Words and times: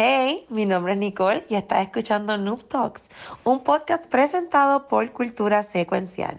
Hey, 0.00 0.46
mi 0.48 0.64
nombre 0.64 0.92
es 0.92 0.98
Nicole 1.00 1.44
y 1.48 1.56
estás 1.56 1.82
escuchando 1.82 2.38
Noob 2.38 2.68
Talks, 2.68 3.08
un 3.42 3.64
podcast 3.64 4.06
presentado 4.06 4.86
por 4.86 5.10
Cultura 5.10 5.64
Secuencial. 5.64 6.38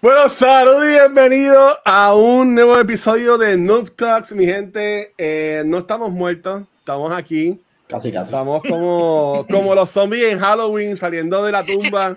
Bueno, 0.00 0.28
saludos 0.28 0.84
y 0.84 0.90
bienvenidos 0.90 1.76
a 1.84 2.14
un 2.14 2.54
nuevo 2.54 2.78
episodio 2.78 3.36
de 3.36 3.56
Noob 3.56 3.96
Talks, 3.96 4.32
mi 4.32 4.46
gente. 4.46 5.12
Eh, 5.18 5.64
no 5.66 5.78
estamos 5.78 6.12
muertos, 6.12 6.62
estamos 6.78 7.10
aquí. 7.10 7.60
Casi, 7.88 8.12
casi. 8.12 8.26
Estamos 8.26 8.62
como, 8.62 9.46
como 9.50 9.74
los 9.74 9.90
zombies 9.90 10.32
en 10.32 10.38
Halloween 10.38 10.96
saliendo 10.96 11.42
de 11.42 11.52
la 11.52 11.64
tumba 11.64 12.14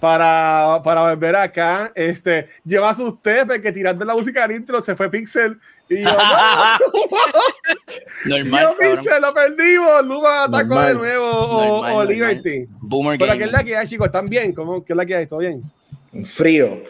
para, 0.00 0.80
para 0.84 1.10
volver 1.10 1.34
acá. 1.34 1.90
Este, 1.96 2.48
lleva 2.64 2.94
sus 2.94 3.08
usted 3.08 3.44
porque 3.46 3.72
tirando 3.72 4.04
la 4.04 4.14
música 4.14 4.44
al 4.44 4.52
intro 4.52 4.80
se 4.80 4.94
fue 4.94 5.10
Pixel. 5.10 5.58
Y 5.88 6.02
yo, 6.02 6.10
no. 6.10 6.16
Normal. 8.24 8.62
Yo, 8.62 8.76
Pixel, 8.78 9.20
lo 9.20 9.34
perdimos. 9.34 10.06
Luma 10.06 10.44
atacó 10.44 10.74
Normal. 10.74 10.88
de 10.88 10.94
nuevo 10.94 11.28
o, 11.28 11.60
Normal, 11.60 11.92
o 11.92 11.92
normal. 11.96 12.08
Liberty. 12.08 12.66
Boomer 12.80 13.18
Pero 13.18 13.36
¿qué 13.36 13.44
es 13.44 13.52
la 13.52 13.64
que 13.64 13.76
hay, 13.76 13.88
chicos? 13.88 14.06
¿Están 14.06 14.28
bien? 14.28 14.52
¿Cómo, 14.52 14.84
¿Qué 14.84 14.92
es 14.92 14.96
la 14.96 15.04
que 15.04 15.16
hay? 15.16 15.26
¿Todo 15.26 15.40
bien? 15.40 15.60
Frío. 16.24 16.84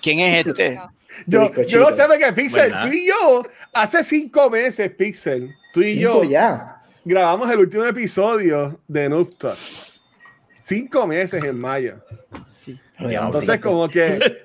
¿Quién 0.00 0.20
es 0.20 0.46
este? 0.46 0.78
Yo, 1.26 1.52
yo 1.66 1.80
no 1.80 1.90
sé 1.96 2.04
porque 2.06 2.32
Pixel, 2.32 2.70
¿Verdad? 2.70 2.80
tú 2.82 2.88
y 2.92 3.06
yo, 3.06 3.42
hace 3.72 4.02
cinco 4.04 4.48
meses, 4.50 4.90
Pixel, 4.92 5.54
tú 5.72 5.80
y 5.80 5.94
Cinco 5.94 6.22
yo 6.22 6.30
ya. 6.30 6.80
grabamos 7.04 7.50
el 7.50 7.58
último 7.58 7.84
episodio 7.84 8.80
de 8.88 9.08
Noob 9.08 9.36
Talk. 9.36 9.56
Cinco 10.60 11.06
meses 11.06 11.42
en 11.42 11.58
mayo. 11.58 11.96
Entonces, 12.98 13.58
como 13.60 13.88
que 13.88 14.18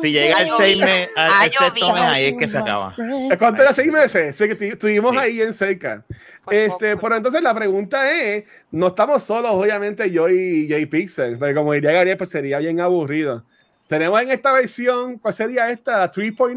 Si 0.00 0.12
llega 0.12 0.38
el 0.42 0.48
seis 0.56 0.78
llovido. 0.78 0.86
mes, 0.86 1.08
al 1.16 1.30
Ha 1.30 1.40
al 1.40 1.50
sexto 1.50 1.68
llovido. 1.80 1.92
mes, 1.94 2.02
ahí 2.04 2.24
es 2.26 2.34
que 2.38 2.46
se 2.48 2.58
acaba. 2.58 2.94
¿cuánto 3.38 3.62
era 3.62 3.72
seis 3.72 3.92
meses? 3.92 4.36
Sé 4.36 4.48
que 4.48 4.56
estu- 4.56 4.72
estuvimos 4.72 5.12
Sí. 5.12 5.18
ahí 5.18 5.42
en 5.42 5.52
cerca. 5.52 6.04
Por 6.44 6.54
Este, 6.54 6.96
pero 6.96 7.16
entonces 7.16 7.42
la 7.42 7.52
pregunta 7.54 8.10
es: 8.12 8.44
no 8.70 8.86
estamos 8.88 9.22
solos, 9.24 9.50
obviamente, 9.52 10.08
yo 10.10 10.28
y, 10.28 10.68
yo 10.68 10.78
y 10.78 10.86
Pixel, 10.86 11.36
porque 11.38 11.54
como 11.54 11.72
diría 11.72 11.92
Gabriel, 11.92 12.16
pues 12.16 12.30
sería 12.30 12.58
bien 12.58 12.80
aburrido. 12.80 13.44
Tenemos 13.90 14.22
en 14.22 14.30
esta 14.30 14.52
versión, 14.52 15.18
¿cuál 15.18 15.34
sería 15.34 15.68
esta? 15.68 15.98
La 15.98 16.12
3.0. 16.12 16.56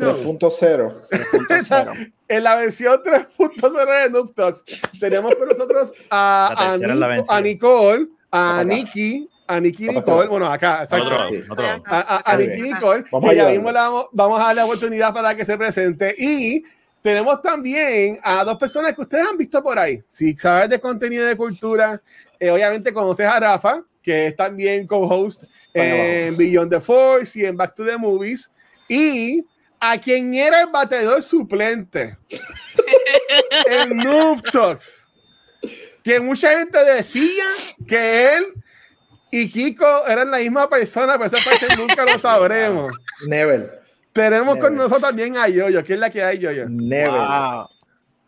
3.0. 1.09 2.13
En 2.27 2.43
la 2.43 2.55
versión 2.55 3.01
3.0 3.03 4.03
de 4.03 4.09
Noob 4.11 4.33
Talks 4.33 4.63
tenemos 4.99 5.35
con 5.35 5.47
nosotros 5.47 5.93
a, 6.09 6.53
La 6.55 6.73
a, 6.73 6.77
la 6.77 7.23
a 7.27 7.41
Nicole, 7.41 8.07
a. 8.31 8.63
Nikki, 8.63 9.27
a 9.47 9.59
Nikki. 9.59 9.87
Nicole, 9.87 10.27
bueno, 10.27 10.45
acá, 10.45 10.83
exacto. 10.83 11.05
Otro, 11.05 11.27
otro. 11.49 11.65
a, 11.87 11.99
a, 12.17 12.33
a. 12.33 12.37
Nikki 12.37 12.61
Nicole, 12.61 13.03
Vamos 13.11 13.29
a 13.31 13.33
ya 13.33 13.49
mismo 13.49 13.71
le 13.71 13.79
vamos, 13.79 14.05
vamos 14.11 14.39
a 14.39 14.43
darle 14.45 14.61
la 14.61 14.65
oportunidad 14.65 15.13
para 15.13 15.35
que 15.35 15.43
se 15.43 15.57
presente. 15.57 16.15
Y 16.17 16.63
tenemos 17.01 17.41
también 17.41 18.19
a 18.23 18.43
dos 18.43 18.57
personas 18.57 18.93
que 18.93 19.01
ustedes 19.01 19.25
han 19.27 19.37
visto 19.37 19.61
por 19.63 19.79
ahí. 19.79 20.03
Si 20.07 20.35
sabes 20.35 20.69
de 20.69 20.79
contenido 20.79 21.25
de 21.25 21.35
cultura, 21.35 21.99
eh, 22.39 22.51
obviamente 22.51 22.93
conoces 22.93 23.25
a 23.25 23.39
Rafa, 23.39 23.83
que 24.03 24.27
es 24.27 24.35
también 24.35 24.85
co-host 24.85 25.45
en 25.73 26.37
Beyond 26.37 26.71
the 26.71 26.79
Force 26.79 27.39
y 27.39 27.45
en 27.45 27.57
Back 27.57 27.75
to 27.75 27.85
the 27.85 27.97
Movies. 27.97 28.51
Y 28.87 29.45
a 29.79 29.97
quien 29.97 30.33
era 30.33 30.61
el 30.61 30.67
batedor 30.67 31.21
suplente 31.21 32.17
en 33.67 33.97
Noob 33.97 34.41
Talks. 34.43 35.07
Que 36.03 36.19
mucha 36.19 36.57
gente 36.59 36.83
decía 36.83 37.43
que 37.87 38.35
él 38.35 38.43
y 39.31 39.49
Kiko 39.49 40.05
eran 40.07 40.29
la 40.29 40.37
misma 40.37 40.69
persona, 40.69 41.13
pero 41.13 41.25
esa 41.25 41.49
parte 41.49 41.75
nunca 41.75 42.03
lo 42.03 42.19
sabremos. 42.19 42.93
Never. 43.27 43.81
Tenemos 44.13 44.59
con 44.59 44.73
Never. 44.73 44.77
nosotros 44.77 45.01
también 45.01 45.37
a 45.37 45.47
Yoyo. 45.47 45.83
¿Quién 45.83 45.95
es 45.95 46.01
la 46.01 46.09
que 46.11 46.23
hay, 46.23 46.37
Yoyo? 46.37 46.69
Never. 46.69 47.09
Wow. 47.09 47.67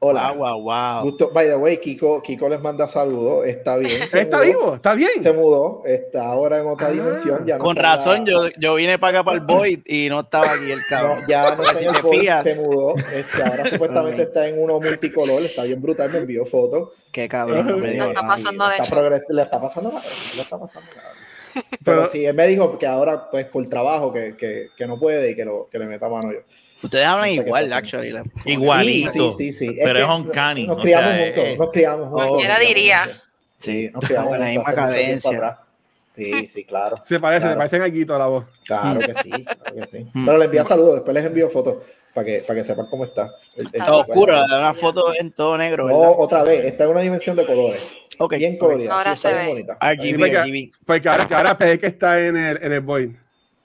Hola. 0.07 0.31
Wow, 0.33 0.59
wow, 0.59 0.61
wow. 0.63 1.03
Gusto. 1.03 1.31
By 1.31 1.47
the 1.47 1.55
way, 1.55 1.77
Kiko, 1.77 2.21
Kiko 2.21 2.47
les 2.49 2.59
manda 2.61 2.87
saludos. 2.87 3.45
Está 3.45 3.77
bien. 3.77 3.89
se 4.09 4.21
¿Está 4.21 4.37
mudó, 4.37 4.47
vivo? 4.47 4.75
¿Está 4.75 4.93
bien? 4.95 5.09
Se 5.23 5.33
mudó. 5.33 5.81
Está 5.85 6.27
ahora 6.27 6.59
en 6.59 6.67
otra 6.67 6.87
Ah. 6.87 6.91
dimensión. 6.91 7.45
Ya 7.45 7.57
no 7.57 7.63
Con 7.63 7.77
está 7.77 7.95
razón, 7.95 8.25
yo, 8.25 8.47
yo 8.59 8.75
vine 8.75 8.99
para 8.99 9.19
acá 9.19 9.23
para 9.25 9.37
el 9.37 9.43
Void 9.47 9.79
y 9.85 10.09
no 10.09 10.19
estaba 10.21 10.45
aquí 10.45 10.71
el 10.71 10.79
No, 10.79 10.85
cabrón. 10.89 11.19
ya 11.27 11.55
no 11.55 11.63
está 11.63 11.75
Si 11.79 11.85
en 11.85 11.95
el 11.95 12.01
Void, 12.01 12.29
se 12.43 12.55
mudó. 12.63 12.95
Este, 12.97 13.43
ahora 13.43 13.65
supuestamente 13.69 14.23
está 14.23 14.47
en 14.47 14.61
uno 14.61 14.79
multicolor. 14.79 15.41
Está 15.41 15.63
bien 15.63 15.81
brutal. 15.81 16.11
Me 16.11 16.19
envió 16.19 16.45
fotos. 16.45 16.89
Qué 17.11 17.27
cabrón. 17.27 17.65
no 17.67 17.77
me 17.77 17.91
digas. 17.91 18.09
está 18.09 18.21
pasando 18.27 18.65
de 18.67 18.71
está 18.71 18.83
hecho. 18.83 18.95
progres- 18.95 19.29
Le 19.29 19.41
está 19.41 19.61
pasando 19.61 19.89
nada. 19.89 20.01
Le 20.35 20.41
está 20.41 20.59
pasando 20.59 20.89
nada. 20.95 21.11
Pero, 21.55 21.71
Pero- 22.01 22.07
sí, 22.07 22.25
él 22.25 22.33
me 22.35 22.45
dijo 22.47 22.77
que 22.77 22.85
ahora, 22.85 23.29
pues 23.31 23.45
por 23.45 23.63
trabajo, 23.69 24.11
que, 24.11 24.35
que, 24.35 24.67
que 24.77 24.85
no 24.87 24.99
puede 24.99 25.31
y 25.31 25.35
que, 25.35 25.45
lo, 25.45 25.69
que 25.71 25.79
le 25.79 25.85
meta 25.85 26.09
mano 26.09 26.31
yo. 26.33 26.39
Ustedes 26.83 27.05
hablan 27.05 27.29
No 27.29 27.33
sé 27.35 27.39
qué 27.41 27.47
igual, 27.47 27.73
actually. 27.73 28.09
la- 28.11 28.23
Igualito. 28.45 29.31
Sí, 29.31 29.51
sí. 29.53 29.77
Pero 29.83 29.99
es 29.99 30.05
que 30.05 30.11
uncanny, 30.11 30.67
Nos 30.67 30.77
o 30.77 30.81
criamos 30.81 31.13
sea, 31.13 31.25
juntos. 31.25 31.43
eh, 31.43 31.57
Nos 31.57 31.71
criamos 31.71 32.09
juntos. 32.09 32.27
Cualquiera 32.27 32.59
diría. 32.59 33.21
Sí, 33.57 33.89
Nos 33.93 34.05
criamos 34.05 34.29
con 34.29 34.39
la 34.39 34.45
misma 34.47 34.73
cadencia. 34.73 35.57
Sí, 36.15 36.47
sí, 36.47 36.63
claro. 36.63 36.95
Se 37.05 37.19
parece, 37.19 37.41
Claro. 37.41 37.53
se 37.53 37.57
parecen 37.57 37.81
aquí 37.81 38.05
toda 38.05 38.19
la 38.19 38.27
voz. 38.27 38.45
Claro 38.65 38.99
que 38.99 39.13
sí. 39.23 39.29
Claro 39.31 39.75
que 39.75 39.97
sí. 39.97 40.05
Mm. 40.13 40.25
Pero 40.25 40.37
le 40.37 40.45
envía 40.45 40.63
saludos. 40.65 40.95
Después 40.95 41.13
les 41.13 41.25
envío 41.25 41.49
fotos 41.49 41.77
para 42.13 42.25
que, 42.25 42.39
para 42.47 42.59
que 42.59 42.65
sepan 42.65 42.85
cómo 42.89 43.03
está. 43.03 43.31
Está 43.73 43.93
oscuro, 43.95 44.41
una 44.45 44.73
foto 44.73 45.13
en 45.19 45.31
todo 45.31 45.57
negro, 45.57 45.87
No, 45.89 45.99
¿verdad? 45.99 46.15
otra 46.17 46.43
vez. 46.43 46.63
Está 46.65 46.85
en 46.85 46.91
una 46.91 47.01
dimensión 47.01 47.35
de 47.35 47.45
colores. 47.45 47.97
Ok. 48.17 48.35
Bien 48.35 48.57
colorida. 48.57 48.93
Ahora 48.95 49.13
sí, 49.15 49.27
se 49.27 49.33
ve. 49.33 49.47
bonita. 49.47 49.73
RGB, 49.81 50.17
Porque- 50.19 50.37
RGB. 50.37 50.71
Porque 50.85 51.09
ahora, 51.09 51.27
que 51.27 51.35
ahora 51.35 51.57
Peque 51.57 51.87
está 51.87 52.19
en 52.23 52.37
el, 52.37 52.59
en 52.63 52.71
el 52.71 52.79
Void. 52.81 53.09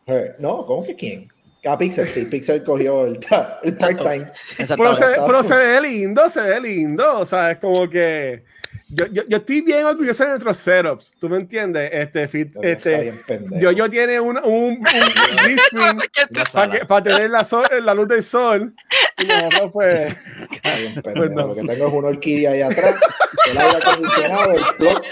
Eh, 0.07 0.33
No, 0.41 0.67
¿cómo 0.67 0.85
que 0.85 0.97
quién? 0.97 1.29
Ah, 1.67 1.77
Pixel, 1.77 2.09
sí. 2.09 2.25
Pixel 2.25 2.65
cogió 2.65 3.05
el, 3.07 3.21
el 3.63 3.77
part-time. 3.77 4.27
Pero 4.69 4.93
pero 5.27 5.43
se 5.43 5.55
ve 5.57 5.81
lindo, 5.81 6.29
se 6.31 6.41
ve 6.41 6.61
lindo. 6.61 7.19
O 7.19 7.27
sea, 7.27 7.51
es 7.53 7.59
como 7.59 7.89
que. 7.89 8.45
Yo, 8.93 9.07
yo, 9.07 9.23
yo 9.29 9.37
estoy 9.37 9.61
bien 9.61 9.85
orgulloso 9.85 10.25
de 10.25 10.31
nuestros 10.31 10.57
setups. 10.57 11.15
¿Tú 11.21 11.29
me 11.29 11.37
entiendes? 11.37 11.91
Este, 11.93 12.27
fit, 12.27 12.57
este, 12.61 13.15
yo, 13.61 13.71
yo 13.71 13.89
tiene 13.89 14.19
un, 14.19 14.37
un, 14.39 14.45
un 14.45 14.81
green 15.45 15.59
screen 15.59 15.99
¿Qué 16.13 16.23
tú- 16.27 16.41
Una 16.41 16.45
para, 16.53 16.73
que- 16.73 16.87
para 16.87 17.03
tener 17.05 17.31
la, 17.31 17.45
sol- 17.45 17.69
la 17.83 17.95
luz 17.95 18.09
del 18.09 18.23
sol. 18.25 18.75
Y 19.23 19.27
nosotros, 19.27 19.71
pues. 19.73 20.17
Bien 20.79 20.95
pendejo. 21.03 21.15
Pues 21.15 21.31
no. 21.33 21.47
Lo 21.49 21.55
que 21.55 21.61
tengo 21.63 21.87
es 21.87 21.93
una 21.93 22.09
orquídea 22.09 22.51
ahí 22.51 22.63
atrás, 22.63 22.97
el 23.53 23.59
aire 23.59 23.77
acondicionado, 23.81 24.53
el 24.55 24.63
plug. 24.79 25.03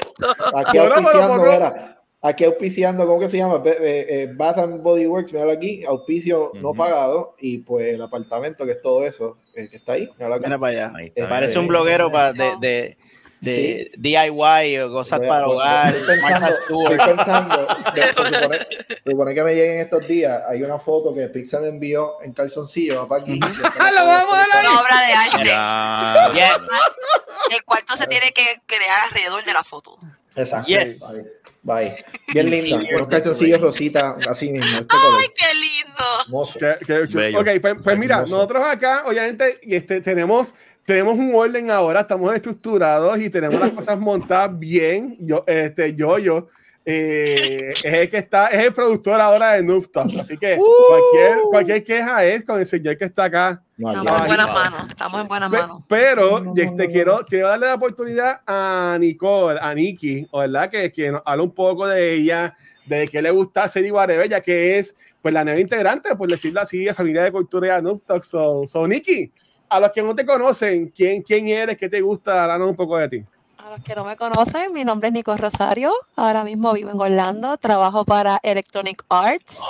Aquí 0.57 0.79
No, 0.79 0.85
auspiciando, 0.85 1.37
mira, 1.45 1.98
aquí 2.23 2.45
auspiciando, 2.45 3.07
¿cómo 3.07 3.21
que 3.21 3.29
se 3.29 3.37
llama? 3.39 3.63
Eh, 3.65 4.07
eh, 4.09 4.31
Bath 4.35 4.59
and 4.59 4.83
Body 4.83 5.07
Works, 5.07 5.33
míralo 5.33 5.53
aquí, 5.53 5.85
auspicio 5.85 6.51
no 6.55 6.71
Ujú. 6.71 6.79
pagado, 6.79 7.37
y 7.39 7.59
pues 7.59 7.95
el 7.95 8.03
apartamento, 8.03 8.65
que 8.67 8.73
es 8.73 8.83
todo 8.83 9.05
eso, 9.07 9.39
eh, 9.55 9.69
que 9.69 9.77
está 9.77 9.93
ahí, 9.93 10.09
míralo 10.17 10.35
aquí. 10.37 10.45
Mira 10.45 10.59
para 10.59 10.73
allá. 10.73 10.93
Ahí 10.97 11.07
está. 11.15 11.29
Parece 11.29 11.59
un 11.59 11.65
eh, 11.67 11.69
bloguero 11.69 12.11
pa- 12.11 12.33
de, 12.33 12.53
de, 12.61 12.99
de 13.41 13.55
Sí. 13.55 13.91
DIY 13.97 14.79
o 14.81 14.91
cosas 14.91 15.21
a- 15.23 15.29
para 15.29 15.47
hogar. 15.49 15.95
estoy 15.95 16.19
pensando- 16.21 16.91
Estoy 16.91 16.99
pensando, 17.17 17.57
de- 17.95 18.03
se 18.03 18.09
supone, 18.13 18.59
se 19.05 19.11
supone 19.11 19.35
que 19.35 19.43
me 19.45 19.55
lleguen 19.55 19.79
estos 19.79 20.09
días, 20.09 20.43
hay 20.49 20.63
una 20.65 20.79
foto 20.81 21.15
que 21.15 21.29
Pixar 21.29 21.61
me 21.63 21.69
envió 21.69 22.21
en 22.23 22.33
calzoncillo, 22.33 23.03
papá, 23.07 23.23
aquí. 23.23 23.39
¡Ah, 23.79 23.91
lo 23.95 24.05
vamos 24.05 24.35
a 24.35 24.43
ahí! 24.43 24.67
Una 24.67 24.81
obra 24.81 24.97
de 25.07 25.13
arte. 25.37 25.49
Ya. 25.49 26.31
Yes. 26.35 26.69
El 27.57 27.63
cuarto 27.65 27.97
se 27.97 28.07
tiene 28.09 28.33
que 28.33 28.43
crear 28.67 29.05
alrededor 29.09 29.45
de 29.45 29.53
la 29.53 29.63
foto. 29.63 29.97
Exacto. 30.35 30.69
Yes. 30.69 31.01
Bye. 31.01 31.31
Bye. 31.69 31.95
Bien 32.33 32.51
linda. 32.51 32.81
Sí, 32.81 32.89
Unos 32.95 33.09
calzoncillos 33.09 33.61
rosita, 33.61 34.17
así 34.29 34.51
mismo. 34.51 34.67
Este 34.67 34.87
color. 34.87 35.21
¡Ay, 35.21 35.27
qué 35.37 35.45
lindo! 35.55 36.05
Qué- 36.87 37.09
qué. 37.09 37.37
Ok, 37.37 37.61
pues, 37.61 37.75
pues 37.85 37.99
mira, 37.99 38.17
Hermoso. 38.17 38.35
nosotros 38.37 38.65
acá, 38.67 39.05
obviamente, 39.07 39.59
y 39.63 39.75
este, 39.77 40.01
tenemos, 40.01 40.55
tenemos 40.85 41.19
un 41.19 41.35
orden 41.35 41.71
ahora, 41.71 42.01
estamos 42.01 42.35
estructurados 42.35 43.19
y 43.21 43.31
tenemos 43.31 43.61
las 43.61 43.71
cosas 43.73 43.99
montadas 43.99 44.59
bien. 44.59 45.17
Yo, 45.21 45.45
este, 45.47 45.95
yo, 45.95 46.19
yo, 46.19 46.49
eh, 46.91 47.73
es 47.73 47.85
el 47.85 48.09
que 48.09 48.17
está, 48.17 48.47
es 48.47 48.65
el 48.65 48.73
productor 48.73 49.21
ahora 49.21 49.53
de 49.53 49.63
Noob 49.63 49.91
Talks, 49.93 50.17
así 50.17 50.39
que 50.39 50.57
cualquier, 50.57 51.41
cualquier 51.51 51.85
queja 51.85 52.25
es 52.25 52.45
con 52.47 52.59
el 52.61 52.65
señor 52.65 52.97
que 52.97 53.05
está 53.05 53.25
acá. 53.25 53.63
No, 53.77 53.91
Estamos 53.91 54.23
en 54.23 54.27
buenas 54.27 54.47
manos. 54.47 54.89
Estamos 54.89 55.21
en 55.21 55.29
buenas 55.29 55.51
manos. 55.51 55.83
pero 55.87 56.41
No, 56.41 56.55
no, 56.55 56.55
este, 56.57 56.65
no, 56.65 56.85
no, 56.85 56.91
quiero, 56.91 57.19
no. 57.19 57.27
quiero 57.27 57.49
darle 57.49 57.67
la 57.67 57.75
oportunidad 57.75 58.41
a 58.47 58.97
Nicole, 58.99 59.59
a 59.61 59.75
Nikki, 59.75 60.27
¿verdad? 60.33 60.71
Que, 60.71 60.91
que 60.91 61.13
nos 61.13 61.21
habla 61.27 61.43
un 61.43 61.55
poco 61.55 61.87
de 61.87 62.15
ella, 62.15 62.57
de 62.87 63.07
qué 63.07 63.21
le 63.21 63.33
gusta 63.33 63.65
hacer 63.65 63.85
y 63.85 63.91
whatever, 63.91 64.27
ya 64.27 64.41
que 64.41 64.79
es 64.79 64.97
pues 65.21 65.35
la 65.35 65.45
nueva 65.45 65.61
integrante, 65.61 66.17
por 66.17 66.31
decirlo 66.31 66.63
así, 66.63 66.85
de 66.85 66.95
Familia 66.95 67.23
de 67.23 67.33
Cultura 67.33 67.77
de 67.77 67.83
Noob 67.83 68.03
Talks. 68.07 68.29
So, 68.29 68.67
so, 68.67 68.89
Nikki, 68.89 69.31
a 69.69 69.79
los 69.79 69.93
que 69.93 70.03
no 70.03 70.15
te 70.15 70.25
conocen, 70.25 70.89
¿quién, 70.89 71.21
quién 71.21 71.49
eres? 71.49 71.77
¿Qué 71.77 71.91
te 71.91 72.01
gusta? 72.01 72.45
Háblanos 72.45 72.71
un 72.71 72.77
poco 72.77 72.97
de 72.97 73.09
ti. 73.11 73.25
A 73.59 73.71
los 73.71 73.81
que 73.81 73.97
no 73.97 74.05
me 74.05 74.17
conocen, 74.17 74.73
mi 74.73 74.85
nombre 74.85 75.09
es 75.09 75.15
Nico 75.15 75.37
Rosario. 75.37 75.93
Ahora 76.15 76.45
mismo 76.45 76.73
vivo 76.73 76.91
en 76.91 77.01
Orlando. 77.01 77.57
Trabajo 77.57 78.05
para 78.05 78.39
Electronic 78.45 79.05
Arts 79.09 79.61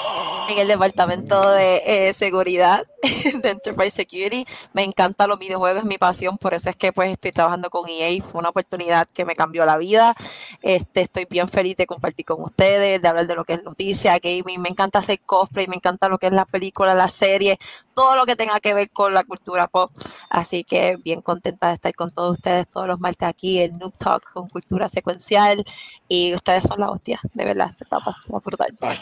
en 0.50 0.58
el 0.58 0.68
departamento 0.68 1.50
de 1.52 1.82
eh, 1.86 2.12
seguridad 2.12 2.86
de 3.42 3.50
Enterprise 3.50 3.96
Security. 3.96 4.44
Me 4.74 4.82
encantan 4.82 5.30
los 5.30 5.38
videojuegos, 5.38 5.82
es 5.82 5.88
mi 5.88 5.96
pasión. 5.96 6.36
Por 6.36 6.52
eso 6.52 6.68
es 6.68 6.76
que 6.76 6.92
pues 6.92 7.10
estoy 7.10 7.32
trabajando 7.32 7.70
con 7.70 7.88
EA. 7.88 8.22
Fue 8.22 8.40
una 8.40 8.50
oportunidad 8.50 9.08
que 9.08 9.24
me 9.24 9.34
cambió 9.34 9.64
la 9.64 9.78
vida. 9.78 10.14
Este, 10.60 11.00
estoy 11.00 11.26
bien 11.28 11.48
feliz 11.48 11.74
de 11.76 11.86
compartir 11.86 12.26
con 12.26 12.42
ustedes, 12.42 13.00
de 13.00 13.08
hablar 13.08 13.26
de 13.26 13.36
lo 13.36 13.44
que 13.44 13.54
es 13.54 13.64
noticia, 13.64 14.18
gaming. 14.18 14.60
Me 14.60 14.68
encanta 14.68 14.98
hacer 14.98 15.18
cosplay, 15.20 15.66
me 15.66 15.76
encanta 15.76 16.10
lo 16.10 16.18
que 16.18 16.26
es 16.26 16.34
la 16.34 16.44
película, 16.44 16.94
la 16.94 17.08
serie, 17.08 17.58
todo 17.94 18.16
lo 18.16 18.26
que 18.26 18.36
tenga 18.36 18.60
que 18.60 18.74
ver 18.74 18.90
con 18.90 19.14
la 19.14 19.24
cultura 19.24 19.66
pop. 19.66 19.90
Así 20.28 20.62
que 20.62 20.96
bien 21.02 21.22
contenta 21.22 21.68
de 21.68 21.74
estar 21.74 21.94
con 21.94 22.10
todos 22.10 22.32
ustedes 22.32 22.68
todos 22.68 22.86
los 22.86 23.00
martes 23.00 23.26
aquí 23.26 23.62
en 23.62 23.77
Noob 23.78 23.96
Talks 23.96 24.32
con 24.32 24.48
cultura 24.48 24.88
secuencial. 24.88 25.64
Y 26.08 26.34
ustedes 26.34 26.64
son 26.64 26.80
la 26.80 26.90
hostia, 26.90 27.20
de 27.34 27.44
verdad. 27.44 27.70
Esta 27.70 27.84
etapa 27.96 28.16
brutal. 28.44 28.76
Ay, 28.80 28.98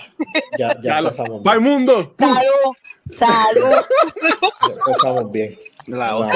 ya, 0.59 0.75
ya 0.75 0.81
Ya 0.83 1.01
lo- 1.01 1.09
empezamos 1.11 1.43
¡Va 1.47 1.55
bien. 1.57 1.65
el 1.67 1.71
mundo! 1.73 2.15
Salud, 2.19 3.19
salud. 3.19 3.77
Empezamos 4.87 5.33
bien. 5.33 5.59
La 5.87 6.29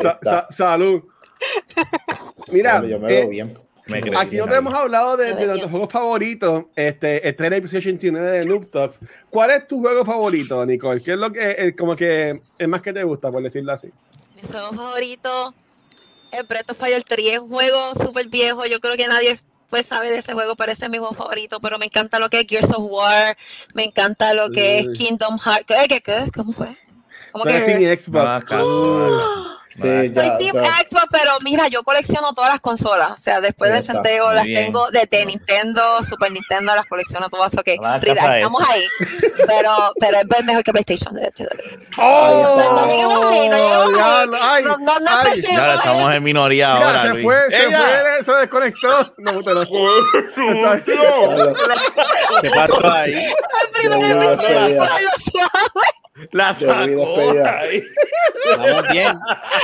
Sa- 0.00 0.18
sa- 0.22 0.46
salud. 0.50 1.02
Mira, 2.50 2.84
Yo 2.86 2.98
me 2.98 3.06
eh, 3.08 3.20
veo 3.20 3.28
bien. 3.28 3.54
Me 3.86 3.98
Aquí 4.18 4.36
no 4.36 4.46
te 4.46 4.56
hemos 4.56 4.74
hablado 4.74 5.16
de, 5.16 5.28
de 5.28 5.34
nuestros 5.34 5.56
bien. 5.60 5.70
juegos 5.70 5.90
favoritos. 5.92 6.64
Este, 6.76 7.26
este 7.26 7.42
es 7.42 7.46
el 7.46 7.52
episodio 7.54 7.78
89 7.78 8.30
de 8.30 8.44
Noob 8.44 8.70
Talks. 8.70 9.00
¿Cuál 9.30 9.50
es 9.52 9.66
tu 9.66 9.80
juego 9.80 10.04
favorito, 10.04 10.64
Nicole? 10.66 11.00
¿Qué 11.02 11.12
es 11.14 11.18
lo 11.18 11.32
que, 11.32 11.52
el- 11.52 11.74
como 11.74 11.96
que, 11.96 12.42
es 12.58 12.68
más 12.68 12.82
que 12.82 12.92
te 12.92 13.02
gusta, 13.04 13.30
por 13.30 13.42
decirlo 13.42 13.72
así? 13.72 13.88
Mi 14.36 14.42
juego 14.46 14.72
favorito 14.72 15.54
es 16.30 16.46
Breath 16.46 16.70
of 16.70 16.78
Fire 16.78 17.02
3. 17.02 17.32
Es 17.32 17.38
un 17.40 17.48
juego 17.48 17.94
súper 18.02 18.28
viejo. 18.28 18.64
Yo 18.66 18.80
creo 18.80 18.96
que 18.96 19.08
nadie 19.08 19.38
pues 19.70 19.86
sabe 19.86 20.10
de 20.10 20.18
ese 20.18 20.32
juego, 20.32 20.56
pero 20.56 20.72
ese 20.72 20.86
es 20.86 20.90
mi 20.90 20.98
juego 20.98 21.14
favorito. 21.14 21.60
Pero 21.60 21.78
me 21.78 21.86
encanta 21.86 22.18
lo 22.18 22.30
que 22.30 22.40
es 22.40 22.46
Gears 22.46 22.70
of 22.70 22.84
War. 22.90 23.36
Me 23.74 23.84
encanta 23.84 24.34
lo 24.34 24.50
que 24.50 24.84
Uy. 24.86 24.92
es 24.92 24.98
Kingdom 24.98 25.38
Hearts. 25.38 25.66
¿Qué, 25.66 25.88
qué, 25.88 26.00
qué? 26.00 26.30
¿Cómo 26.34 26.52
fue? 26.52 26.76
¿Cómo 27.32 27.44
Tú 27.44 27.50
eres 27.50 27.64
que? 27.64 27.72
Team 27.78 27.98
Xbox. 27.98 28.50
No. 28.50 29.18
¡Ah! 29.20 29.54
Sí, 29.70 29.80
Soy 29.82 30.10
ya, 30.12 30.38
Team 30.38 30.56
ya. 30.56 30.62
Xbox, 30.88 31.04
pero 31.10 31.30
mira, 31.44 31.68
yo 31.68 31.82
colecciono 31.84 32.32
todas 32.32 32.50
las 32.50 32.58
consolas. 32.60 33.12
O 33.12 33.18
sea, 33.18 33.40
después 33.40 33.70
del 33.70 33.84
centeo 33.84 34.32
las 34.32 34.44
bien. 34.44 34.64
tengo 34.64 34.90
desde 34.90 35.24
Nintendo, 35.26 36.02
Super 36.02 36.32
Nintendo, 36.32 36.74
las 36.74 36.86
colecciono 36.86 37.28
todas. 37.28 37.52
Ok, 37.54 37.68
casa 37.80 38.38
estamos 38.38 38.60
ahí. 38.68 38.82
Pero, 39.46 39.92
pero 40.00 40.18
es 40.18 40.26
mejor 40.44 40.64
que 40.64 40.72
PlayStation. 40.72 41.14
de 41.14 41.28
hecho. 41.28 41.44
¡Oh! 41.96 42.60
No 42.74 42.86
llegamos 42.86 43.26
ahí, 43.26 43.48
no 43.48 43.56
llegamos 43.56 43.94
ahí. 43.94 44.00
ay, 44.42 44.64
No, 44.64 44.78
no, 44.78 44.98
no 44.98 45.10
ay. 45.10 45.42
Ya 45.42 45.74
estamos 45.74 46.16
en 46.16 46.22
minoría 46.24 46.74
Mira, 46.74 46.86
ahora. 46.88 47.02
se 47.02 47.08
Luis. 47.10 47.22
fue, 47.24 47.50
se 47.50 47.66
¡Ella! 47.66 47.78
fue, 47.78 48.24
se 48.24 48.32
desconectó. 48.32 49.14
No, 49.18 49.42
te 49.44 49.54
lo 49.54 49.60
¿Qué 52.42 52.50
pasó 52.50 52.90
ahí? 52.90 53.12
El 53.14 53.90
primer 53.90 54.10
episodio 54.10 54.58
fue 54.58 55.02
lo 55.02 55.10
suave. 55.30 55.88
La 56.32 56.54
sacó. 56.54 57.32
Estamos 58.44 58.88
bien. 58.90 59.12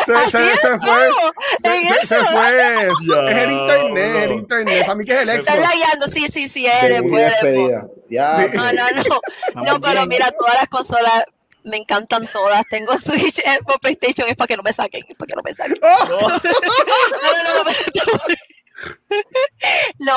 se, 0.06 0.30
se, 0.30 0.56
se 0.56 0.78
fue. 0.78 0.78
vamos, 0.88 1.32
Se, 1.62 2.06
se- 2.06 2.16
fue. 2.26 2.88
Ya, 3.08 3.30
Es 3.30 3.36
el 3.36 3.50
internet, 3.52 4.16
el 4.24 4.28
no. 4.30 4.34
internet. 4.36 4.80
Para 4.86 4.94
mí 4.94 5.04
que 5.04 5.12
es 5.14 5.20
el 5.22 5.28
Está 5.30 5.52
Xbox. 5.54 5.68
lagueando, 5.68 6.06
sí, 6.08 6.26
sí, 6.32 6.48
sí, 6.48 6.66
eres, 6.66 7.02
despedida. 7.02 7.86
Ya. 8.08 8.48
No, 8.52 8.72
no, 8.72 8.90
no. 8.90 9.02
No, 9.54 9.62
Vamos 9.64 9.80
pero 9.82 9.92
bien. 10.00 10.08
mira, 10.08 10.30
todas 10.38 10.54
las 10.56 10.68
consolas 10.68 11.24
me 11.64 11.76
encantan 11.78 12.26
todas. 12.32 12.62
Tengo 12.68 12.92
Switch, 12.98 13.36
Xbox, 13.42 13.78
PlayStation, 13.80 14.28
es 14.28 14.36
para 14.36 14.48
que 14.48 14.56
no 14.56 14.62
me 14.62 14.72
saquen, 14.72 15.04
es 15.08 15.16
para 15.16 15.28
que 15.28 15.36
no 15.36 15.42
me 15.44 15.54
saquen. 15.54 15.76
¡Oh! 15.82 16.28
No, 16.28 16.28
no, 16.28 17.54
no, 17.54 17.64
no, 17.64 17.64
no, 17.64 17.70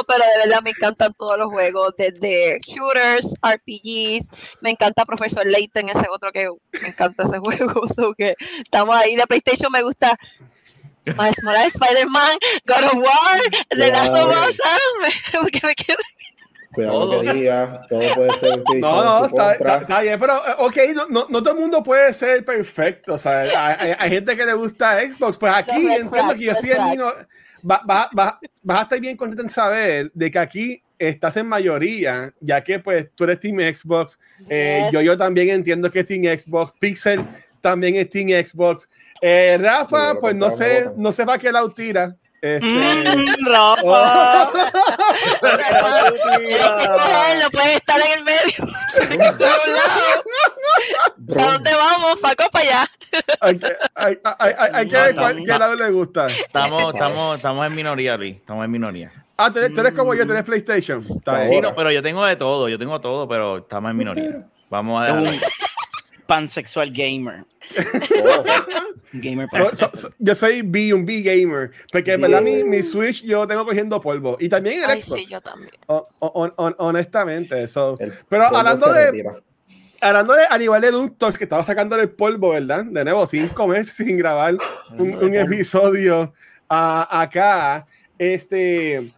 pero 0.07 0.19
de 0.19 0.47
verdad 0.47 0.61
me 0.63 0.71
encantan 0.71 1.13
todos 1.17 1.37
los 1.37 1.49
juegos, 1.49 1.93
desde 1.97 2.59
shooters, 2.65 3.33
RPGs, 3.41 4.29
me 4.61 4.71
encanta 4.71 5.05
Profesor 5.05 5.45
Layton, 5.45 5.89
ese 5.89 6.05
otro 6.11 6.31
que 6.31 6.49
me 6.81 6.87
encanta 6.89 7.23
ese 7.23 7.37
juego, 7.43 7.87
so 7.87 8.13
que 8.13 8.35
estamos 8.63 8.95
ahí, 8.95 9.15
de 9.15 9.25
PlayStation 9.27 9.71
me 9.71 9.83
gusta 9.83 10.17
Miles 11.05 11.41
Morales, 11.43 11.73
Spider-Man, 11.75 12.37
God 12.65 12.83
of 12.83 12.95
War, 12.95 13.39
The 13.69 13.91
Last 13.91 14.13
of 14.13 14.29
Us, 14.49 14.59
ah, 14.65 14.77
porque 15.41 15.61
me 15.63 15.75
quedo 15.75 15.97
Cuidado 16.73 16.99
lo 17.05 17.11
Todo. 17.11 17.21
que 17.21 17.33
diga. 17.33 17.81
Todo 17.89 18.01
puede 18.13 18.33
ser 18.39 18.59
utilizado 18.59 18.95
No, 19.03 19.19
no, 19.21 19.25
está, 19.25 19.53
está- 19.53 19.77
está 19.77 20.01
bien, 20.01 20.19
pero 20.19 20.35
eh, 20.45 20.55
ok, 20.57 20.77
no, 20.93 21.07
no, 21.07 21.25
no 21.29 21.41
todo 21.41 21.53
el 21.55 21.59
mundo 21.61 21.81
puede 21.81 22.13
ser 22.13 22.43
perfecto. 22.45 23.13
O 23.13 23.17
sea, 23.17 23.39
hay, 23.39 23.49
hay- 23.79 23.95
hay 23.97 24.09
gente 24.11 24.35
que 24.35 24.45
le 24.45 24.53
gusta 24.53 24.99
Xbox. 24.99 25.37
Pues 25.37 25.53
aquí 25.55 25.71
entiendo 25.87 26.33
que 26.35 26.41
yo 26.43 26.51
estoy 26.51 26.71
en 26.71 26.81
minor- 27.63 27.79
va- 27.79 27.83
va- 27.87 28.09
va- 28.17 28.39
Vas 28.63 28.79
a 28.79 28.81
estar 28.83 28.99
bien 28.99 29.15
contento 29.17 29.41
en 29.43 29.49
saber 29.49 30.11
de 30.13 30.29
que 30.31 30.39
aquí 30.39 30.83
estás 30.99 31.37
en 31.37 31.47
mayoría, 31.47 32.33
ya 32.39 32.63
que 32.63 32.79
pues 32.79 33.09
tú 33.15 33.23
eres 33.25 33.39
Team 33.39 33.57
Xbox. 33.59 34.19
eh, 34.49 34.89
yo, 34.91 35.01
yo 35.01 35.17
también 35.17 35.49
entiendo 35.49 35.89
que 35.91 35.99
es 36.01 36.05
Team 36.05 36.23
Xbox. 36.37 36.73
Pixel 36.79 37.25
también 37.61 37.95
es 37.95 38.09
Team 38.09 38.29
Xbox. 38.45 38.89
Eh, 39.21 39.57
Rafa, 39.59 40.15
pues 40.19 40.35
no 40.35 40.51
sé, 40.51 40.85
no 40.97 41.11
sé 41.11 41.25
para 41.25 41.37
qué 41.39 41.51
lado 41.51 41.71
tira. 41.73 42.15
Este, 42.55 42.67
Mm, 42.67 43.47
oh, 43.57 43.75
Rafa. 43.83 44.51
Tienes 45.41 45.67
que 45.67 46.87
cogerlo, 46.87 47.49
puedes 47.51 47.75
estar 47.75 47.99
en 47.99 48.17
el 48.17 48.23
medio. 48.23 48.63
A 48.97 49.33
un 49.33 49.73
lado. 49.75 50.23
¿Para 51.35 51.51
dónde 51.53 51.71
vamos? 51.75 52.19
¿Para 52.19 52.33
acá 52.33 52.45
o 52.45 52.49
para 52.49 52.65
allá? 52.65 52.91
hay, 53.41 53.57
que, 53.59 53.67
hay, 53.95 54.19
hay- 54.23 54.53
hay- 54.59 54.69
hay 54.73 54.89
que 54.89 54.97
ver 54.97 55.15
cuál- 55.15 55.37
qué 55.37 55.59
lado 55.59 55.75
le 55.75 55.89
gusta. 55.91 56.27
Estamos, 56.27 56.93
estamos, 56.93 57.35
estamos 57.37 57.65
en 57.67 57.75
minoría, 57.75 58.17
Luis. 58.17 58.35
Estamos 58.37 58.65
en 58.65 58.71
minoría. 58.71 59.11
Ah, 59.37 59.51
tú 59.51 59.59
eres, 59.59 59.93
como 59.93 60.13
yo, 60.15 60.25
tienes 60.25 60.43
PlayStation. 60.43 61.05
Sí, 61.49 61.61
no, 61.61 61.75
pero 61.75 61.91
yo 61.91 62.01
tengo 62.01 62.25
de 62.25 62.35
todo, 62.35 62.67
yo 62.69 62.77
tengo 62.79 62.99
todo, 62.99 63.27
pero 63.27 63.57
estamos 63.59 63.91
en 63.91 63.97
minoría. 63.97 64.47
Vamos 64.69 65.01
a 65.01 65.05
dejar. 65.21 65.49
Pansexual 66.27 66.91
gamer. 66.91 67.43
Oh, 68.23 68.43
Gamer 69.13 69.47
So- 69.49 69.57
pansexual. 69.57 69.91
so- 69.93 69.97
so- 70.09 70.13
yo 70.19 70.35
soy 70.35 70.61
B, 70.61 70.93
un 70.93 71.05
B 71.05 71.21
gamer. 71.21 71.71
Porque 71.91 72.13
en 72.13 72.21
verdad 72.21 72.41
mi, 72.41 72.63
mi 72.63 72.83
Switch 72.83 73.23
yo 73.23 73.47
tengo 73.47 73.65
cogiendo 73.65 73.99
polvo. 73.99 74.37
Y 74.39 74.49
también 74.49 74.83
el 74.83 74.89
Ay, 74.89 75.01
Xbox. 75.01 75.19
sí, 75.21 75.25
yo 75.27 75.41
también. 75.41 75.71
O- 75.87 76.07
o- 76.19 76.49
hon- 76.57 76.75
honestamente. 76.77 77.67
so. 77.67 77.97
el 77.99 78.13
Pero 78.29 78.45
hablando 78.55 78.91
de, 78.93 79.23
hablando 80.01 80.33
de 80.33 80.43
a 80.49 80.57
nivel 80.57 80.81
de 80.81 80.91
ductos 80.91 81.37
que 81.37 81.45
estaba 81.45 81.63
sacando 81.63 81.95
el 81.95 82.09
polvo, 82.09 82.49
¿verdad? 82.49 82.83
De 82.85 83.03
nuevo, 83.03 83.25
cinco 83.25 83.67
meses 83.67 83.95
sin 83.95 84.17
grabar 84.17 84.55
un, 84.97 85.15
un 85.15 85.35
episodio 85.35 86.33
ah, 86.69 87.07
acá. 87.21 87.87
Este. 88.19 89.11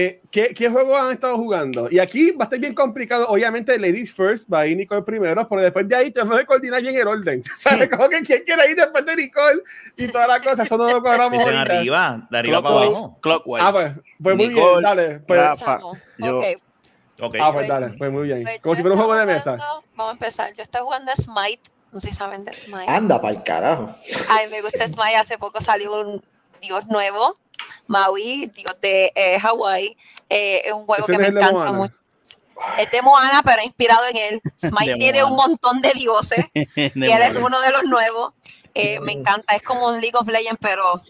Eh, 0.00 0.20
¿qué, 0.30 0.54
¿Qué 0.54 0.68
juegos 0.68 1.00
han 1.00 1.10
estado 1.12 1.36
jugando? 1.36 1.88
Y 1.90 1.98
aquí 1.98 2.30
va 2.32 2.40
a 2.40 2.44
estar 2.44 2.58
bien 2.58 2.74
complicado. 2.74 3.26
Obviamente, 3.28 3.78
Ladies 3.78 4.12
First 4.12 4.52
va 4.52 4.60
a 4.60 4.66
ir 4.66 4.76
Nicole 4.76 5.02
primero, 5.02 5.48
pero 5.48 5.62
después 5.62 5.88
de 5.88 5.96
ahí 5.96 6.10
tenemos 6.10 6.38
que 6.38 6.46
coordinar 6.46 6.80
bien 6.82 6.96
el 6.96 7.06
orden. 7.08 7.42
¿Sabes? 7.56 7.88
Como 7.88 8.08
que 8.08 8.20
quién 8.22 8.42
quiere 8.44 8.70
ir 8.70 8.76
después 8.76 9.04
de 9.04 9.16
Nicole 9.16 9.62
y 9.96 10.06
toda 10.08 10.26
la 10.26 10.40
cosa. 10.40 10.62
Eso 10.62 10.76
no 10.76 10.88
lo 10.88 11.00
cuadramos 11.02 11.32
Dicen 11.38 11.56
ahorita. 11.56 11.78
arriba, 11.78 12.28
de 12.30 12.38
arriba 12.38 12.62
para 12.62 12.74
Clockwise. 12.76 12.96
abajo. 12.98 13.18
Clockwise. 13.20 13.64
Ah, 13.64 13.72
pues, 13.72 13.94
pues 14.22 14.36
muy 14.36 14.46
bien, 14.46 14.56
Nicole, 14.58 14.82
dale. 14.82 15.20
Pues, 15.20 15.40
Rafa, 15.40 15.80
yo- 16.18 16.38
Ok, 16.38 16.44
Ok. 17.20 17.36
ah, 17.40 17.52
pues 17.52 17.66
dale, 17.68 17.88
pues 17.98 18.12
muy 18.12 18.22
bien. 18.28 18.44
pues 18.44 18.60
Como 18.60 18.74
si 18.76 18.82
fuera 18.82 18.94
un 18.94 19.00
juego 19.00 19.16
de 19.16 19.26
mesa. 19.26 19.52
jugando- 19.56 19.84
Vamos 19.96 20.10
a 20.10 20.12
empezar. 20.12 20.54
Yo 20.54 20.62
estoy 20.62 20.82
jugando 20.82 21.10
Smite. 21.16 21.62
No 21.90 21.98
sé 22.00 22.08
si 22.08 22.14
saben 22.14 22.44
de 22.44 22.52
Smite. 22.52 22.84
Anda 22.86 23.20
para 23.20 23.34
el 23.34 23.42
carajo. 23.42 23.90
Ay, 24.28 24.48
me 24.50 24.60
gusta 24.62 24.86
Smite. 24.86 25.16
Hace 25.16 25.38
poco 25.38 25.60
salió 25.60 25.92
un 26.00 26.22
dios 26.60 26.86
nuevo, 26.86 27.36
Maui, 27.86 28.50
dios 28.54 28.76
de 28.80 29.12
eh, 29.14 29.38
Hawái. 29.40 29.96
Eh, 30.28 30.62
es 30.64 30.72
un 30.72 30.86
juego 30.86 31.06
que 31.06 31.18
me 31.18 31.28
encanta 31.28 31.52
Moana. 31.52 31.72
mucho. 31.72 31.94
Es 32.78 32.90
de 32.90 33.02
Moana, 33.02 33.42
pero 33.44 33.62
inspirado 33.62 34.06
en 34.06 34.16
él. 34.16 34.42
Smite 34.56 34.92
De 34.92 34.98
tiene 34.98 35.24
un 35.24 35.36
montón 35.36 35.80
de 35.80 35.92
dioses. 35.92 36.44
De 36.54 36.92
y 36.94 37.10
él 37.10 37.22
es 37.22 37.36
uno 37.36 37.60
de 37.60 37.70
los 37.70 37.84
nuevos. 37.84 38.32
Eh, 38.74 39.00
me 39.00 39.12
encanta. 39.12 39.54
Es 39.54 39.62
como 39.62 39.88
un 39.88 40.00
League 40.00 40.16
of 40.16 40.28
Legends, 40.28 40.58
pero 40.60 41.00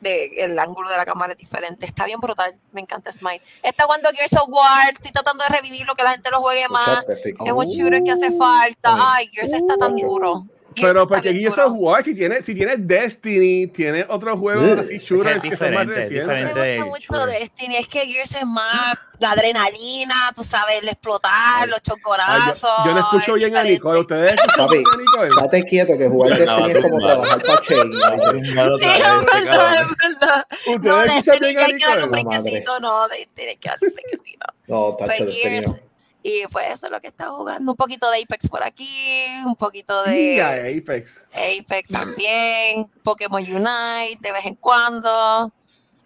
de, 0.00 0.26
el 0.38 0.58
ángulo 0.58 0.88
de 0.90 0.96
la 0.96 1.04
cámara 1.04 1.32
es 1.32 1.38
diferente. 1.38 1.86
Está 1.86 2.04
bien 2.04 2.20
brutal. 2.20 2.56
Me 2.72 2.80
encanta 2.80 3.12
Smite. 3.12 3.42
Está 3.62 3.84
jugando 3.84 4.10
Gears 4.10 4.34
of 4.34 4.48
War. 4.48 4.92
Estoy 4.92 5.12
tratando 5.12 5.44
de 5.44 5.54
revivir 5.54 5.86
lo 5.86 5.94
que 5.94 6.02
la 6.02 6.12
gente 6.12 6.30
lo 6.30 6.40
juegue 6.40 6.68
más. 6.68 7.04
Es 7.08 7.52
un 7.52 7.66
shooter 7.66 8.02
que 8.02 8.12
hace 8.12 8.32
falta. 8.32 9.14
Ay, 9.14 9.28
Gears 9.32 9.52
está 9.52 9.76
tan 9.76 9.96
duro. 9.96 10.46
Pero 10.80 11.06
Gears 11.08 11.56
duro. 11.56 11.68
of 11.68 11.72
War, 11.76 12.02
si 12.04 12.14
tiene, 12.14 12.42
si 12.44 12.54
tiene 12.54 12.76
Destiny, 12.76 13.66
tiene 13.68 14.04
otros 14.08 14.38
juegos 14.38 14.64
Ugh. 14.64 14.78
así 14.80 14.98
shooters 14.98 15.36
Es 15.36 15.42
que 15.42 15.48
que 15.48 15.54
es 15.54 15.60
son 15.60 15.74
más 15.74 15.86
recientes. 15.86 16.54
Me 16.54 16.82
gusta 16.82 17.16
mucho. 17.18 17.26
Destiny, 17.26 17.76
es 17.76 17.88
que 17.88 18.06
Gears 18.06 18.34
es 18.36 18.46
más 18.46 18.98
la 19.20 19.32
adrenalina, 19.32 20.14
tú 20.36 20.44
sabes, 20.44 20.80
el 20.82 20.88
explotar, 20.88 21.68
los 21.68 21.78
Ay, 21.78 21.82
yo, 21.88 21.94
chocorazos. 21.94 22.70
yo 22.84 22.92
no 22.92 22.98
escucho 23.00 23.36
es 23.36 23.42
bien 23.42 23.56
a 23.56 23.62
diferente. 23.62 23.72
Nicole. 23.72 24.00
¿Ustedes 24.00 24.32
escuchan 24.32 24.68
bien 24.70 24.84
a 24.92 24.96
Nicole? 24.96 25.30
Date 25.42 25.64
quieto 25.64 25.98
que 25.98 26.08
jugar 26.08 26.38
Destiny 26.38 26.70
es 26.70 26.80
como 26.82 26.98
trabajar 27.00 27.42
para 27.44 27.60
Che. 27.60 27.74
Sí, 27.74 27.80
es 27.82 28.54
verdad, 28.54 29.82
es 29.82 29.88
verdad. 30.20 30.46
No, 30.66 30.74
¿Ustedes 30.74 31.12
escuchan 31.12 31.38
Destiny 31.40 31.48
bien 31.48 31.58
a 31.58 31.64
hay 31.64 31.76
que 31.78 31.86
darle 31.86 32.04
un 32.04 32.10
Nicole? 32.12 32.40
Brinquecito, 32.40 32.80
no, 32.80 33.08
Destiny 33.08 33.48
hay 33.48 33.56
que 33.56 33.68
darle 33.68 33.88
un 33.88 33.94
brinquecito. 33.94 34.46
No, 34.68 34.96
Pues 34.98 35.10
tacho, 35.10 35.24
Destiny 35.24 35.50
Gears, 35.50 35.66
no. 35.66 35.87
Y 36.22 36.46
pues 36.50 36.68
eso 36.70 36.86
es 36.86 36.92
lo 36.92 37.00
que 37.00 37.08
está 37.08 37.30
jugando. 37.30 37.72
Un 37.72 37.76
poquito 37.76 38.10
de 38.10 38.22
Apex 38.22 38.48
por 38.48 38.62
aquí, 38.62 39.26
un 39.46 39.56
poquito 39.56 40.02
de 40.04 40.42
Apex. 40.82 41.26
Apex 41.32 41.88
también, 41.88 42.86
Pokémon 43.02 43.42
Unite 43.42 44.18
de 44.20 44.32
vez 44.32 44.44
en 44.46 44.54
cuando. 44.56 45.52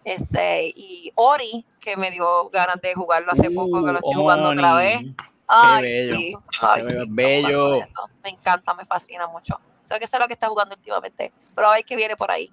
Este, 0.04 0.72
y 0.74 1.12
Ori, 1.14 1.64
que 1.80 1.96
me 1.96 2.10
dio 2.10 2.48
ganas 2.50 2.80
de 2.80 2.92
jugarlo 2.94 3.32
hace 3.32 3.50
poco, 3.50 3.84
que 3.84 3.92
lo 3.92 3.98
estoy 3.98 4.14
Uh, 4.14 4.18
jugando 4.20 4.48
otra 4.50 4.74
vez. 4.74 5.00
Ay, 5.46 5.82
bello. 5.82 6.16
sí. 6.16 6.34
Ay, 6.60 6.82
Qué 6.82 6.88
sí, 6.90 6.96
bello. 7.08 7.74
eso. 7.76 8.10
Me 8.24 8.30
encanta, 8.30 8.74
me 8.74 8.84
fascina 8.84 9.26
mucho. 9.28 9.58
Sé 9.84 9.98
que 9.98 10.06
sé 10.06 10.18
lo 10.18 10.26
que 10.26 10.32
está 10.34 10.48
jugando 10.48 10.74
últimamente, 10.74 11.32
pero 11.54 11.68
a 11.68 11.72
ver 11.74 11.84
qué 11.84 11.94
viene 11.96 12.16
por 12.16 12.30
ahí. 12.30 12.50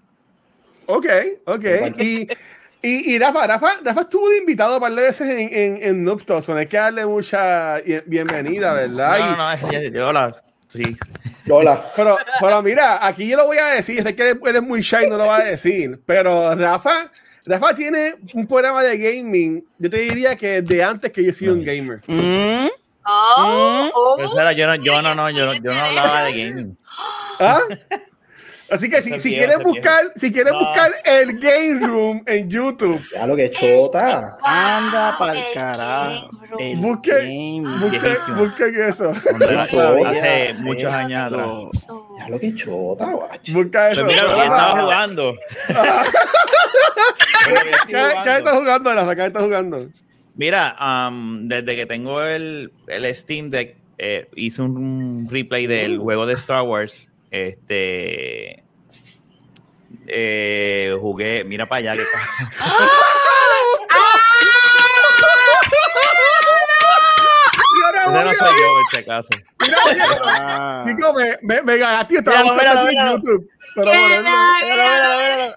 Ok, 0.87 1.05
ok. 1.45 1.65
Y, 1.99 2.27
y, 2.81 3.13
y 3.15 3.19
Rafa, 3.19 3.45
Rafa, 3.48 3.71
Rafa 3.83 4.01
estuvo 4.01 4.29
de 4.29 4.38
invitado 4.38 4.75
un 4.75 4.81
par 4.81 4.93
de 4.93 5.03
veces 5.03 5.29
en, 5.29 5.39
en, 5.39 5.79
en 5.83 6.03
Noob 6.03 6.21
hay 6.57 6.67
que 6.67 6.77
darle 6.77 7.05
mucha 7.05 7.79
bien- 7.81 8.03
bienvenida, 8.05 8.74
¿verdad? 8.74 9.19
No, 9.19 9.31
no, 9.31 9.38
no, 9.38 9.51
esa 9.51 9.71
ya- 9.71 9.81
yo 9.89 10.13
la. 10.13 10.41
Sí. 10.67 10.95
Hola. 11.50 11.91
Pero, 11.95 12.15
pero 12.39 12.62
mira, 12.62 13.05
aquí 13.05 13.27
yo 13.27 13.36
lo 13.38 13.48
voy 13.48 13.57
a 13.57 13.65
decir, 13.65 14.03
sé 14.03 14.15
que 14.15 14.38
eres, 14.45 14.62
muy 14.62 14.81
shy, 14.81 15.09
no 15.09 15.17
lo 15.17 15.25
va 15.25 15.38
a 15.38 15.43
decir, 15.43 16.00
pero 16.05 16.53
Rafa, 16.55 17.12
Rafa 17.43 17.74
tiene 17.74 18.13
un 18.36 18.45
programa 18.45 18.83
de 18.83 18.98
gaming, 18.98 19.65
yo 19.79 19.89
te 19.89 19.98
diría 19.98 20.36
que 20.36 20.62
de 20.62 20.83
antes 20.83 21.12
que 21.12 21.24
yo 21.24 21.31
he 21.31 21.33
sido 21.33 21.53
un 21.53 21.63
gamer. 21.63 22.01
Mm, 22.07 22.67
Oh, 23.12 23.89
oh. 23.95 24.15
Pues, 24.17 24.38
era, 24.38 24.51
yo 24.51 24.67
no, 24.67 24.75
yo 24.75 25.01
no, 25.01 25.15
no, 25.15 25.29
yo, 25.31 25.45
no- 25.48 25.53
yo 25.53 25.62
no 25.63 25.81
hablaba 25.81 26.24
de 26.25 26.31
gaming. 26.45 26.77
¿Ah? 27.39 27.62
Así 28.71 28.89
que 28.89 29.01
si, 29.01 29.19
si 29.19 29.29
quieren 29.29 29.57
viejo. 29.57 29.71
buscar, 29.71 30.11
si 30.15 30.31
quieren 30.31 30.53
No. 30.53 30.59
buscar 30.59 30.91
el 31.05 31.39
Game 31.39 31.85
Room 31.88 32.23
en 32.25 32.49
YouTube, 32.49 33.01
Ya 33.13 33.25
lo 33.27 33.35
que 33.35 33.49
chota. 33.51 34.38
anda 34.43 35.09
Wow, 35.11 35.19
para 35.19 35.33
el 35.33 35.43
carajo. 35.53 36.29
Busquen, 36.77 37.63
busquen 38.38 38.75
eso. 38.88 39.09
Hace 39.11 40.53
muchos 40.59 40.91
años 40.91 41.19
atrás. 41.33 41.88
Ya 42.17 42.29
lo 42.29 42.39
que 42.39 42.53
chota, 42.55 43.05
guacho. 43.05 43.53
Busca 43.53 43.89
eso. 43.89 44.03
Pues 44.03 44.13
mira, 44.15 44.33
¿quién 44.33 44.43
estaba 44.51 44.81
jugando? 44.81 45.33
¿Qué, 47.88 47.93
qué 48.23 48.38
estás 48.38 48.55
jugando, 48.57 48.93
Rafa? 48.93 49.15
¿Qué 49.15 49.25
estás 49.25 49.43
jugando? 49.43 49.88
Mira, 50.35 50.75
am, 50.77 51.47
desde 51.47 51.75
que 51.75 51.85
tengo 51.85 52.21
el, 52.21 52.71
el 52.88 53.15
Steam 53.15 53.49
Deck, 53.49 53.75
eh, 53.97 54.27
hice 54.35 54.61
un 54.61 55.27
replay 55.29 55.67
del 55.67 55.97
juego 55.99 56.25
de 56.25 56.33
Star 56.35 56.61
Wars. 56.63 57.08
Este. 57.31 58.63
eh, 60.07 60.98
jugué, 61.00 61.43
mira 61.43 61.65
para 61.67 61.91
allá. 61.91 61.93
Que, 61.93 62.01
Ese 68.07 68.24
no 68.24 68.33
soy 68.33 68.53
yo, 68.59 68.67
por 68.74 68.86
si 68.91 68.98
acaso. 69.00 69.29
Ah. 70.41 70.83
Chico, 70.88 71.13
me, 71.13 71.38
me, 71.41 71.62
me 71.62 71.77
ganaste, 71.77 72.15
yo 72.15 72.19
estaba 72.19 72.43
buscando 72.43 72.81
aquí 72.81 72.95
en. 72.98 73.12
YouTube. 73.12 73.50
¡Ah! 74.25 75.53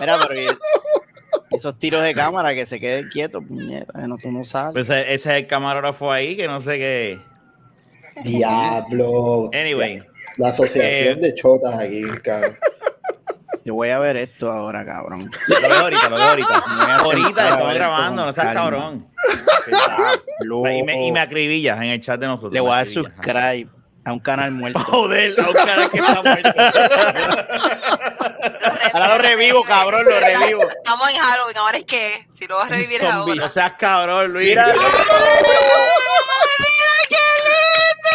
Mira, 0.00 0.26
pero 0.26 0.58
esos 1.50 1.78
tiros 1.78 2.02
de 2.02 2.14
cámara 2.14 2.54
que 2.54 2.66
se 2.66 2.80
queden 2.80 3.08
quietos, 3.08 3.44
puñeta, 3.46 3.92
que 3.98 4.06
no, 4.06 4.16
tú 4.18 4.30
no 4.30 4.44
sabes. 4.44 4.72
Pues 4.72 4.88
ese 4.90 5.14
ese 5.14 5.30
es 5.30 5.42
el 5.42 5.46
camarógrafo 5.46 6.10
ahí, 6.12 6.36
que 6.36 6.46
no 6.46 6.60
sé 6.60 6.78
qué. 6.78 7.20
Diablo. 8.24 9.50
Anyway, 9.52 10.02
La 10.36 10.48
asociación 10.48 11.18
Eh. 11.18 11.20
de 11.20 11.34
chotas 11.34 11.78
aquí, 11.78 12.02
cabrón. 12.22 12.56
Yo 13.64 13.74
voy 13.74 13.90
a 13.90 13.98
ver 13.98 14.16
esto 14.16 14.50
ahora, 14.50 14.84
cabrón. 14.86 15.30
lo 15.48 15.60
veo 15.60 15.74
ahorita, 15.80 16.08
lo 16.08 16.16
veo 16.16 16.24
ahorita. 16.24 16.62
Me 16.68 16.76
voy 16.76 16.90
a 16.90 16.96
sentar 16.96 17.04
Ahorita 17.04 17.48
estamos 17.50 17.74
grabando, 17.74 18.24
no 18.26 18.32
seas 18.32 18.54
cabrón. 18.54 19.08
Y 20.40 20.82
me, 20.84 21.06
y 21.06 21.12
me 21.12 21.20
acribillas 21.20 21.76
en 21.78 21.84
el 21.84 22.00
chat 22.00 22.18
de 22.18 22.26
nosotros. 22.28 22.52
Le 22.52 22.60
voy 22.60 22.72
a 22.72 22.76
dar 22.76 22.86
subscribe 22.86 23.68
a 24.04 24.12
un 24.12 24.20
canal 24.20 24.52
muerto. 24.52 24.78
Joder, 24.80 25.34
a 25.38 25.48
un 25.48 25.52
cara 25.54 25.88
que 25.90 25.98
está 25.98 26.22
muerto. 26.22 26.50
Ahora 28.94 29.16
lo 29.16 29.18
revivo, 29.18 29.62
cabrón, 29.64 30.04
lo 30.06 30.18
revivo. 30.18 30.62
Estamos 30.62 31.10
en 31.10 31.16
Halloween, 31.18 31.56
ahora 31.58 31.76
es 31.78 31.84
que 31.84 32.26
si 32.32 32.46
lo 32.46 32.56
vas 32.56 32.70
a 32.70 32.74
revivir 32.74 33.04
ahora. 33.04 33.34
No 33.34 33.48
seas 33.48 33.74
cabrón, 33.74 34.32
Luis. 34.32 34.48
Mira, 34.48 34.72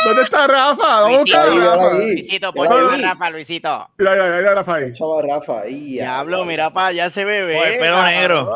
¿Dónde 0.06 0.22
está 0.24 0.48
Rafa? 0.48 0.86
A 0.86 1.06
a 1.06 1.10
Luisito, 1.10 1.38
Rafa. 1.38 1.92
ahí. 1.98 2.12
Luisito, 2.14 2.54
ponte 2.54 2.74
ponte 2.74 2.96
ahí. 2.96 3.02
Rafa, 3.02 3.30
Luisito. 3.30 3.90
Mira, 3.98 4.12
mira, 4.12 4.38
mira, 4.38 4.56
Rafa 4.56 4.76
ahí. 4.76 4.94
Chava 4.94 5.22
Rafa. 5.22 5.62
ahí, 5.62 5.92
Diablo, 5.94 6.46
mira 6.46 6.74
para 6.74 6.88
allá 6.88 7.06
ese 7.08 7.26
bebé. 7.26 7.58
Con 7.58 7.68
el 7.68 7.80
pelo 7.80 8.04
negro. 8.04 8.52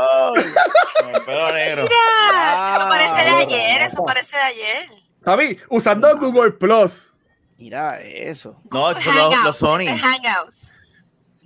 Con 0.99 1.15
el 1.15 1.21
pelo 1.21 1.51
negro. 1.53 1.83
Mira, 1.83 2.75
eso 2.77 2.87
parece 2.87 3.23
de 3.23 3.29
ayer, 3.29 3.81
eso 3.81 4.03
parece 4.05 4.35
de 4.35 4.43
ayer. 4.43 4.89
Javi, 5.25 5.57
usando 5.69 6.17
Google 6.17 6.51
Plus. 6.51 7.13
Mira 7.57 7.99
eso. 8.01 8.55
No, 8.71 8.91
eso 8.91 9.11
los, 9.11 9.43
los 9.43 9.57
Sony. 9.57 9.87
Hangouts. 9.87 10.56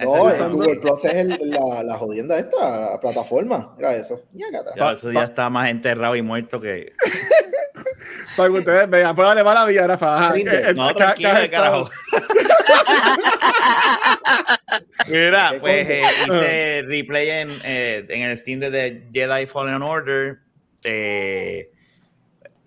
No, 0.06 0.28
el 0.30 0.34
usando- 0.34 0.58
Google 0.58 0.76
Plus 0.80 1.06
es 1.06 1.14
el- 1.14 1.40
la, 1.50 1.84
la 1.84 1.98
jodienda 1.98 2.38
esta, 2.40 2.92
la 2.92 3.00
plataforma. 3.00 3.74
Mira 3.78 3.96
eso. 3.96 4.22
Ya, 4.34 4.92
eso 4.92 5.12
ya 5.12 5.24
está 5.24 5.50
más 5.50 5.70
enterrado 5.70 6.16
y 6.16 6.22
muerto 6.22 6.60
que. 6.62 6.94
Para 8.38 8.50
que 8.50 8.56
ustedes 8.60 8.90
vean. 8.90 9.14
Pues 9.16 9.28
dale, 9.28 9.44
mala 9.44 9.66
vida, 9.66 9.86
Rafa. 9.88 10.34
Eh, 10.38 10.44
eh, 10.46 10.74
No, 10.76 10.88
ca- 10.88 10.94
tranquilo, 10.96 11.34
de 11.36 11.50
carajo. 11.50 11.90
Mira, 15.10 15.50
¿Qué 15.52 15.60
pues 15.60 15.90
eh, 15.90 16.02
hice 16.24 16.82
replay 16.84 17.30
en, 17.30 17.50
eh, 17.66 18.06
en 18.10 18.22
el 18.30 18.38
Steam 18.38 18.60
de 18.60 18.72
The 18.72 19.08
Jedi 19.14 19.46
Fallen 19.48 19.82
Order. 19.82 20.40
Eh, 20.86 21.70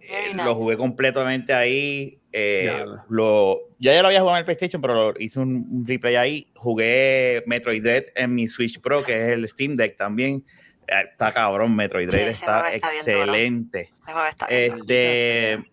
eh, 0.01 0.33
nice. 0.33 0.45
Lo 0.45 0.55
jugué 0.55 0.77
completamente 0.77 1.53
ahí. 1.55 2.21
Eh, 2.37 2.63
Diablo. 2.63 3.03
lo, 3.11 3.59
ya 3.79 3.93
ya 3.95 4.03
lo 4.03 4.09
había 4.09 4.19
jugado 4.21 4.37
en 4.37 4.41
el 4.41 4.45
PlayStation, 4.45 4.83
pero 4.83 5.13
lo- 5.13 5.21
hice 5.21 5.39
un, 5.39 5.67
un 5.71 5.87
replay 5.87 6.17
ahí. 6.17 6.49
Jugué 6.57 7.45
Metroid 7.47 7.81
Dread 7.83 8.07
en 8.17 8.35
mi 8.35 8.49
Switch 8.49 8.81
Pro, 8.81 9.03
que 9.05 9.13
es 9.13 9.29
el 9.31 9.47
Steam 9.49 9.77
Deck 9.77 9.97
también. 9.97 10.45
Eh, 10.89 10.93
Está 11.13 11.31
cabrón, 11.31 11.75
Metroid 11.77 12.09
Dread 12.11 12.29
está 12.29 12.63
excelente. 12.77 13.91
Está. 14.29 14.47
Este, 14.47 15.65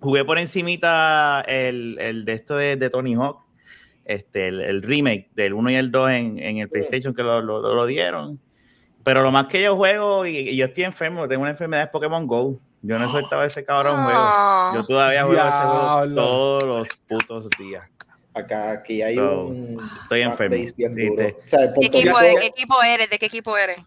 jugué 0.00 0.24
por 0.24 0.38
encimita 0.38 1.42
el, 1.46 1.96
el 2.00 2.24
de 2.24 2.32
esto 2.32 2.56
de, 2.56 2.76
de 2.76 2.90
Tony 2.90 3.14
Hawk, 3.14 3.38
este, 4.04 4.48
el, 4.48 4.60
el 4.60 4.82
remake 4.82 5.30
del 5.34 5.54
1 5.54 5.70
y 5.70 5.74
el 5.76 5.90
2 5.90 6.10
en, 6.10 6.38
en 6.40 6.58
el 6.58 6.68
PlayStation 6.68 7.14
que 7.14 7.22
lo, 7.22 7.40
lo- 7.40 7.60
lo- 7.62 7.74
lo 7.74 7.86
dieron. 7.86 8.40
Pero 9.04 9.22
lo 9.22 9.30
más 9.30 9.46
que 9.46 9.62
yo 9.62 9.76
juego, 9.76 10.26
y, 10.26 10.36
y 10.38 10.56
yo 10.56 10.64
estoy 10.66 10.84
enfermo, 10.84 11.28
tengo 11.28 11.42
una 11.42 11.50
enfermedad 11.52 11.84
es 11.84 11.90
Pokémon 11.90 12.26
Go. 12.26 12.58
Yo 12.86 12.98
no 12.98 13.06
he 13.06 13.08
soltado 13.08 13.42
ese 13.42 13.64
cabrón 13.64 14.04
juego. 14.04 14.18
Ah. 14.22 14.72
Yo 14.74 14.84
todavía 14.86 15.24
juego 15.24 15.40
ese 15.40 15.50
juego 15.50 16.14
todos 16.14 16.62
los 16.64 16.88
putos 17.08 17.48
días. 17.58 17.88
Acá, 18.34 18.72
aquí 18.72 19.00
hay 19.00 19.14
So, 19.14 19.44
un. 19.46 19.82
estoy 20.02 20.20
enfermo. 20.22 20.56
fanbase 20.56 20.74
bien 20.76 20.94
Sí, 20.96 21.06
duro. 21.06 21.16
te- 21.22 21.32
O 21.44 21.48
sea, 21.48 21.60
en 21.60 21.66
¿Qué 21.68 21.72
Puerto 21.74 21.98
equipo, 21.98 22.18
Rico- 22.18 22.20
de 22.20 22.36
qué 22.40 22.46
equipo 22.46 22.82
eres? 22.82 23.10
¿De 23.10 23.18
qué 23.18 23.26
equipo 23.26 23.56
eres? 23.56 23.78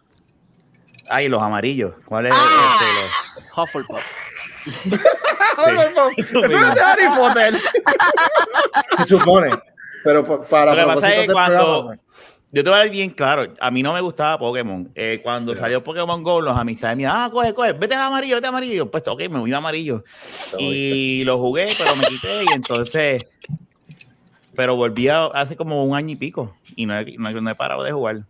Ay, 1.10 1.28
los 1.28 1.40
amarillos. 1.42 1.94
¿Cuál 2.06 2.26
es? 2.26 2.34
Ah. 2.36 2.78
este, 3.36 3.60
Hufflepuff. 3.60 4.04
Eso 6.16 6.44
es 6.44 6.50
de 6.50 6.56
Harry 6.56 7.06
Potter. 7.16 7.54
Se 8.98 9.04
supone. 9.04 9.50
Pero 10.04 10.24
pa- 10.26 10.42
para 10.44 10.74
Lo 10.74 10.80
que 10.88 10.94
pasa 10.94 11.14
es 11.14 11.26
que 11.26 11.32
cuando- 11.32 11.56
programa. 11.84 12.02
Yo 12.50 12.64
te 12.64 12.70
voy 12.70 12.76
a 12.78 12.82
dar 12.82 12.90
bien 12.90 13.10
claro, 13.10 13.54
a 13.60 13.70
mí 13.70 13.82
no 13.82 13.92
me 13.92 14.00
gustaba 14.00 14.38
Pokémon. 14.38 14.90
Eh, 14.94 15.20
cuando 15.22 15.54
Sí. 15.54 15.60
salió 15.60 15.84
Pokémon 15.84 16.22
Go, 16.22 16.40
los 16.40 16.56
amistades 16.56 16.96
mías, 16.96 17.12
ah, 17.14 17.28
coge, 17.30 17.52
coge, 17.52 17.72
vete 17.74 17.94
a 17.94 18.06
amarillo, 18.06 18.36
vete 18.36 18.46
a 18.46 18.48
amarillo. 18.48 18.90
Pues 18.90 19.02
ok, 19.06 19.20
me 19.28 19.38
voy 19.38 19.52
a 19.52 19.58
amarillo. 19.58 20.02
Y 20.58 21.24
lo 21.24 21.38
jugué, 21.38 21.68
pero 21.76 21.94
me 21.96 22.06
quité 22.06 22.44
y 22.44 22.52
entonces, 22.54 23.26
pero 24.56 24.76
volví 24.76 25.08
a- 25.08 25.26
hace 25.26 25.56
como 25.56 25.84
un 25.84 25.94
año 25.94 26.10
y 26.12 26.16
pico 26.16 26.56
y 26.74 26.86
no 26.86 26.98
he, 26.98 27.16
no, 27.18 27.28
he- 27.28 27.40
no 27.40 27.50
he 27.50 27.54
parado 27.54 27.82
de 27.82 27.92
jugar. 27.92 28.24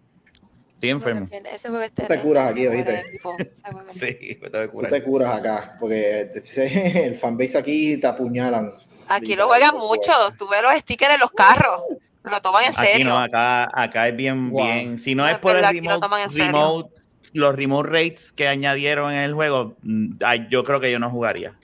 Estoy 0.75 0.91
enfermo. 0.91 1.29
Ese 1.31 1.69
juego 1.69 1.83
está 1.85 2.03
Tú 2.03 2.09
te 2.15 2.21
curas 2.21 2.51
aquí, 2.51 2.67
¿oíste? 2.67 3.05
Sí, 3.93 4.39
me 4.41 4.51
tengo 4.51 4.71
que 4.73 4.77
Tú 4.79 4.87
te 4.89 5.03
curas 5.03 5.37
acá, 5.39 5.77
porque 5.81 6.31
el 7.05 7.15
fanbase 7.17 7.57
aquí 7.59 7.97
te 7.99 8.07
apuñalan. 8.07 8.73
Aquí 9.09 9.35
lo 9.37 9.47
juegan 9.47 9.77
mucho. 9.77 10.13
Tú 10.37 10.49
ves 10.49 10.63
los 10.63 10.75
stickers 10.75 11.15
en 11.15 11.21
los 11.21 11.31
carros. 11.31 11.83
Lo 12.25 12.41
toman 12.41 12.65
en 12.65 12.71
Aquí 12.71 12.87
serio. 12.93 13.09
no, 13.09 13.19
acá, 13.19 13.71
acá 13.73 14.09
es 14.09 14.17
bien, 14.17 14.51
Wow. 14.51 14.65
bien. 14.65 14.99
Si 14.99 15.15
no 15.15 15.25
No, 15.25 15.29
es 15.31 15.39
por 15.39 15.57
el 15.57 15.65
aquí 15.65 15.77
lo 15.81 15.83
remote, 15.83 16.01
toman 16.01 16.21
en 16.23 16.31
serio. 16.31 16.53
remote- 16.53 16.91
los 17.35 17.55
remote 17.55 17.89
rates 17.91 18.33
que 18.33 18.49
añadieron 18.49 19.13
en 19.13 19.19
el 19.21 19.35
juego, 19.35 19.77
mm, 19.83 20.15
yo 20.51 20.65
creo 20.65 20.81
que 20.81 20.91
yo 20.91 20.99
no 20.99 21.11
jugaría. 21.11 21.55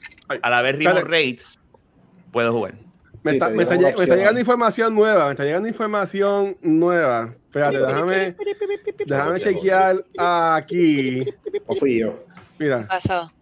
A 0.42 0.50
la 0.50 0.62
vez 0.62 0.76
remote 0.76 0.98
espérate. 1.00 1.26
rates, 1.26 1.58
puedo 2.32 2.52
jugar. 2.52 2.74
Me 3.22 3.30
Sí, 3.32 3.36
está, 3.38 3.48
me, 3.48 3.64
me 3.64 4.06
llegando 4.16 4.38
información 4.40 4.94
nueva, 4.94 5.24
me 5.26 5.30
está 5.30 5.44
llegando 5.44 5.66
información 5.68 6.56
nueva. 6.60 7.34
Espérate, 7.46 7.78
déjame, 7.78 8.36
déjame 9.06 9.40
chequear 9.40 10.04
aquí. 10.18 11.24
No 11.66 11.74
fui 11.76 12.00
yo. 12.00 12.22
Mira, 12.58 12.86
Pasó. 12.86 13.32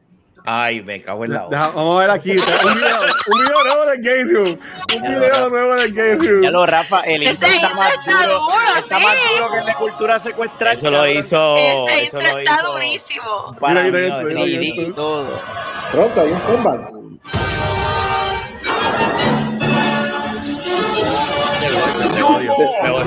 Ay, 0.44 0.82
me 0.82 1.00
cago 1.00 1.24
en 1.24 1.32
la 1.34 1.46
otra. 1.46 1.68
vamos 1.68 1.96
a 1.96 2.00
ver 2.00 2.10
aquí. 2.10 2.30
Un 2.36 2.36
video, 2.74 3.00
un 3.28 3.40
video 3.40 3.64
nuevo 3.64 3.86
del 3.86 4.00
Game 4.02 4.32
Room. 4.32 4.58
Un 4.96 5.02
video 5.02 5.48
nuevo 5.50 5.74
del 5.74 5.92
Game 5.92 6.14
Room. 6.28 6.42
Ya 6.42 6.50
lo, 6.50 6.66
Rafa, 6.66 7.00
el 7.02 7.22
intro 7.22 7.46
está 7.46 7.54
intro 7.54 7.76
más 7.76 7.92
está 7.92 8.26
duro. 8.26 8.38
duro, 8.40 8.56
Está 8.78 8.98
sí. 8.98 9.04
más 9.04 9.14
duro 9.36 9.50
que 9.52 9.58
el 9.58 9.66
de 9.66 9.74
cultura 9.74 10.18
secuestral. 10.18 10.76
Eso 10.76 10.90
lo 10.90 11.06
hizo. 11.08 11.56
Ese 11.56 12.02
Eso 12.02 12.18
lo 12.18 12.38
está 12.38 12.54
hizo. 12.54 12.72
durísimo. 12.72 13.56
Para 13.60 13.82
Mira, 13.84 13.84
mí, 13.84 14.02
mira 14.02 14.16
esto, 14.18 14.28
mira 14.28 14.40
3D 14.40 14.68
esto. 14.68 14.82
y 14.82 14.92
todo. 14.94 15.40
Pronto 15.92 16.20
hay 16.20 16.30
un 16.32 16.40
comeback. 16.40 16.92
Me 22.14 22.22
voy, 22.22 22.44
me 22.82 22.90
voy. 22.90 23.04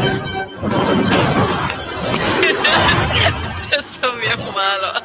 Son 4.02 4.20
bien 4.22 4.38
malos. 4.56 5.04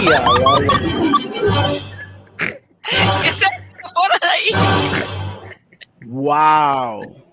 Y 0.00 0.06
a 0.06 0.20
diablo. 0.20 0.58
¿Qué 2.38 3.32
se 3.32 3.46
por 3.82 4.10
ahí? 4.22 4.48
Wow. 6.06 7.29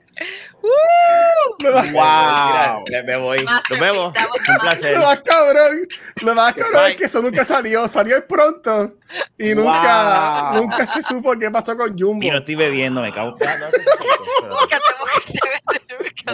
Mira, 1.64 1.84
Wow. 1.92 2.84
me, 2.92 3.04
me 3.04 3.18
voy. 3.18 3.38
Nos 3.70 3.80
vemos. 3.80 4.14
Un 4.50 4.58
placer. 4.60 4.94
Lo 4.98 5.06
más 5.06 5.20
cabrón, 5.22 5.88
lo 6.22 6.36
más 6.36 6.54
cabrón 6.56 6.86
es 6.92 6.96
que 6.96 7.06
eso 7.06 7.22
nunca 7.22 7.44
salió, 7.44 7.88
salió 7.88 8.26
pronto 8.28 8.94
y 9.38 9.54
nunca, 9.56 10.52
Wow. 10.54 10.62
nunca 10.62 10.86
se 10.86 11.02
supo 11.04 11.38
qué 11.40 11.50
pasó 11.52 11.76
con 11.78 11.98
Jumbo. 11.98 12.26
Y 12.26 12.30
no 12.32 12.38
estoy 12.40 12.56
bebiendo, 12.56 13.02
me 13.02 13.12
cago. 13.12 13.34
Ah, 13.46 13.56
no, 13.60 13.66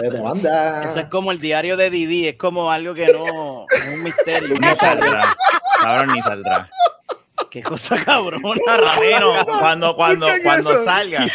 no, 0.02 0.24
no, 0.24 0.34
no, 0.34 0.34
no. 0.34 0.82
Eso 0.88 1.00
es 1.00 1.06
como 1.08 1.30
el 1.32 1.40
diario 1.40 1.76
de 1.76 1.90
Didi, 1.90 2.28
es 2.28 2.36
como 2.36 2.70
algo 2.70 2.94
que 2.94 3.12
no 3.12 3.66
es 3.70 3.88
un 3.94 4.02
misterio. 4.02 4.54
Ni 4.60 4.68
saldrá. 4.76 5.22
Cabrón, 5.82 6.12
ni 6.12 6.22
saldrá. 6.22 6.68
Qué 7.54 7.62
cosa 7.62 7.94
cabrona, 8.04 8.42
Ramiro, 8.66 9.46
cuando, 9.46 9.94
cuando, 9.94 10.26
cuando 10.42 10.72
eso. 10.72 10.84
salga. 10.84 11.24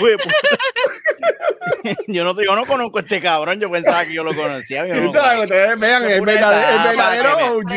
Yo, 2.08 2.24
no, 2.26 2.36
yo 2.42 2.56
no 2.58 2.66
conozco 2.66 2.98
a 2.98 3.02
este 3.02 3.22
cabrón, 3.22 3.60
yo 3.60 3.72
pensaba 3.72 4.04
que 4.04 4.14
yo 4.14 4.24
lo 4.24 4.36
conocía. 4.36 4.86
yo 4.86 4.96
no- 4.96 5.02
Entonces, 5.08 5.40
ustedes 5.44 5.80
vean, 5.80 6.04
el 6.06 6.22
verdadero, 6.26 7.58
OG. 7.58 7.72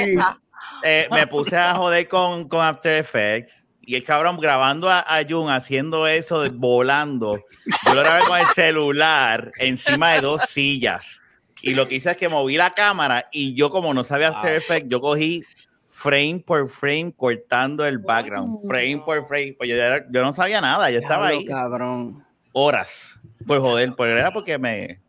eh, 0.83 1.07
me 1.13 1.27
puse 1.29 1.57
a 1.57 1.75
joder 1.75 2.09
con, 2.09 2.49
con 2.49 2.65
After 2.65 2.95
Effects 2.99 3.53
y 3.83 3.95
el 3.95 4.03
cabrón 4.03 4.39
grabando 4.41 4.91
a, 4.91 5.01
a 5.07 5.23
Jun 5.29 5.51
haciendo 5.51 6.09
eso 6.09 6.41
de 6.43 6.49
volando. 6.49 7.45
Yo 7.87 7.95
lo 7.95 8.03
grabé 8.03 8.23
con 8.27 8.39
el 8.39 8.47
celular 8.47 9.53
encima 9.59 10.15
de 10.15 10.21
dos 10.21 10.43
sillas. 10.49 11.21
Y 11.63 11.75
lo 11.75 11.87
que 11.87 11.95
hice 11.97 12.11
es 12.11 12.17
que 12.17 12.29
moví 12.29 12.57
la 12.57 12.75
cámara 12.75 13.29
y 13.31 13.55
yo, 13.55 13.71
como 13.71 13.95
no 13.95 14.03
sabía 14.03 14.29
After. 14.29 14.53
Effects, 14.55 14.89
yo 14.89 15.01
cogí 15.01 15.45
frame 16.03 16.43
por 16.47 16.69
frame 16.69 17.13
cortando 17.17 17.85
el 17.87 17.99
background. 17.99 18.67
Frame 18.69 19.03
por 19.05 19.27
frame. 19.27 19.55
Pues 19.57 19.71
yo, 19.71 19.77
yo 20.11 20.23
no 20.23 20.33
sabía 20.33 20.61
nada, 20.61 20.91
yo 20.91 20.99
estaba 20.99 21.29
Diablo, 21.29 21.41
ahí 21.41 21.47
cabrón. 21.47 22.25
horas. 22.53 23.19
Por 23.47 23.61
joder, 23.61 23.93
porque 23.97 24.13
era 24.13 24.33
porque 24.33 24.59
me. 24.59 25.01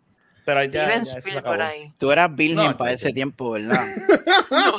Pero 0.45 0.59
Steven 0.59 1.01
Spielberg 1.03 1.37
acabó. 1.47 1.63
ahí. 1.63 1.93
Tú 1.97 2.11
eras 2.11 2.35
virgen 2.35 2.57
No, 2.57 2.77
para 2.77 2.91
no, 2.91 2.95
ese 2.95 3.07
no. 3.09 3.13
tiempo, 3.13 3.51
¿verdad? 3.51 3.79
No. 4.51 4.73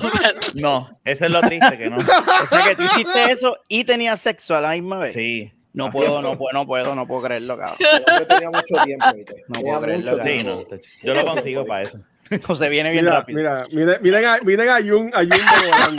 No, 0.55 1.01
eso 1.05 1.25
es 1.25 1.31
lo 1.31 1.41
triste 1.41 1.77
que 1.79 1.91
no. 1.91 1.97
O 1.97 2.47
sea 2.49 2.65
que 2.65 2.77
tú 2.77 2.83
hiciste 2.83 3.31
eso 3.31 3.57
y 3.69 3.83
tenías 3.85 4.21
sexo 4.21 4.55
a 4.55 4.61
la 4.61 4.71
misma 4.73 4.99
vez. 4.99 5.15
Sí. 5.15 5.53
No 5.73 5.91
puedo, 5.91 6.23
no 6.23 6.39
puedo, 6.39 6.53
no 6.53 6.67
puedo, 6.67 6.95
no 6.95 7.07
puedo 7.07 7.23
creerlo, 7.23 7.57
cabrón. 7.59 7.77
Yo 7.81 8.27
tenía 8.29 8.49
mucho 8.51 8.85
tiempo, 8.85 9.07
¿viste? 9.17 9.45
No 9.49 9.55
Tenía 9.59 9.73
puedo 9.73 9.81
creerlo, 9.81 10.23
Sí, 10.23 10.45
no. 10.45 10.63
Yo 11.03 11.15
lo 11.15 11.25
consigo 11.33 11.67
para 11.67 11.83
eso. 11.83 11.99
No 12.49 12.55
se 12.55 12.69
viene 12.69 12.91
bien 12.91 13.05
Mira, 13.05 13.19
rápido. 13.19 13.39
mira, 13.39 13.63
miren, 13.73 13.99
miren 14.03 14.25
a, 14.25 14.39
miren 14.43 14.69
a 14.69 14.77
Jun, 14.81 15.11
a 15.15 15.19
Jun 15.21 15.97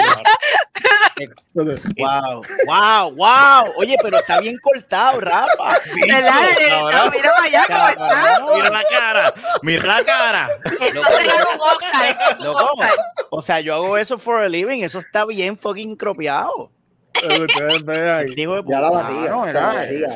Wow, 1.98 2.42
wow, 2.68 3.12
wow. 3.16 3.74
Oye, 3.78 3.96
pero 4.02 4.20
está 4.20 4.42
bien 4.42 4.58
cortado, 4.58 5.22
Rafa. 5.22 5.78
¿Verdad? 6.02 6.32
cabrón. 6.68 6.92
No, 6.92 7.12
mira 7.12 7.30
para 7.32 7.44
allá 7.46 7.66
cómo 7.68 7.88
está. 7.90 8.40
Mira 8.56 8.70
la 8.70 8.84
cara, 8.84 9.34
mira 9.62 9.86
la 9.86 10.04
cara. 10.04 10.50
Esto 10.82 11.00
es 11.00 11.36
un. 12.40 12.52
Oscar. 12.56 12.92
O 13.30 13.42
sea, 13.42 13.60
yo 13.62 13.76
hago 13.76 13.98
eso 13.98 14.18
for 14.18 14.42
a 14.42 14.50
living. 14.50 14.82
Eso 14.84 15.00
está 15.00 15.26
bien 15.26 15.58
fucking 15.58 15.96
cropeado. 15.96 16.72
Ustedes 17.24 17.86
vean. 17.86 18.28
Digo, 18.36 18.62
Ya 18.68 18.82
la 18.82 18.90
batía. 18.90 19.30
no, 19.30 19.48
era 19.48 19.62
la 19.62 19.74
batía. 19.74 20.10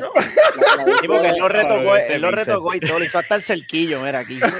Sí, 1.00 1.06
porque 1.08 1.28
él 1.28 1.36
lo 1.38 1.48
retocó, 1.48 1.96
él 1.96 2.20
lo 2.22 2.30
retocó 2.30 2.74
y 2.74 2.80
todo, 2.80 2.98
le 2.98 3.06
hizo 3.06 3.18
hasta 3.18 3.34
el 3.36 3.42
cerquillo, 3.42 4.00
mira 4.02 4.18
aquí. 4.20 4.38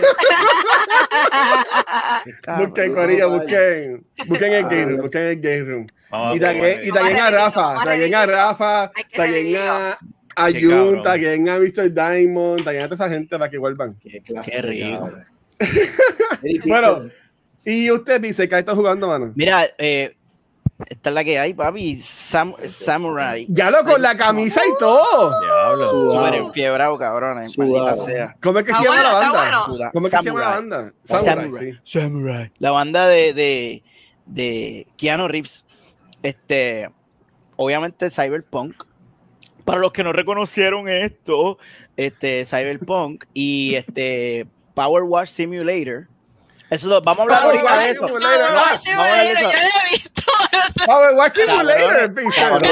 Busquen, 2.58 2.94
Corilla, 2.94 3.26
busquen, 3.26 4.04
busquen 4.26 4.52
el 4.52 4.62
game 4.64 4.84
room, 4.84 5.00
busquen 5.02 5.22
el 5.22 5.40
game 5.40 5.60
room. 5.64 5.86
Vamos 6.10 6.36
Y 6.36 6.40
también, 6.40 6.80
y 6.82 6.90
ver. 6.90 6.92
también 6.94 7.16
a 7.18 7.30
Rafa, 7.30 7.84
también 7.84 8.14
a 8.14 8.26
Rafa, 8.26 8.92
también 9.14 9.56
a, 9.62 9.98
a 10.36 10.52
Qué 10.52 10.62
Jun, 10.62 10.70
cabrón. 10.70 11.02
también 11.02 11.48
a 11.48 11.58
Mr. 11.58 11.92
Diamond, 11.92 12.64
también 12.64 12.84
a 12.84 12.88
toda 12.88 13.06
esa 13.06 13.08
gente 13.14 13.38
para 13.38 13.50
que 13.50 13.58
vuelvan. 13.58 13.96
Qué 14.00 14.62
rico. 14.62 15.10
Bueno. 16.66 17.08
Y 17.64 17.90
usted 17.90 18.18
dice 18.22 18.48
que 18.48 18.58
está 18.58 18.74
jugando, 18.74 19.06
mano. 19.06 19.32
Mira, 19.34 19.66
eh, 19.76 20.16
esta 20.88 21.10
es 21.10 21.14
la 21.14 21.24
que 21.24 21.38
hay, 21.38 21.54
papi. 21.54 21.96
Sam- 22.02 22.56
Samurai. 22.68 23.46
Ya 23.48 23.70
lo 23.70 23.84
con 23.84 24.00
la 24.00 24.16
camisa 24.16 24.60
y 24.66 24.72
todo. 24.78 25.40
Diablo. 25.40 25.90
Súper 25.90 26.34
enfiebrado. 26.34 26.98
Maldita 27.56 27.96
sea. 27.96 28.36
¿Cómo 28.42 28.58
es 28.58 28.64
que 28.64 28.72
se 28.74 28.82
llama 28.84 29.02
la 29.02 29.12
bueno, 29.12 29.20
está 29.20 29.32
banda? 29.32 29.66
bueno. 29.68 29.90
¿Cómo 29.92 30.06
es 30.06 30.12
que 30.12 30.18
se 30.18 30.24
llama 30.24 30.40
la 30.40 30.46
Samurai. 30.46 30.70
banda? 30.70 30.94
Samurai, 31.00 31.24
Samurai. 31.44 31.72
sí. 31.84 31.98
Samurai. 32.00 32.52
La 32.58 32.70
banda 32.70 33.06
de, 33.06 33.32
de, 33.34 33.82
de 34.26 34.86
Keanu 34.96 35.28
Reeves. 35.28 35.64
Este, 36.22 36.90
obviamente 37.56 38.10
Cyberpunk. 38.10 38.84
Para 39.64 39.78
los 39.78 39.92
que 39.92 40.02
no 40.02 40.12
reconocieron 40.12 40.88
esto, 40.88 41.58
este 41.96 42.44
Cyberpunk 42.44 43.24
y 43.34 43.74
este 43.74 44.46
Power 44.74 45.02
Wash 45.04 45.28
Simulator. 45.30 46.08
Eso 46.70 46.88
vamos 47.02 47.18
a 47.18 47.22
hablar 47.22 47.44
ahorita 47.44 47.78
de 47.80 47.86
Wash 47.88 47.94
eso. 47.94 48.04
Ah, 48.04 48.08
vamos 48.10 48.24
a 48.24 49.20
hablar 49.20 49.26
de 49.26 49.32
eso. 49.32 50.10
Piso. 52.14 52.40
cabrones. 52.40 52.70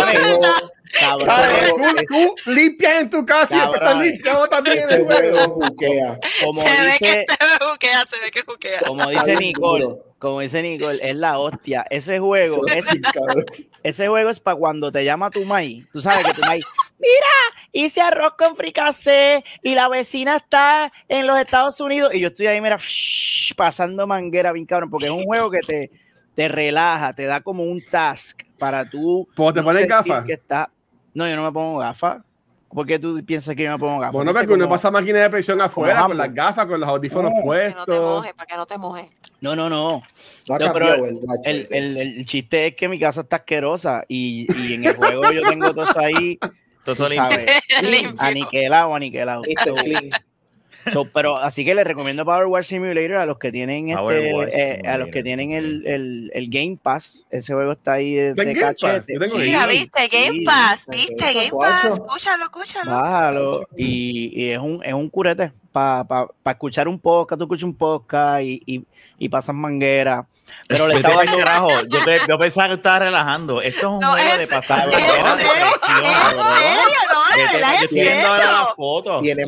Ese 0.91 1.01
Cabrones, 1.01 1.71
juego- 1.71 1.95
Tú, 2.09 2.35
tú 2.45 2.51
limpias 2.53 3.03
en 3.03 3.11
tu 3.11 3.27
casa 3.27 3.57
y 3.57 3.59
después 3.61 3.81
estás 3.83 3.99
limpiando 4.01 4.49
también 4.49 4.79
en 4.83 4.91
el 4.91 5.05
juego. 5.05 5.39
juquea. 5.55 6.19
como 6.43 6.63
Se 6.63 6.69
ve 6.81 6.87
dice, 6.87 6.99
que 6.99 7.25
se 7.29 7.65
juquea, 7.65 8.05
se 8.07 8.21
ve 8.21 8.31
que 8.31 8.43
juquea. 8.43 8.81
como 8.87 9.07
dice 9.11 9.37
Nicole, 9.37 9.97
como 10.19 10.41
dice 10.41 10.63
Nicole, 10.63 10.99
es 11.07 11.15
la 11.15 11.39
hostia. 11.39 11.85
Ese 11.91 12.19
juego, 12.21 12.67
es, 12.69 12.85
Cabrón. 13.13 13.45
ese 13.83 14.09
juego 14.09 14.31
es 14.31 14.41
para 14.41 14.57
cuando 14.57 14.91
te 14.91 15.05
llama 15.05 15.31
tu 15.31 15.45
maíz. 15.45 15.85
Tú 15.93 16.01
sabes 16.01 16.25
que 16.27 16.33
tu 16.33 16.41
maíz, 16.41 16.65
mira, 16.99 17.61
hice 17.73 18.01
arroz 18.01 18.33
con 18.39 18.57
fricasé 18.57 19.45
y 19.63 19.75
la 19.75 19.89
vecina 19.89 20.37
está 20.37 20.91
en 21.09 21.27
los 21.27 21.39
Estados 21.39 21.79
Unidos 21.81 22.15
y 22.15 22.21
yo 22.21 22.29
estoy 22.29 22.47
ahí, 22.47 22.63
mira, 22.63 22.79
shh, 22.81 23.53
pasando 23.57 24.07
manguera 24.07 24.53
bien 24.53 24.65
cabrón, 24.65 24.89
porque 24.89 25.05
es 25.07 25.13
un 25.13 25.25
juego 25.25 25.51
que 25.51 25.61
te, 25.61 25.91
te 26.39 26.47
relaja, 26.47 27.13
te 27.15 27.25
da 27.25 27.41
como 27.41 27.65
un 27.65 27.83
task 27.83 28.43
para 28.61 28.89
tú. 28.89 29.29
¿Cómo 29.35 29.53
te 29.53 29.59
no 29.59 29.65
pones 29.67 29.89
gafas? 29.89 30.25
que 30.25 30.35
está- 30.35 30.71
No, 31.13 31.29
yo 31.29 31.35
no 31.35 31.43
me 31.43 31.51
pongo 31.51 31.79
gafas. 31.79 32.23
¿Por 32.69 32.87
qué 32.87 32.97
tú 32.97 33.21
piensas 33.27 33.57
que 33.57 33.65
yo 33.65 33.73
me 33.73 33.79
pongo 33.79 33.99
gafas? 33.99 34.13
Bueno, 34.13 34.31
No 34.31 34.39
sé 34.39 34.45
porque 34.45 34.55
uno 34.55 34.67
cómo- 34.67 34.75
pasa 34.75 34.89
máquina 34.93 35.19
de 35.19 35.31
presión 35.31 35.61
afuera 35.61 36.05
con 36.05 36.17
las 36.17 36.33
gafas, 36.33 36.67
con 36.67 36.79
los 36.79 36.89
audífonos 36.89 37.33
No, 37.33 37.45
Para 37.45 37.69
que 37.71 37.75
no 37.75 37.85
te 37.87 37.91
puestos. 37.91 38.05
mojes, 38.19 38.33
para 38.35 38.47
que 38.47 38.55
no 38.57 38.67
te 38.67 38.79
mojes. 38.79 39.11
No, 39.41 39.57
no, 39.57 39.69
no. 39.69 40.03
No 40.49 40.55
ha 40.55 40.59
No, 40.61 40.73
pero 40.73 40.87
cambiado 40.87 41.05
el 41.07 41.15
watch, 41.23 41.41
El, 41.43 41.57
¿viste? 41.59 41.79
el, 41.79 41.97
el 41.97 42.27
chiste 42.27 42.67
es 42.69 42.77
que 42.77 42.89
mi 42.89 43.01
casa 43.01 43.23
está 43.23 43.35
asquerosa 43.37 44.05
y, 44.07 44.47
y 44.63 44.75
en 44.75 44.85
el 44.85 44.95
juego 44.95 45.33
yo 45.33 45.43
tengo 45.43 45.75
todo 45.75 45.91
eso 45.91 45.99
ahí, 45.99 46.37
tú 46.37 46.49
Toto 46.85 47.09
limpio. 47.09 47.31
sabes, 47.31 47.51
Limpio. 47.83 48.15
aniquilado, 48.25 48.95
aniquilado. 48.95 49.43
It's 49.45 49.67
a 49.67 49.73
So, 50.93 51.05
pero 51.13 51.37
así 51.37 51.65
que 51.65 51.75
les 51.75 51.87
recomiendo 51.87 52.25
Power 52.25 52.47
Wash 52.47 52.67
Simulator 52.67 53.17
a 53.17 53.27
los 53.27 53.39
que 53.39 53.53
tienen 53.53 53.89
este, 53.91 54.31
eh, 54.53 54.83
a 54.87 54.99
los 54.99 55.09
que 55.09 55.23
tienen 55.23 55.53
el, 55.53 55.87
el, 55.87 56.31
el 56.35 56.49
Game 56.51 56.79
Pass. 56.83 57.27
Ese 57.31 57.53
juego 57.55 57.73
está 57.73 57.95
ahí 57.95 58.15
de, 58.15 58.29
¿Está 58.31 58.43
en 58.43 58.49
de 58.49 58.55
Game 58.55 58.75
Pass? 58.75 58.83
cachete. 58.83 59.29
Sí, 59.29 59.37
Mira, 59.39 59.67
viste, 59.67 60.09
Game 60.11 60.39
sí. 60.39 60.45
Pass, 60.45 60.87
viste, 60.89 61.35
Game. 61.35 61.51
Pass. 61.51 61.93
Escúchalo, 61.93 62.45
escúchalo. 62.45 62.91
Bájalo. 62.91 63.69
Y, 63.77 64.31
y 64.35 64.51
es 64.51 64.59
un 64.59 64.83
es 64.85 64.95
un 64.95 65.09
curete 65.09 65.53
para 65.73 66.05
pa, 66.05 66.27
pa 66.43 66.51
escuchar 66.53 66.89
un 66.89 66.99
podcast, 66.99 67.39
tú 67.39 67.45
escuchas 67.45 67.65
un 67.65 67.75
podcast 67.75 68.43
y, 68.43 68.63
y, 68.67 68.85
y 69.19 69.29
pasas 69.29 69.55
manguera. 69.55 70.27
Pero 70.67 70.89
le 70.89 70.97
estaba 70.97 71.17
pa'l 71.17 71.27
carajo. 71.27 71.69
Yo, 71.89 72.05
te- 72.05 72.19
yo 72.29 72.39
pensaba 72.39 72.69
que 72.69 72.75
estaba 72.75 72.99
relajando. 73.01 73.61
Esto 73.63 73.79
es 73.81 73.85
un 73.87 73.99
No, 73.99 74.11
juego 74.13 74.29
es- 74.33 74.39
de 74.39 74.47
pasar 74.49 74.81
¿Es 74.81 74.87
manguera 74.87 75.07
¿Es 75.17 75.25
cabrón. 75.25 75.39
serio? 75.87 76.13
No, 77.11 77.37
de 77.37 77.43
Vete, 77.43 77.53
verdad, 77.55 77.69
yo 77.71 77.77
es 77.77 77.83
estoy 77.83 78.01
viendo 78.01 78.27
ahora 78.27 78.45
la 78.45 78.51
serio. 78.51 78.75
foto. 78.77 79.21
Tiene 79.23 79.43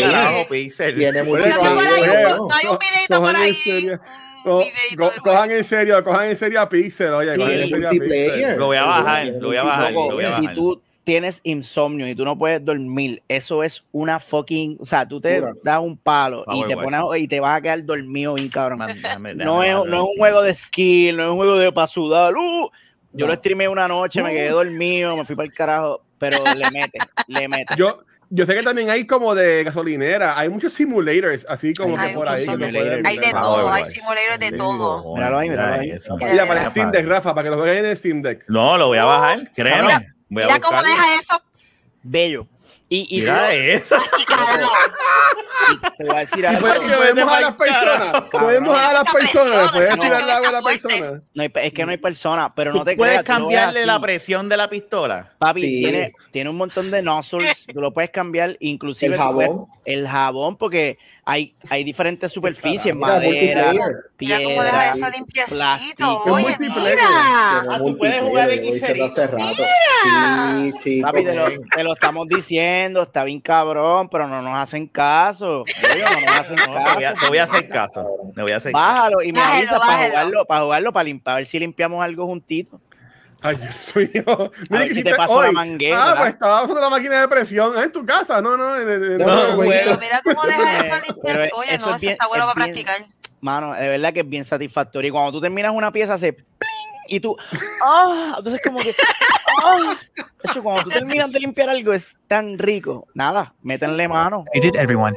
carajo, 0.00 0.46
Pixel. 0.48 0.96
Tiene 0.96 1.22
No, 1.22 1.24
hay 1.24 1.30
un 1.32 1.38
videito 1.38 1.60
por 1.60 3.18
cojan 3.20 3.36
en 3.36 3.42
ahí. 3.42 3.98
Co- 4.44 4.64
co- 4.96 5.22
cojan 5.22 5.50
en 5.50 5.64
serio, 5.64 6.02
cojan 6.04 6.28
en 6.30 6.36
serio 6.36 6.60
a 6.60 6.68
Pixel, 6.68 7.12
oye, 7.12 7.32
Sí, 7.34 7.38
cojan 7.38 7.52
en 7.54 7.68
serio 7.68 7.88
a. 7.88 7.90
Pixel. 7.90 8.56
Lo 8.56 8.66
voy 8.66 8.76
a 8.76 8.84
bajar, 8.84 9.26
lo 9.26 9.48
voy 9.48 9.56
a 9.56 9.62
bajar, 9.62 9.92
lo 9.92 10.00
voy 10.14 10.24
a 10.24 10.28
si 10.36 10.40
bajar. 10.42 10.54
tú 10.54 10.82
tienes 11.08 11.40
insomnio 11.42 12.06
y 12.06 12.14
tú 12.14 12.22
no 12.22 12.36
puedes 12.36 12.62
dormir, 12.62 13.22
eso 13.28 13.62
es 13.62 13.82
una 13.92 14.20
fucking, 14.20 14.76
o 14.78 14.84
sea, 14.84 15.08
tú 15.08 15.22
te 15.22 15.40
Pura. 15.40 15.54
das 15.64 15.80
un 15.80 15.96
palo 15.96 16.44
y 16.52 16.66
te 16.66 16.76
pones 16.76 17.00
y 17.16 17.26
te 17.26 17.40
vas 17.40 17.56
a 17.56 17.62
quedar 17.62 17.82
dormido 17.82 18.34
bien 18.34 18.50
cabrón. 18.50 18.78
Man, 18.78 18.90
No 19.38 19.62
es, 19.62 19.72
no 19.72 19.84
es 19.84 20.02
un 20.02 20.16
juego 20.18 20.42
de 20.42 20.54
skill, 20.54 21.16
no 21.16 21.22
es 21.24 21.30
un 21.30 21.36
juego 21.36 21.56
de 21.56 21.72
para 21.72 21.86
sudar. 21.86 22.34
Uh, 22.36 22.68
yo 23.14 23.24
No. 23.24 23.28
lo 23.28 23.34
streamé 23.36 23.68
una 23.68 23.88
noche, 23.88 24.22
me 24.22 24.32
quedé 24.34 24.50
dormido, 24.50 25.16
me 25.16 25.24
fui 25.24 25.34
para 25.34 25.46
el 25.46 25.52
carajo, 25.54 26.02
pero 26.18 26.36
le 26.54 26.70
mete, 26.70 26.98
le 27.26 27.48
mete. 27.48 27.74
Yo, 27.78 28.02
yo 28.28 28.44
sé 28.44 28.54
que 28.54 28.62
también 28.62 28.90
hay 28.90 29.06
como 29.06 29.34
de 29.34 29.64
gasolinera, 29.64 30.38
hay 30.38 30.50
muchos 30.50 30.74
simulators, 30.74 31.46
así 31.48 31.72
como 31.72 31.96
Hay 31.96 32.10
que 32.10 32.14
por 32.16 32.28
ahí. 32.28 32.44
que 32.44 32.50
lo 32.50 32.52
simulators. 32.66 32.84
pueden 32.84 33.06
Hay 33.06 33.16
de 33.16 33.30
todo, 33.30 33.72
hay 33.72 33.80
Wash. 33.80 33.88
simuladores 33.92 34.38
de 34.40 34.52
todo. 34.58 35.14
Míralo 35.14 35.38
ahí, 35.38 35.48
míralo 35.48 35.78
mira 35.82 35.94
ahí. 35.94 36.30
Mira, 36.32 36.46
para 36.46 36.66
Steam 36.66 36.90
Deck, 36.90 37.06
Rafa, 37.06 37.34
para 37.34 37.44
que 37.48 37.56
lo 37.56 37.62
jueguen 37.62 37.86
en 37.86 37.96
Steam 37.96 38.20
Deck. 38.20 38.44
No, 38.48 38.76
lo 38.76 38.88
voy 38.88 38.98
a 38.98 39.04
bajar, 39.06 39.50
créeme. 39.54 40.12
Mira, 40.28 40.46
Voy 40.46 40.56
a 40.56 40.60
Mira 40.60 40.60
cómo 40.60 40.82
deja 40.82 41.18
eso. 41.18 41.42
Bello. 42.02 42.46
Y, 42.90 43.06
y 43.18 43.20
Mira 43.20 43.52
eso. 43.52 43.96
Y 44.18 44.24
carajo, 44.24 44.70
te 45.98 46.04
voy 46.04 46.16
a 46.16 46.18
decir 46.20 46.46
algo. 46.46 46.66
podemos 46.66 47.32
a 47.34 47.40
las 47.42 47.52
personas, 47.52 48.22
podemos 48.30 48.78
a 48.78 48.92
las 48.94 49.12
personas, 49.12 49.72
puedes 49.72 49.98
tirar 49.98 50.20
el 50.22 50.30
agua 50.30 50.48
a 50.48 50.52
la 50.52 50.62
persona. 50.62 51.22
No 51.34 51.42
hay- 51.42 51.52
es 51.54 51.72
que 51.74 51.84
no 51.84 51.90
hay 51.90 51.98
persona, 51.98 52.54
pero 52.54 52.72
no 52.72 52.78
¿Tú 52.78 52.84
te 52.86 52.96
puedes 52.96 53.22
creas, 53.22 53.24
cambiarle 53.38 53.84
la 53.84 54.00
presión 54.00 54.48
de 54.48 54.56
la 54.56 54.70
pistola? 54.70 55.32
Papi, 55.38 55.60
Sí. 55.60 55.80
tiene, 55.82 56.12
tiene 56.30 56.48
un 56.48 56.56
montón 56.56 56.90
de 56.90 57.02
nozzles, 57.02 57.66
tú 57.70 57.78
lo 57.80 57.92
puedes 57.92 58.08
cambiar, 58.10 58.56
inclusive 58.60 59.16
El 59.16 59.20
puedes- 59.32 59.50
jabón. 59.50 59.66
el 59.84 60.08
jabón, 60.08 60.56
porque 60.56 60.98
hay, 61.26 61.54
hay 61.68 61.84
diferentes 61.84 62.32
superficies, 62.32 62.94
Mira, 62.94 63.06
madera, 63.06 63.28
multiplayer. 63.72 63.96
mira 64.18 64.36
cómo 64.42 64.62
deja 64.62 64.78
piedra, 64.78 64.92
eso 64.92 65.10
limpiecito. 65.10 65.56
plástico. 65.56 66.22
Oye, 66.32 66.56
mira. 66.58 67.02
Ah, 67.70 67.78
tú 67.84 67.96
puedes 67.98 68.22
jugar 68.22 68.50
en 68.50 68.62
chico, 70.82 71.06
Papi, 71.06 71.24
te 71.24 71.34
lo, 71.34 71.44
ven. 71.44 71.60
te 71.74 71.84
lo 71.84 71.92
estamos 71.92 72.26
diciendo, 72.28 72.77
está 72.86 73.24
bien 73.24 73.40
cabrón, 73.40 74.08
pero 74.08 74.26
no 74.26 74.40
nos 74.42 74.54
hacen 74.54 74.86
caso. 74.86 75.60
Oye, 75.62 76.02
no 76.04 76.20
nos 76.26 76.40
hacen 76.40 76.56
No, 76.66 76.84
te, 76.84 76.94
voy 76.94 77.04
a, 77.04 77.12
caso. 77.12 77.20
te 77.22 77.28
voy 77.28 77.38
a 77.38 77.44
hacer 77.44 77.68
caso. 77.68 78.06
Te 78.34 78.42
voy 78.42 78.52
a 78.52 78.56
hacer 78.56 78.72
caso. 78.72 78.84
Bájalo 78.84 79.22
y 79.22 79.32
me 79.32 79.38
Bájalo, 79.40 79.56
avisa 79.58 79.78
para 79.78 79.92
bájalo. 79.92 80.08
jugarlo, 80.10 80.44
para 80.46 80.60
jugarlo, 80.62 80.92
para 80.92 81.04
limpiar, 81.04 81.32
a 81.32 81.36
ver 81.36 81.46
si 81.46 81.58
limpiamos 81.58 82.02
algo 82.04 82.26
juntito. 82.26 82.80
Ay, 83.40 83.54
Dios 83.56 83.92
mío. 83.94 84.24
A 84.26 84.50
Mira 84.70 84.78
ver 84.80 84.88
que 84.88 84.94
si 84.94 85.04
te 85.04 85.14
paso 85.14 85.40
la 85.40 85.48
hoy. 85.48 85.54
manguera. 85.54 85.96
Ah, 86.02 86.06
¿verdad? 86.06 86.20
pues 86.22 86.32
estaba 86.32 86.62
usando 86.62 86.80
la 86.80 86.90
máquina 86.90 87.20
de 87.20 87.28
presión. 87.28 87.72
Ah, 87.76 87.84
en 87.84 87.92
tu 87.92 88.04
casa. 88.04 88.42
No, 88.42 88.56
no. 88.56 88.76
En, 88.76 88.88
el- 88.88 89.12
en 89.12 89.18
No, 89.18 89.26
no, 89.50 89.56
güey. 89.56 89.70
Pero 89.70 89.96
mira 89.98 90.20
cómo 90.24 90.42
deja 90.42 90.80
eso 90.80 90.94
Pero 91.04 91.14
limpiecito. 91.14 91.56
Oye, 91.56 91.74
eso 91.74 91.86
no, 91.86 91.94
es 91.94 92.02
eso 92.02 92.10
está 92.10 92.26
bueno 92.26 92.44
es 92.48 92.52
para 92.54 92.64
bien- 92.66 92.84
practicar. 92.84 93.14
Mano, 93.40 93.72
de 93.74 93.88
verdad 93.88 94.12
que 94.12 94.20
es 94.20 94.28
bien 94.28 94.44
satisfactorio. 94.44 95.08
Y 95.08 95.12
cuando 95.12 95.30
tú 95.30 95.40
terminas 95.40 95.70
una 95.72 95.92
pieza, 95.92 96.14
hace 96.14 96.32
pling, 96.32 96.67
y 97.08 97.20
tú, 97.20 97.36
ah, 97.82 98.34
entonces 98.38 98.60
como 98.64 98.78
que, 98.78 98.92
ah, 99.64 99.96
eso 100.44 100.62
cuando 100.62 100.82
tú 100.84 100.90
terminas 100.90 101.32
de 101.32 101.40
limpiar 101.40 101.68
algo 101.70 101.92
es 101.92 102.18
tan 102.28 102.58
rico. 102.58 103.06
Nada, 103.14 103.54
métenle 103.62 104.06
mano. 104.08 104.44
You 104.54 104.60
did 104.62 104.76
everyone. 104.76 105.16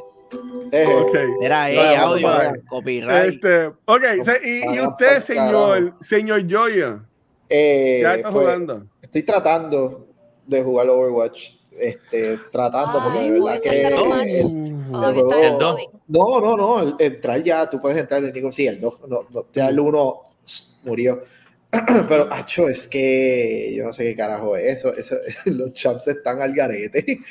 Eh, 0.71 0.87
Ok. 0.87 1.15
Mira, 1.41 1.63
ahí, 1.63 1.75
Vale, 1.75 1.95
audio, 1.97 2.29
copyright. 2.69 3.33
Este, 3.33 3.65
ok, 3.85 4.03
y, 4.43 4.75
y 4.75 4.79
usted, 4.79 5.19
señor, 5.19 5.95
señor 5.99 6.43
Joya, 6.49 7.03
eh, 7.49 7.99
ya 8.01 8.15
está 8.15 8.31
pues, 8.31 8.43
jugando. 8.45 8.85
Estoy 9.01 9.23
tratando 9.23 10.07
de 10.47 10.63
jugar 10.63 10.89
Overwatch. 10.89 11.55
Este, 11.77 12.37
tratando, 12.51 12.99
porque 13.03 13.19
Ay, 13.19 13.29
de 13.31 13.39
verdad 13.39 13.45
¿pudiste 13.59 13.69
que. 13.69 13.81
el- 13.81 13.93
el 13.93 13.93
El 13.95 15.57
dos. 15.57 15.59
loading. 15.59 15.89
No, 16.07 16.39
no, 16.41 16.57
no. 16.57 16.79
el- 16.81 16.95
Entrar 16.99 17.41
ya, 17.43 17.69
tú 17.69 17.81
puedes 17.81 17.97
entrar 17.97 18.23
en 18.23 18.31
ningún. 18.33 18.53
Sí, 18.53 18.67
el 18.67 18.79
2. 18.79 18.99
No, 19.07 19.25
no, 19.29 19.45
ya 19.53 19.67
el 19.69 19.79
1 19.79 20.21
murió. 20.83 21.23
Pero, 22.09 22.31
acho, 22.31 22.67
es 22.69 22.87
que 22.87 23.73
yo 23.75 23.85
no 23.85 23.93
sé 23.93 24.03
qué 24.03 24.15
carajo 24.15 24.57
es 24.57 24.79
eso. 24.79 24.93
eso 24.95 25.15
los 25.45 25.73
champs 25.73 26.07
están 26.07 26.41
al 26.41 26.53
garete. 26.53 27.19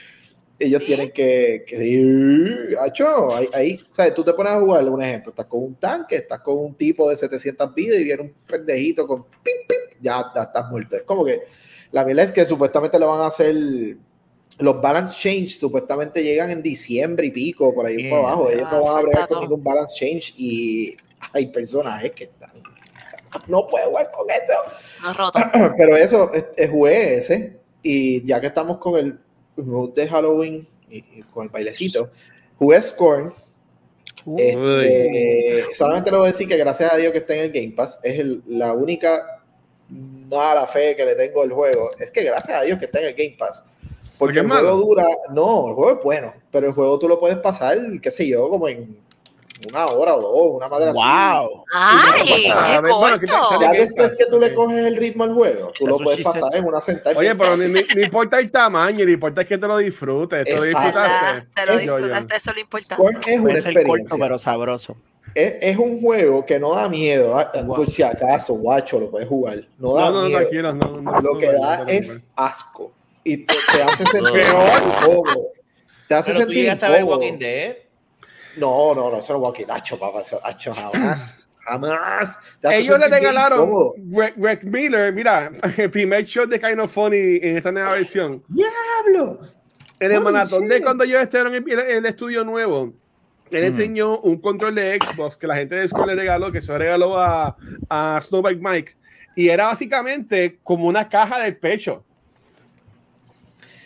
Ellos 0.59 0.83
¿Sí? 0.83 0.89
tienen 0.89 1.11
que. 1.13 1.65
que 1.67 1.77
sí, 1.79 2.77
acho, 2.79 3.35
ahí, 3.35 3.49
ahí, 3.55 3.79
o 3.91 3.95
sea, 3.95 4.13
tú 4.13 4.23
te 4.23 4.35
pones 4.35 4.53
a 4.53 4.61
jugar, 4.61 4.85
un 4.91 5.03
ejemplo. 5.03 5.31
Estás 5.31 5.47
con 5.47 5.63
un 5.65 5.75
tanque, 5.77 6.17
estás 6.17 6.41
con 6.41 6.59
un 6.59 6.75
tipo 6.75 7.09
de 7.09 7.17
700 7.17 7.75
vidas 7.75 7.99
y 7.99 8.05
viene 8.05 8.23
un 8.25 8.35
pendejito 8.47 9.07
con. 9.07 9.25
pim, 9.25 9.55
pim, 9.67 9.79
ya, 10.03 10.23
ya 10.35 10.43
estás 10.43 10.71
muerto. 10.71 10.97
Es 10.97 11.03
como 11.05 11.25
que. 11.25 11.41
La 11.93 12.05
mierda 12.05 12.25
es 12.25 12.33
que 12.33 12.45
supuestamente 12.45 12.99
le 12.99 13.07
van 13.07 13.21
a 13.21 13.27
hacer. 13.29 13.55
Los 14.59 14.83
balance 14.83 15.17
change 15.19 15.57
supuestamente 15.57 16.23
llegan 16.23 16.51
en 16.51 16.61
diciembre 16.63 17.27
y 17.27 17.31
pico, 17.31 17.75
por 17.75 17.87
ahí 17.87 17.97
Bien. 17.97 18.11
por 18.11 18.19
abajo. 18.19 18.51
Ellos 18.51 18.69
no 18.71 18.85
van 18.85 18.97
a 18.97 18.99
Ah, 18.99 19.03
bregar 19.03 19.29
con 19.29 19.41
ningún 19.41 19.65
balance 19.65 19.95
change 19.99 20.35
y 20.37 20.95
hay 21.33 21.47
personajes 21.47 22.13
que 22.13 22.25
están. 22.25 22.51
No 23.47 23.67
puedo 23.67 23.89
jugar 23.89 24.11
con 24.11 24.27
eso. 24.31 24.53
No 25.03 25.13
roto. 25.13 25.39
Pero 25.79 25.97
eso, 25.97 26.31
jugué 26.71 27.15
ese. 27.17 27.57
Y 27.83 28.25
ya 28.27 28.41
que 28.41 28.49
estamos 28.49 28.79
con 28.79 28.97
el 28.99 29.19
mood 29.57 29.95
de 29.95 30.09
Halloween 30.09 30.67
y, 30.91 30.99
y 30.99 31.23
con 31.33 31.45
el 31.45 31.49
bailecito, 31.51 32.11
jugué 32.59 32.81
Scorn. 32.83 33.33
Este, 34.37 35.65
solamente 35.75 36.11
le 36.11 36.17
voy 36.19 36.29
a 36.29 36.33
decir 36.33 36.49
que 36.49 36.57
gracias 36.57 36.93
a 36.93 36.97
Dios 36.97 37.13
que 37.13 37.19
está 37.19 37.35
en 37.35 37.41
el 37.45 37.53
Game 37.53 37.73
Pass, 37.73 37.99
es 38.03 38.19
el- 38.19 38.43
la 38.49 38.73
única 38.73 39.43
mala 39.89 40.67
fe 40.67 40.95
que 40.97 41.05
le 41.05 41.15
tengo 41.15 41.43
al 41.43 41.53
juego. 41.53 41.91
Es 41.99 42.11
que 42.11 42.23
gracias 42.23 42.59
a 42.59 42.63
Dios 42.63 42.79
que 42.79 42.85
está 42.87 43.01
en 43.01 43.07
el 43.07 43.15
Game 43.15 43.37
Pass. 43.39 43.65
¿Porque 44.19 44.35
Porque 44.35 44.39
es 44.41 44.45
el 44.45 44.51
juego 44.51 44.65
malo? 44.65 44.77
dura, 44.77 45.09
no, 45.33 45.69
el 45.69 45.75
juego 45.75 45.91
es 45.99 46.05
bueno, 46.05 46.35
pero 46.51 46.67
el 46.67 46.73
juego 46.75 46.99
tú 46.99 47.09
lo 47.09 47.19
puedes 47.19 47.39
pasar, 47.39 47.79
qué 48.03 48.11
sé 48.11 48.29
yo, 48.29 48.51
como 48.51 48.69
en 48.69 48.99
una 49.69 49.87
hora 49.87 50.15
o 50.17 50.21
dos, 50.21 50.57
una 50.57 50.69
madre 50.69 50.91
así. 50.91 50.97
¡Wow! 50.99 51.65
¡Ay! 51.73 52.45
¡Qué 52.45 52.81
ver, 52.83 52.93
bueno, 52.93 53.19
¿qué 53.21 53.27
tal- 53.27 53.41
corto! 53.41 53.61
Ya 53.61 53.71
después 53.73 54.17
que 54.17 54.27
tú 54.27 54.39
le 54.41 54.55
coges 54.55 54.79
el 54.87 54.97
ritmo 54.97 55.25
al 55.25 55.35
juego, 55.35 55.73
tú 55.79 55.87
lo 55.87 55.99
puedes 55.99 56.25
pasar 56.25 56.55
en 56.55 56.65
una 56.65 56.81
sentada. 56.81 57.19
Oye, 57.19 57.35
pero 57.35 57.57
ni, 57.57 57.69
ni- 57.69 57.85
ni 57.97 58.03
importa 58.03 58.39
el 58.39 58.51
tamaño, 58.51 59.05
ni 59.05 59.13
importa 59.13 59.45
que 59.45 59.59
te 59.59 59.67
lo 59.67 59.77
disfrutes. 59.79 60.45
Te 60.45 60.55
lo 60.55 60.63
disfrutaste. 60.63 61.47
Te 61.55 61.67
lo 61.67 61.77
disfrutaste, 61.79 62.37
eso 62.37 62.51
es 62.51 62.57
lo 62.57 62.61
importante. 62.63 63.31
Es 63.33 63.39
una 63.41 63.53
corto, 63.53 63.69
experiencia. 63.69 64.17
pero 64.19 64.39
sabroso. 64.39 64.97
Es, 65.35 65.55
es 65.61 65.77
un 65.77 66.01
juego 66.01 66.45
que 66.45 66.59
no 66.59 66.75
da 66.75 66.89
miedo. 66.89 67.39
ah, 67.39 67.53
Por 67.67 67.89
si 67.89 68.03
acaso, 68.03 68.55
guacho, 68.55 68.99
lo 68.99 69.11
puedes 69.11 69.29
jugar. 69.29 69.63
No 69.79 69.95
da 69.95 70.07
No, 70.11 70.23
no, 70.23 70.27
miedo. 70.29 70.39
tranquilo. 70.41 70.73
No, 70.75 70.89
no, 71.01 71.13
Lo 71.21 71.35
no, 71.35 71.39
que 71.39 71.47
no, 71.53 71.61
da 71.61 71.77
no, 71.79 71.85
no, 71.85 71.91
es 71.91 72.15
no. 72.15 72.21
asco. 72.37 72.93
Y 73.23 73.37
te, 73.39 73.55
te 73.73 73.83
hace 73.83 74.07
sentir 74.11 74.33
Peor. 74.33 74.71
incómodo. 75.03 75.47
Te 76.09 76.15
hace 76.15 76.33
Pero 76.33 76.41
tú 76.41 76.47
sentir 76.47 76.57
llegaste 76.57 76.87
a 76.87 76.89
ver 76.89 77.01
incómodo. 77.03 77.19
Walking 77.21 77.39
Dead. 77.39 77.77
No, 78.61 78.95
no, 78.95 79.11
no, 79.11 79.17
eso 79.19 79.39
no 79.39 79.53
Dead, 79.53 79.71
acho, 79.71 79.99
papá, 79.99 80.21
eso, 80.21 80.41
acho, 80.45 80.73
jamás, 80.75 81.49
jamás. 81.65 82.39
Ellos 82.63 82.99
le 82.99 83.09
regalaron. 83.09 83.71
Greg, 83.97 84.65
Miller, 84.65 85.13
mira, 85.13 85.51
el 85.77 85.91
primer 85.91 86.25
shot 86.25 86.49
de 86.51 86.61
Kind 86.61 86.81
of 86.81 86.93
Funny 86.93 87.39
en 87.43 87.57
esta 87.57 87.73
nueva 87.73 87.95
versión. 87.95 88.43
¡Diablo! 88.49 89.41
En 89.99 90.13
el 90.13 90.21
maratón 90.21 90.67
de 90.69 90.81
cuando 90.81 91.05
ellos 91.05 91.21
estuvieron 91.21 91.55
en 91.55 91.65
el, 91.69 91.79
el 91.81 92.07
estudio 92.07 92.45
nuevo, 92.45 92.93
él 93.51 93.63
Mm. 93.63 93.67
enseñó 93.67 94.19
un 94.21 94.41
control 94.41 94.75
de 94.77 94.97
Xbox 94.97 95.37
que 95.37 95.47
la 95.47 95.57
gente 95.57 95.75
de 95.75 95.89
Score 95.89 96.07
le 96.07 96.15
regaló, 96.15 96.53
que 96.53 96.63
se 96.63 96.77
regaló 96.79 97.19
a, 97.19 97.57
a 97.89 98.21
Snowbike 98.23 98.61
Mike. 98.61 98.97
Y 99.37 99.49
era 99.49 99.67
básicamente 99.67 100.59
como 100.63 100.87
una 100.87 101.09
caja 101.09 101.41
del 101.41 101.57
pecho. 101.57 102.05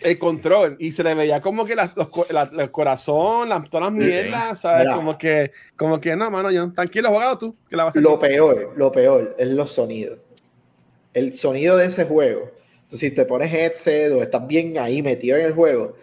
El 0.05 0.17
control. 0.19 0.75
Y 0.79 0.91
se 0.91 1.03
le 1.03 1.15
veía 1.15 1.41
como 1.41 1.65
que 1.65 1.75
las- 1.75 1.95
los, 1.97 2.07
la- 2.29 2.49
el 2.63 2.71
corazón, 2.71 3.49
las, 3.49 3.69
todas 3.69 3.85
las 3.91 3.93
mierdas, 3.93 4.61
¿sabes? 4.61 4.83
Mira. 4.85 4.95
Como 4.95 5.17
que, 5.17 5.51
como 5.75 5.99
que 5.99 6.15
no, 6.15 6.29
mano, 6.29 6.51
yo, 6.51 6.71
tranquilo, 6.73 7.09
jugado 7.09 7.37
tú, 7.37 7.55
que 7.69 7.75
la 7.75 7.85
vas 7.85 7.95
a 7.95 7.99
hacer. 7.99 8.03
Lo 8.03 8.19
peor, 8.19 8.73
lo 8.77 8.91
peor 8.91 9.35
es 9.39 9.47
los 9.49 9.71
sonidos. 9.71 10.19
El 11.13 11.33
sonido 11.33 11.77
de 11.77 11.85
ese 11.87 12.05
juego. 12.05 12.51
Entonces, 12.83 12.99
si 12.99 13.11
te 13.11 13.25
pones 13.25 13.51
headset 13.51 14.11
o 14.11 14.21
estás 14.21 14.45
bien 14.47 14.77
ahí 14.77 15.01
metido 15.01 15.37
en 15.37 15.45
el 15.45 15.53
juego, 15.53 15.95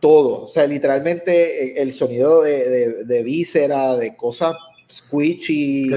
todo. 0.00 0.44
O 0.44 0.48
sea, 0.48 0.66
literalmente 0.66 1.72
el, 1.72 1.78
el 1.88 1.92
sonido 1.92 2.42
de, 2.42 2.68
de, 2.70 3.04
de 3.04 3.22
víscera, 3.22 3.96
de 3.96 4.16
cosas 4.16 4.56
squishy. 4.90 5.92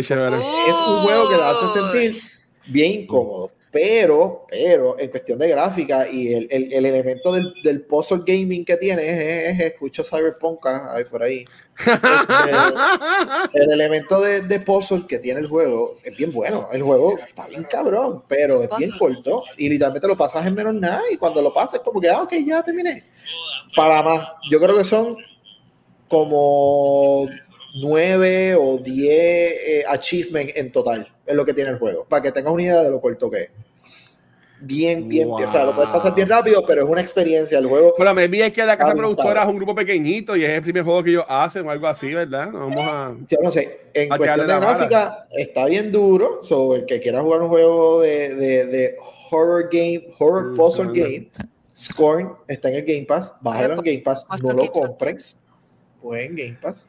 Es 0.68 0.76
un 0.88 1.02
juego 1.04 1.30
que 1.30 1.36
te 1.36 1.42
hace 1.42 1.80
sentir 1.80 2.22
bien 2.68 3.02
incómodo. 3.04 3.52
Pero, 3.72 4.48
pero, 4.50 4.98
en 5.00 5.10
cuestión 5.12 5.38
de 5.38 5.48
gráfica 5.50 6.10
y 6.10 6.34
el, 6.34 6.48
el, 6.50 6.74
el 6.74 6.86
elemento 6.88 7.32
del, 7.32 7.46
del 7.64 7.82
puzzle 7.84 8.24
gaming 8.26 8.66
que 8.66 8.78
tiene 8.78 9.04
es, 9.04 9.20
es- 9.54 9.60
es- 9.60 9.66
escucho 9.74 10.04
Cyberpunk 10.04 10.66
ah, 10.66 10.94
ahí 10.96 11.04
por 11.06 11.22
ahí. 11.22 11.46
el 13.54 13.72
elemento 13.72 14.20
de, 14.22 14.42
de 14.42 14.60
puzzle 14.60 15.06
que 15.08 15.20
tiene 15.20 15.42
el 15.42 15.48
juego 15.48 15.92
es 16.04 16.16
bien 16.18 16.32
bueno. 16.32 16.68
El 16.72 16.82
juego 16.82 17.14
está 17.16 17.48
bien 17.48 17.64
cabrón, 17.70 18.24
pero 18.28 18.64
es 18.64 18.70
bien 18.78 18.92
corto 18.98 19.44
y 19.58 19.70
literalmente 19.70 20.08
lo 20.08 20.18
pasas 20.18 20.46
en 20.46 20.56
menos 20.56 20.74
nada 20.76 21.02
y 21.12 21.18
cuando 21.18 21.42
lo 21.42 21.54
pasas 21.54 21.76
es 21.76 21.82
como 21.82 22.02
que, 22.02 22.10
ah, 22.10 22.24
ok, 22.24 22.34
ya 22.46 22.64
terminé. 22.64 23.04
Para 23.76 24.02
más, 24.02 24.28
yo 24.52 24.60
creo 24.60 24.78
que 24.78 24.84
son 24.84 25.16
como 26.08 27.28
nueve 27.76 28.56
o 28.56 28.78
diez 28.78 29.52
eh, 29.68 29.84
achievements 29.88 30.54
en 30.56 30.72
total, 30.72 31.08
es 31.26 31.36
lo 31.36 31.46
que 31.46 31.54
tiene 31.54 31.72
el 31.72 31.78
juego, 31.80 32.06
para 32.06 32.24
que 32.24 32.32
tengas 32.32 32.52
una 32.54 32.64
idea 32.64 32.82
de 32.84 32.90
lo 32.92 33.00
corto 33.02 33.30
que 33.30 33.42
es. 33.44 33.50
Bien, 34.62 35.08
bien, 35.08 35.30
bien, 35.34 35.48
o 35.48 35.48
sea, 35.48 35.64
lo 35.64 35.74
puedes 35.74 35.90
pasar 35.90 36.14
bien 36.14 36.28
rápido, 36.28 36.66
pero 36.66 36.84
es 36.84 36.90
una 36.90 37.00
experiencia. 37.00 37.60
El 37.60 37.68
juego 37.68 37.94
Pero 37.98 38.14
me 38.14 38.28
vi 38.28 38.42
es 38.42 38.52
que 38.52 38.66
la 38.66 38.78
casa 38.78 38.94
productora 38.94 39.44
es 39.44 39.48
un 39.48 39.56
grupo 39.56 39.74
pequeñito 39.74 40.36
y 40.36 40.44
es 40.44 40.50
el 40.52 40.62
primer 40.62 40.84
juego 40.84 41.02
que 41.02 41.12
ellos 41.12 41.24
hacen 41.30 41.66
o 41.66 41.72
algo 41.72 41.88
así, 41.88 42.14
¿verdad? 42.14 42.52
No 42.52 42.60
Vamos 42.68 42.82
a. 42.86 43.16
yo 43.30 43.38
no 43.42 43.54
sé, 43.54 43.80
en 43.94 44.10
cuestión 44.10 44.48
de 44.48 44.54
gráfica 44.60 45.26
está 45.32 45.66
bien 45.66 45.94
duro. 45.94 46.42
So, 46.44 46.76
el 46.76 46.86
que 46.86 47.00
quiera 47.00 47.22
jugar 47.22 47.42
un 47.42 47.48
juego 47.48 48.02
de, 48.02 48.36
de, 48.36 48.66
de 48.66 48.96
horror 49.32 49.70
game, 49.72 50.08
horror 50.20 50.52
Mm, 50.52 50.58
puzzle 50.58 50.84
no, 50.88 50.94
no. 50.94 50.94
game, 50.94 51.30
Scorn 51.78 52.34
está 52.50 52.68
en 52.70 52.76
el 52.76 52.84
Game 52.84 53.06
Pass, 53.06 53.34
bájalo 53.40 53.76
en 53.76 53.82
Game 53.82 54.00
Pass, 54.00 54.26
no 54.44 54.52
lo 54.52 54.70
compren, 54.74 55.14
Games. 55.16 55.38
pues 56.02 56.26
en 56.26 56.36
Game 56.36 56.58
Pass. 56.62 56.86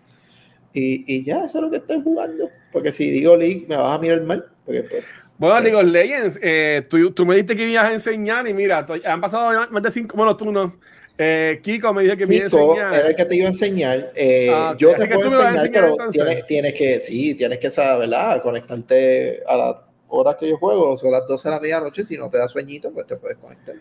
Y, 0.73 1.05
y 1.13 1.25
ya, 1.25 1.45
eso 1.45 1.59
es 1.59 1.63
lo 1.65 1.71
que 1.71 1.79
estoy 1.79 2.01
jugando. 2.03 2.49
Porque 2.73 2.93
si 2.93 3.11
digo 3.11 3.37
League, 3.37 3.67
me 3.69 3.77
vas 3.77 3.97
a 3.97 4.01
mirar 4.01 4.23
mal. 4.23 4.47
Porque 4.65 4.83
pues, 4.83 5.05
Bueno, 5.39 5.61
League 5.61 5.77
of 5.77 5.85
Legends, 5.85 6.39
eh, 6.43 6.83
tú, 6.89 7.11
tú 7.13 7.27
me 7.27 7.35
dijiste 7.35 7.57
que 7.57 7.69
ibas 7.69 7.87
a 7.87 7.93
enseñar 7.93 8.47
y 8.47 8.55
mira, 8.55 8.87
han 9.05 9.21
pasado 9.21 9.67
más 9.71 9.83
de 9.83 9.91
cinco. 9.91 10.17
Bueno, 10.17 10.37
tú 10.37 10.53
no. 10.53 10.79
Eh, 11.19 11.61
Kiko 11.63 11.93
me 11.93 12.03
dijo 12.05 12.17
que 12.17 12.27
me 12.27 12.37
iba 12.37 12.47
a 12.47 12.49
Kiko 12.49 12.73
enseñar. 12.73 12.95
era 12.95 13.09
el 13.09 13.17
que 13.17 13.25
te 13.27 13.37
iba 13.37 13.47
a 13.47 13.49
enseñar. 13.49 14.13
Eh, 14.15 14.49
Ah. 14.51 14.75
Yo 14.79 14.95
te 14.95 15.07
puedo 15.07 15.25
enseñar, 15.27 15.55
enseñar, 15.57 15.73
pero 15.73 16.11
tienes, 16.11 16.47
tienes 16.47 16.75
que, 16.75 17.01
sí, 17.01 17.35
tienes 17.35 17.59
que 17.59 17.71
saber, 17.71 18.09
¿verdad? 18.09 18.43
Conectarte 18.43 19.43
a 19.47 19.57
las 19.57 19.77
horas 20.09 20.37
que 20.41 20.49
yo 20.49 20.57
juego, 20.57 20.91
o 20.91 20.97
sea, 20.97 21.09
a 21.09 21.13
las 21.13 21.27
12 21.27 21.49
de 21.49 21.55
la 21.55 21.61
medianoche, 21.61 22.05
si 22.05 22.17
no 22.17 22.31
te 22.31 22.39
da 22.39 22.49
sueñito, 22.49 22.91
pues 22.91 23.07
te 23.07 23.17
puedes 23.17 23.37
conectar. 23.39 23.75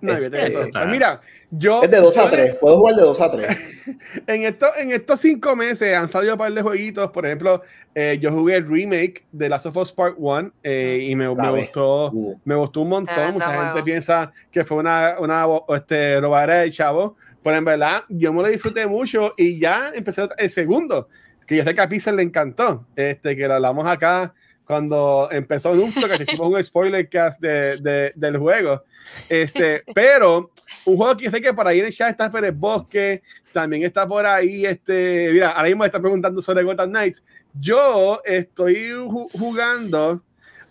No, 0.00 0.12
olvídate 0.12 0.36
de 0.36 0.46
eso. 0.46 0.60
Este, 0.60 0.72
Pues 0.72 0.86
mira, 0.88 1.20
yo. 1.50 1.82
Es 1.82 1.90
de 1.90 1.96
2 1.98 2.16
a 2.18 2.24
yo- 2.24 2.30
3. 2.30 2.54
Puedo 2.56 2.78
jugar 2.78 2.94
de 2.96 3.02
2 3.02 3.20
a 3.20 3.30
3. 3.30 3.72
En, 4.26 4.42
esto, 4.42 4.66
en 4.76 4.90
estos 4.90 5.20
cinco 5.20 5.54
meses 5.54 5.94
han 5.96 6.08
salido 6.08 6.34
un 6.34 6.38
par 6.38 6.52
de 6.52 6.60
jueguitos. 6.60 7.10
Por 7.12 7.24
ejemplo, 7.24 7.62
eh, 7.94 8.18
yo 8.20 8.32
jugué 8.32 8.56
el 8.56 8.66
remake 8.68 9.24
de 9.32 9.48
Last 9.48 9.66
of 9.66 9.76
Us 9.76 9.92
Part 9.92 10.16
1 10.18 10.52
eh, 10.64 11.06
y 11.08 11.14
me, 11.14 11.32
me 11.34 11.50
gustó. 11.50 12.10
Uh, 12.10 12.38
Me 12.44 12.54
gustó 12.56 12.80
un 12.82 12.88
montón. 12.88 13.14
Tremendo 13.14 13.34
Mucha 13.38 13.50
gente 13.52 13.70
juego. 13.72 13.84
piensa 13.84 14.32
que 14.50 14.64
fue 14.64 14.78
una, 14.78 15.16
una 15.20 15.46
este, 15.74 16.20
robadera 16.20 16.60
de 16.60 16.70
chavo. 16.72 17.16
Pero 17.42 17.56
en 17.56 17.64
verdad, 17.64 18.02
yo 18.08 18.32
me 18.32 18.42
lo 18.42 18.48
disfruté 18.48 18.86
mucho 18.86 19.32
y 19.36 19.58
ya 19.60 19.90
empecé 19.94 20.28
el 20.36 20.50
segundo, 20.50 21.08
que 21.46 21.56
yo 21.56 21.62
sé 21.62 21.74
que 21.76 21.80
a 21.80 21.88
Pixel 21.88 22.16
le 22.16 22.22
encantó. 22.22 22.86
Este, 22.96 23.36
que 23.36 23.46
lo 23.46 23.54
hablamos 23.54 23.86
acá 23.86 24.34
cuando 24.66 25.28
empezó 25.30 25.74
Nupto, 25.74 26.08
que 26.08 26.22
hicimos 26.24 26.48
un 26.48 26.62
spoiler 26.64 27.08
cast 27.08 27.40
de, 27.40 27.76
de- 27.78 28.12
del 28.14 28.36
juego. 28.38 28.82
Este, 29.28 29.82
pero 29.94 30.50
un 30.84 30.96
juego 30.96 31.16
que 31.16 31.30
sé 31.30 31.40
que 31.40 31.54
por 31.54 31.66
ahí 31.68 31.78
en 31.80 31.86
el 31.86 31.92
chat 31.94 32.10
está 32.10 32.30
Pérez 32.30 32.54
Bosque, 32.56 33.22
también 33.52 33.84
está 33.84 34.06
por 34.06 34.26
ahí, 34.26 34.66
este, 34.66 35.30
mira, 35.32 35.50
ahora 35.52 35.68
mismo 35.68 35.80
me 35.80 35.86
está 35.86 36.00
preguntando 36.00 36.42
sobre 36.42 36.62
Gotham 36.64 36.90
Knights. 36.90 37.24
Yo 37.58 38.20
estoy 38.24 38.74
ju- 38.90 39.28
jugando 39.38 40.20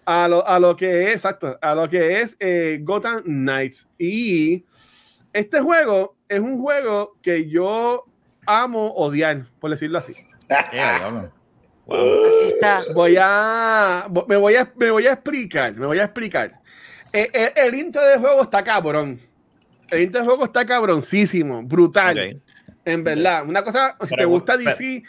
a 0.06 0.28
lo, 0.28 0.46
a 0.48 0.60
lo 0.60 0.76
que 0.76 1.06
es, 1.10 1.16
exacto, 1.16 1.58
a 1.62 1.74
lo 1.74 1.90
que 1.90 2.22
es 2.22 2.38
eh, 2.40 2.80
Gotham 2.84 3.24
Knights. 3.24 3.88
Y 3.98 4.66
este 5.34 5.62
juego 5.62 6.16
es 6.30 6.40
un 6.42 6.62
juego 6.62 7.16
que 7.22 7.50
yo 7.50 8.06
amo 8.46 8.94
odiar, 8.94 9.46
por 9.60 9.72
decirlo 9.72 9.98
así. 9.98 10.14
Diablo. 10.72 11.32
Wow. 11.86 12.26
Así 12.26 12.48
está. 12.48 12.84
Voy 12.94 13.16
a, 13.20 14.08
me 14.28 14.36
voy 14.38 14.56
a, 14.56 14.72
me 14.76 14.90
voy 14.92 15.06
a 15.08 15.14
explicar, 15.14 15.74
me 15.76 15.86
voy 15.86 16.00
a 16.00 16.06
explicar. 16.06 16.60
Eh, 17.14 17.30
eh, 17.34 17.54
el 17.56 17.76
intro 17.76 18.02
del 18.02 18.20
juego 18.20 18.42
está 18.42 18.64
cabrón. 18.64 19.20
El 19.90 20.02
intro 20.02 20.20
del 20.22 20.28
juego 20.28 20.46
está 20.46 20.66
cabroncísimo, 20.66 21.62
brutal. 21.64 22.18
Ok. 22.18 22.42
En 22.86 23.04
verdad, 23.04 23.44
una 23.48 23.64
cosa, 23.64 23.96
si 24.02 24.08
Pero, 24.10 24.18
te 24.18 24.26
gusta 24.26 24.54
pero- 24.58 24.70
DC 24.70 25.04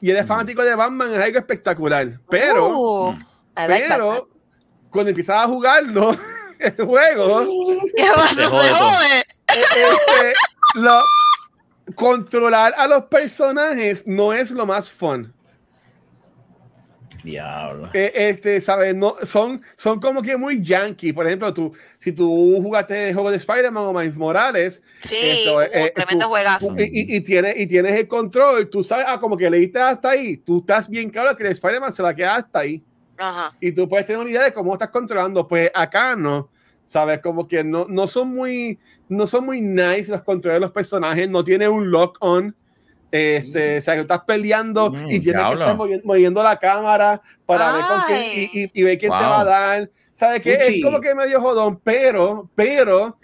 y 0.00 0.10
eres 0.10 0.26
fanático 0.26 0.62
de 0.62 0.74
Batman, 0.74 1.14
es 1.14 1.20
algo 1.20 1.38
espectacular. 1.38 2.20
Pero, 2.28 2.68
Uh, 2.68 3.12
like 3.56 3.88
Batman. 3.88 3.88
pero, 3.88 4.28
cuando 4.90 5.08
empiezas 5.10 5.36
a 5.44 5.46
jugarlo, 5.46 6.14
el 6.58 6.74
juego, 6.84 7.44
¿Qué? 7.96 8.04
Se 8.34 8.44
jode 8.44 8.70
jode. 8.70 9.24
este, 9.48 10.32
lo, 10.80 11.00
controlar 11.94 12.74
a 12.76 12.86
los 12.86 13.04
personajes 13.04 14.06
no 14.06 14.32
es 14.32 14.50
lo 14.50 14.66
más 14.66 14.90
fun. 14.90 15.32
Diablo. 17.26 17.90
Eh, 17.92 18.12
este, 18.14 18.60
¿sabes? 18.60 18.94
No, 18.94 19.16
son, 19.24 19.60
son 19.76 20.00
como 20.00 20.22
que 20.22 20.36
muy 20.36 20.62
yankee. 20.62 21.12
Por 21.12 21.26
ejemplo, 21.26 21.52
tú, 21.52 21.72
si 21.98 22.12
tú 22.12 22.58
jugaste 22.62 23.08
el 23.08 23.14
juego 23.14 23.30
de 23.30 23.36
Spider-Man 23.36 23.84
o 23.84 23.92
Miles 23.92 24.16
Morales, 24.16 24.82
Sí, 25.00 25.16
Esto, 25.20 25.56
uh, 25.58 25.60
eh, 25.62 25.92
tremendo 25.94 26.24
tú- 26.26 26.30
juegazo. 26.30 26.74
y, 26.78 26.82
y- 26.84 27.16
y 27.16 27.20
tienes, 27.20 27.58
y 27.58 27.66
tienes 27.66 27.92
el 27.98 28.08
control, 28.08 28.70
tú 28.70 28.82
sabes, 28.82 29.04
ah, 29.08 29.20
como 29.20 29.36
que 29.36 29.50
leíste 29.50 29.78
hasta 29.80 30.10
ahí, 30.10 30.36
tú 30.38 30.58
estás 30.60 30.88
bien 30.88 31.10
claro 31.10 31.36
que 31.36 31.42
el 31.44 31.50
Spider-Man 31.52 31.92
se 31.92 32.02
va 32.02 32.10
a 32.10 32.14
quedar 32.14 32.38
hasta 32.38 32.60
ahí. 32.60 32.82
Ajá. 33.18 33.52
Y 33.60 33.72
tú 33.72 33.88
puedes 33.88 34.06
tener 34.06 34.20
una 34.20 34.30
idea 34.30 34.44
de 34.44 34.52
cómo 34.54 34.72
estás 34.72 34.90
controlando. 34.90 35.46
Pues 35.46 35.70
acá 35.74 36.14
no, 36.16 36.48
¿sabes? 36.84 37.18
Como 37.20 37.48
que 37.48 37.64
no, 37.64 37.86
no 37.88 38.06
son 38.06 38.28
muy, 38.28 38.78
no 39.08 39.26
son 39.26 39.46
muy 39.46 39.60
nice 39.60 40.10
los 40.10 40.22
controles 40.22 40.56
de 40.56 40.60
los 40.60 40.70
personajes, 40.72 41.28
no 41.28 41.42
tiene 41.42 41.68
un 41.68 41.90
lock-on. 41.90 42.54
Este, 43.10 43.78
o 43.78 43.80
sea, 43.80 43.94
que 43.94 44.00
estás 44.00 44.20
peleando 44.26 44.90
Mm, 44.90 45.10
y 45.10 45.20
tienes 45.20 45.42
que 45.46 45.52
estar 45.52 45.76
movi- 45.76 46.02
moviendo 46.04 46.42
la 46.42 46.58
cámara 46.58 47.22
para 47.46 47.72
ver 47.72 47.82
con 47.84 48.00
quién 48.06 48.18
Ay. 48.18 48.50
y, 48.52 48.60
y- 48.64 48.70
y 48.74 48.82
ver 48.82 48.98
quién 48.98 49.12
te 49.12 49.18
Wow. 49.18 49.26
va 49.28 49.40
a 49.40 49.44
dar. 49.44 49.90
¿Sabes 50.12 50.42
qué? 50.42 50.54
Uchi. 50.66 50.78
Es 50.78 50.84
como 50.84 51.00
que 51.00 51.14
medio 51.14 51.40
jodón, 51.40 51.78
pero, 51.84 52.50
pero 52.54 53.16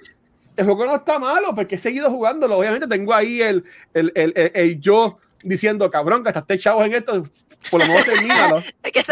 el 0.56 0.64
juego 0.64 0.86
no 0.86 0.94
está 0.94 1.18
malo 1.18 1.54
porque 1.54 1.74
he 1.74 1.78
seguido 1.78 2.10
jugándolo. 2.10 2.58
Obviamente 2.58 2.86
tengo 2.86 3.12
ahí 3.14 3.40
el, 3.42 3.64
el, 3.94 4.12
el, 4.14 4.32
el- 4.36 4.50
el 4.54 4.80
yo 4.80 5.18
diciendo, 5.42 5.90
cabrón, 5.90 6.22
gastaste 6.22 6.58
chavos 6.58 6.86
en 6.86 6.94
esto, 6.94 7.22
por 7.70 7.80
lo 7.80 7.86
menos 7.88 8.04
termínalo. 8.04 8.62
Hay 8.84 8.92
que. 8.92 9.02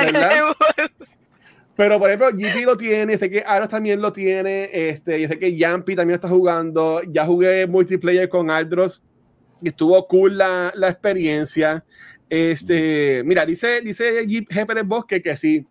Pero 1.77 1.99
por 1.99 2.11
ejemplo, 2.11 2.29
GP 2.33 2.65
lo 2.67 2.77
tiene, 2.77 3.17
sé 3.17 3.31
que 3.31 3.43
Aros 3.47 3.71
también 3.71 4.03
lo 4.03 4.13
tiene, 4.13 4.69
este, 4.73 5.19
yo 5.21 5.29
sé 5.29 5.39
que 5.39 5.57
Yampi 5.57 5.97
también 5.97 6.17
está 6.17 6.29
jugando, 6.29 7.01
ya 7.05 7.25
jugué 7.25 7.67
multiplayer 7.67 8.29
con 8.29 8.51
Aldros 8.51 9.03
estuvo 9.69 10.07
cool 10.07 10.39
la, 10.39 10.73
la 10.75 10.89
experiencia. 10.89 11.85
Este, 12.29 13.23
mira, 13.25 13.45
dice, 13.45 13.81
dice 13.81 14.25
G. 14.27 14.85
Bosque 14.85 15.21
que 15.21 15.37
si 15.37 15.67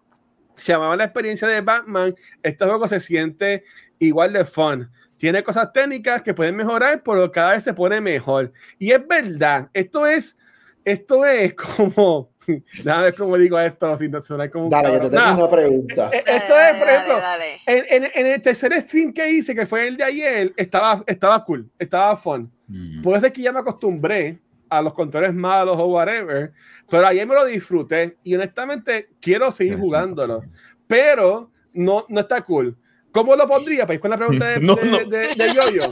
se 0.56 0.74
llamaba 0.74 0.96
la 0.96 1.06
experiencia 1.06 1.48
de 1.48 1.62
Batman, 1.62 2.14
este 2.44 2.66
juego 2.66 2.88
se 2.88 3.00
siente 3.00 3.64
igual 3.98 4.34
de 4.34 4.46
fun. 4.46 4.92
Tiene 5.18 5.44
cosas 5.44 5.72
técnicas 5.74 6.22
que 6.22 6.34
pueden 6.34 6.56
mejorar, 6.56 7.02
pero 7.04 7.32
cada 7.32 7.52
vez 7.52 7.64
se 7.64 7.74
pone 7.74 8.00
mejor. 8.02 8.54
Y 8.78 8.92
es 8.92 9.06
verdad, 9.08 9.70
esto 9.74 10.06
es, 10.06 10.38
esto 10.86 11.26
es 11.26 11.54
como, 11.78 12.32
nada 12.84 13.02
ver 13.04 13.16
cómo 13.16 13.38
digo 13.38 13.60
esto, 13.60 13.96
sin 13.98 14.20
sonar 14.22 14.50
como 14.50 14.66
un 14.66 14.70
Dale, 14.70 14.90
que 14.92 14.98
te 15.00 15.10
tengo 15.10 15.16
Nada, 15.16 15.36
una 15.38 15.50
pregunta. 15.50 16.10
eh, 16.14 16.24
Dale, 16.26 16.38
Esto 16.38 16.54
es, 16.60 16.80
por 16.80 16.90
ejemplo, 16.90 17.14
dale. 17.18 17.46
en, 17.66 18.04
en- 18.04 18.12
en 18.14 18.28
el 18.28 18.42
tercer 18.42 18.74
stream 18.82 19.14
que 19.14 19.30
hice, 19.32 19.54
que 19.56 19.66
fue 19.66 19.88
el 19.88 19.98
de 19.98 20.04
ayer, 20.04 20.54
estaba, 20.58 21.04
estaba 21.08 21.44
cool, 21.46 21.70
estaba 21.78 22.16
fun. 22.16 22.52
Mm. 22.68 23.02
Puede 23.02 23.22
ser 23.22 23.34
que 23.34 23.42
ya 23.42 23.52
me 23.54 23.60
acostumbré 23.60 24.40
a 24.70 24.82
los 24.82 24.94
controles 24.94 25.34
malos 25.34 25.78
o 25.80 25.86
whatever, 25.88 26.52
pero 26.90 27.08
ayer 27.08 27.26
me 27.26 27.34
lo 27.36 27.46
disfruté 27.46 28.18
y 28.24 28.36
honestamente 28.36 29.10
quiero 29.20 29.52
seguir 29.52 29.78
jugándolo, 29.80 30.44
pero 30.88 31.52
no, 31.74 32.06
no 32.10 32.20
está 32.20 32.42
cool. 32.44 32.76
¿Cómo 33.12 33.36
lo 33.36 33.48
pondría? 33.48 33.88
Pues 33.88 34.00
con 34.00 34.12
la 34.12 34.18
pregunta 34.18 34.46
de, 34.48 34.60
No, 34.62 34.76
de, 34.76 34.86
no. 34.86 34.98
de- 35.00 35.36
de 35.36 35.54
Yoyo. 35.54 35.92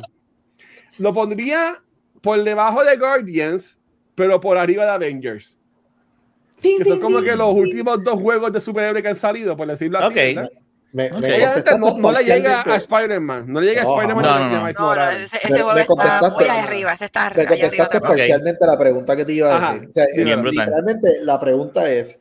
Lo 0.99 1.13
pondría 1.13 1.81
por 2.21 2.43
debajo 2.43 2.83
de 2.83 2.97
Guardians, 2.97 3.79
pero 4.15 4.39
por 4.39 4.57
arriba 4.57 4.85
de 4.85 4.91
Avengers. 4.91 5.59
Que 6.61 6.83
son 6.85 6.99
como 6.99 7.21
que 7.21 7.35
los 7.35 7.53
últimos 7.53 8.03
dos 8.03 8.19
juegos 8.19 8.51
de 8.51 8.59
superhéroe 8.59 9.01
que 9.01 9.09
han 9.09 9.15
salido, 9.15 9.55
por 9.55 9.67
decirlo 9.67 9.99
así. 9.99 10.07
Ok. 10.07 10.15
¿verdad? 10.15 10.51
Me, 10.93 11.03
me 11.03 11.17
Ok. 11.17 11.17
Obviamente 11.17 11.71
contestaste 11.71 11.79
no, 11.79 11.97
no 11.97 12.11
le 12.11 12.23
llega 12.23 12.61
a 12.61 12.75
Spider-Man. 12.77 13.45
No 13.47 13.59
le 13.61 13.67
llega 13.67 13.81
a 13.81 13.83
No, 13.85 13.91
Spider-Man 14.01 14.23
no, 14.25 14.39
no, 14.39 14.45
no. 14.49 14.49
No, 14.49 14.61
no, 14.61 14.67
ese, 14.69 14.79
Me- 14.87 15.25
ese 15.43 15.53
me 15.53 15.59
juego 15.61 15.77
está 15.79 15.85
contestaste- 15.93 16.33
muy 16.35 16.45
arriba. 16.47 16.93
Ese 16.93 17.05
está 17.05 17.19
Me 17.19 17.25
arriba. 17.27 17.47
contestaste 17.49 17.99
también. 17.99 18.17
parcialmente 18.17 18.65
la 18.65 18.77
pregunta 18.79 19.15
que 19.15 19.25
te 19.25 19.33
iba 19.33 19.53
a 19.53 19.57
Ajá. 19.57 19.73
decir. 19.73 19.87
O 19.87 19.91
sea, 19.91 20.05
eh, 20.05 20.23
brutal. 20.35 20.51
literalmente 20.55 21.17
la 21.21 21.39
pregunta 21.39 21.91
es 21.91 22.19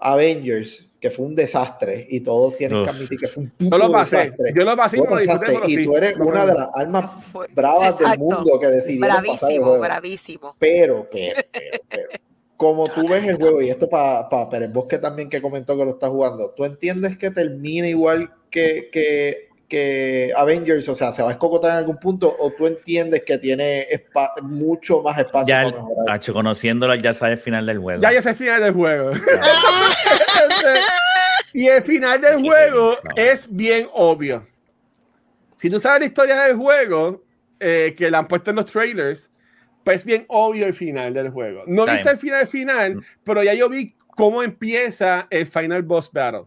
Avengers, 0.00 0.88
que 1.00 1.10
fue 1.10 1.26
un 1.26 1.34
desastre 1.34 2.06
y 2.10 2.20
todos 2.20 2.56
tienen 2.56 2.78
Uf. 2.78 2.84
que 2.84 2.90
admitir 2.96 3.18
que 3.20 3.28
fue 3.28 3.42
un 3.44 3.50
puto 3.50 3.78
lo 3.78 3.92
pasé. 3.92 4.16
desastre. 4.16 4.52
Yo 4.56 4.64
lo 4.64 4.76
pasé 4.76 4.96
y 4.96 5.00
Tú 5.00 5.06
me 5.14 5.20
disfruté, 5.22 5.70
y 5.70 5.84
tú 5.84 5.96
eres 5.96 6.16
una 6.16 6.46
de 6.46 6.54
las 6.54 6.68
almas 6.74 7.24
Fue- 7.30 7.46
bravas 7.54 7.98
del 7.98 8.18
mundo 8.18 8.58
que 8.60 8.66
decidieron 8.68 9.08
pasar 9.08 9.24
el 9.24 9.30
Bravísimo, 9.38 9.64
juego. 9.66 9.80
bravísimo. 9.82 10.56
Pero, 10.58 11.06
pero, 11.12 11.40
pero, 11.52 11.78
pero, 11.88 12.08
como 12.56 12.88
tú 12.88 13.08
ves 13.08 13.24
el 13.24 13.36
juego, 13.36 13.60
y 13.60 13.68
esto 13.68 13.88
para 13.88 14.28
pa 14.28 14.48
Pérez 14.48 14.72
Bosque 14.72 14.98
también 14.98 15.28
que 15.28 15.42
comentó 15.42 15.76
que 15.76 15.84
lo 15.84 15.92
está 15.92 16.08
jugando, 16.08 16.52
¿tú 16.56 16.64
entiendes 16.64 17.18
que 17.18 17.30
termina 17.30 17.88
igual 17.88 18.32
que, 18.50 18.88
que, 18.92 19.48
que 19.68 20.32
Avengers? 20.36 20.88
O 20.88 20.94
sea, 20.94 21.10
¿se 21.10 21.22
va 21.22 21.30
a 21.30 21.32
escocotar 21.32 21.72
en 21.72 21.78
algún 21.78 21.98
punto? 21.98 22.34
¿O 22.38 22.52
tú 22.52 22.66
entiendes 22.66 23.24
que 23.24 23.38
tiene 23.38 23.86
mucho 24.42 25.02
más 25.02 25.18
espacio 25.18 25.48
Ya, 25.48 25.64
para 25.64 25.76
mejorar? 25.76 26.06
Nacho, 26.06 26.32
conociéndolo, 26.32 26.94
ya 26.94 27.12
sabe 27.12 27.32
el 27.32 27.38
final 27.38 27.66
del 27.66 27.78
juego. 27.78 28.00
Ya 28.00 28.12
ya 28.12 28.20
es 28.20 28.26
el 28.26 28.36
final 28.36 28.62
del 28.62 28.72
juego. 28.72 29.10
y 31.52 31.66
el 31.66 31.82
final 31.82 32.20
del 32.20 32.40
juego 32.40 32.96
no. 33.02 33.10
es 33.16 33.54
bien 33.54 33.88
obvio. 33.92 34.46
Si 35.56 35.70
tú 35.70 35.80
sabes 35.80 36.00
la 36.00 36.06
historia 36.06 36.42
del 36.44 36.56
juego, 36.56 37.24
eh, 37.58 37.94
que 37.96 38.10
la 38.10 38.18
han 38.18 38.28
puesto 38.28 38.50
en 38.50 38.56
los 38.56 38.66
trailers, 38.66 39.30
pues 39.84 39.98
es 39.98 40.04
bien 40.04 40.24
obvio 40.28 40.66
el 40.66 40.72
final 40.74 41.12
del 41.14 41.30
juego. 41.30 41.62
No 41.66 41.84
viste 41.86 42.10
el 42.10 42.16
final 42.16 42.46
final, 42.48 43.04
pero 43.22 43.42
ya 43.42 43.54
yo 43.54 43.68
vi 43.68 43.94
cómo 44.16 44.42
empieza 44.42 45.26
el 45.30 45.46
final 45.46 45.82
boss 45.82 46.10
battle. 46.10 46.44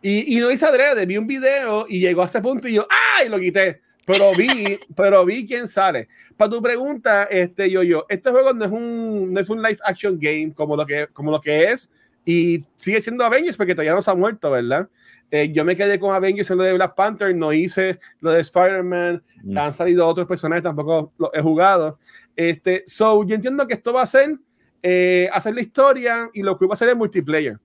Y, 0.00 0.36
y 0.36 0.40
no 0.40 0.50
hice 0.50 0.66
adrede, 0.66 1.06
vi 1.06 1.16
un 1.16 1.26
video 1.26 1.86
y 1.88 2.00
llegó 2.00 2.22
a 2.22 2.26
ese 2.26 2.40
punto 2.40 2.66
y 2.66 2.74
yo, 2.74 2.88
¡ay! 3.18 3.28
Lo 3.28 3.38
quité. 3.38 3.80
Pero 4.04 4.32
vi, 4.36 4.48
pero 4.96 5.24
vi 5.24 5.46
quién 5.46 5.68
sale. 5.68 6.08
Para 6.36 6.50
tu 6.50 6.60
pregunta, 6.60 7.24
este, 7.24 7.70
yo, 7.70 7.82
yo, 7.82 8.04
este 8.08 8.30
juego 8.30 8.52
no 8.52 8.64
es 8.64 8.70
un, 8.70 9.32
no 9.32 9.40
es 9.40 9.48
un 9.48 9.62
live 9.62 9.78
action 9.84 10.18
game 10.18 10.52
como 10.54 10.76
lo 10.76 10.84
que, 10.86 11.06
como 11.12 11.30
lo 11.30 11.40
que 11.40 11.64
es 11.64 11.90
y 12.24 12.64
sigue 12.76 13.00
siendo 13.00 13.24
Avengers 13.24 13.56
porque 13.56 13.74
todavía 13.74 13.94
no 13.94 14.02
se 14.02 14.10
ha 14.10 14.14
muerto, 14.14 14.50
¿verdad? 14.50 14.88
Eh, 15.30 15.50
yo 15.52 15.64
me 15.64 15.76
quedé 15.76 15.98
con 15.98 16.14
Avengers 16.14 16.50
en 16.50 16.58
lo 16.58 16.64
de 16.64 16.74
Black 16.74 16.94
Panther, 16.94 17.34
no 17.34 17.52
hice 17.52 17.98
lo 18.20 18.32
de 18.32 18.40
Spider-Man, 18.40 19.22
Mm. 19.42 19.58
han 19.58 19.74
salido 19.74 20.06
otros 20.06 20.26
personajes, 20.26 20.62
tampoco 20.62 21.12
lo 21.18 21.30
he 21.34 21.40
jugado. 21.42 21.98
Este, 22.36 22.82
so, 22.86 23.24
yo 23.24 23.34
entiendo 23.34 23.66
que 23.66 23.74
esto 23.74 23.92
va 23.92 24.02
a 24.02 24.06
ser 24.06 24.36
eh, 24.82 25.28
hacer 25.32 25.54
la 25.54 25.60
historia 25.60 26.30
y 26.32 26.42
lo 26.42 26.58
que 26.58 26.66
va 26.66 26.74
a 26.74 26.76
ser 26.76 26.88
el 26.88 26.96
multiplayer, 26.96 27.58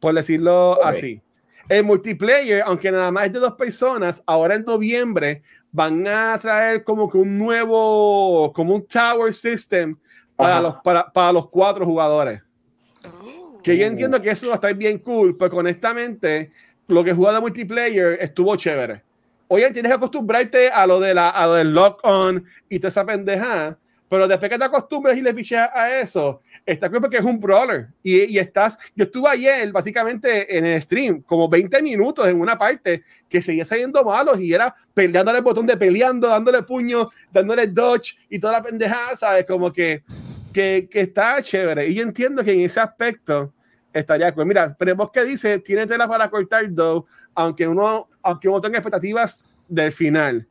por 0.00 0.14
decirlo 0.14 0.72
Ok. 0.72 0.84
así. 0.84 1.20
El 1.68 1.84
multiplayer, 1.84 2.62
aunque 2.66 2.90
nada 2.90 3.10
más 3.10 3.26
es 3.26 3.32
de 3.32 3.38
dos 3.38 3.54
personas, 3.54 4.22
ahora 4.26 4.54
en 4.54 4.64
noviembre 4.64 5.42
van 5.72 6.06
a 6.06 6.38
traer 6.38 6.84
como 6.84 7.10
que 7.10 7.18
un 7.18 7.38
nuevo, 7.38 8.52
como 8.52 8.74
un 8.74 8.86
tower 8.86 9.32
system 9.34 9.96
para 10.36 10.54
Ajá. 10.54 10.60
los, 10.62 10.74
para, 10.84 11.10
para 11.12 11.32
los 11.32 11.48
cuatro 11.48 11.84
jugadores. 11.86 12.42
Uh, 13.04 13.60
Que 13.62 13.76
yo 13.78 13.86
entiendo 13.86 14.20
que 14.20 14.30
eso 14.30 14.46
va 14.46 14.52
a 14.52 14.56
estar 14.56 14.74
bien 14.74 14.98
cool, 14.98 15.36
porque 15.36 15.56
honestamente, 15.56 16.52
lo 16.86 17.02
que 17.02 17.12
jugaba 17.14 17.36
de 17.36 17.40
multiplayer 17.40 18.18
estuvo 18.20 18.54
chévere. 18.56 19.02
oye, 19.48 19.70
tienes 19.70 19.90
que 19.90 19.96
acostumbrarte 19.96 20.68
a 20.70 20.86
lo, 20.86 21.00
de 21.00 21.14
la, 21.14 21.30
a 21.30 21.46
lo 21.46 21.54
del 21.54 21.72
lock-on 21.74 22.44
y 22.68 22.78
toda 22.78 22.88
esa 22.88 23.06
pendeja. 23.06 23.78
Pero 24.14 24.28
después 24.28 24.48
que 24.48 24.58
te 24.58 24.64
acostumbres 24.64 25.18
y 25.18 25.22
le 25.22 25.34
picheas 25.34 25.68
a 25.74 25.92
eso, 25.98 26.40
está 26.64 26.88
claro 26.88 27.00
porque 27.00 27.16
es 27.16 27.24
un 27.24 27.40
brawler. 27.40 27.88
Y, 28.00 28.22
y 28.32 28.38
estás, 28.38 28.78
yo 28.94 29.06
estuve 29.06 29.28
ayer 29.28 29.72
básicamente 29.72 30.56
en 30.56 30.64
el 30.64 30.80
stream, 30.80 31.22
como 31.22 31.48
20 31.48 31.82
minutos 31.82 32.24
en 32.28 32.40
una 32.40 32.56
parte 32.56 33.02
que 33.28 33.42
seguía 33.42 33.64
saliendo 33.64 34.04
malos 34.04 34.38
y 34.38 34.54
era 34.54 34.72
peleándole 34.94 35.38
el 35.38 35.42
botón 35.42 35.66
de 35.66 35.76
peleando, 35.76 36.28
dándole 36.28 36.62
puño, 36.62 37.08
dándole 37.32 37.66
dodge 37.66 38.16
y 38.30 38.38
toda 38.38 38.52
la 38.52 38.62
pendejada, 38.62 39.16
¿sabes? 39.16 39.46
Como 39.46 39.72
que, 39.72 40.04
que, 40.52 40.86
que 40.88 41.00
está 41.00 41.42
chévere. 41.42 41.88
Y 41.88 41.94
yo 41.94 42.04
entiendo 42.04 42.44
que 42.44 42.52
en 42.52 42.60
ese 42.60 42.78
aspecto 42.78 43.52
estaría 43.92 44.32
pues 44.32 44.46
mira 44.46 44.76
pero 44.78 45.10
que 45.10 45.24
dice 45.24 45.58
tiene 45.58 45.86
tela 45.86 46.06
para 46.06 46.28
cortar 46.28 46.64
dos 46.68 47.04
aunque 47.32 47.66
uno 47.66 48.08
aunque 48.22 48.48
uno 48.48 48.60
tenga 48.60 48.78
expectativas 48.78 49.44
del 49.68 49.92
final 49.92 50.48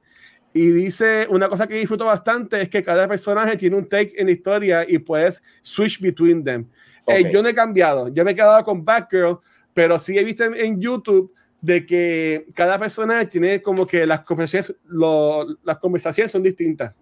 y 0.53 0.67
dice 0.71 1.25
una 1.29 1.49
cosa 1.49 1.65
que 1.67 1.75
disfruto 1.75 2.05
bastante 2.05 2.61
es 2.61 2.69
que 2.69 2.83
cada 2.83 3.07
personaje 3.07 3.57
tiene 3.57 3.75
un 3.75 3.87
take 3.89 4.13
en 4.17 4.27
la 4.27 4.33
historia 4.33 4.85
y 4.87 4.99
puedes 4.99 5.41
switch 5.63 5.99
between 5.99 6.43
them. 6.43 6.67
Eh, 7.07 7.23
yo 7.33 7.41
no 7.43 7.49
he 7.49 7.53
cambiado 7.55 8.07
yo 8.13 8.23
me 8.23 8.31
he 8.31 8.35
quedado 8.35 8.63
con 8.63 8.85
Batgirl 8.85 9.39
pero 9.73 9.97
sí 9.99 10.17
he 10.17 10.23
visto 10.23 10.43
en, 10.45 10.55
en 10.55 10.79
YouTube 10.79 11.33
de 11.59 11.85
que 11.85 12.45
cada 12.53 12.77
personaje 12.77 13.25
tiene 13.25 13.61
como 13.61 13.85
que 13.87 14.05
las 14.05 14.21
conversaciones 14.21 14.75
lo- 14.85 15.45
las 15.63 15.77
conversaciones 15.79 16.31
son 16.31 16.43
distintas 16.43 16.93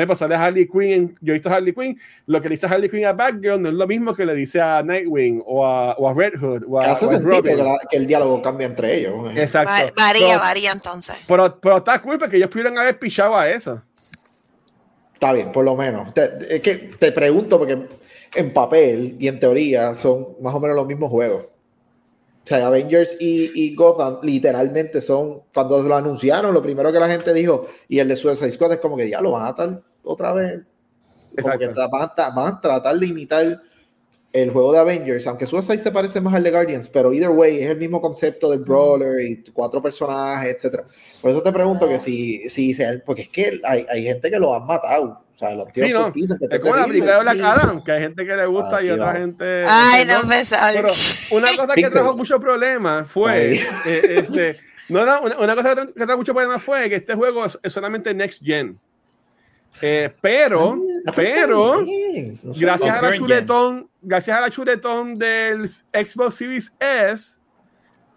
ejemplo, 0.00 0.16
sale 0.16 0.34
Harley 0.34 0.66
Quinn, 0.68 1.16
yo 1.20 1.32
he 1.32 1.34
visto 1.34 1.48
a 1.48 1.54
Harley 1.54 1.72
Quinn, 1.72 1.98
lo 2.26 2.40
que 2.40 2.48
le 2.48 2.54
dice 2.54 2.66
Harley 2.66 2.88
Quinn 2.88 3.06
a 3.06 3.12
Batgirl 3.12 3.60
no 3.60 3.68
es 3.68 3.74
lo 3.74 3.86
mismo 3.86 4.14
que 4.14 4.26
le 4.26 4.34
dice 4.34 4.60
a 4.60 4.82
Nightwing 4.82 5.42
o 5.46 5.64
a, 5.66 5.92
o 5.94 6.08
a 6.08 6.14
Red 6.14 6.34
Hood 6.40 6.64
o 6.68 6.80
Que 6.80 6.86
a, 6.86 6.92
hace 6.92 7.06
o 7.06 7.10
a 7.10 7.12
sentido 7.12 7.42
que, 7.42 7.56
la- 7.56 7.78
que 7.90 7.96
el 7.96 8.06
diálogo 8.06 8.42
cambia 8.42 8.66
entre 8.66 8.96
ellos. 8.98 9.14
¿eh? 9.34 9.42
Exacto. 9.42 9.72
Va- 9.72 9.92
Varía, 10.06 10.26
Pero- 10.28 10.40
varía 10.40 10.72
entonces. 10.72 11.16
Pero, 11.26 11.60
pero 11.60 11.76
está 11.78 12.00
cool 12.02 12.18
porque 12.18 12.36
ellos 12.36 12.48
pudieron 12.50 12.76
haber 12.78 12.98
pichado 12.98 13.36
a 13.36 13.48
eso. 13.48 13.82
Está 15.14 15.32
bien, 15.32 15.52
por 15.52 15.64
lo 15.64 15.74
menos. 15.76 16.12
Te- 16.12 16.56
es 16.56 16.60
que 16.60 16.74
te 16.98 17.12
pregunto 17.12 17.58
porque 17.58 17.86
en 18.34 18.52
papel 18.52 19.16
y 19.20 19.28
en 19.28 19.38
teoría 19.38 19.94
son 19.94 20.28
más 20.42 20.54
o 20.54 20.60
menos 20.60 20.76
los 20.76 20.86
mismos 20.86 21.08
juegos. 21.10 21.46
O 22.44 22.46
sea, 22.46 22.66
Avengers 22.66 23.16
y, 23.20 23.50
y 23.54 23.74
Gotham 23.74 24.18
literalmente 24.22 25.00
son, 25.00 25.44
cuando 25.54 25.80
lo 25.80 25.96
anunciaron, 25.96 26.52
lo 26.52 26.62
primero 26.62 26.92
que 26.92 27.00
la 27.00 27.08
gente 27.08 27.32
dijo, 27.32 27.66
y 27.88 28.00
el 28.00 28.08
de 28.08 28.16
Suicide 28.16 28.50
Squad 28.50 28.74
es 28.74 28.80
como 28.80 28.98
que 28.98 29.08
ya 29.08 29.22
lo 29.22 29.30
van 29.30 29.46
a 29.46 29.54
tratar 29.54 29.82
otra 30.02 30.34
vez. 30.34 30.60
Como 31.40 31.58
que 31.58 31.68
van, 31.68 32.10
van 32.16 32.46
a 32.46 32.60
tratar 32.60 32.98
de 32.98 33.06
imitar 33.06 33.62
el 34.34 34.50
juego 34.50 34.72
de 34.72 34.78
Avengers, 34.80 35.26
aunque 35.26 35.46
Suicide 35.46 35.78
se 35.78 35.90
parece 35.90 36.20
más 36.20 36.34
al 36.34 36.42
de 36.42 36.50
Guardians, 36.50 36.88
pero 36.88 37.12
either 37.14 37.30
way 37.30 37.60
es 37.60 37.70
el 37.70 37.78
mismo 37.78 38.00
concepto 38.02 38.50
del 38.50 38.60
brawler 38.60 39.20
y 39.20 39.42
cuatro 39.52 39.80
personajes, 39.80 40.56
etcétera. 40.56 40.84
Por 41.22 41.30
eso 41.30 41.42
te 41.42 41.52
pregunto 41.52 41.88
que 41.88 41.98
si, 41.98 42.46
si 42.48 42.74
real, 42.74 43.02
porque 43.06 43.22
es 43.22 43.28
que 43.28 43.60
hay, 43.64 43.86
hay 43.88 44.02
gente 44.02 44.30
que 44.30 44.38
lo 44.38 44.52
han 44.52 44.66
matado. 44.66 45.23
O 45.34 45.38
sea, 45.38 45.50
los 45.54 45.72
tíos 45.72 45.86
Sí, 45.88 45.92
no. 45.92 46.12
que 46.12 46.20
Es 46.20 46.30
está 46.30 46.60
como 46.60 46.76
la 46.76 46.86
película 46.86 47.14
de 47.16 47.20
Black. 47.22 47.40
Adam, 47.40 47.82
que 47.82 47.92
hay 47.92 48.00
gente 48.02 48.24
que 48.24 48.36
le 48.36 48.46
gusta 48.46 48.76
Ah, 48.76 48.82
y 48.82 48.90
otra 48.90 49.12
gente. 49.14 49.64
Ay, 49.68 50.04
no 50.06 50.20
empezar. 50.20 50.72
Pero 50.74 50.88
una 51.32 51.48
cosa 51.56 51.74
que 51.74 51.88
trajo 51.90 52.16
mucho 52.16 52.38
problema 52.40 53.04
fue. 53.04 53.30
Ay. 53.32 53.60
eh, 53.84 54.14
este, 54.22 54.54
no, 54.88 55.04
no, 55.04 55.20
una, 55.22 55.36
una 55.38 55.56
cosa 55.56 55.74
que 55.74 55.80
tra- 55.82 55.86
que 55.94 56.04
trajo 56.04 56.18
mucho 56.18 56.32
problema 56.34 56.58
fue 56.60 56.88
que 56.88 56.94
este 56.96 57.14
juego 57.14 57.44
es, 57.46 57.58
es 57.62 57.72
solamente 57.72 58.14
next 58.14 58.44
gen. 58.44 58.78
Eh, 59.82 60.14
pero, 60.20 60.78
Ah, 61.06 61.12
pero, 61.16 61.84
gracias 62.44 62.94
a 62.94 63.02
la 63.02 63.12
chuletón, 63.16 63.88
gracias 64.00 64.36
a 64.38 64.40
la 64.40 64.48
chuletón 64.50 65.18
del 65.18 65.66
Xbox 65.68 66.36
Series 66.36 66.72
S, 66.78 67.38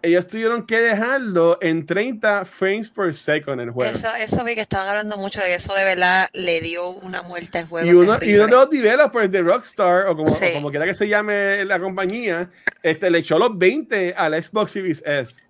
ellos 0.02 0.26
tuvieron 0.26 0.64
que 0.66 0.78
dejarlo 0.78 1.58
en 1.60 1.84
30 1.84 2.44
frames 2.44 2.88
per 2.90 3.14
second 3.14 3.60
el 3.60 3.70
juego. 3.70 3.90
Eso, 3.92 4.08
eso 4.16 4.44
vi 4.44 4.54
que 4.54 4.60
estaban 4.60 4.88
hablando 4.88 5.16
mucho 5.16 5.40
de 5.40 5.46
que 5.46 5.54
eso 5.54 5.74
de 5.74 5.84
verdad 5.84 6.28
le 6.34 6.60
dio 6.60 6.88
una 6.90 7.22
muerte 7.22 7.58
al 7.58 7.66
juego. 7.66 7.86
Y 7.86 7.92
uno, 7.94 8.16
y 8.22 8.34
uno 8.34 8.44
de 8.46 8.50
los 8.52 8.70
developers 8.70 9.30
de 9.30 9.42
Rockstar, 9.42 10.06
o 10.06 10.16
como, 10.16 10.28
Sí. 10.28 10.44
o 10.50 10.54
como 10.54 10.70
quiera 10.70 10.84
que 10.86 10.94
se 10.94 11.08
llame 11.08 11.64
la 11.64 11.80
compañía, 11.80 12.50
este, 12.82 13.10
le 13.10 13.18
echó 13.18 13.38
los 13.38 13.56
20 13.58 14.14
al 14.16 14.40
Xbox 14.42 14.70
Series 14.72 15.02
S. 15.04 15.42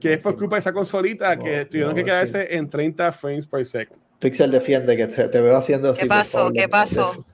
Que 0.00 0.14
es 0.14 0.22
por 0.22 0.34
Sí. 0.34 0.38
culpa 0.38 0.56
de 0.56 0.60
esa 0.60 0.72
consolita 0.72 1.34
No, 1.34 1.42
que 1.42 1.64
tuvieron 1.64 1.90
no, 1.90 1.96
que 1.96 2.04
quedarse 2.04 2.54
en 2.56 2.70
30 2.70 3.10
frames 3.10 3.48
per 3.48 3.66
second. 3.66 3.98
Pixel 4.20 4.50
defiende 4.52 4.96
que 4.96 5.08
te, 5.08 5.28
te 5.28 5.40
veo 5.40 5.56
haciendo 5.56 5.90
así. 5.90 6.02
¿Qué 6.02 6.06
por 6.06 6.16
pasó? 6.18 6.38
favor, 6.38 6.52
¿Qué 6.52 6.68
pasó? 6.68 7.24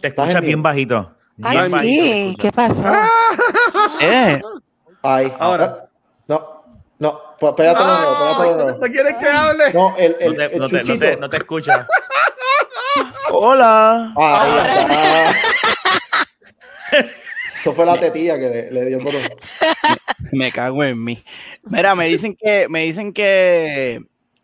Te 0.00 0.08
escuchas 0.08 0.34
en 0.36 0.44
bien 0.44 0.62
bajito. 0.62 1.12
Ay, 1.42 1.70
Sí. 1.82 2.36
¿qué 2.40 2.50
pasó? 2.50 2.82
Eh, 4.00 4.40
Ay, 5.02 5.32
Ahora. 5.38 5.78
ah, 5.82 5.88
No, 6.28 6.64
no, 6.98 7.20
pues 7.38 7.52
pégate 7.54 7.80
¿No. 7.82 8.72
¿No 8.78 8.80
quieres 8.80 9.14
que 9.16 9.26
hable? 9.28 9.72
No, 9.72 9.94
el, 9.96 10.16
el, 10.20 10.32
No 10.32 10.36
te, 10.36 10.44
el 10.54 10.58
no 10.60 10.68
te- 10.68 10.84
no 10.84 10.98
te- 10.98 11.16
no 11.16 11.30
te 11.30 11.36
escuchas. 11.38 11.86
hola. 13.30 14.12
Ahí 14.16 14.58
está. 16.90 17.06
Eso 17.60 17.72
fue 17.72 17.86
la 17.86 17.98
tetilla 17.98 18.38
que 18.38 18.48
le, 18.48 18.70
le 18.70 18.84
dio 18.86 18.98
el 18.98 19.04
botón. 19.04 19.20
Me 20.32 20.52
cago 20.52 20.84
en 20.84 21.02
mí. 21.02 21.22
Mira, 21.64 21.94
me 21.94 22.06
dicen 22.06 22.36
que, 22.36 22.68
me 22.68 22.82
dicen 22.84 23.12
que 23.12 24.00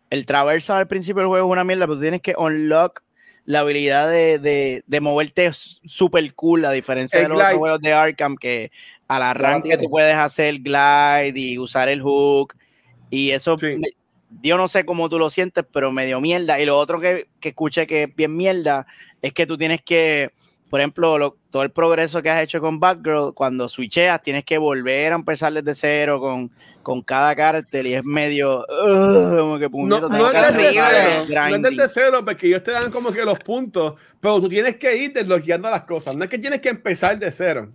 el 0.09 0.25
traversal 0.25 0.77
al 0.79 0.87
principio 0.87 1.21
del 1.21 1.27
juego 1.29 1.47
es 1.47 1.51
una 1.51 1.63
mierda, 1.63 1.85
pero 1.85 1.95
tú 1.95 2.01
tienes 2.01 2.21
que 2.21 2.35
unlock 2.37 3.01
la 3.45 3.59
habilidad 3.59 4.09
de, 4.09 4.39
de, 4.39 4.83
de 4.87 5.01
moverte 5.01 5.49
super 5.53 6.33
cool, 6.35 6.65
a 6.65 6.71
diferencia 6.71 7.21
de 7.21 7.27
los 7.29 7.41
juegos 7.41 7.81
de 7.81 7.93
Arkham, 7.93 8.35
que 8.37 8.71
al 9.15 9.23
arranque 9.23 9.77
tú 9.77 9.89
puedes 9.89 10.15
hacer 10.15 10.55
glide 10.59 11.33
y 11.39 11.57
usar 11.59 11.89
el 11.89 12.01
hook. 12.01 12.55
Y 13.09 13.31
eso, 13.31 13.57
Sí. 13.57 13.75
me- 13.77 13.89
yo 14.41 14.57
no 14.57 14.67
sé 14.67 14.85
cómo 14.85 15.09
tú 15.09 15.19
lo 15.19 15.29
sientes, 15.29 15.63
pero 15.71 15.91
medio 15.91 16.19
mierda. 16.19 16.59
Y 16.59 16.65
lo 16.65 16.77
otro 16.77 16.99
que, 16.99 17.27
que 17.39 17.49
escuché 17.49 17.85
que 17.85 18.03
es 18.03 18.15
bien 18.15 18.35
mierda 18.35 18.85
es 19.21 19.31
que 19.33 19.45
tú 19.45 19.57
tienes 19.57 19.81
que, 19.83 20.31
por 20.71 20.79
ejemplo, 20.79 21.19
lo- 21.19 21.37
todo 21.51 21.61
el 21.61 21.69
progreso 21.69 22.23
que 22.23 22.31
has 22.31 22.41
hecho 22.41 22.59
con 22.59 22.79
Batgirl, 22.79 23.33
cuando 23.35 23.69
switcheas, 23.69 24.19
tienes 24.23 24.43
que 24.43 24.57
volver 24.57 25.11
a 25.13 25.15
empezar 25.15 25.53
desde 25.53 25.75
cero 25.75 26.19
con, 26.19 26.49
con 26.81 27.03
cada 27.03 27.35
cartel 27.35 27.85
y 27.85 27.93
es 27.93 28.03
medio 28.03 28.61
ugh, 28.67 29.37
como 29.37 29.59
que 29.59 29.65
No, 29.65 29.69
puñeta, 29.71 30.01
no 30.01 30.09
tengo 30.09 30.31
es 30.31 30.33
desde 30.57 30.71
cero, 30.73 31.25
no 31.49 31.55
es 31.55 31.61
desde 31.61 31.87
cero, 31.89 32.21
porque 32.25 32.47
ellos 32.47 32.63
te 32.63 32.71
dan 32.71 32.89
como 32.89 33.11
que 33.11 33.23
los 33.23 33.37
puntos, 33.37 33.93
pero 34.19 34.41
tú 34.41 34.49
tienes 34.49 34.77
que 34.77 34.97
ir 34.97 35.13
desbloqueando 35.13 35.69
las 35.69 35.83
cosas. 35.83 36.15
No 36.15 36.23
es 36.23 36.29
que 36.31 36.39
tienes 36.39 36.59
que 36.59 36.69
empezar 36.69 37.19
de 37.19 37.31
cero. 37.31 37.69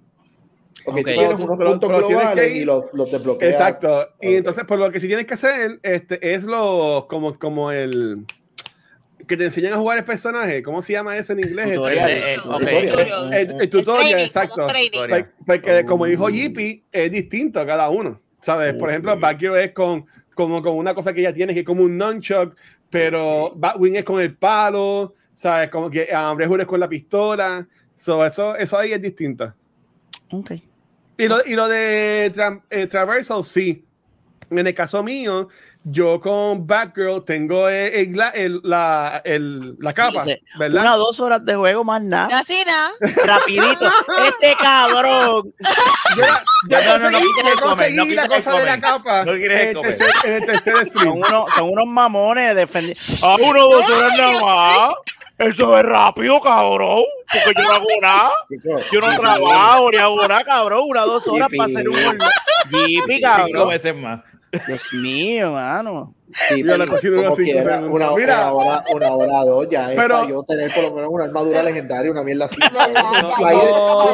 Ok, 0.85 0.95
Ok. 0.95 0.97
tú 0.99 1.03
tienes 1.05 1.35
unos 1.41 1.57
pero- 1.59 1.71
puntos 1.71 1.89
pero 1.91 2.07
tienes 2.07 2.23
globales 2.25 2.45
que 2.49 2.55
ir- 2.57 2.63
y 2.63 2.65
los, 2.65 2.85
los 2.93 3.11
desbloqueas. 3.11 3.53
Exacto. 3.53 4.09
Y 4.21 4.37
entonces, 4.37 4.65
por 4.65 4.79
lo 4.79 4.91
que 4.93 5.01
sí 5.01 5.07
tienes 5.07 5.27
que 5.27 5.35
hacer 5.35 5.81
este, 5.83 6.35
es 6.35 6.45
lo 6.45 7.07
como, 7.09 7.39
como 7.39 7.71
el 7.73 8.25
que 9.27 9.37
te 9.37 9.45
enseñan 9.45 9.75
a 9.75 9.77
jugar 9.77 9.99
el 9.99 10.05
personaje. 10.05 10.63
¿Cómo 10.63 10.81
se 10.81 10.93
llama 10.95 11.17
eso 11.17 11.35
en 11.35 11.41
inglés? 11.41 11.75
Tutorial. 11.75 12.11
Este, 12.11 12.31
Eh, 12.31 12.35
eh, 12.35 12.39
ok. 12.45 12.59
Tutorial. 12.59 13.35
el, 13.35 13.61
el 13.61 13.69
tutorial, 13.71 14.05
training, 14.09 14.25
exacto. 14.25 14.55
como. 14.55 14.67
Tutorial. 14.69 15.33
Porque, 15.45 15.61
porque 15.61 15.85
como 15.85 16.07
dijo 16.07 16.31
Yippy, 16.31 16.85
es 16.93 17.11
distinto 17.13 17.61
a 17.61 17.67
cada 17.67 17.89
uno. 17.91 18.21
¿Sabes? 18.41 18.75
Por 18.75 18.89
ejemplo. 18.89 19.19
Batgirl 19.19 19.57
es 19.59 19.73
con, 19.73 20.07
como 20.35 20.63
con 20.63 20.77
una 20.77 20.95
cosa 20.95 21.13
que 21.13 21.21
ella 21.21 21.35
tiene 21.35 21.53
que 21.53 21.61
es 21.61 21.67
como 21.67 21.83
un 21.83 21.99
nunchuck, 21.99 22.55
pero 22.89 23.53
Batwing 23.57 23.97
es 23.97 24.05
con 24.05 24.21
el 24.21 24.35
palo, 24.37 25.13
¿sabes? 25.35 25.69
Como 25.69 25.91
que 25.91 26.05
Red 26.37 26.47
Hood 26.49 26.61
es 26.61 26.67
con 26.67 26.79
la 26.81 26.89
pistola. 26.89 27.67
So, 27.97 28.25
eso, 28.25 28.55
eso 28.57 28.79
ahí 28.79 28.93
es 28.93 29.03
distinto. 29.03 29.53
Ok. 30.31 30.53
Y 31.17 31.27
lo, 31.29 31.45
y 31.45 31.55
lo 31.55 31.67
de 31.69 32.33
tra- 32.35 32.63
eh, 32.71 32.87
Traversal, 32.87 33.45
sí. 33.45 33.85
En 34.51 34.67
el 34.67 34.75
caso 34.75 35.03
mío, 35.03 35.49
yo 35.85 36.21
con 36.21 36.67
Batgirl 36.67 37.23
tengo 37.25 37.69
el, 37.69 37.93
el 38.15 38.23
el- 38.35 38.61
la, 38.63 39.21
el- 39.25 39.77
la 39.79 39.93
capa, 39.93 40.25
Dice, 40.25 40.41
¿verdad? 40.59 40.81
Una 40.83 40.97
dos 40.97 41.21
horas 41.21 41.45
de 41.45 41.55
juego 41.55 41.85
más 41.85 42.03
nada. 42.03 42.29
Así 42.39 42.63
nada. 42.67 42.91
Rapidito. 43.27 43.91
Este 44.29 44.55
cabrón. 44.59 45.53
Yo, 46.17 46.25
yo 46.69 46.77
No, 46.79 46.99
no, 46.99 47.11
no, 47.11 47.61
conseguí, 47.61 47.97
no 47.97 48.05
la 48.15 48.29
cosa 48.29 48.53
de 48.59 48.65
la 48.65 48.81
capa 48.81 49.25
No 49.25 49.33
quieres 49.33 49.61
el 49.61 49.69
en, 49.69 49.77
el 49.77 49.83
tercer, 49.83 50.07
en 50.25 50.33
el 50.35 50.47
tercer 50.47 50.75
Son 50.77 50.87
stream. 50.87 51.13
unos, 51.13 51.51
son 51.57 51.69
unos 51.71 51.87
mamones 51.87 52.55
defendiendo. 52.55 53.01
A 53.25 53.37
uno 53.37 53.65
dos 53.69 53.89
horas 53.89 54.13
nada 54.19 54.41
más. 54.41 54.95
Eso 55.39 55.79
es 55.79 55.85
rápido, 55.85 56.41
cabrón. 56.41 57.05
Porque 57.45 57.63
yo 57.63 57.69
no 57.69 57.75
hago 57.77 57.87
nada. 58.03 58.31
Yo 58.93 59.01
no 59.01 59.21
trabajo 59.21 59.91
ni 59.91 59.97
hago 59.99 60.27
nada, 60.29 60.45
cabrón. 60.45 60.83
Una 60.89 61.03
dos 61.03 61.27
horas 61.29 61.49
para 61.57 61.71
hacer 61.71 61.89
un 61.89 61.95
gol. 62.05 62.19
Jipi, 62.71 63.01
Cinco 63.07 63.21
cabrón. 63.23 63.69
veces 63.69 63.95
más. 63.97 64.21
Dios 64.67 64.81
mío, 64.95 65.53
mano. 65.53 66.15
Yo 66.57 66.77
la 66.77 66.85
unos 66.85 67.01
cinco 67.01 67.35
quiera. 67.37 67.79
Una, 67.81 68.11
Mira. 68.15 68.53
una 68.53 68.53
hora, 68.53 68.85
una 68.95 69.13
hora, 69.13 69.45
dos, 69.45 69.69
ya 69.71 69.91
Pero- 69.95 70.15
para 70.17 70.29
yo 70.29 70.43
tener 70.43 70.71
por 70.73 70.83
lo 70.85 70.95
menos 70.95 71.11
una 71.13 71.25
armadura 71.25 71.63
legendaria, 71.63 72.11
una 72.11 72.23
mierda 72.23 72.47
así. 72.47 72.57
No, 72.59 74.11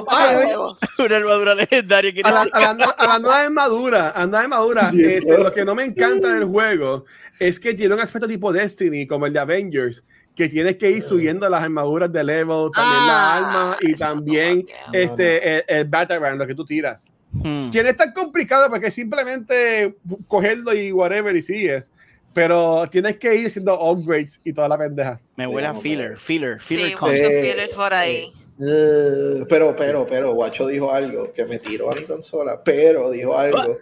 Una 1.04 1.16
armadura 1.16 1.54
legendaria. 1.54 2.12
Hablando, 2.24 2.94
hablando 2.98 3.30
de 3.30 3.36
armadura, 3.36 4.08
hablando 4.10 4.36
de 4.36 4.42
armadura, 4.42 4.90
Sí, 4.90 5.02
este, 5.04 5.38
lo 5.38 5.52
que 5.52 5.64
no 5.64 5.74
me 5.74 5.84
encanta 5.84 6.28
del 6.34 6.44
juego 6.44 7.04
es 7.38 7.58
que 7.58 7.74
tiene 7.74 7.94
un 7.94 8.00
aspecto 8.00 8.28
tipo 8.28 8.52
Destiny, 8.52 9.06
como 9.06 9.26
el 9.26 9.32
de 9.32 9.40
Avengers, 9.40 10.04
que 10.34 10.48
tienes 10.48 10.76
que 10.76 10.90
ir 10.90 11.02
subiendo 11.02 11.48
las 11.48 11.62
armaduras 11.62 12.12
de 12.12 12.24
level, 12.24 12.70
también 12.74 13.00
Ah, 13.02 13.38
las 13.40 13.46
armas 13.48 13.76
y 13.82 13.94
también 13.94 14.66
no 14.88 14.92
este, 14.92 15.56
el, 15.58 15.64
el 15.68 15.84
batarang, 15.84 16.36
lo 16.38 16.46
que 16.46 16.54
tú 16.54 16.64
tiras. 16.64 17.12
Hmm. 17.32 17.70
Tiene 17.70 17.94
tan 17.94 18.12
complicado 18.12 18.68
porque 18.70 18.90
simplemente 18.90 19.94
cogerlo 20.28 20.72
y 20.74 20.90
whatever 20.92 21.34
y 21.36 21.42
sigues. 21.42 21.90
Pero 22.32 22.88
tienes 22.90 23.16
que 23.18 23.32
ir 23.36 23.46
haciendo 23.46 23.78
upgrades 23.80 24.40
y 24.44 24.52
toda 24.52 24.68
la 24.68 24.76
pendeja. 24.76 25.20
Me 25.36 25.46
huele 25.46 25.68
a 25.68 25.74
filler, 25.74 26.16
filler, 26.18 26.60
filler. 26.60 26.88
Sí, 26.88 26.94
con- 26.94 27.10
muchos 27.12 27.26
Eh, 27.28 27.40
fillers 27.52 27.74
por 27.74 27.94
ahí. 27.94 28.32
Eh, 28.60 29.44
pero, 29.48 29.74
pero, 29.76 30.06
pero, 30.08 30.32
Guacho 30.34 30.66
dijo 30.66 30.92
algo 30.92 31.32
que 31.32 31.44
me 31.44 31.58
tiró 31.58 31.92
a 31.92 31.94
mi 31.94 32.02
consola, 32.04 32.60
pero 32.62 33.10
dijo 33.10 33.36
algo 33.38 33.78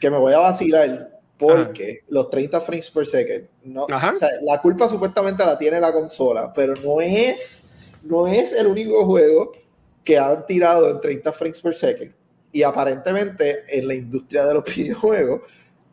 que 0.00 0.10
me 0.10 0.18
voy 0.18 0.34
a 0.34 0.38
vacilar 0.38 1.13
porque 1.38 2.00
los 2.08 2.30
30 2.30 2.60
frames 2.60 2.90
per 2.90 3.06
second, 3.06 3.46
no, 3.64 3.84
o 3.84 4.14
sea, 4.14 4.28
la 4.42 4.60
culpa 4.60 4.88
supuestamente 4.88 5.44
la 5.44 5.58
tiene 5.58 5.80
la 5.80 5.92
consola, 5.92 6.52
pero 6.52 6.74
no 6.76 7.00
es, 7.00 7.70
no 8.04 8.26
es 8.26 8.52
el 8.52 8.66
único 8.66 9.04
juego 9.04 9.52
que 10.04 10.18
han 10.18 10.46
tirado 10.46 10.90
en 10.90 11.00
30 11.00 11.32
frames 11.32 11.60
per 11.60 11.74
second. 11.74 12.12
Y 12.52 12.62
aparentemente 12.62 13.64
en 13.68 13.88
la 13.88 13.94
industria 13.94 14.46
de 14.46 14.54
los 14.54 14.64
videojuegos 14.76 15.40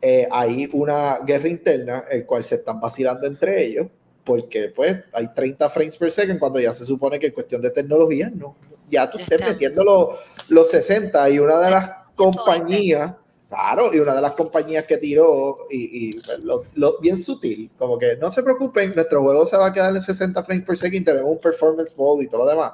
eh, 0.00 0.28
hay 0.30 0.68
una 0.72 1.18
guerra 1.18 1.48
interna, 1.48 2.04
el 2.10 2.26
cual 2.26 2.44
se 2.44 2.56
están 2.56 2.80
vacilando 2.80 3.26
entre 3.26 3.64
ellos, 3.64 3.86
porque 4.24 4.68
pues 4.68 4.96
hay 5.12 5.28
30 5.34 5.70
frames 5.70 5.96
per 5.96 6.12
second 6.12 6.38
cuando 6.38 6.60
ya 6.60 6.72
se 6.72 6.84
supone 6.84 7.18
que 7.18 7.26
en 7.26 7.32
cuestión 7.32 7.60
de 7.60 7.70
tecnología 7.70 8.30
no, 8.32 8.56
ya 8.90 9.10
tú 9.10 9.18
estés 9.18 9.40
metiendo 9.46 9.82
los, 9.82 10.18
los 10.48 10.70
60 10.70 11.30
y 11.30 11.38
una 11.38 11.58
de 11.58 11.70
las 11.70 11.90
compañías, 12.14 13.14
claro, 13.52 13.92
y 13.92 13.98
una 13.98 14.14
de 14.14 14.22
las 14.22 14.32
compañías 14.32 14.84
que 14.86 14.96
tiró 14.96 15.58
y, 15.70 16.08
y, 16.08 16.12
pues, 16.20 16.38
lo, 16.40 16.64
lo- 16.74 16.98
bien 17.00 17.18
sutil, 17.18 17.70
como 17.78 17.98
que 17.98 18.16
no 18.16 18.32
se 18.32 18.42
preocupen, 18.42 18.94
nuestro 18.94 19.20
juego 19.22 19.44
se 19.44 19.56
va 19.58 19.66
a 19.66 19.72
quedar 19.72 19.94
en 19.94 20.00
60 20.00 20.42
frames 20.42 20.64
per 20.64 20.78
second, 20.78 21.04
tenemos 21.04 21.30
un 21.30 21.38
performance 21.38 21.94
mode 21.96 22.24
y 22.24 22.28
todo 22.28 22.44
lo 22.44 22.46
demás. 22.50 22.72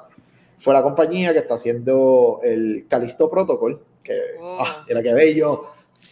Fue 0.58 0.72
la 0.72 0.82
compañía 0.82 1.32
que 1.32 1.40
está 1.40 1.54
haciendo 1.54 2.40
el 2.44 2.86
Callisto 2.88 3.28
Protocol, 3.28 3.82
que, 4.04 4.18
Oh. 4.40 4.58
ah, 4.60 4.84
mira 4.88 5.02
qué 5.02 5.12
bello, 5.14 5.64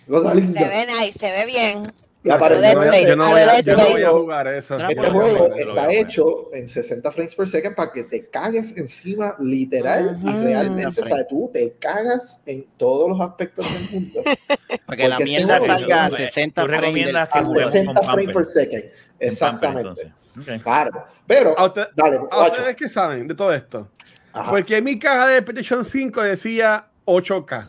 cosa 0.08 0.34
linda. 0.34 0.60
Se 0.60 0.68
ve 0.68 0.86
nice, 1.00 1.18
se 1.18 1.30
ve 1.30 1.46
bien. 1.46 1.92
Yo, 2.26 2.36
no 2.36 2.38
voy 2.38 2.64
a- 2.64 2.82
Space, 2.82 3.08
yo 3.08 3.16
no 3.16 3.24
a 3.24 3.30
voy 3.30 3.40
a- 3.40 3.60
yo 3.60 3.76
no 3.76 3.84
voy 3.90 4.02
a 4.02 4.10
jugar 4.10 4.46
eso. 4.48 4.78
Este 4.78 5.10
juego 5.10 5.46
está 5.54 5.92
hecho 5.92 6.48
en 6.54 6.68
60 6.68 7.12
frames 7.12 7.34
per 7.34 7.48
second 7.48 7.74
para 7.76 7.92
que 7.92 8.02
te 8.04 8.26
cagues 8.28 8.76
encima 8.76 9.34
literal 9.38 10.16
y 10.22 10.30
realmente, 10.44 11.00
o 11.00 11.04
sea, 11.04 11.26
tú 11.26 11.50
te 11.52 11.72
cagas 11.78 12.40
en 12.46 12.66
todos 12.76 13.08
los 13.10 13.20
aspectos 13.20 13.66
del 13.92 14.00
mundo 14.02 14.20
Para 14.86 14.96
que 14.96 15.08
la 15.08 15.16
porque 15.16 15.24
mierda 15.24 15.56
este 15.56 15.66
salga 15.68 16.04
a 16.04 16.08
Tú 16.08 16.16
60 16.16 16.62
frames. 16.64 16.80
recomiendas 16.80 17.28
a 17.30 17.32
que 17.38 17.44
juguemos 17.44 17.72
60 17.72 17.94
con 18.00 18.04
frames 18.12 18.34
per 18.36 18.46
second. 18.46 18.84
Exactamente. 19.18 19.80
entonces. 19.80 20.12
Ok. 20.56 20.62
Claro. 20.62 21.04
Pero, 21.26 21.58
A, 21.58 21.64
usted- 21.66 21.86
dale, 21.96 22.20
a 22.30 22.42
ustedes 22.46 22.76
que 22.76 22.88
saben 22.88 23.26
de 23.28 23.34
todo 23.34 23.52
esto. 23.52 23.88
Ajá. 24.32 24.50
Porque 24.50 24.82
mi 24.82 24.98
caja 24.98 25.28
de 25.28 25.40
PlayStation 25.42 25.84
5 25.84 26.22
decía 26.22 26.86
8K. 27.06 27.66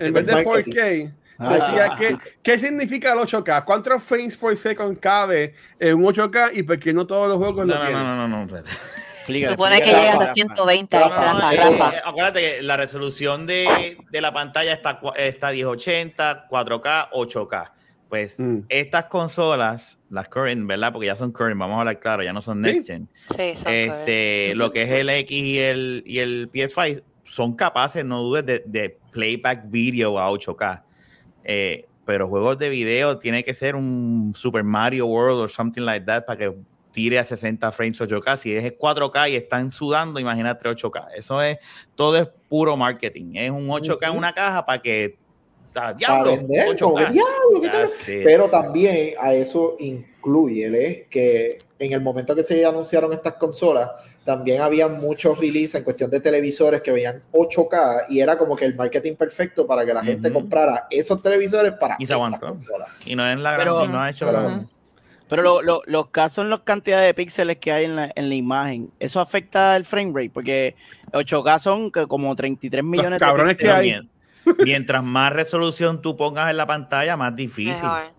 En 0.00 0.12
vez 0.12 0.26
de 0.26 0.32
Marketing. 0.44 0.72
4K, 0.72 1.10
Ah. 1.10 1.21
Decía 1.50 1.94
que, 1.96 2.16
¿qué 2.42 2.58
significa 2.58 3.12
el 3.12 3.18
8K? 3.20 3.64
¿Cuántos 3.64 4.02
frames 4.02 4.36
por 4.36 4.56
second 4.56 4.98
cabe 4.98 5.54
en 5.78 5.96
un 5.96 6.04
8K? 6.04 6.50
Y 6.54 6.62
porque 6.62 6.92
no 6.92 7.06
todos 7.06 7.28
los 7.28 7.38
juegos 7.38 7.66
No, 7.66 7.74
lo 7.74 7.78
no, 7.80 7.86
tienen. 7.86 8.04
no, 8.04 8.16
no, 8.16 8.28
no, 8.28 8.46
no, 8.46 8.62
Supone 9.50 9.80
que 9.80 9.90
llegas 9.90 10.20
a 10.20 10.34
120 10.34 10.96
ahí, 10.96 11.02
Rafa, 11.04 11.22
Rafa, 11.24 11.52
Eh, 11.54 11.56
Rafa. 11.56 11.96
eh, 11.96 12.02
acuérdate 12.04 12.40
que 12.40 12.62
la 12.62 12.76
resolución 12.76 13.46
de, 13.46 13.96
de 14.10 14.20
la 14.20 14.32
pantalla 14.32 14.72
está, 14.72 15.00
está 15.16 15.52
1080, 15.52 16.48
4K, 16.50 17.08
8K. 17.12 17.72
Pues 18.08 18.38
Mm. 18.40 18.58
estas 18.68 19.06
consolas, 19.06 19.98
las 20.10 20.28
current, 20.28 20.66
¿verdad? 20.66 20.92
Porque 20.92 21.06
ya 21.06 21.16
son 21.16 21.32
current, 21.32 21.58
vamos 21.58 21.76
a 21.76 21.80
hablar 21.80 21.98
claro, 21.98 22.22
ya 22.22 22.32
no 22.32 22.42
son 22.42 22.62
Sí. 22.62 22.70
next 22.70 22.86
gen. 22.88 23.08
Sí, 23.24 23.56
son 23.56 23.72
Este, 23.72 24.52
lo 24.54 24.70
que 24.70 24.82
es 24.82 24.90
el 24.90 25.08
X 25.08 25.30
y 25.38 25.58
el, 25.58 26.02
y 26.04 26.18
el 26.18 26.50
PS5 26.52 27.02
son 27.24 27.54
capaces, 27.56 28.04
no 28.04 28.20
dudes, 28.22 28.44
de, 28.44 28.62
de 28.66 28.98
playback 29.12 29.70
video 29.70 30.18
a 30.18 30.28
8K. 30.30 30.82
Eh, 31.44 31.86
pero 32.04 32.28
juegos 32.28 32.58
de 32.58 32.68
video 32.68 33.18
tiene 33.18 33.44
que 33.44 33.54
ser 33.54 33.76
un 33.76 34.32
Super 34.36 34.64
Mario 34.64 35.06
World 35.06 35.40
o 35.40 35.48
something 35.48 35.82
like 35.82 36.04
that 36.06 36.24
para 36.24 36.38
que 36.38 36.52
tire 36.92 37.18
a 37.18 37.24
60 37.24 37.72
frames 37.72 38.00
8K. 38.00 38.36
Si 38.36 38.54
es 38.54 38.72
4K 38.78 39.30
y 39.30 39.36
están 39.36 39.70
sudando, 39.70 40.20
imagínate 40.20 40.68
8K. 40.68 41.08
Eso 41.16 41.40
es, 41.42 41.58
todo 41.94 42.16
es 42.18 42.28
puro 42.48 42.76
marketing. 42.76 43.34
Es 43.34 43.50
un 43.50 43.68
8K 43.68 44.10
en 44.10 44.16
una 44.16 44.32
caja 44.32 44.64
para 44.64 44.80
que. 44.80 45.16
ah, 45.74 45.94
Para 45.98 46.24
vender, 46.24 46.76
como 46.78 46.96
que 46.96 47.04
8K. 47.04 47.10
diablo, 47.12 47.60
qué 47.60 47.68
tal. 47.68 47.86
That's 47.88 48.08
it. 48.08 48.24
Pero 48.24 48.48
también 48.48 49.14
a 49.20 49.32
eso 49.34 49.76
incluye 49.78 51.06
que 51.10 51.58
en 51.78 51.92
el 51.92 52.00
momento 52.00 52.34
que 52.34 52.44
se 52.44 52.64
anunciaron 52.64 53.12
estas 53.12 53.34
consolas, 53.34 53.90
también 54.24 54.60
había 54.62 54.88
muchos 54.88 55.38
releases 55.38 55.76
en 55.76 55.84
cuestión 55.84 56.10
de 56.10 56.20
televisores 56.20 56.80
que 56.82 56.92
veían 56.92 57.22
8K 57.32 58.06
y 58.08 58.20
era 58.20 58.38
como 58.38 58.54
que 58.56 58.64
el 58.64 58.74
marketing 58.74 59.14
perfecto 59.16 59.66
para 59.66 59.84
que 59.84 59.92
la 59.92 60.02
gente 60.04 60.32
comprara 60.32 60.86
esos 60.90 61.20
televisores 61.22 61.72
para 61.72 61.96
Y 61.98 62.06
se 62.06 62.12
aguantó. 62.12 62.56
Y 63.04 63.16
no 63.16 63.26
es 63.26 63.36
la 63.38 63.52
gran, 63.52 63.66
Pero- 63.66 63.84
y 63.84 63.88
no 63.88 64.00
ha 64.00 64.10
hecho. 64.10 64.26
pero- 64.26 64.48
Pero 65.28 65.42
lo- 65.42 65.62
lo- 65.62 65.82
los 65.86 66.08
casos 66.10 66.44
en 66.44 66.50
la 66.50 66.62
cantidad 66.62 67.00
de 67.00 67.14
píxeles 67.14 67.56
que 67.56 67.72
hay 67.72 67.86
en 67.86 67.96
la, 67.96 68.12
en 68.14 68.28
la 68.28 68.34
imagen, 68.34 68.90
¿eso 69.00 69.18
afecta 69.18 69.74
el 69.76 69.86
frame 69.86 70.12
rate? 70.14 70.30
Porque 70.30 70.76
8K 71.12 71.58
son 71.58 71.90
que 71.90 72.06
como 72.06 72.36
33 72.36 72.84
millones 72.84 73.12
de 73.12 73.18
cabrones 73.18 73.56
que 73.56 73.70
hay. 73.70 73.88
mien- 73.92 74.10
Mientras 74.64 75.02
más 75.02 75.32
resolución 75.32 76.02
tú 76.02 76.16
pongas 76.16 76.50
en 76.50 76.58
la 76.58 76.66
pantalla, 76.66 77.16
más 77.16 77.34
difícil. 77.34 77.72
Mejor. 77.82 78.10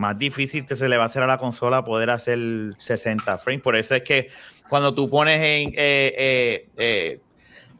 Más 0.00 0.18
difícil 0.18 0.64
te 0.64 0.76
se 0.76 0.88
le 0.88 0.96
va 0.96 1.02
a 1.02 1.06
hacer 1.06 1.22
a 1.22 1.26
la 1.26 1.36
consola 1.36 1.84
poder 1.84 2.08
hacer 2.08 2.38
60 2.78 3.36
frames. 3.36 3.60
Por 3.60 3.76
eso 3.76 3.94
es 3.94 4.02
que 4.02 4.30
cuando 4.66 4.94
tú 4.94 5.10
pones 5.10 5.36
en 5.36 5.74
eh, 5.74 6.14
eh, 6.16 6.68
eh, 6.78 7.20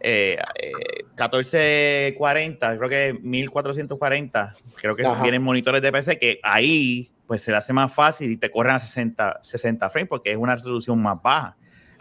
eh, 0.00 0.36
eh, 0.54 1.04
1440, 1.16 2.76
creo 2.76 2.88
que 2.90 3.18
1440, 3.22 4.52
creo 4.74 4.94
que 4.94 5.06
Ajá. 5.06 5.22
vienen 5.22 5.42
monitores 5.42 5.80
de 5.80 5.90
PC, 5.90 6.18
que 6.18 6.38
ahí 6.42 7.10
pues 7.26 7.40
se 7.40 7.52
le 7.52 7.56
hace 7.56 7.72
más 7.72 7.90
fácil 7.90 8.30
y 8.30 8.36
te 8.36 8.50
corren 8.50 8.74
a 8.74 8.80
60, 8.80 9.38
60 9.40 9.88
frames 9.88 10.10
porque 10.10 10.32
es 10.32 10.36
una 10.36 10.54
resolución 10.54 11.00
más 11.00 11.22
baja. 11.22 11.56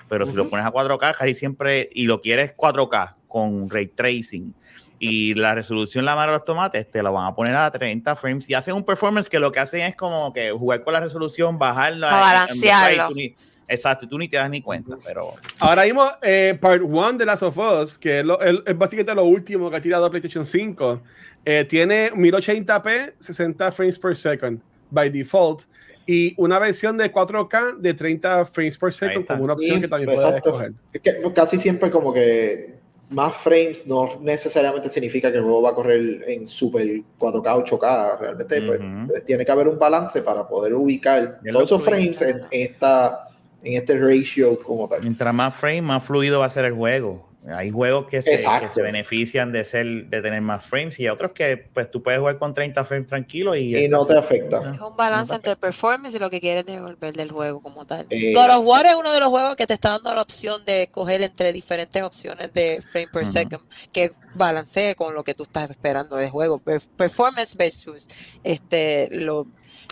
Pero 0.10 0.26
si 0.26 0.34
lo 0.34 0.50
pones 0.50 0.66
a 0.66 0.72
4K, 0.74 1.16
casi 1.16 1.34
siempre, 1.34 1.88
y 1.94 2.08
lo 2.08 2.20
quieres 2.20 2.54
4K 2.58 3.16
con 3.26 3.70
ray 3.70 3.88
tracing, 3.88 4.54
y 5.00 5.34
la 5.34 5.56
resolución 5.56 6.04
la 6.06 6.16
mano 6.16 6.34
de 6.34 6.38
los 6.40 6.46
tomates 6.46 6.90
te 6.92 7.02
la 7.02 7.10
van 7.10 7.26
a 7.28 7.34
poner 7.34 7.56
a 7.56 7.72
30 7.72 8.16
frames 8.16 8.50
y 8.50 8.54
hacen 8.54 8.76
un 8.76 8.84
performance 8.84 9.30
que 9.30 9.40
lo 9.40 9.52
que 9.52 9.60
hacen 9.60 9.82
es 9.82 9.96
como 9.96 10.32
que 10.34 10.52
jugar 10.52 10.84
con 10.84 10.94
la 10.94 11.00
resolución, 11.00 11.58
bajarla. 11.58 12.10
A 12.10 12.12
en- 12.12 12.18
en 12.18 12.22
balancearlo. 12.62 13.08
tú 13.10 13.16
ni- 13.16 13.36
Exacto, 13.72 14.08
tú 14.08 14.18
ni 14.18 14.28
te 14.28 14.36
das 14.38 14.50
ni 14.50 14.62
cuenta, 14.64 14.98
pero 15.06 15.34
Ahora 15.60 15.84
mismo, 15.84 16.04
eh, 16.24 16.58
Part 16.60 16.82
1 16.84 17.14
de 17.20 17.26
Last 17.26 17.44
of 17.44 17.56
Us, 17.58 17.98
que 18.00 18.20
es, 18.20 18.26
lo- 18.26 18.40
el- 18.42 18.64
es 18.66 18.76
básicamente 18.78 19.14
lo 19.14 19.24
último 19.26 19.70
que 19.70 19.78
ha 19.78 19.82
tirado 19.82 20.10
PlayStation 20.10 20.44
5, 20.46 21.02
eh, 21.46 21.66
tiene 21.66 22.12
1080p, 22.16 23.14
60 23.20 23.72
frames 23.72 24.00
per 24.00 24.16
second 24.16 24.60
by 24.90 25.10
default, 25.12 25.64
y 26.08 26.34
una 26.38 26.58
versión 26.58 26.98
de 26.98 27.12
4K 27.12 27.76
de 27.78 27.94
30 27.94 28.44
frames 28.44 28.76
per 28.80 28.92
second 28.92 29.28
como 29.28 29.44
una 29.44 29.54
opción 29.54 29.76
Sí, 29.76 29.82
que 29.82 29.88
también 29.88 30.16
puedes 30.16 30.34
escoger. 30.36 30.72
Es 30.92 31.02
que 31.02 31.22
casi 31.36 31.60
siempre 31.60 31.92
como 31.92 32.12
que 32.12 32.79
más 33.10 33.36
frames 33.36 33.88
no 33.88 34.20
necesariamente 34.22 34.90
significa 34.90 35.32
que 35.32 35.38
el 35.38 35.44
juego 35.44 35.62
va 35.64 35.72
a 35.72 35.76
correr 35.76 36.24
en 36.28 36.48
super 36.48 36.86
4K, 37.20 37.66
8K. 37.66 38.20
Realmente 38.20 38.62
pues, 38.62 38.80
Ujú. 38.80 39.14
tiene 39.26 39.46
que 39.46 39.52
haber 39.52 39.68
un 39.68 39.80
balance 39.80 40.22
para 40.22 40.48
poder 40.48 40.74
ubicar 40.76 41.40
todos 41.52 41.64
esos 41.64 41.84
frames 41.84 42.22
en, 42.22 42.42
esta, 42.52 43.28
en 43.64 43.74
este 43.74 43.98
ratio 43.98 44.62
como 44.62 44.88
tal. 44.88 45.02
mientras 45.02 45.34
más 45.34 45.56
frame, 45.56 45.82
más 45.82 46.04
fluido 46.04 46.40
va 46.40 46.46
a 46.46 46.50
ser 46.50 46.66
el 46.66 46.74
juego. 46.74 47.29
Hay 47.48 47.72
juegos 47.72 48.08
que 48.08 48.22
se, 48.22 48.34
Exacto. 48.36 48.68
que 48.68 48.74
se 48.76 48.82
benefician 48.82 49.54
de 49.54 49.64
ser 49.64 49.86
de 50.08 50.22
tener 50.22 50.42
más 50.42 50.66
frames 50.66 51.00
y 51.00 51.08
otros 51.08 51.32
que 51.32 51.56
pues 51.56 51.90
tú 51.90 52.04
puedes 52.04 52.20
jugar 52.20 52.38
con 52.38 52.54
30 52.54 52.84
frames 52.84 53.08
tranquilo 53.08 53.56
y, 53.56 53.78
Y 53.78 53.88
no 53.88 54.06
te 54.06 54.18
afecta. 54.18 54.72
Es 54.74 54.82
un 54.82 54.98
balance 54.98 55.34
entre 55.34 55.54
el 55.54 55.58
performance 55.58 56.14
y 56.16 56.20
lo 56.20 56.30
que 56.30 56.42
quieres 56.42 56.66
devolver 56.66 57.14
del 57.14 57.32
juego 57.32 57.62
como 57.62 57.86
tal. 57.86 58.06
Eh, 58.10 58.34
God 58.34 58.58
of 58.58 58.66
War 58.66 58.86
es 58.86 58.96
uno 58.96 59.14
de 59.14 59.22
los 59.22 59.30
juegos 59.30 59.56
que 59.56 59.66
te 59.66 59.74
está 59.76 59.92
dando 59.92 60.14
la 60.14 60.22
opción 60.22 60.66
de 60.66 60.84
escoger 60.84 61.22
entre 61.22 61.54
diferentes 61.54 62.04
opciones 62.04 62.54
de 62.54 62.82
frame 62.82 63.08
per 63.08 63.26
second 63.26 63.62
que 63.94 64.12
balancee 64.36 64.96
con 64.96 65.14
lo 65.16 65.24
que 65.24 65.34
tú 65.34 65.44
estás 65.44 65.70
esperando 65.70 66.18
de 66.18 66.30
juego. 66.30 66.60
Per- 66.60 66.82
performance 66.98 67.56
versus 67.56 68.10
este 68.44 69.08
lo, 69.12 69.48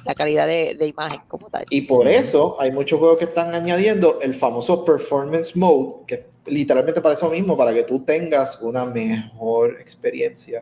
la 0.06 0.14
calidad 0.16 0.48
de, 0.48 0.76
de 0.76 0.86
imagen 0.88 1.22
como 1.30 1.50
tal. 1.50 1.66
Y 1.70 1.82
por 1.84 2.08
eso 2.10 2.58
hay 2.60 2.72
muchos 2.72 3.00
juegos 3.00 3.18
que 3.20 3.26
están 3.26 3.56
añadiendo 3.56 4.20
el 4.22 4.34
famoso 4.34 4.84
performance 4.84 5.56
mode, 5.56 6.06
que 6.08 6.26
literalmente 6.48 7.02
para 7.02 7.14
eso 7.16 7.30
mismo, 7.30 7.56
para 7.58 7.74
que 7.74 7.84
tú 7.84 8.04
tengas 8.04 8.60
una 8.62 8.86
mejor 8.86 9.78
experiencia 9.80 10.62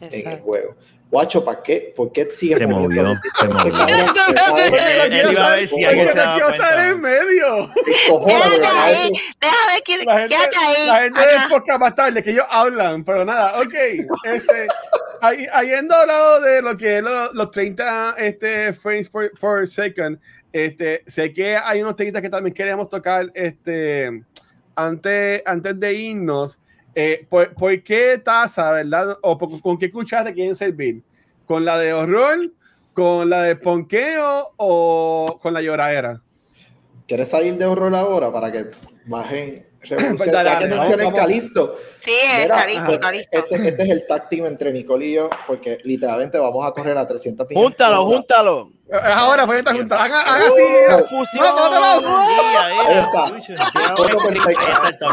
en 0.00 0.28
el 0.28 0.38
juego. 0.40 0.74
Guacho, 1.10 1.44
¿para 1.44 1.60
qué? 1.60 1.92
¿Por 1.96 2.12
qué 2.12 2.30
sigues 2.30 2.58
Se 2.58 2.66
moviendo? 2.68 3.02
movió, 3.14 3.20
se 3.40 3.48
movió. 3.48 3.72
cabrón, 3.72 4.14
cabrón, 4.14 4.58
Él- 5.02 5.12
él 5.12 5.32
iba 5.32 5.46
a 5.52 5.56
ver 5.56 5.66
si 5.66 5.84
alguien 5.84 6.06
se 6.06 6.14
daba 6.14 6.40
cuenta. 6.40 6.88
en 6.88 7.00
medio. 7.00 7.68
que- 7.74 9.20
déjame 9.40 9.82
que 9.84 10.04
La 10.04 10.18
gente, 10.20 10.36
ahí. 10.36 10.86
la 10.86 10.98
gente 11.02 11.20
Ajá. 11.20 11.28
del 11.40 11.48
podcast 11.50 11.80
más 11.80 11.94
tarde 11.96 12.22
que 12.22 12.30
ellos 12.30 12.44
hablan, 12.48 13.04
pero 13.04 13.24
nada, 13.24 13.60
ok. 13.60 13.74
Este, 14.24 14.66
Hay- 15.22 15.46
Habiendo 15.52 15.94
hablado 15.94 16.40
de 16.40 16.62
lo 16.62 16.76
que 16.78 16.96
es 16.98 17.02
lo- 17.02 17.32
los 17.34 17.50
30 17.50 18.14
este, 18.16 18.72
frames 18.72 19.10
per, 19.10 19.32
per 19.38 19.68
second, 19.68 20.18
este, 20.52 21.02
sé 21.06 21.30
que 21.34 21.56
hay 21.56 21.82
unos 21.82 21.94
temitas 21.94 22.22
que 22.22 22.30
también 22.30 22.54
queríamos 22.54 22.88
tocar 22.88 23.30
este, 23.34 24.22
antes, 24.86 25.42
antes 25.46 25.78
de 25.78 25.94
irnos. 25.94 26.58
Eh, 26.94 27.24
¿por, 27.28 27.54
por 27.54 27.82
qué 27.82 28.20
tasa, 28.22 28.70
verdad? 28.72 29.16
¿O 29.22 29.38
por- 29.38 29.60
con 29.60 29.78
qué 29.78 29.90
cuchara 29.90 30.24
te 30.24 30.34
quieren 30.34 30.54
servir? 30.54 31.02
¿Con 31.46 31.64
la 31.64 31.78
de 31.78 31.92
horror? 31.92 32.50
¿Con 32.94 33.30
la 33.30 33.42
de 33.42 33.56
ponqueo? 33.56 34.52
¿O 34.56 35.38
con 35.40 35.54
la 35.54 35.62
lloradera? 35.62 36.20
¿Quieres 37.06 37.28
salir 37.28 37.56
de 37.56 37.64
horror 37.64 37.94
ahora 37.94 38.32
para 38.32 38.50
que 38.52 38.66
bajen? 39.06 39.66
Dale, 39.90 40.50
Ya 40.50 40.58
que 40.58 40.66
mencioné. 40.66 41.12
Calisto. 41.12 41.76
Sí, 42.00 42.10
es 42.10 42.42
Mira, 42.42 42.54
Calisto, 42.56 42.84
pues, 42.86 42.98
Calisto. 42.98 43.38
Este, 43.38 43.68
este 43.68 43.82
es 43.84 43.90
el 43.90 44.06
tag 44.06 44.28
team 44.28 44.46
entre 44.46 44.72
Nicole 44.72 45.06
y 45.06 45.14
yo, 45.14 45.30
porque 45.46 45.78
literalmente 45.84 46.38
vamos 46.38 46.66
a 46.66 46.72
correr 46.72 46.98
a 46.98 47.06
300 47.08 47.46
pies. 47.46 47.58
Júntalo, 47.58 48.04
júntalo. 48.04 48.70
Ahora, 48.92 49.46
pues 49.46 49.58
esta 49.60 49.72
junta. 49.74 50.02
Hagan 50.02 50.42
Uh, 50.42 50.92
así. 50.94 51.04
Fusión. 51.08 51.44
No, 51.44 51.70
no, 51.70 51.80
no, 51.80 52.00
no. 52.00 52.18
Ahí 52.18 52.98
está. 52.98 53.94
Todo 53.94 54.08
perfecto. 54.26 54.64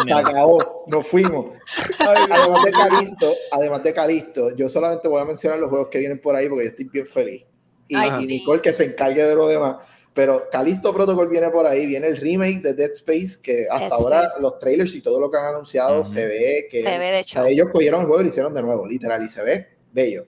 Se 0.04 0.14
acabó, 0.14 0.84
nos 0.88 1.08
fuimos. 1.08 1.54
Además 2.00 2.64
de 2.66 2.72
Calisto, 2.72 3.34
además 3.52 3.84
de 3.84 3.94
Calisto, 3.94 4.56
yo 4.56 4.68
solamente 4.70 5.08
voy 5.08 5.22
a 5.22 5.26
mencionar 5.26 5.60
los 5.60 5.70
juegos 5.70 5.90
que 5.90 6.00
vienen 6.00 6.20
por 6.20 6.36
ahí 6.36 6.50
porque 6.50 6.66
yo 6.66 6.70
estoy 6.72 6.86
bien 6.86 7.08
feliz. 7.08 7.44
Y, 7.88 7.96
Ay, 7.96 8.10
y 8.10 8.20
sí. 8.22 8.26
Nicole 8.40 8.62
que 8.62 8.74
se 8.74 8.86
encargue 8.86 9.24
de 9.24 9.36
lo 9.36 9.48
demás. 9.48 9.78
Pero 10.14 10.50
Calisto 10.52 10.92
Protocol 10.96 11.28
viene 11.28 11.50
por 11.52 11.68
ahí, 11.68 11.86
viene 11.86 12.08
el 12.08 12.18
remake 12.18 12.62
de 12.64 12.74
Dead 12.74 12.90
Space, 12.92 13.38
que 13.42 13.68
hasta 13.70 13.86
Eso 13.86 13.96
ahora 13.96 14.24
es. 14.36 14.42
los 14.42 14.58
trailers 14.58 14.96
y 14.96 15.02
todo 15.02 15.20
lo 15.20 15.30
que 15.30 15.38
han 15.38 15.46
anunciado 15.46 16.02
Ujú. 16.02 16.12
se 16.12 16.26
ve 16.26 16.68
que 16.72 16.84
Se 16.84 16.98
ve 16.98 17.12
de 17.12 17.20
hecho. 17.20 17.46
ellos 17.46 17.68
cogieron 17.72 18.02
el 18.02 18.08
juego 18.08 18.22
y 18.22 18.24
lo 18.24 18.30
hicieron 18.30 18.54
de 18.56 18.64
nuevo, 18.64 18.88
literal, 18.88 19.24
y 19.24 19.30
se 19.30 19.44
ve 19.44 19.68
bello. 19.92 20.26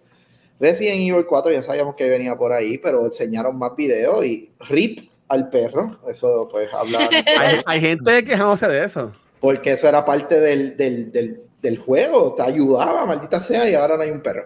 Resident 0.60 1.00
Evil 1.02 1.26
4 1.26 1.52
ya 1.52 1.64
sabíamos 1.64 1.96
que 1.96 2.08
venía 2.10 2.36
por 2.36 2.52
ahí, 2.54 2.78
pero 2.78 3.06
enseñaron 3.06 3.58
más 3.58 3.76
videos 3.76 4.26
y 4.26 4.52
RIP 4.68 5.10
al 5.30 5.50
perro, 5.50 6.00
eso 6.10 6.48
pues 6.52 6.68
habla, 6.74 7.00
Hay, 7.40 7.60
hay 7.66 7.80
gente 7.82 8.24
quejándose 8.24 8.68
de 8.68 8.84
eso. 8.84 9.14
porque 9.40 9.72
eso 9.74 9.88
era 9.88 10.04
parte 10.04 10.40
del, 10.40 10.76
del, 10.76 11.12
del, 11.12 11.42
del 11.62 11.78
juego, 11.78 12.34
te 12.34 12.42
ayudaba, 12.42 13.06
maldita 13.06 13.40
sea, 13.40 13.70
y 13.70 13.76
ahora 13.76 13.96
no 13.96 14.04
hay 14.04 14.10
un 14.12 14.22
perro. 14.22 14.46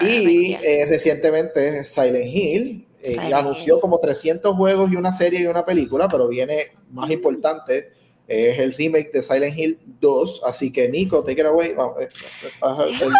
Y 0.00 0.06
Ay, 0.06 0.58
eh, 0.62 0.86
recientemente 0.88 1.84
Silent 1.84 2.26
Hill 2.34 2.86
eh, 3.02 3.08
Silent 3.10 3.32
anunció 3.34 3.74
Hill. 3.74 3.80
como 3.80 3.98
300 3.98 4.54
juegos 4.56 4.90
y 4.92 4.96
una 4.96 5.12
serie 5.12 5.40
y 5.40 5.46
una 5.46 5.64
película, 5.66 6.08
pero 6.08 6.28
viene 6.28 6.68
más 6.92 7.10
importante, 7.10 7.90
es 8.28 8.58
el 8.60 8.72
remake 8.74 9.10
de 9.12 9.22
Silent 9.22 9.58
Hill 9.58 9.78
2, 10.00 10.42
así 10.46 10.72
que 10.72 10.88
Nico, 10.88 11.22
take 11.24 11.40
it 11.40 11.46
away. 11.46 11.74
Vamos, 11.74 12.00
eh, 12.00 12.06
el- 12.06 12.86
fusión 12.88 13.12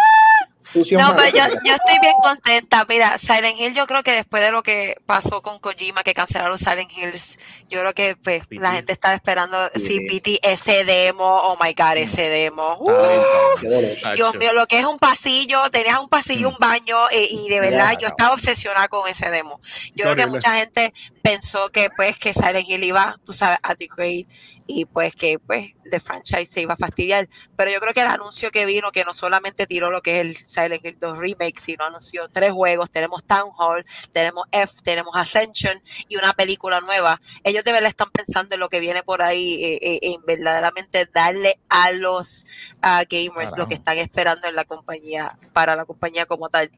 No, 0.74 1.16
pero 1.16 1.36
yo, 1.36 1.54
yo 1.64 1.74
estoy 1.74 1.98
bien 2.00 2.14
contenta. 2.22 2.84
Mira, 2.88 3.18
Silent 3.18 3.58
Hill, 3.58 3.74
yo 3.74 3.86
creo 3.86 4.02
que 4.02 4.12
después 4.12 4.42
de 4.42 4.52
lo 4.52 4.62
que 4.62 4.96
pasó 5.06 5.42
con 5.42 5.58
Kojima, 5.58 6.02
que 6.02 6.14
cancelaron 6.14 6.58
Silent 6.58 6.90
Hills, 6.92 7.38
yo 7.68 7.80
creo 7.80 7.94
que 7.94 8.16
pues, 8.16 8.44
la 8.50 8.72
gente 8.72 8.92
estaba 8.92 9.14
esperando 9.14 9.70
Sí. 9.74 9.80
si 9.80 10.06
PT 10.06 10.40
ese 10.42 10.84
demo, 10.84 11.24
oh 11.24 11.58
my 11.62 11.72
god, 11.74 11.96
ese 11.96 12.28
demo. 12.28 12.76
Uh. 12.80 14.14
Dios 14.14 14.34
mío, 14.36 14.52
lo 14.52 14.66
que 14.66 14.78
es 14.78 14.84
un 14.84 14.98
pasillo, 14.98 15.70
tenías 15.70 15.98
un 15.98 16.08
pasillo, 16.08 16.48
un 16.48 16.56
baño, 16.58 17.08
eh, 17.10 17.26
y 17.30 17.48
de 17.48 17.60
verdad 17.60 17.96
yo 17.98 18.08
estaba 18.08 18.34
obsesionada 18.34 18.88
con 18.88 19.08
ese 19.08 19.30
demo. 19.30 19.60
Yo 19.94 20.04
creo 20.04 20.16
que 20.16 20.26
mucha 20.26 20.54
gente 20.56 20.92
pensó 21.22 21.70
que 21.70 21.90
pues 21.90 22.16
que 22.16 22.32
Silent 22.32 22.68
Hill 22.68 22.84
iba, 22.84 23.18
tú 23.24 23.32
sabes, 23.32 23.58
a 23.62 23.74
degrade 23.74 24.26
y 24.72 24.84
pues 24.84 25.16
que 25.16 25.38
pues 25.38 25.74
the 25.90 25.98
franchise 25.98 26.46
se 26.46 26.62
iba 26.62 26.74
a 26.74 26.76
fastidiar. 26.76 27.28
Pero 27.56 27.70
yo 27.70 27.80
creo 27.80 27.92
que 27.92 28.02
el 28.02 28.06
anuncio 28.06 28.50
que 28.50 28.64
vino, 28.64 28.92
que 28.92 29.04
no 29.04 29.12
solamente 29.12 29.66
tiró 29.66 29.90
lo 29.90 30.00
que 30.00 30.20
es 30.20 30.20
el 30.20 30.36
Silent 30.36 30.84
Hill 30.84 30.98
2 31.00 31.18
Remake, 31.18 31.58
sino 31.58 31.84
anunció 31.84 32.28
tres 32.28 32.52
juegos, 32.52 32.90
tenemos 32.90 33.24
Town 33.24 33.50
Hall, 33.58 33.84
tenemos 34.12 34.46
F, 34.52 34.74
tenemos 34.84 35.14
Ascension 35.16 35.82
y 36.08 36.16
una 36.16 36.32
película 36.34 36.80
nueva. 36.80 37.20
Ellos 37.42 37.64
de 37.64 37.72
verdad 37.72 37.88
están 37.88 38.10
pensando 38.10 38.54
en 38.54 38.60
lo 38.60 38.68
que 38.68 38.80
viene 38.80 39.02
por 39.02 39.22
ahí, 39.22 39.64
eh, 39.64 39.78
eh, 39.82 39.98
en 40.02 40.24
verdaderamente 40.24 41.06
darle 41.12 41.58
a 41.68 41.90
los 41.92 42.46
a 42.80 43.02
gamers 43.04 43.52
lo 43.56 43.68
que 43.68 43.74
están 43.74 43.98
esperando 43.98 44.46
en 44.46 44.54
la 44.54 44.64
compañía, 44.64 45.36
para 45.52 45.74
la 45.74 45.84
compañía 45.84 46.26
como 46.26 46.48
tal. 46.48 46.70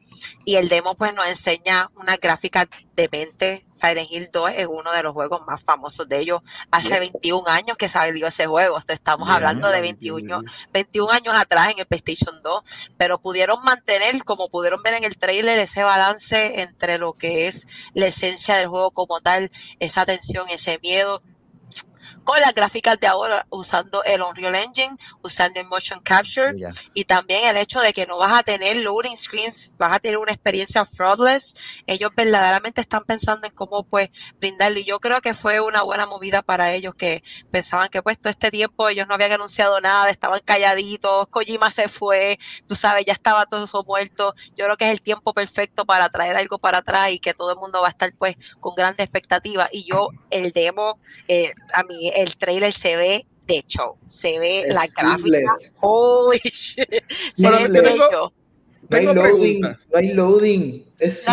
Y 0.45 0.55
el 0.55 0.67
demo 0.67 0.95
pues 0.95 1.13
nos 1.13 1.27
enseña 1.27 1.91
una 1.95 2.17
gráfica 2.17 2.67
demente. 2.95 3.65
Silent 3.71 4.11
Hill 4.11 4.29
2 4.31 4.51
es 4.55 4.67
uno 4.67 4.91
de 4.91 5.03
los 5.03 5.13
juegos 5.13 5.41
más 5.45 5.63
famosos 5.63 6.07
de 6.07 6.19
ellos. 6.19 6.41
Hace 6.71 6.89
Yeah. 6.89 6.99
21 6.99 7.47
años 7.47 7.77
que 7.77 7.89
salió 7.89 8.27
ese 8.27 8.45
juego. 8.45 8.77
Estamos 8.87 9.27
Yeah. 9.27 9.35
hablando 9.35 9.69
de 9.69 9.81
21, 9.81 10.43
21 10.71 11.11
años 11.11 11.35
atrás 11.35 11.69
en 11.69 11.79
el 11.79 11.85
PlayStation 11.85 12.41
2, 12.43 12.63
pero 12.97 13.19
pudieron 13.19 13.63
mantener, 13.63 14.23
como 14.23 14.49
pudieron 14.49 14.81
ver 14.83 14.93
en 14.95 15.03
el 15.03 15.17
trailer, 15.17 15.59
ese 15.59 15.83
balance 15.83 16.61
entre 16.61 16.97
lo 16.97 17.13
que 17.13 17.47
es 17.47 17.67
la 17.93 18.07
esencia 18.07 18.55
del 18.55 18.67
juego 18.67 18.91
como 18.91 19.21
tal, 19.21 19.49
esa 19.79 20.05
tensión, 20.05 20.47
ese 20.49 20.79
miedo, 20.81 21.21
con 22.23 22.39
las 22.39 22.53
gráficas 22.53 22.99
de 22.99 23.07
ahora, 23.07 23.45
usando 23.49 24.03
el 24.03 24.21
Unreal 24.21 24.55
Engine, 24.55 24.97
usando 25.21 25.59
el 25.59 25.67
Motion 25.67 25.99
Capture, 25.99 26.53
y 26.93 27.05
también 27.05 27.45
el 27.45 27.57
hecho 27.57 27.79
de 27.81 27.93
que 27.93 28.05
no 28.05 28.17
vas 28.17 28.33
a 28.33 28.43
tener 28.43 28.77
loading 28.77 29.17
screens, 29.17 29.73
vas 29.77 29.93
a 29.93 29.99
tener 29.99 30.17
una 30.17 30.31
experiencia 30.31 30.85
fraudless. 30.85 31.53
Ellos 31.87 32.11
verdaderamente 32.15 32.81
están 32.81 33.03
pensando 33.03 33.47
en 33.47 33.53
cómo 33.53 33.83
pues 33.83 34.09
brindarle. 34.39 34.81
Y 34.81 34.85
yo 34.85 34.99
creo 34.99 35.21
que 35.21 35.33
fue 35.33 35.59
una 35.59 35.81
buena 35.83 36.05
movida 36.05 36.41
para 36.41 36.73
ellos 36.73 36.95
que 36.95 37.23
pensaban 37.51 37.89
que 37.89 38.01
pues 38.01 38.17
todo 38.19 38.29
este 38.29 38.51
tiempo 38.51 38.87
ellos 38.89 39.07
no 39.07 39.15
habían 39.15 39.33
anunciado 39.33 39.79
nada, 39.81 40.09
estaban 40.09 40.41
calladitos, 40.43 41.27
Kojima 41.27 41.71
se 41.71 41.87
fue, 41.87 42.39
tú 42.67 42.75
sabes, 42.75 43.05
ya 43.05 43.13
estaba 43.13 43.45
todo 43.45 43.65
eso 43.65 43.83
muerto. 43.83 44.33
Yo 44.55 44.65
creo 44.65 44.77
que 44.77 44.85
es 44.85 44.91
el 44.91 45.01
tiempo 45.01 45.33
perfecto 45.33 45.85
para 45.85 46.09
traer 46.09 46.37
algo 46.37 46.57
para 46.59 46.79
atrás 46.79 47.11
y 47.11 47.19
que 47.19 47.33
todo 47.33 47.51
el 47.51 47.57
mundo 47.57 47.81
va 47.81 47.87
a 47.87 47.91
estar 47.91 48.13
pues 48.17 48.35
con 48.59 48.75
grandes 48.75 49.03
expectativas. 49.03 49.69
Y 49.71 49.83
yo, 49.83 50.09
el 50.29 50.51
demo, 50.51 50.99
eh, 51.27 51.53
a 51.73 51.83
mí 51.83 52.12
el 52.15 52.35
trailer 52.37 52.71
se 52.73 52.95
ve 52.95 53.25
de 53.47 53.63
show, 53.67 53.97
se 54.07 54.39
ve 54.39 54.61
Es 54.61 54.73
la 54.73 54.87
gráfica. 54.97 55.53
shit. 56.43 56.87
Se 57.35 57.49
ve 57.49 57.67
bello. 57.81 58.33
No 58.89 58.97
hay 58.97 59.05
loading, 59.05 59.61
no 59.61 59.75
hay 59.97 60.07
loading. 60.13 60.85
Es 60.99 61.25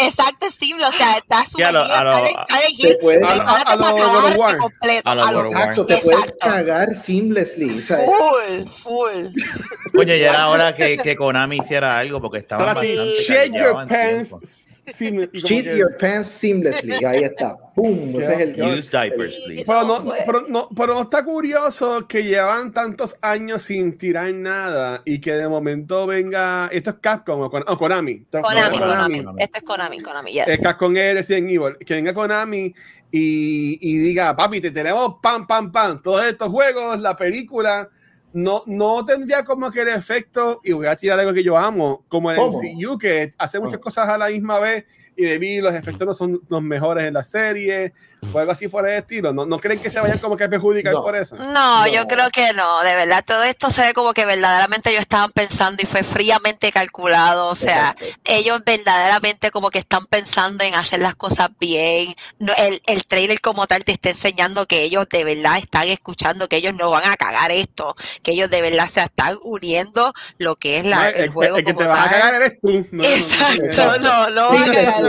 exacto, 0.00 0.46
Steve, 0.50 0.84
o 0.84 0.90
sea, 0.92 1.18
está 1.18 1.44
Sí, 1.44 1.62
a 1.62 1.70
lo- 1.70 1.84
sumergido, 1.84 1.98
a 2.00 2.04
lo- 2.04 2.12
Silent- 2.12 2.46
Silent 2.48 2.80
Te 2.80 2.88
Hill, 2.88 2.96
puedes- 3.00 3.22
A 3.22 3.26
lo- 3.28 3.34
prepárate 3.36 3.70
a 3.72 3.76
lo 3.76 3.82
para 3.82 3.94
cagarte 3.94 4.58
completo, 4.58 5.10
A 5.10 5.14
lo 5.14 5.22
a 5.24 5.32
lo- 5.32 5.38
God 5.38 5.46
of 5.46 5.52
War. 5.52 5.60
Exacto, 5.62 5.86
te 5.86 5.96
puedes 5.98 6.34
cagar 6.40 6.94
seamlessly. 6.94 7.70
o 7.70 7.72
sea, 7.72 7.98
full, 7.98 8.66
full. 8.68 9.26
Oye, 9.98 10.18
ya 10.20 10.28
era 10.30 10.48
hora 10.48 10.74
que, 10.74 10.96
que 10.98 11.16
Konami 11.16 11.58
hiciera 11.58 11.98
algo 11.98 12.20
porque 12.20 12.40
sí, 12.40 12.46
bastante 12.50 12.86
shake 13.22 13.54
your 13.56 13.74
pants. 13.88 14.28
tiempo. 14.28 14.40
sin- 14.86 15.20
y 15.22 15.26
como 15.26 15.48
Cheat 15.48 15.64
que- 15.64 15.78
your 15.78 15.96
pants 15.98 16.28
seamlessly. 16.28 17.04
Ahí 17.04 17.24
está. 17.24 17.56
¡Pum! 17.74 18.14
Ese 18.18 18.34
es 18.34 18.40
el. 18.40 18.62
Use 18.78 18.90
diapers, 18.90 19.34
el- 19.36 19.42
please. 19.44 19.64
Pero 19.66 19.84
no, 19.84 20.04
pero, 20.26 20.44
no, 20.48 20.68
pero 20.76 20.94
no 20.94 21.02
está 21.02 21.24
curioso 21.24 22.06
que 22.08 22.24
llevan 22.24 22.72
tantos 22.72 23.16
años 23.22 23.62
sin 23.62 23.96
tirar 23.98 24.32
nada 24.34 25.02
y 25.04 25.20
que 25.20 25.32
de 25.32 25.48
momento 25.48 26.06
venga. 26.06 26.68
Esto 26.72 26.90
es 26.90 26.96
Capcom 27.00 27.40
o, 27.42 27.50
Kon- 27.50 27.64
o 27.66 27.78
Konami. 27.78 28.24
Konami, 28.30 28.78
Konami. 28.90 29.18
Konami. 29.18 29.42
Esto 29.42 29.58
es 29.58 29.64
Konami, 29.64 30.00
Konami, 30.00 30.32
yes. 30.32 30.48
Eh, 30.48 30.58
Capcom 30.62 30.96
es 30.96 31.14
Resident 31.14 31.50
Evil. 31.50 31.76
Que 31.78 31.94
venga 31.94 32.14
Konami 32.14 32.74
y, 33.10 33.78
y 33.80 33.98
diga, 33.98 34.34
papi, 34.36 34.60
te 34.60 34.70
tenemos 34.70 35.16
pam, 35.22 35.46
pam, 35.46 35.72
pam. 35.72 36.02
Todos 36.02 36.24
estos 36.26 36.48
juegos, 36.50 37.00
la 37.00 37.16
película. 37.16 37.88
No, 38.32 38.62
no 38.66 39.04
tendría 39.06 39.44
como 39.44 39.70
que 39.70 39.80
el 39.80 39.88
efecto, 39.88 40.60
y 40.62 40.72
voy 40.72 40.86
a 40.86 40.96
tirar 40.96 41.18
algo 41.18 41.32
que 41.32 41.42
yo 41.42 41.56
amo, 41.56 42.04
como 42.08 42.30
el 42.30 42.36
¿Cómo? 42.36 42.60
MCU, 42.60 42.98
que 42.98 43.32
hace 43.38 43.58
muchas 43.58 43.78
cosas 43.78 44.06
a 44.06 44.18
la 44.18 44.28
misma 44.28 44.58
vez 44.58 44.84
y 45.18 45.24
de 45.24 45.36
vi 45.38 45.60
los 45.60 45.74
efectos 45.74 46.06
no 46.06 46.14
son 46.14 46.40
los 46.48 46.62
mejores 46.62 47.04
en 47.04 47.12
la 47.14 47.24
serie 47.24 47.92
o 48.32 48.38
algo 48.38 48.52
así 48.52 48.68
por 48.68 48.88
el 48.88 48.98
estilo. 48.98 49.32
¿No, 49.32 49.46
no 49.46 49.58
creen 49.58 49.80
que 49.80 49.90
se 49.90 49.98
vayan 50.00 50.18
como 50.18 50.36
que 50.36 50.44
a 50.44 50.48
perjudicar 50.48 50.92
No. 50.92 51.02
por 51.02 51.16
eso? 51.16 51.34
No, 51.36 51.52
No. 51.52 51.86
yo 51.88 52.06
creo 52.06 52.30
que 52.30 52.52
no, 52.52 52.82
de 52.82 52.94
verdad, 52.94 53.24
todo 53.26 53.42
esto 53.42 53.70
se 53.72 53.82
ve 53.82 53.94
como 53.94 54.12
que 54.14 54.24
verdaderamente 54.26 54.90
ellos 54.90 55.00
estaban 55.02 55.32
pensando 55.32 55.82
y 55.82 55.86
fue 55.86 56.04
fríamente 56.04 56.70
calculado, 56.70 57.48
o 57.48 57.56
sea, 57.56 57.96
Exacto. 57.98 58.20
ellos 58.26 58.62
verdaderamente 58.64 59.50
como 59.50 59.70
que 59.70 59.80
están 59.80 60.06
pensando 60.06 60.62
en 60.62 60.74
hacer 60.76 61.00
las 61.00 61.16
cosas 61.16 61.48
bien, 61.58 62.14
no, 62.38 62.52
el, 62.56 62.80
el 62.86 63.04
trailer 63.04 63.40
como 63.40 63.66
tal 63.66 63.82
te 63.84 63.92
está 63.92 64.10
enseñando 64.10 64.66
que 64.66 64.82
ellos 64.84 65.06
de 65.10 65.24
verdad 65.24 65.58
están 65.58 65.88
escuchando, 65.88 66.48
que 66.48 66.56
ellos 66.58 66.74
no 66.74 66.90
van 66.90 67.04
a 67.10 67.16
cagar 67.16 67.50
esto, 67.50 67.96
que 68.22 68.32
ellos 68.32 68.50
de 68.50 68.62
verdad 68.62 68.88
se 68.88 69.00
están 69.02 69.36
uniendo 69.42 70.12
lo 70.38 70.54
que 70.54 70.78
es 70.78 70.84
la, 70.84 70.96
No, 70.96 71.06
el, 71.08 71.16
el, 71.24 71.30
juego 71.30 71.56
el 71.56 71.64
que 71.64 71.72
como 71.74 71.82
te 71.82 71.88
vas 71.88 72.06
a 72.06 72.10
cagar 72.10 72.34
eres 72.34 72.60
tú. 72.60 72.86
No, 72.92 73.02
no, 73.02 73.02
no, 73.02 73.02
no, 73.02 73.04
Exacto, 73.08 73.98
no, 74.00 74.30
no 74.30 74.48
van 74.48 74.62
a 74.62 74.72
cagar 74.74 75.02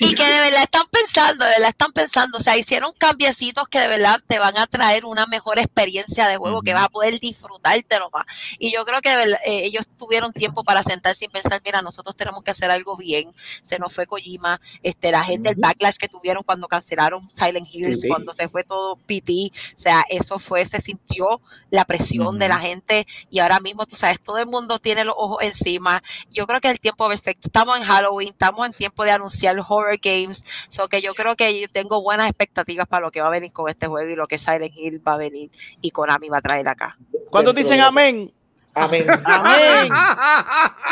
Y 0.00 0.14
que 0.14 0.24
de 0.24 0.40
verdad 0.40 0.62
están 0.62 0.86
pensando, 0.90 1.44
de 1.44 1.50
verdad 1.52 1.68
están 1.68 1.92
pensando, 1.92 2.38
o 2.38 2.40
sea, 2.40 2.56
hicieron 2.56 2.92
cambiecitos 2.98 3.68
que 3.68 3.80
de 3.80 3.88
verdad 3.88 4.20
te 4.26 4.38
van 4.38 4.56
a 4.58 4.66
traer 4.66 5.04
una 5.04 5.26
mejor 5.26 5.58
experiencia 5.58 6.28
de 6.28 6.36
juego, 6.36 6.62
que 6.62 6.74
vas 6.74 6.84
a 6.84 6.88
poder 6.88 7.18
disfrutártelo 7.20 8.10
más. 8.12 8.24
Y 8.58 8.72
yo 8.72 8.84
creo 8.84 9.00
que 9.00 9.10
de 9.10 9.16
verdad, 9.16 9.38
eh, 9.46 9.64
ellos 9.64 9.86
tuvieron 9.98 10.32
tiempo 10.32 10.64
para 10.64 10.82
sentarse 10.82 11.24
y 11.24 11.28
pensar, 11.28 11.60
mira, 11.64 11.82
nosotros 11.82 12.16
tenemos 12.16 12.42
que 12.44 12.50
hacer 12.50 12.70
algo 12.70 12.96
bien. 12.96 13.32
Se 13.62 13.78
nos 13.78 13.92
fue 13.92 14.06
Kojima, 14.06 14.60
este, 14.82 15.10
la 15.10 15.24
gente, 15.24 15.50
el 15.50 15.54
Ujú. 15.56 15.62
backlash 15.62 15.96
que 15.96 16.08
tuvieron 16.08 16.42
cuando 16.42 16.68
cancelaron 16.68 17.30
Silent 17.34 17.68
Hills, 17.70 18.04
cuando 18.08 18.32
se 18.32 18.48
fue 18.48 18.64
todo 18.64 18.96
PT, 18.96 19.50
o 19.76 19.78
sea, 19.78 20.04
eso 20.08 20.38
fue, 20.38 20.64
se 20.66 20.80
sintió 20.80 21.40
la 21.70 21.84
presión 21.84 22.38
de 22.38 22.48
la 22.48 22.58
gente 22.58 23.06
y 23.30 23.38
ahora 23.40 23.60
mismo, 23.60 23.86
tú 23.86 23.96
sabes, 23.96 24.20
todo 24.20 24.38
el 24.38 24.46
mundo 24.46 24.78
tiene 24.78 25.04
los 25.04 25.14
ojos 25.16 25.38
encima. 25.42 26.02
Yo 26.30 26.46
creo 26.46 26.60
que 26.60 26.68
es 26.68 26.72
el 26.74 26.80
tiempo 26.80 27.08
perfecto. 27.08 27.48
Estamos 27.48 27.76
en 27.76 27.84
Halloween, 27.84 28.28
estamos 28.30 28.66
en 28.66 28.72
tiempo 28.72 28.95
de 29.04 29.10
anunciar 29.10 29.56
horror 29.58 29.98
games, 30.02 30.44
so 30.68 30.88
que 30.88 31.00
yo 31.00 31.14
creo 31.14 31.36
que 31.36 31.60
yo 31.60 31.68
tengo 31.68 32.02
buenas 32.02 32.28
expectativas 32.28 32.86
para 32.86 33.06
lo 33.06 33.10
que 33.10 33.20
va 33.20 33.28
a 33.28 33.30
venir 33.30 33.52
con 33.52 33.68
este 33.68 33.86
juego 33.86 34.10
y 34.10 34.16
lo 34.16 34.26
que 34.26 34.38
Silent 34.38 34.74
Hill 34.76 35.02
va 35.06 35.14
a 35.14 35.18
venir 35.18 35.50
y 35.80 35.90
Konami 35.90 36.28
va 36.28 36.38
a 36.38 36.42
traer 36.42 36.68
acá. 36.68 36.98
¿Cuántos 37.30 37.54
Dentro 37.54 37.70
dicen 37.70 37.80
amén? 37.80 38.32
Amén. 38.76 39.06
Amén. 39.24 39.90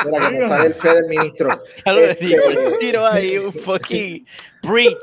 Mira 0.07 0.29
que 0.29 0.39
me 0.39 0.49
sale 0.49 0.67
el 0.67 0.75
fe 0.75 0.95
del 0.95 1.07
ministro. 1.07 1.61
Este, 1.85 2.77
tiro 2.81 3.07
ahí, 3.07 3.37
un 3.39 3.53
fucking 3.53 4.27
breach. 4.63 4.97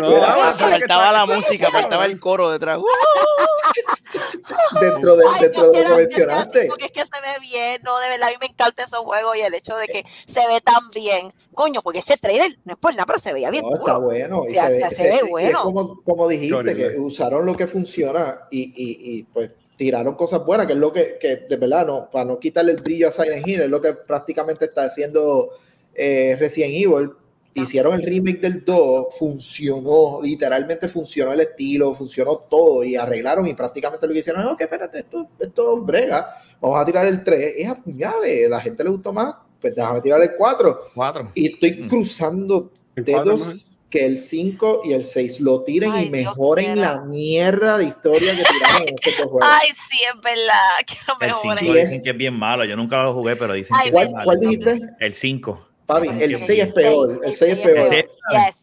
No, 0.00 0.20
Faltaba 0.52 1.12
la 1.12 1.26
música, 1.26 1.68
faltaba 1.70 2.06
el 2.06 2.18
coro 2.18 2.50
detrás. 2.50 2.80
dentro 4.80 5.16
de, 5.16 5.24
Ay, 5.34 5.42
dentro 5.42 5.66
yo 5.66 5.72
de 5.72 5.82
lo 5.88 5.96
que 5.96 6.02
mencionaste. 6.02 6.66
Porque 6.66 6.86
es 6.86 6.90
que 6.92 7.00
se 7.00 7.20
ve 7.20 7.38
bien, 7.40 7.80
no, 7.84 7.98
de 8.00 8.08
verdad, 8.08 8.28
a 8.28 8.30
mí 8.30 8.36
me 8.40 8.46
encanta 8.46 8.84
esos 8.84 9.00
juegos 9.00 9.36
y 9.36 9.40
el 9.42 9.54
hecho 9.54 9.76
de 9.76 9.86
que 9.86 10.04
se 10.26 10.40
ve 10.48 10.60
tan 10.62 10.90
bien. 10.94 11.32
Coño, 11.54 11.82
porque 11.82 11.98
ese 11.98 12.16
trailer 12.16 12.56
no 12.64 12.72
es 12.72 12.78
por 12.78 12.92
nada, 12.94 13.04
pero 13.06 13.18
se 13.18 13.32
veía 13.34 13.50
bien 13.50 13.64
No, 13.68 13.76
está 13.76 13.98
bueno. 13.98 14.42
y 14.46 14.50
O 14.50 14.52
sea, 14.54 14.66
se 14.68 14.72
ve, 14.72 14.80
se 14.90 15.02
ve 15.04 15.16
se- 15.18 15.26
y 15.26 15.28
bueno. 15.30 15.48
Es 15.48 15.56
como, 15.56 16.02
como 16.02 16.28
dijiste, 16.28 16.74
que 16.74 16.98
usaron 16.98 17.44
lo 17.46 17.54
que 17.54 17.66
funciona 17.66 18.40
y, 18.50 18.62
y, 18.62 19.18
y, 19.18 19.22
pues 19.24 19.50
tiraron 19.82 20.14
cosas 20.14 20.44
buenas, 20.46 20.66
que 20.68 20.74
es 20.74 20.78
lo 20.78 20.92
que, 20.92 21.16
que 21.20 21.36
de 21.48 21.56
verdad, 21.56 21.86
no, 21.86 22.08
para 22.10 22.24
no 22.24 22.38
quitarle 22.38 22.70
el 22.72 22.80
brillo 22.80 23.08
a 23.08 23.12
Silent 23.12 23.46
Hill, 23.48 23.62
es 23.62 23.68
lo 23.68 23.80
que 23.80 23.92
prácticamente 23.94 24.66
está 24.66 24.84
haciendo 24.84 25.50
eh, 25.94 26.36
Resident 26.38 26.72
Evil. 26.74 27.10
Hicieron 27.54 27.94
el 28.00 28.02
remake 28.06 28.40
del 28.40 28.64
2, 28.64 29.06
funcionó, 29.18 30.20
literalmente 30.22 30.88
funcionó 30.88 31.32
el 31.32 31.40
estilo, 31.40 31.94
funcionó 31.94 32.36
todo 32.48 32.84
y 32.84 32.94
arreglaron 32.96 33.46
y 33.46 33.54
prácticamente 33.54 34.06
lo 34.06 34.12
que 34.12 34.20
hicieron, 34.20 34.44
no, 34.44 34.56
que 34.56 34.64
espérate, 34.64 35.00
esto, 35.00 35.26
esto 35.38 35.76
brega, 35.78 36.34
vamos 36.60 36.80
a 36.80 36.86
tirar 36.86 37.06
el 37.06 37.22
3, 37.24 37.54
es 37.58 37.68
apuñale, 37.68 38.48
la 38.48 38.60
gente 38.60 38.84
le 38.84 38.90
gustó 38.90 39.12
más, 39.12 39.34
pues 39.60 39.74
déjame 39.74 40.00
tirar 40.00 40.22
el 40.22 40.30
4 40.38 40.80
Cuatro. 40.94 41.30
y 41.34 41.52
estoy 41.52 41.72
Mm. 41.82 41.88
cruzando 41.88 42.70
El 42.96 43.04
cuatro, 43.04 43.32
¿no? 43.32 43.38
dedos 43.38 43.71
que 43.92 44.06
el 44.06 44.18
5 44.18 44.80
y 44.86 44.94
el 44.94 45.04
6 45.04 45.40
lo 45.40 45.62
tiren 45.62 45.92
Ay, 45.92 46.06
y 46.06 46.10
mejoren 46.10 46.80
la 46.80 47.02
mierda 47.02 47.76
de 47.76 47.84
historia 47.84 48.32
que 48.34 48.42
tiraron 48.42 48.88
en 48.88 48.94
estos 48.94 49.18
dos 49.18 49.26
juegos. 49.26 49.42
Ay, 49.62 49.68
sí, 49.90 49.98
es 50.02 50.20
verdad, 50.22 50.78
que 50.86 50.94
no 51.06 51.14
me 51.20 51.26
El 51.26 51.32
jodan. 51.32 51.58
5 51.58 51.72
Sí, 51.72 51.78
dicen 51.78 51.92
es- 51.92 52.02
que 52.02 52.10
es 52.10 52.16
bien 52.16 52.34
malo. 52.34 52.64
Yo 52.64 52.74
nunca 52.74 53.02
lo 53.02 53.12
jugué, 53.14 53.36
pero 53.36 53.52
dicen 53.52 53.76
Ay, 53.78 53.82
que 53.82 53.88
es 53.88 53.92
¿Cuál, 53.92 54.10
malo. 54.12 54.24
cuál 54.24 54.40
dijiste? 54.40 54.80
El 54.98 55.14
5. 55.14 55.68
Papi, 55.84 56.08
el 56.08 56.30
que 56.30 56.36
6 56.38 56.62
es 56.62 56.72
peor. 56.72 57.20
El 57.22 57.32
6 57.34 57.52
es 57.52 57.58
peor. 57.58 57.94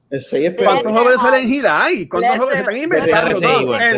El 0.10 0.24
6 0.24 0.46
es 0.48 0.54
peor. 0.56 0.82
¿Cuántos 0.84 1.12
de 1.12 1.18
Silent 1.28 1.52
Hill 1.54 1.66
hay? 1.68 2.08
¿Cuántos 2.08 2.52
se 2.52 2.58
están 2.60 2.78
inventando? 2.78 3.74
Ah, 3.76 3.90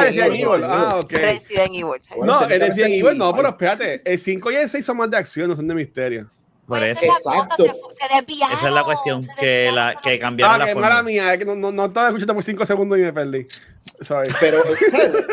Resident 0.00 0.34
Evil. 0.34 0.64
Ah, 0.64 1.00
ok. 1.02 1.10
Resident 1.12 1.74
Evil. 1.74 2.00
No, 2.24 2.44
el 2.44 2.60
Resident 2.60 2.92
Evil 2.92 3.18
no, 3.18 3.34
pero 3.34 3.48
espérate, 3.48 4.02
el 4.04 4.18
5 4.20 4.52
y 4.52 4.54
el 4.56 4.68
6 4.68 4.84
son 4.84 4.98
más 4.98 5.10
de 5.10 5.16
acción, 5.16 5.48
no 5.48 5.56
son 5.56 5.66
de 5.66 5.74
misterio. 5.74 6.28
Por 6.66 6.82
eso. 6.82 7.00
esa 7.00 7.16
es 7.16 7.24
la 7.24 7.32
cosa, 7.32 7.36
Exacto. 7.42 7.64
se, 7.64 8.06
se 8.08 8.14
desviaron. 8.16 8.58
Esa 8.58 8.68
es 8.68 8.74
la 8.74 8.84
cuestión, 8.84 9.26
que, 9.38 9.70
la, 9.72 9.94
que 10.02 10.18
cambiaron 10.18 10.54
Ah, 10.54 10.58
la 10.58 10.66
que 10.66 10.72
forma. 10.72 10.88
mala 10.88 11.02
mía, 11.02 11.32
es 11.32 11.38
que 11.38 11.44
no, 11.44 11.54
no, 11.54 11.70
no 11.72 11.84
estaba 11.86 12.08
escuchando 12.08 12.34
por 12.34 12.42
5 12.42 12.66
segundos 12.66 12.98
y 12.98 13.02
me 13.02 13.12
perdí. 13.12 13.46
Sorry. 14.00 14.32
Pero, 14.40 14.62
¿sabes? 14.90 15.12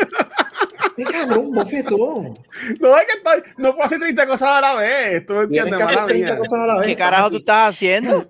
Qué 0.96 1.04
cabrón, 1.04 1.52
bofetón. 1.52 2.34
No, 2.80 2.96
es 2.96 3.04
que 3.06 3.16
estoy, 3.18 3.52
no 3.56 3.72
puedo 3.72 3.84
hacer 3.84 3.98
30 3.98 4.26
cosas 4.26 4.48
a 4.48 4.60
la 4.60 4.74
vez. 4.74 5.26
Tú 5.26 5.34
entiendes, 5.40 5.74
que 5.76 5.82
hacer 5.82 5.96
mala 5.96 6.06
30 6.08 6.32
mía. 6.32 6.38
cosas 6.38 6.60
a 6.60 6.66
la 6.66 6.78
vez. 6.78 6.86
¿Qué 6.86 6.96
carajo 6.96 7.30
tú 7.30 7.36
estás 7.38 7.68
haciendo? 7.74 8.28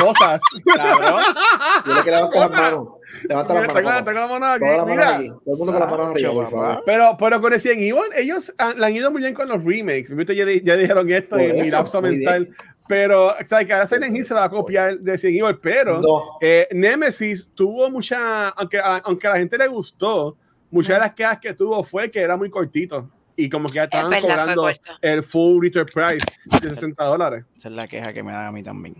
Cosas. 0.00 0.42
Cabrón. 0.74 1.22
Dile 1.86 2.02
que 2.04 2.10
levanta 2.10 2.40
las 2.40 2.50
manos. 2.50 2.88
Levanta 3.28 3.54
las 3.54 3.62
manos. 3.84 4.04
tengo, 4.04 4.20
la 4.20 4.26
mano 4.26 4.46
aquí. 4.46 4.64
Mira. 4.86 5.16
Todo 5.16 5.52
el 5.52 5.58
mundo 5.58 5.72
con 5.72 5.80
las 5.80 5.90
manos 5.90 6.06
arriba, 6.08 6.32
por 6.32 6.50
favor. 6.50 6.82
Pero, 6.84 7.16
pero 7.18 7.40
con 7.40 7.52
Resident 7.52 7.80
Evil, 7.80 8.02
ellos 8.16 8.54
han, 8.58 8.78
le 8.78 8.86
han 8.86 8.94
ido 8.96 9.10
muy 9.10 9.22
bien 9.22 9.34
con 9.34 9.46
los 9.48 9.64
remakes. 9.64 10.12
Ya, 10.28 10.44
ya 10.62 10.76
dijeron 10.76 11.10
esto 11.10 11.38
en 11.38 11.62
mi 11.62 11.70
lapso 11.70 12.02
mental. 12.02 12.50
Pero, 12.88 13.34
¿sabes? 13.46 13.66
Que 13.66 13.72
ahora 13.72 13.86
Silent 13.86 14.14
Hill 14.16 14.24
se 14.24 14.34
va 14.34 14.44
a 14.44 14.50
copiar 14.50 14.98
de 14.98 15.12
Resident 15.12 15.42
Evil, 15.42 15.58
pero 15.60 16.00
No. 16.00 16.22
eh, 16.40 16.68
Nemesis 16.72 17.50
tuvo 17.54 17.90
mucha, 17.90 18.50
aunque 18.50 18.78
aunque 18.80 19.26
a 19.26 19.30
la 19.30 19.38
gente 19.38 19.58
le 19.58 19.66
gustó, 19.66 20.36
muchas 20.70 20.96
de 20.96 21.00
las 21.00 21.14
quejas 21.14 21.38
que 21.40 21.54
tuvo 21.54 21.82
fue 21.82 22.10
que 22.10 22.20
era 22.20 22.36
muy 22.36 22.50
cortito. 22.50 23.10
Y 23.36 23.50
como 23.50 23.68
que 23.68 23.74
ya 23.74 23.84
estaban 23.84 24.10
verdad, 24.10 24.28
fue 24.28 24.36
cobrando 24.36 24.70
el 25.02 25.22
full 25.22 25.62
retail 25.62 25.84
price 25.86 26.26
de 26.44 26.74
60 26.74 27.04
dólares. 27.04 27.44
Esa 27.54 27.68
es 27.68 27.74
la 27.74 27.86
queja 27.86 28.12
que 28.12 28.22
me 28.22 28.32
dan 28.32 28.46
a 28.46 28.52
mí 28.52 28.62
también. 28.62 28.96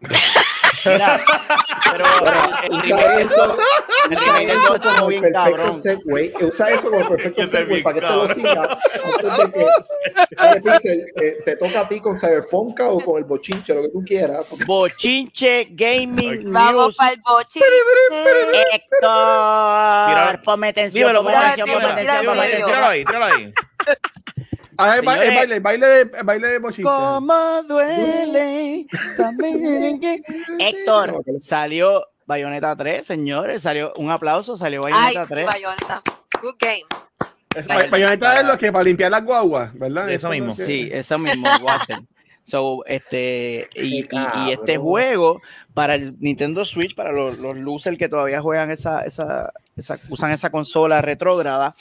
Mira, 0.84 1.20
pero 1.90 2.04
el, 2.64 2.72
Usa 2.74 2.96
remake- 2.96 4.50
eso, 4.50 4.78
como 4.82 5.06
bien 5.06 5.22
perfecto 5.22 5.44
cabrón. 5.56 5.74
segue. 5.74 6.34
Usa 6.42 6.68
eso 6.70 6.90
como 6.90 7.08
perfecto 7.08 7.42
Ese 7.42 7.44
es 7.44 7.50
segue 7.50 7.64
bien 7.64 7.82
para 7.82 7.94
que 7.94 8.00
te 8.00 8.06
lo 8.08 8.28
siga. 8.28 8.78
Antes 9.04 9.38
de 9.38 9.52
que, 9.52 9.66
Dale, 10.36 10.60
Pixel, 10.60 11.12
eh, 11.16 11.36
te 11.44 11.56
toca 11.56 11.80
a 11.80 11.88
ti 11.88 12.00
con 12.00 12.16
Cyberpunk 12.16 12.80
o 12.80 13.00
con 13.00 13.18
el 13.18 13.24
bochinche, 13.24 13.74
lo 13.74 13.82
que 13.82 13.88
tú 13.88 14.02
quieras. 14.06 14.44
porque 14.48 14.64
Bochinche 14.64 15.68
Gaming 15.70 16.52
Vamos 16.52 16.96
para 16.96 17.12
el 17.12 17.20
bochinche. 17.20 17.66
Héctor, 18.72 20.42
ponme 20.42 20.68
atención, 20.68 21.08
Dímelo, 21.08 21.22
ponme 21.22 21.36
mira, 21.36 21.52
atención, 21.52 21.68
mira, 21.78 21.88
ponme 21.88 22.00
mira, 22.00 22.12
atención, 22.12 22.34
ponme 22.34 22.46
mira, 22.46 22.56
atención. 22.56 22.68
Tíralo 22.68 22.86
ahí, 22.86 23.04
tíralo 23.04 23.24
ahí. 23.24 23.54
Ah, 24.76 24.96
el, 24.96 25.02
ba- 25.02 25.14
el 25.14 25.20
Señores. 25.20 25.34
baile, 25.38 25.54
el 25.56 25.60
baile 25.60 25.86
de, 25.86 26.18
el 26.18 26.24
baile 26.24 26.48
de 26.48 26.58
bochinche. 26.58 26.82
¿Cómo 26.84 27.62
duele? 27.68 28.86
Héctor, 30.58 31.22
salió 31.40 32.06
Bayonetta 32.26 32.74
3, 32.76 33.06
señores. 33.06 33.62
Salió 33.62 33.92
un 33.96 34.10
aplauso, 34.10 34.56
salió 34.56 34.84
Ay, 34.86 34.92
Bayonetta 34.92 35.26
sí, 35.26 35.32
3. 35.34 35.46
Bayonetta. 35.46 36.02
Good 36.42 36.54
game. 36.58 36.82
Es, 37.54 37.68
Bayonetta 37.90 38.40
es 38.40 38.46
lo 38.46 38.58
que 38.58 38.72
para 38.72 38.84
limpiar 38.84 39.10
las 39.10 39.24
guaguas, 39.24 39.72
¿verdad? 39.78 40.10
Eso 40.10 40.28
mismo. 40.30 40.54
que- 40.56 40.62
Sí, 40.64 40.88
eso 40.92 41.18
mismo. 41.18 41.46
So, 42.46 42.84
este, 42.84 43.70
y, 43.74 44.00
y- 44.02 44.08
y 44.46 44.52
este 44.52 44.76
juego 44.76 45.40
para 45.72 45.94
el 45.94 46.14
Nintendo 46.20 46.66
Switch, 46.66 46.94
para 46.94 47.10
los, 47.10 47.38
los 47.38 47.56
losers 47.56 47.96
que 47.96 48.06
todavía 48.06 48.42
juegan 48.42 48.70
esa, 48.70 49.00
esa, 49.00 49.50
esa, 49.76 49.98
usan 50.10 50.30
esa 50.30 50.50
consola 50.50 51.00
retrógrada, 51.00 51.74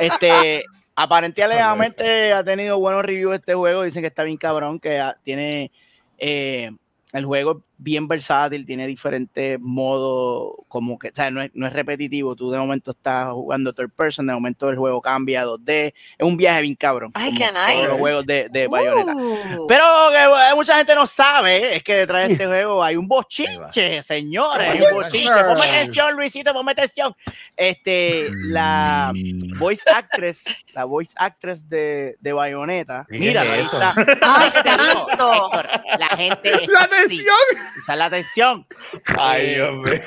este, 0.00 0.64
aparentemente 1.02 2.32
ha 2.32 2.44
tenido 2.44 2.78
buenos 2.78 3.02
reviews 3.02 3.36
este 3.36 3.54
juego, 3.54 3.82
dicen 3.82 4.02
que 4.02 4.08
está 4.08 4.22
bien 4.22 4.36
cabrón, 4.36 4.78
que 4.78 4.98
ah, 4.98 5.16
tiene 5.22 5.72
eh, 6.18 6.70
el 7.12 7.24
juego 7.24 7.62
bien 7.80 8.06
versátil, 8.06 8.66
tiene 8.66 8.86
diferentes 8.86 9.58
modos, 9.60 10.54
como 10.68 10.98
que, 10.98 11.08
o 11.08 11.14
sea, 11.14 11.30
no 11.30 11.42
es, 11.42 11.50
no 11.54 11.66
es 11.66 11.72
repetitivo, 11.72 12.36
tú 12.36 12.50
de 12.50 12.58
momento 12.58 12.90
estás 12.90 13.32
jugando 13.32 13.72
third 13.72 13.90
person, 13.90 14.26
de 14.26 14.34
momento 14.34 14.68
el 14.68 14.76
juego 14.76 15.00
cambia 15.00 15.42
a 15.42 15.46
2D, 15.46 15.94
es 16.18 16.26
un 16.26 16.36
viaje 16.36 16.62
bien 16.62 16.74
cabrón. 16.74 17.10
Ay, 17.14 17.32
qué 17.34 17.46
todos 17.46 17.74
los 17.74 17.84
nice. 17.84 18.00
juegos 18.00 18.26
de, 18.26 18.48
de 18.50 18.68
Bayonetta. 18.68 19.14
Uh. 19.16 19.66
Pero 19.66 19.84
que 20.10 20.28
bueno, 20.28 20.56
mucha 20.56 20.76
gente 20.76 20.94
no 20.94 21.06
sabe 21.06 21.76
es 21.76 21.82
que 21.82 21.94
detrás 21.96 22.28
de 22.28 22.34
este 22.34 22.46
juego 22.50 22.82
hay 22.84 22.96
un 22.96 23.08
bochinche, 23.08 24.02
señores. 24.02 24.68
Hay 24.68 24.80
un 24.82 25.02
bochinche. 25.02 25.30
Ponme 25.30 25.66
atención, 25.68 26.14
Luisito, 26.14 26.52
ponme 26.52 26.72
atención. 26.72 27.14
Este, 27.56 28.28
la 28.44 29.12
voice 29.58 29.82
actress, 29.90 30.44
la 30.74 30.84
voice 30.84 31.12
actress 31.16 31.68
de, 31.68 32.16
de 32.20 32.32
Bayonetta. 32.32 33.06
¿Qué 33.10 33.18
Mira, 33.18 33.42
es 33.44 33.50
ahí 33.50 33.60
eso? 33.60 33.76
está. 33.80 33.94
Ay, 34.22 34.50
tanto. 34.64 35.50
La 35.98 36.08
gente. 36.08 36.50
está 36.64 36.72
¡La 36.72 36.80
así. 36.84 36.94
atención! 36.94 37.69
Está 37.78 37.96
la 37.96 38.06
atención. 38.06 38.66
Ay, 39.18 39.46
Eh, 39.46 39.54
Dios 39.56 39.72
mío. 39.74 40.00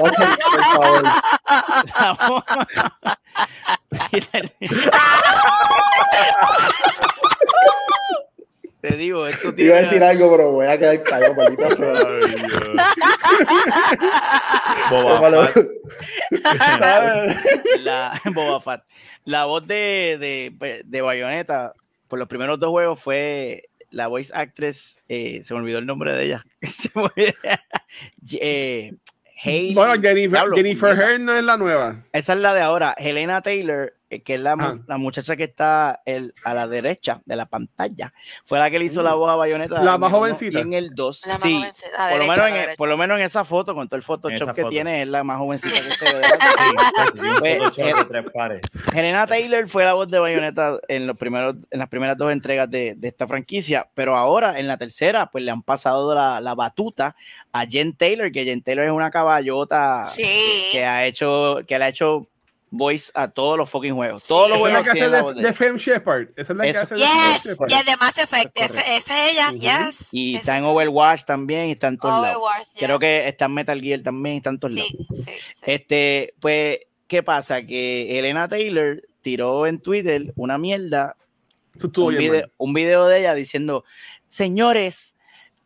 Oye, 0.00 0.14
por 0.50 0.62
favor. 0.64 2.44
Te 8.80 8.96
digo, 8.96 9.26
esto 9.26 9.54
Te 9.54 9.62
iba 9.62 9.74
a 9.76 9.78
decir 9.78 9.92
tiene. 9.98 10.06
algo, 10.06 10.30
pero 10.30 10.52
voy 10.52 10.66
a 10.66 10.78
quedar 10.78 11.02
callado, 11.02 11.34
Dios. 11.50 11.78
Boba. 14.90 15.48
Fett. 15.48 15.66
la 17.80 18.20
Boba 18.32 18.60
Fett. 18.60 18.82
La 19.24 19.44
voz 19.46 19.66
de, 19.66 20.52
de, 20.60 20.82
de 20.84 21.00
Bayonetta 21.02 21.72
por 22.06 22.18
los 22.20 22.28
primeros 22.28 22.60
dos 22.60 22.70
juegos 22.70 23.00
fue 23.00 23.64
la 23.96 24.06
voice 24.08 24.30
actress, 24.34 25.00
eh, 25.08 25.40
se 25.42 25.54
me 25.54 25.60
olvidó 25.60 25.78
el 25.78 25.86
nombre 25.86 26.12
de 26.12 26.24
ella. 26.24 26.44
Eh, 28.40 28.92
Bueno, 29.74 29.94
Jennifer, 30.00 30.44
Jennifer. 30.54 30.96
Hearn 30.96 31.24
no 31.24 31.36
es 31.36 31.44
la 31.44 31.56
nueva. 31.56 32.04
Esa 32.12 32.32
es 32.34 32.40
la 32.40 32.54
de 32.54 32.60
ahora. 32.60 32.94
Helena 32.98 33.42
Taylor 33.42 33.95
que 34.08 34.34
es 34.34 34.40
la, 34.40 34.52
Ajá. 34.52 34.78
la 34.86 34.98
muchacha 34.98 35.36
que 35.36 35.44
está 35.44 36.00
el- 36.06 36.32
a 36.44 36.54
la 36.54 36.66
derecha 36.68 37.20
de 37.24 37.36
la 37.36 37.46
pantalla, 37.46 38.12
fue 38.44 38.58
la 38.58 38.70
que 38.70 38.78
le 38.78 38.84
hizo 38.84 39.02
la 39.02 39.14
voz 39.14 39.30
a 39.30 39.34
Bayonetta. 39.34 39.82
La 39.82 39.98
más 39.98 40.12
jovencita. 40.12 40.60
En 40.60 40.72
el 40.72 40.94
2. 40.94 41.26
La 41.26 41.32
más 41.34 41.42
Sí, 41.42 41.54
jovencita, 41.54 41.98
por 42.08 42.18
lo, 42.18 42.26
menos 42.28 42.46
en, 42.46 42.76
por 42.76 42.88
lo 42.88 42.96
menos 42.96 43.18
en 43.18 43.24
esa 43.24 43.44
foto, 43.44 43.74
con 43.74 43.88
todo 43.88 43.96
el 43.96 44.02
Photoshop 44.02 44.54
que 44.54 44.62
foto. 44.62 44.70
tiene, 44.70 45.02
es 45.02 45.08
la 45.08 45.24
más 45.24 45.38
jovencita 45.38 45.74
que 45.74 45.94
se 45.94 46.04
ve. 46.16 46.22
Sí, 47.16 47.20
sí, 47.22 47.28
Pues, 47.40 47.58
Photoshop 47.58 47.84
de 47.84 47.90
eh, 47.90 48.04
tres 48.08 48.24
pares. 48.32 48.60
Helena 48.94 49.26
Taylor 49.26 49.68
fue 49.68 49.84
la 49.84 49.94
voz 49.94 50.08
de 50.08 50.18
Bayonetta 50.18 50.78
en, 50.88 51.06
los 51.06 51.16
primeros, 51.18 51.56
en 51.70 51.78
las 51.78 51.88
primeras 51.88 52.16
dos 52.16 52.32
entregas 52.32 52.70
de, 52.70 52.94
de 52.96 53.08
esta 53.08 53.26
franquicia, 53.26 53.88
pero 53.94 54.16
ahora 54.16 54.58
en 54.58 54.68
la 54.68 54.76
tercera, 54.76 55.26
pues 55.30 55.42
le 55.44 55.50
han 55.50 55.62
pasado 55.62 56.14
la, 56.14 56.40
la 56.40 56.54
batuta 56.54 57.16
a 57.52 57.66
Jen 57.66 57.94
Taylor, 57.96 58.30
que 58.30 58.44
Jen 58.44 58.62
Taylor 58.62 58.84
es 58.86 58.92
una 58.92 59.10
caballota 59.10 60.04
Sí. 60.04 60.24
que 60.72 60.84
ha 60.84 61.06
hecho, 61.06 61.58
que 61.66 61.78
le 61.78 61.84
ha 61.84 61.88
hecho 61.88 62.28
voice 62.70 63.10
a 63.14 63.28
todos 63.28 63.56
los 63.56 63.70
fucking 63.70 63.94
juegos. 63.94 64.26
Todos 64.26 64.50
los 64.50 64.58
Esa 64.58 64.66
es 64.68 64.72
la 64.72 64.78
juegos 64.80 64.84
que 64.84 65.04
hace 65.24 65.34
de, 65.34 65.42
de. 65.46 65.52
Femme 65.52 65.78
Shepard. 65.78 66.28
Esa 66.36 66.52
es 66.52 66.56
la 66.56 66.64
que 66.64 66.70
hace 66.70 66.94
de 66.94 67.00
Femme 67.00 67.32
Yes, 67.32 67.44
Shepard. 67.44 67.68
yes, 67.68 67.86
de 67.86 67.96
Mass 67.96 68.18
Effect. 68.18 68.58
Es 68.60 68.76
Esa 68.76 68.96
es 68.96 69.30
ella, 69.32 69.52
yes. 69.86 70.08
Y 70.12 70.36
está 70.36 70.56
en 70.56 70.64
Overwatch 70.64 71.24
también, 71.24 71.66
y 71.68 71.72
está 71.72 71.88
en 71.88 71.98
todos 71.98 72.22
lados. 72.22 72.36
Overwatch, 72.36 72.68
ya. 72.74 72.86
Creo 72.86 72.98
que 72.98 73.28
está 73.28 73.44
en 73.46 73.54
Metal 73.54 73.80
Gear 73.80 74.00
también, 74.00 74.34
y 74.34 74.36
está 74.38 74.50
en 74.50 74.58
todos 74.58 74.74
lados. 74.74 74.90
Sí, 74.90 75.06
sí, 75.10 75.22
sí. 75.24 75.30
Este, 75.64 76.34
pues, 76.40 76.78
¿qué 77.06 77.22
pasa? 77.22 77.62
Que 77.62 78.18
Elena 78.18 78.48
Taylor 78.48 79.02
tiró 79.22 79.66
en 79.66 79.80
Twitter 79.80 80.32
una 80.36 80.58
mierda 80.58 81.16
un 81.82 82.08
bien 82.08 82.18
video, 82.18 82.40
mal. 82.40 82.52
un 82.56 82.74
video 82.74 83.06
de 83.06 83.20
ella 83.20 83.34
diciendo, 83.34 83.84
señores, 84.28 85.14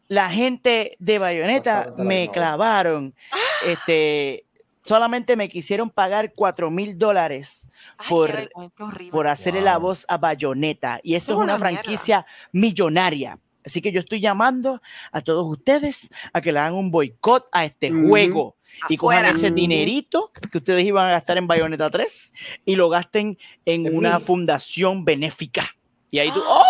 la 0.09 0.31
gente 0.31 0.97
de 0.99 1.19
Bayonetta 1.19 1.95
me 1.99 2.27
la 2.27 2.33
clavaron, 2.33 3.15
este, 3.67 4.45
solamente 4.91 5.37
me 5.37 5.49
quisieron 5.49 5.89
pagar 5.89 6.33
cuatro 6.35 6.69
mil 6.69 6.99
dólares 6.99 7.69
por- 8.09 8.29
horrible. 8.77 9.13
por 9.13 9.29
hacerle 9.29 9.61
la 9.63 9.79
voz 9.79 10.05
a 10.09 10.17
Bayonetta. 10.19 10.99
Y 11.05 11.15
esto 11.15 11.31
Eso 11.33 11.41
es 11.41 11.45
una 11.45 11.59
franquicia 11.61 12.27
millonaria. 12.51 13.39
Así 13.65 13.81
que 13.81 13.93
yo 13.93 14.01
estoy 14.01 14.21
llamando 14.21 14.83
a 15.13 15.21
todos 15.21 15.47
ustedes 15.47 16.11
a 16.33 16.41
que 16.41 16.51
le 16.51 16.59
hagan 16.59 16.75
un 16.75 16.91
boicot 16.91 17.47
a 17.53 17.65
este 17.67 17.93
juego 17.93 18.57
y 18.89 18.97
cojan 18.97 19.19
Afuera. 19.19 19.37
ese 19.39 19.47
Ujú. 19.47 19.55
dinerito 19.55 20.33
que 20.51 20.59
ustedes 20.59 20.83
iban 20.85 21.07
a 21.07 21.13
gastar 21.13 21.39
en 21.39 21.47
Bayonetta 21.47 21.89
3 21.89 22.33
y 22.65 22.75
lo 22.75 22.89
gasten 22.89 23.39
en 23.67 23.87
En 23.87 23.97
una 23.97 24.19
mí. 24.19 24.25
fundación 24.25 25.05
benéfica. 25.05 25.71
Y 26.11 26.19
ahí 26.19 26.33
tú, 26.33 26.43
¡oh! 26.45 26.65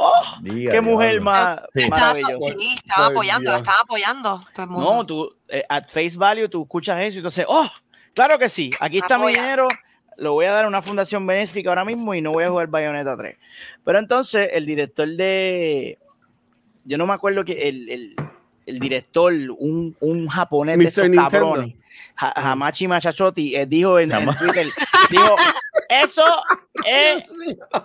¡Oh! 0.00 0.12
Diga, 0.42 0.72
¡Qué 0.72 0.80
mujer 0.80 1.10
diablo. 1.20 1.24
más 1.24 1.60
Sí. 1.74 1.80
Estaba, 1.80 2.00
maravillosa! 2.12 2.54
sí, 2.56 2.74
estaba 2.76 3.06
Ay, 3.06 3.12
apoyando, 3.12 3.50
la 3.50 3.56
Dios. 3.56 3.62
estaba 3.66 3.80
apoyando 3.82 4.40
todo 4.54 4.64
el 4.64 4.70
mundo. 4.70 4.94
No, 4.94 5.06
tú, 5.06 5.36
eh, 5.48 5.64
at 5.68 5.88
face 5.88 6.16
value, 6.16 6.48
tú 6.48 6.62
escuchas 6.62 7.00
eso 7.02 7.14
y 7.16 7.18
entonces, 7.18 7.44
¡oh! 7.48 7.68
Claro 8.14 8.38
que 8.38 8.48
sí, 8.48 8.70
aquí 8.80 8.98
está 8.98 9.16
mi 9.18 9.24
Apoya. 9.24 9.42
dinero, 9.42 9.68
lo 10.16 10.32
voy 10.34 10.46
a 10.46 10.52
dar 10.52 10.64
a 10.64 10.68
una 10.68 10.82
fundación 10.82 11.26
benéfica 11.26 11.70
ahora 11.70 11.84
mismo 11.84 12.14
y 12.14 12.20
no 12.20 12.30
voy 12.32 12.44
a 12.44 12.48
jugar 12.50 12.68
Bayonetta 12.68 13.16
3. 13.16 13.36
Pero 13.84 13.98
entonces 13.98 14.48
el 14.52 14.66
director 14.66 15.08
de, 15.08 15.98
yo 16.84 16.96
no 16.98 17.06
me 17.06 17.12
acuerdo 17.14 17.44
que 17.44 17.68
el, 17.68 17.88
el, 17.88 18.16
el 18.66 18.78
director, 18.78 19.32
un, 19.32 19.96
un 20.00 20.28
japonés 20.28 20.78
de 20.78 20.84
Mr. 20.84 20.88
estos 20.88 21.04
Nintendo. 21.10 21.28
cabrones, 21.30 21.74
Ha- 22.16 22.52
Hamachi 22.52 22.86
Machachotti, 22.86 23.56
eh, 23.56 23.66
dijo 23.66 23.98
en, 23.98 24.12
en 24.12 24.26
Twitter, 24.36 24.66
dijo, 25.10 25.34
eso 25.88 26.24
es 26.84 27.30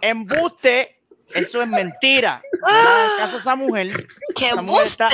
embuste, 0.02 0.93
eso 1.36 1.62
es 1.62 1.68
mentira. 1.68 2.42
No 2.64 2.72
le 2.72 2.78
hagan 2.80 3.10
caso 3.18 3.36
a 3.36 3.40
esa 3.40 3.56
mujer. 3.58 4.08
¡Qué 4.36 4.46
esa 4.48 4.62
mujer 4.62 4.86
está! 4.86 5.10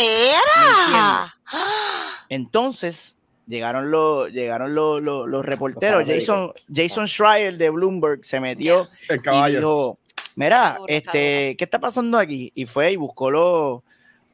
Entonces 2.30 3.15
llegaron 3.47 3.89
los, 3.91 4.32
llegaron 4.32 4.76
los, 4.76 5.01
los, 5.01 5.28
los 5.28 5.45
reporteros. 5.45 6.03
Jason, 6.05 6.53
Jason 6.74 7.07
Schreier 7.07 7.57
de 7.57 7.70
Bloomberg 7.70 8.24
se 8.26 8.39
metió 8.39 8.88
El 9.07 9.17
y 9.17 9.22
caballo. 9.22 9.57
dijo, 9.57 9.99
mira, 10.36 10.78
este, 10.88 11.55
¿qué 11.57 11.63
está 11.63 11.80
pasando 11.80 12.17
aquí? 12.20 12.51
Y 12.53 12.65
fue 12.65 12.91
y 12.91 12.95
buscó 12.95 13.32
lo, 13.32 13.84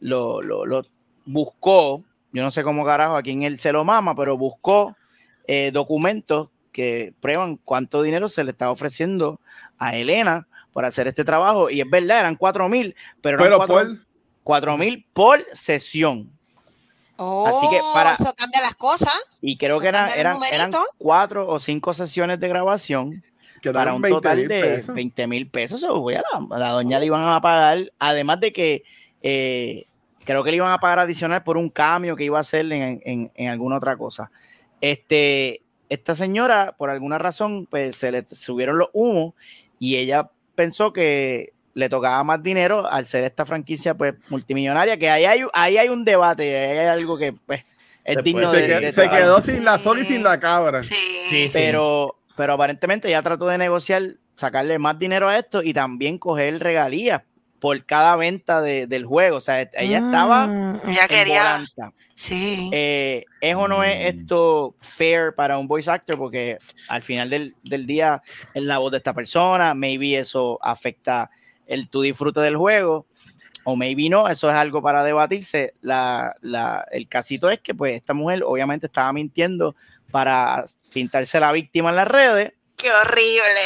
lo, 0.02 0.42
lo, 0.42 0.66
lo- 0.66 0.86
buscó, 1.26 2.04
yo 2.34 2.44
no 2.44 2.52
sé 2.52 2.64
cómo 2.64 2.84
carajo 2.86 3.16
a 3.16 3.24
quién 3.24 3.44
él 3.44 3.60
se 3.60 3.72
lo 3.72 3.84
mama, 3.86 4.14
pero 4.16 4.38
buscó 4.38 4.96
eh, 5.48 5.72
documentos 5.74 6.50
que 6.74 7.14
prueban 7.22 7.56
cuánto 7.64 8.02
dinero 8.02 8.28
se 8.28 8.44
le 8.44 8.52
estaba 8.52 8.72
ofreciendo 8.72 9.40
a 9.78 9.96
Elena 9.96 10.48
por 10.76 10.84
hacer 10.84 11.08
este 11.08 11.24
trabajo. 11.24 11.70
Y 11.70 11.80
es 11.80 11.90
verdad, 11.90 12.20
eran 12.20 12.36
cuatro 12.36 12.68
mil, 12.68 12.94
pero, 13.22 13.38
Pero 13.38 13.56
cuatro- 13.56 13.76
Paul, 13.76 14.06
cuatro 14.44 14.78
mil 14.78 15.08
por 15.14 15.46
sesión. 15.54 16.30
Oh, 17.16 17.48
Así 17.48 17.66
que 17.74 17.80
para- 17.94 18.16
eso 18.16 18.34
cambia 18.36 18.60
las 18.60 18.76
cosas. 18.76 19.14
Y 19.40 19.56
creo 19.58 19.80
que 19.80 19.88
eran, 19.88 20.10
eran, 20.18 20.38
eran 20.54 20.70
cuatro 20.98 21.48
o 21.48 21.62
cinco 21.62 21.94
sesiones 21.94 22.42
de 22.42 22.50
grabación 22.50 23.24
para 23.72 23.94
un 23.94 24.02
20 24.02 24.16
total 24.18 24.48
de 24.50 24.62
pesos. 24.62 24.94
20 24.94 25.28
mil 25.28 25.50
pesos. 25.50 25.82
Eso, 25.82 25.98
voy 26.02 26.16
a 26.16 26.24
la, 26.34 26.56
a 26.58 26.60
la 26.60 26.70
doña 26.72 27.00
le 27.00 27.06
iban 27.06 27.26
a 27.26 27.40
pagar, 27.40 27.90
además 27.98 28.42
de 28.42 28.52
que 28.52 28.84
eh, 29.24 29.86
creo 30.26 30.44
que 30.44 30.52
le 30.52 30.58
iban 30.58 30.74
a 30.74 30.80
pagar 30.80 31.00
adicional 31.00 31.42
por 31.44 31.56
un 31.56 31.70
cambio 31.70 32.18
que 32.18 32.26
iba 32.26 32.38
a 32.38 32.42
hacer 32.42 32.70
en, 32.70 33.02
en- 33.06 33.32
en 33.34 33.48
alguna 33.48 33.78
otra 33.78 33.96
cosa. 33.96 34.30
Este, 34.82 35.62
esta 35.88 36.18
señora, 36.18 36.76
por 36.78 36.90
alguna 36.90 37.18
razón, 37.18 37.66
pues 37.66 37.96
se 37.96 38.12
le 38.12 38.26
subieron 38.30 38.78
los 38.78 38.90
humos 38.92 39.36
y 39.80 39.96
ella 39.96 40.30
pensó 40.56 40.92
que 40.94 41.54
le 41.74 41.90
tocaba 41.90 42.24
más 42.24 42.42
dinero 42.42 42.90
al 42.90 43.06
ser 43.06 43.24
esta 43.26 43.46
franquicia 43.46 43.94
pues 43.96 44.16
multimillonaria, 44.30 44.98
que 44.98 45.10
ahí 45.10 45.26
hay, 45.26 45.42
ahí 45.54 45.78
hay 45.78 45.90
un 45.90 46.06
debate, 46.06 46.44
ahí 46.58 46.78
hay 46.78 46.88
algo 46.88 47.18
que 47.18 47.34
pues 47.46 47.64
es 48.04 48.16
Se 48.16 48.22
digno 48.22 48.50
Se, 48.50 48.58
de, 48.62 48.68
que- 48.68 48.80
de 48.86 48.92
se 48.92 49.10
quedó 49.10 49.42
sin 49.42 49.66
la 49.66 49.78
sol 49.78 50.00
y 50.00 50.06
sin 50.06 50.24
la 50.24 50.40
cabra. 50.40 50.82
Sí. 50.84 50.96
Sí, 51.30 51.48
sí. 51.48 51.52
Pero, 51.54 52.16
pero 52.38 52.54
aparentemente 52.54 53.08
ella 53.10 53.22
trató 53.24 53.48
de 53.48 53.58
negociar, 53.58 54.04
sacarle 54.36 54.80
más 54.80 54.98
dinero 55.00 55.28
a 55.28 55.38
esto 55.38 55.62
y 55.64 55.74
también 55.74 56.18
coger 56.18 56.60
regalías 56.60 57.24
por 57.60 57.84
cada 57.86 58.16
venta 58.16 58.62
de- 58.62 58.86
del 58.88 59.06
juego. 59.06 59.38
O 59.38 59.42
sea, 59.42 59.62
ella 59.74 59.98
estaba 60.00 60.48
Mm, 60.48 60.82
Ya 60.94 61.02
en 61.04 61.08
quería. 61.08 61.40
volanta. 61.42 61.94
Sí. 62.14 62.70
Eh, 62.74 63.26
¿Es 63.42 63.56
o 63.56 63.68
no 63.68 63.84
es 63.84 64.14
Mm. 64.16 64.20
esto 64.20 64.76
fair 64.82 65.34
para 65.36 65.58
un 65.58 65.68
voice 65.68 65.90
actor? 65.90 66.18
Porque 66.18 66.58
al 66.90 67.02
final 67.02 67.30
del, 67.30 67.56
del 67.64 67.86
día 67.88 68.22
es 68.54 68.64
la 68.64 68.78
voz 68.78 68.92
de 68.92 68.98
esta 68.98 69.14
persona, 69.14 69.74
maybe 69.74 70.18
eso 70.18 70.60
afecta 70.62 71.30
el 71.66 71.90
tu 71.90 72.02
disfrute 72.02 72.40
del 72.42 72.56
juego, 72.58 73.08
o 73.64 73.76
maybe 73.76 74.10
no, 74.10 74.28
eso 74.28 74.48
es 74.50 74.56
algo 74.56 74.82
para 74.84 75.04
debatirse. 75.04 75.74
La, 75.82 76.36
la- 76.42 76.86
el 76.92 77.08
casito 77.08 77.50
es 77.50 77.60
que 77.62 77.74
pues 77.74 77.96
esta 77.96 78.14
mujer 78.14 78.44
obviamente 78.46 78.86
estaba 78.86 79.12
mintiendo 79.12 79.76
para 80.12 80.64
pintarse 80.94 81.40
la 81.40 81.52
víctima 81.52 81.90
en 81.90 81.96
las 81.96 82.08
redes 82.08 82.54
Qué 82.78 82.90
horrible. 82.92 83.62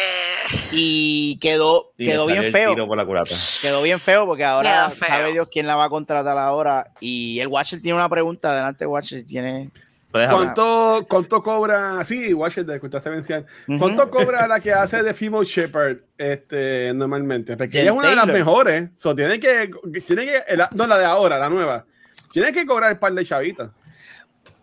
y 0.71 1.37
quedó, 1.39 1.91
Sí, 1.97 2.05
quedó 2.05 2.25
bien 2.27 2.51
feo. 2.51 2.71
tiro 2.75 2.87
por 2.87 2.97
la 2.97 3.05
culata. 3.05 3.33
Quedó 3.61 3.81
bien 3.81 3.99
feo 3.99 4.25
porque 4.25 4.43
ahora 4.45 4.89
sabe 4.91 5.33
Dios 5.33 5.49
quién 5.51 5.65
la 5.67 5.75
va 5.75 5.85
a 5.85 5.89
contratar 5.89 6.37
ahora. 6.37 6.91
Y 6.99 7.39
el 7.39 7.47
Watcher 7.47 7.81
tiene 7.81 7.97
una 7.97 8.07
pregunta. 8.09 8.51
Adelante, 8.51 8.85
Watcher. 8.85 9.25
Tiene. 9.25 9.69
¿Cuánto, 10.11 11.05
¿Cuánto 11.07 11.43
cobra? 11.43 12.03
Sí, 12.03 12.33
Watcher 12.33 12.65
de 12.65 12.75
Escuchar 12.75 13.01
Sevencial. 13.01 13.45
Ujú. 13.67 13.77
¿Cuánto 13.79 14.09
cobra 14.09 14.47
la 14.47 14.59
que 14.59 14.71
hace 14.73 15.03
de 15.03 15.13
Female 15.13 15.45
Shepherd 15.45 15.97
este, 16.17 16.91
normalmente? 16.93 17.55
Porque 17.57 17.71
Jen 17.73 17.81
ella 17.81 17.91
es 17.91 17.97
una 17.97 18.09
de 18.09 18.15
las 18.15 18.27
mejores. 18.27 18.89
So, 18.95 19.15
tiene 19.15 19.39
que, 19.39 19.69
tiene 20.07 20.25
que, 20.25 20.55
la- 20.55 20.69
no, 20.75 20.87
la 20.87 20.97
de 20.97 21.05
ahora, 21.05 21.37
la 21.37 21.49
nueva. 21.49 21.85
Tiene 22.31 22.51
que 22.51 22.65
cobrar 22.65 22.91
el 22.91 22.97
par 22.99 23.13
de 23.13 23.23
chavitas. 23.25 23.69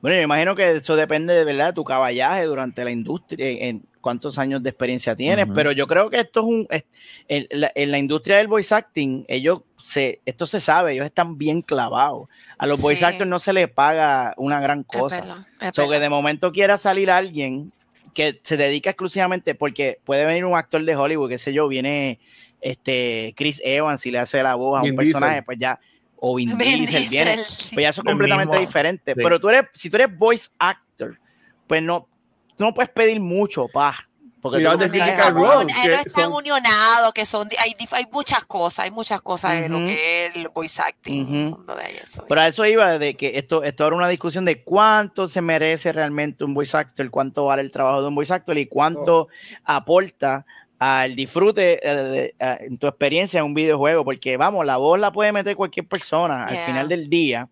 Bueno, 0.01 0.17
yo 0.17 0.23
imagino 0.23 0.55
que 0.55 0.73
eso 0.77 0.95
depende 0.97 1.33
de 1.35 1.45
verdad 1.45 1.67
de 1.69 1.73
tu 1.73 1.85
caballaje 1.85 2.45
durante 2.45 2.85
la 2.85 2.91
industria, 2.91 3.47
en 3.69 3.85
cuántos 4.07 4.39
años 4.39 4.63
de 4.63 4.71
experiencia 4.71 5.17
tienes, 5.17 5.47
Ujú. 5.47 5.55
pero 5.55 5.73
yo 5.73 5.89
creo 5.89 6.09
que 6.09 6.19
esto 6.21 6.39
es 6.43 6.47
un 6.47 6.67
es- 6.71 6.85
en, 7.27 7.47
la, 7.51 7.73
en 7.75 7.91
la 7.91 7.99
industria 7.99 8.37
del 8.37 8.47
voice 8.47 8.73
acting, 8.73 9.25
ellos 9.27 9.63
se, 9.83 10.21
esto 10.25 10.47
se 10.47 10.61
sabe, 10.61 10.93
ellos 10.93 11.05
están 11.07 11.37
bien 11.37 11.61
clavados. 11.61 12.29
A 12.57 12.67
los 12.69 12.81
voice 12.81 13.05
actors 13.05 13.29
no 13.29 13.41
se 13.41 13.53
les 13.53 13.69
paga 13.69 14.33
una 14.37 14.61
gran 14.61 14.81
Es 14.81 14.87
cosa. 14.87 15.21
verdad, 15.21 15.47
es 15.61 15.75
So 15.75 15.89
que 15.91 15.99
de 15.99 16.09
momento 16.09 16.53
quiera 16.53 16.79
salir 16.79 17.11
alguien 17.11 17.73
que 18.15 18.39
se 18.45 18.57
dedica 18.57 18.91
exclusivamente, 18.91 19.57
porque 19.57 19.99
puede 20.05 20.25
venir 20.25 20.45
un 20.45 20.57
actor 20.57 20.85
de 20.85 20.95
Hollywood, 20.95 21.29
qué 21.29 21.39
sé 21.39 21.53
yo, 21.53 21.67
viene 21.67 22.21
este 22.61 23.35
Chris 23.37 23.61
Evans 23.65 24.07
y 24.07 24.13
le 24.13 24.21
hace 24.21 24.41
la 24.41 24.55
voz 24.55 24.79
a 24.79 24.83
Vin 24.83 24.93
un 24.93 24.97
personaje, 24.99 25.33
Diesel. 25.33 25.45
pues 25.45 25.59
ya, 25.59 25.81
o 26.19 26.37
Vin, 26.37 26.51
Vin 26.57 26.59
Diesel 26.59 26.87
Diesel, 27.03 27.11
viene, 27.11 27.43
sí. 27.45 27.75
pues 27.75 27.83
ya 27.83 27.89
eso 27.91 28.01
es 28.03 28.05
completamente 28.07 28.53
mismo, 28.53 28.67
diferente. 28.67 29.13
sí. 29.15 29.21
Pero 29.21 29.41
tú 29.41 29.49
eres, 29.49 29.65
si 29.75 29.91
tú 29.91 29.97
eres 29.97 30.17
voice 30.17 30.49
actor, 30.61 31.19
pues 31.67 31.83
no, 31.83 32.09
tú 32.57 32.65
no 32.65 32.75
puedes 32.75 32.91
pedir 32.91 33.21
mucho, 33.21 33.69
pa. 33.69 33.97
Porque 34.43 34.59
Mira, 34.59 34.73
tú 34.73 34.79
de 34.79 34.87
están, 34.99 35.37
uni- 35.37 35.73
que 35.83 35.93
están 35.93 36.25
son- 36.25 36.33
unionados, 36.35 37.13
que 37.13 37.27
son, 37.27 37.49
hay, 37.59 38.07
muchas 38.13 38.45
cosas, 38.45 38.85
hay 38.85 38.91
muchas 38.93 39.21
cosas 39.21 39.55
en 39.55 39.73
lo 39.73 39.79
que 39.79 40.27
es 40.27 40.37
el 40.37 40.49
voice 40.51 40.81
acting, 40.81 41.51
de 41.51 41.99
eso. 42.01 42.25
Pero 42.29 42.41
a 42.43 42.47
eso 42.47 42.65
iba 42.65 42.97
de 42.97 43.17
que 43.17 43.39
esto, 43.39 43.65
esto 43.65 43.85
era 43.87 43.97
una 43.97 44.09
discusión 44.09 44.45
de 44.45 44.63
cuánto 44.63 45.27
se 45.27 45.41
merece 45.41 45.91
realmente 45.93 46.45
un 46.45 46.55
voice 46.55 46.77
actor, 46.77 47.11
cuánto 47.11 47.47
vale 47.47 47.63
el 47.63 47.73
trabajo 47.73 48.03
de 48.03 48.09
un 48.09 48.15
voice 48.15 48.33
actor 48.35 48.57
y 48.57 48.67
cuánto 48.67 49.27
aporta 49.65 50.47
al 50.79 51.17
disfrute 51.17 51.81
eh, 51.83 51.95
de- 51.95 52.35
eh, 52.39 52.57
en 52.61 52.79
tu 52.79 52.87
experiencia 52.87 53.39
en 53.41 53.47
un 53.47 53.55
videojuego. 53.55 54.05
Porque 54.05 54.37
vamos, 54.37 54.65
la 54.65 54.77
voz 54.77 55.01
la 55.01 55.11
puede 55.11 55.33
meter 55.33 55.57
cualquier 55.57 55.89
persona. 55.89 56.45
Al 56.45 56.57
final 56.59 56.89
del 56.89 57.09
día, 57.09 57.49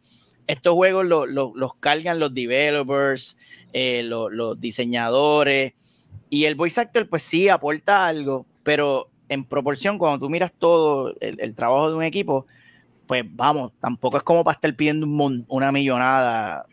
estos 0.47 0.75
juegos 0.75 1.05
lo- 1.07 1.27
lo- 1.27 1.53
los 1.57 1.75
cargan 1.77 2.21
los 2.21 2.33
developers, 2.33 3.37
eh, 3.75 4.03
lo- 4.05 4.31
los 4.31 4.59
diseñadores. 4.61 5.73
Y 6.31 6.47
el 6.47 6.55
voice 6.55 6.81
actor, 6.81 7.09
pues 7.09 7.23
sí, 7.23 7.49
aporta 7.51 8.07
algo, 8.07 8.47
pero 8.63 9.11
en 9.29 9.45
proporción, 9.45 9.99
cuando 9.99 10.19
tú 10.21 10.31
miras 10.31 10.53
todo 10.59 11.15
el, 11.21 11.39
el 11.41 11.55
trabajo 11.55 11.91
de 11.91 11.97
un 11.97 12.03
equipo, 12.05 12.47
pues 13.07 13.23
vamos, 13.29 13.73
tampoco 13.81 14.17
es 14.17 14.23
como 14.23 14.43
para 14.45 14.55
estar 14.55 14.75
pidiendo 14.75 15.07
un 15.07 15.45
una 15.49 15.71
millonada 15.73 16.65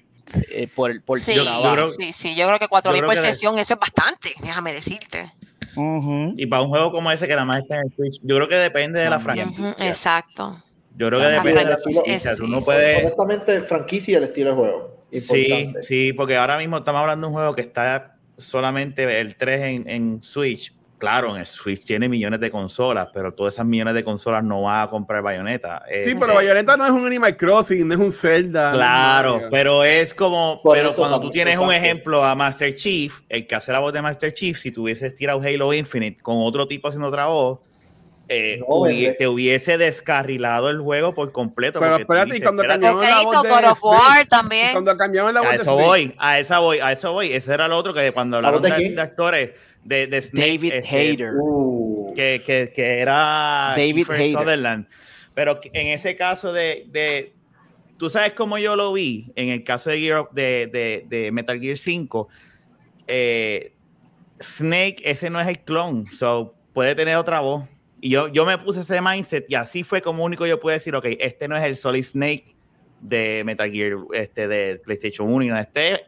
eh, 0.51 0.67
por, 0.73 1.01
por 1.03 1.19
Sí, 1.19 1.33
trabajo. 1.33 1.73
creo- 1.73 1.91
sí, 1.91 2.11
sí, 2.13 2.35
yo 2.35 2.47
creo 2.47 2.59
que 2.59 2.67
4 2.69 2.91
yo 2.91 2.97
mil 2.97 3.05
por 3.05 3.15
sesión, 3.17 3.57
eso 3.59 3.73
es 3.73 3.79
bastante, 3.79 4.29
déjame 4.41 4.73
decirte. 4.73 5.31
Ujú. 5.75 6.33
Y 6.37 6.45
para 6.47 6.61
un 6.63 6.69
juego 6.69 6.91
como 6.91 7.11
ese 7.11 7.27
que 7.27 7.33
nada 7.33 7.45
más 7.45 7.63
está 7.63 7.75
en 7.77 7.81
el 7.87 7.95
Switch, 7.95 8.19
yo 8.23 8.35
creo 8.35 8.47
que 8.47 8.55
depende 8.55 8.99
de 8.99 9.09
la 9.09 9.19
franquicia. 9.19 9.75
Exacto. 9.79 10.63
Yo 10.97 11.07
creo 11.07 11.19
que 11.19 11.25
depende 11.27 11.59
de 11.63 11.65
la 11.71 11.77
franquicia. 11.77 12.35
Tú 12.35 12.47
no 12.47 12.61
puedes. 12.61 13.03
Honestamente, 13.05 13.61
franquicia 13.61 14.13
y 14.13 14.15
el 14.15 14.23
estilo 14.23 14.49
de 14.51 14.55
juego. 14.55 15.00
Sí, 15.11 15.43
Importante. 15.45 15.83
sí, 15.83 16.13
porque 16.13 16.37
ahora 16.37 16.57
mismo 16.57 16.77
estamos 16.77 17.01
hablando 17.01 17.27
de 17.27 17.29
un 17.29 17.33
juego 17.35 17.53
que 17.55 17.61
está 17.61 18.15
solamente 18.37 19.19
el 19.19 19.35
3 19.35 19.61
en, 19.61 19.89
en 19.89 20.23
Switch. 20.23 20.73
Claro, 20.97 21.33
en 21.33 21.41
el 21.41 21.47
Switch 21.47 21.83
tiene 21.83 22.07
millones 22.07 22.39
de 22.39 22.51
consolas, 22.51 23.07
pero 23.11 23.33
todas 23.33 23.55
esas 23.55 23.65
millones 23.65 23.95
de 23.95 24.03
consolas 24.03 24.43
no 24.43 24.61
van 24.61 24.83
a 24.83 24.89
comprar 24.91 25.23
Bayonetta. 25.23 25.81
Eh, 25.89 26.01
Sí, 26.01 26.13
pero 26.19 26.35
Bayonetta 26.35 26.77
no 26.77 26.85
es 26.85 26.91
un 26.91 27.07
Animal 27.07 27.35
Crossing, 27.35 27.87
no 27.87 27.95
es 27.95 27.99
un 27.99 28.11
Zelda. 28.11 28.71
Claro, 28.71 29.41
no, 29.41 29.49
pero 29.49 29.83
es 29.83 30.13
como, 30.13 30.59
Por 30.61 30.77
pero 30.77 30.93
cuando 30.93 31.15
también, 31.15 31.31
tú 31.31 31.33
tienes 31.33 31.57
un 31.57 31.73
ejemplo 31.73 32.23
a 32.23 32.35
Master 32.35 32.75
Chief, 32.75 33.19
el 33.29 33.47
que 33.47 33.55
hace 33.55 33.71
la 33.71 33.79
voz 33.79 33.91
de 33.93 34.01
Master 34.03 34.31
Chief, 34.31 34.55
si 34.59 34.71
tuvieses 34.71 35.15
tirado 35.15 35.41
Halo 35.41 35.73
Infinite 35.73 36.21
con 36.21 36.35
otro 36.37 36.67
tipo 36.67 36.87
haciendo 36.87 37.07
otra 37.07 37.25
voz, 37.25 37.59
eh, 38.31 38.59
No, 38.67 38.83
te 39.17 39.27
hubiese 39.27 39.77
descarrilado 39.77 40.69
el 40.69 40.79
juego 40.79 41.13
por 41.13 41.31
completo. 41.31 41.79
Pero 41.79 41.97
espérate, 41.97 42.37
y 42.37 42.41
cuando 42.41 42.63
cambiamos 42.63 43.05
la 43.05 43.21
voz 43.23 43.43
de 43.43 43.49
God 43.49 43.65
of 43.65 43.83
War 43.83 43.99
Snake, 43.99 44.25
también. 44.29 44.71
Cuando 44.71 44.97
cambiamos 44.97 45.33
la 45.33 45.41
voz 45.41 45.51
a 45.51 45.55
eso 45.55 45.73
voy, 45.75 46.15
a 46.17 46.39
esa 46.39 46.59
voy, 46.59 46.79
a 46.79 46.91
eso 46.91 47.11
voy. 47.13 47.33
Ese 47.33 47.53
era 47.53 47.67
lo 47.67 47.77
otro 47.77 47.93
que 47.93 48.11
cuando 48.11 48.41
¿La 48.41 48.49
voz 48.51 48.57
hablaron 48.57 48.77
de 48.77 48.83
de, 48.83 48.87
quién? 48.87 48.95
de 48.95 49.01
actores 49.01 49.49
de, 49.83 50.07
de 50.07 50.21
Snake, 50.21 50.47
David 50.47 50.73
este, 50.73 50.95
Hayter. 50.97 51.31
Uh, 51.39 52.13
que, 52.15 52.41
que, 52.45 52.71
que 52.73 52.99
era 52.99 53.73
David 53.75 54.07
Hayter. 54.09 54.39
Sutherland. 54.39 54.87
Pero 55.33 55.59
en 55.73 55.87
ese 55.87 56.15
caso 56.15 56.51
de, 56.53 56.85
de- 56.89 57.33
tú 57.97 58.09
sabes 58.09 58.33
cómo 58.33 58.57
yo 58.57 58.75
lo 58.75 58.91
vi 58.93 59.31
en 59.35 59.49
el 59.49 59.63
caso 59.63 59.89
de, 59.89 59.99
Gear, 59.99 60.27
de, 60.31 60.67
de, 60.71 61.05
de 61.07 61.31
Metal 61.31 61.59
Gear 61.59 61.77
5. 61.77 62.27
eh, 63.07 63.73
Snake, 64.41 64.97
ese 65.03 65.29
no 65.29 65.39
es 65.39 65.47
el 65.47 65.59
clon, 65.59 66.07
so 66.07 66.55
puede 66.73 66.95
tener 66.95 67.15
otra 67.17 67.41
voz. 67.41 67.65
Y 68.01 68.09
yo, 68.09 68.27
yo 68.29 68.45
me 68.45 68.57
puse 68.57 68.81
ese 68.81 68.99
mindset 69.01 69.45
y 69.47 69.55
así 69.55 69.83
fue 69.83 70.01
como 70.01 70.23
único 70.23 70.45
yo 70.47 70.59
pude 70.59 70.73
decir, 70.73 70.95
ok, 70.95 71.05
este 71.19 71.47
no 71.47 71.55
es 71.55 71.63
el 71.63 71.77
Solid 71.77 72.03
Snake 72.03 72.55
de 72.99 73.43
Metal 73.45 73.71
Gear 73.71 73.93
este, 74.13 74.47
de 74.47 74.81
PlayStation 74.83 75.31
1, 75.31 75.43
y 75.45 75.47
no, 75.49 75.57
este 75.59 75.93
es 75.93 76.01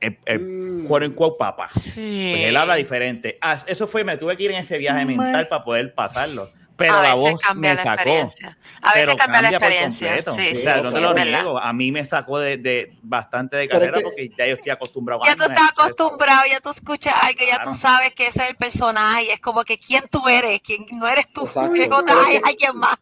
el, 0.00 0.18
el 0.26 0.40
Mm. 0.40 0.86
quote 0.86 1.06
unquote 1.06 1.36
papá. 1.38 1.68
Sí. 1.70 2.32
Pues 2.34 2.44
él 2.48 2.56
habla 2.56 2.74
diferente. 2.74 3.38
Ah, 3.40 3.58
eso 3.66 3.86
fue, 3.86 4.04
me 4.04 4.16
tuve 4.16 4.36
que 4.36 4.42
ir 4.44 4.50
en 4.50 4.58
ese 4.58 4.76
viaje 4.78 5.04
Me- 5.04 5.16
mental 5.16 5.48
para 5.48 5.64
poder 5.64 5.94
pasarlo. 5.94 6.48
Pero 6.76 6.94
a 6.94 7.02
la 7.02 7.14
veces 7.14 7.32
voz 7.32 7.42
cambia 7.42 7.70
me 7.70 7.76
la 7.76 7.82
sacó. 7.82 7.94
experiencia. 7.94 8.58
A 8.82 8.94
veces 8.94 9.14
cambia 9.14 9.42
la 9.42 9.48
experiencia. 9.50 10.06
completo. 10.08 10.30
Sí, 10.32 10.40
o 10.40 10.54
sí, 10.54 10.62
sea, 10.62 10.76
no 10.78 10.88
sí, 10.90 10.94
te 10.94 11.00
lo 11.00 11.14
niego. 11.14 11.58
A 11.58 11.72
mí 11.72 11.90
me 11.90 12.04
sacó 12.04 12.38
de, 12.38 12.58
de 12.58 12.96
bastante 13.02 13.56
de 13.56 13.68
carrera 13.68 13.98
que- 13.98 14.04
porque 14.04 14.28
ya 14.36 14.46
yo 14.46 14.54
estoy 14.56 14.70
acostumbrado. 14.72 15.22
Ya 15.24 15.34
tú 15.36 15.42
estás 15.44 15.70
acostumbrado, 15.70 16.42
ya 16.50 16.60
tú 16.60 16.70
escuchas 16.70 17.14
algo, 17.22 17.40
ya 17.40 17.56
Claro. 17.56 17.70
tú 17.70 17.76
sabes 17.76 18.14
que 18.14 18.26
ese 18.26 18.42
es 18.42 18.50
el 18.50 18.56
personaje, 18.56 19.24
y 19.24 19.28
es 19.30 19.40
como 19.40 19.64
que 19.64 19.78
quién 19.78 20.04
tú 20.10 20.28
eres, 20.28 20.60
quién 20.60 20.84
no 20.98 21.08
eres 21.08 21.26
tú, 21.32 21.48
hay 21.56 22.40
alguien 22.44 22.76
más. 22.76 22.96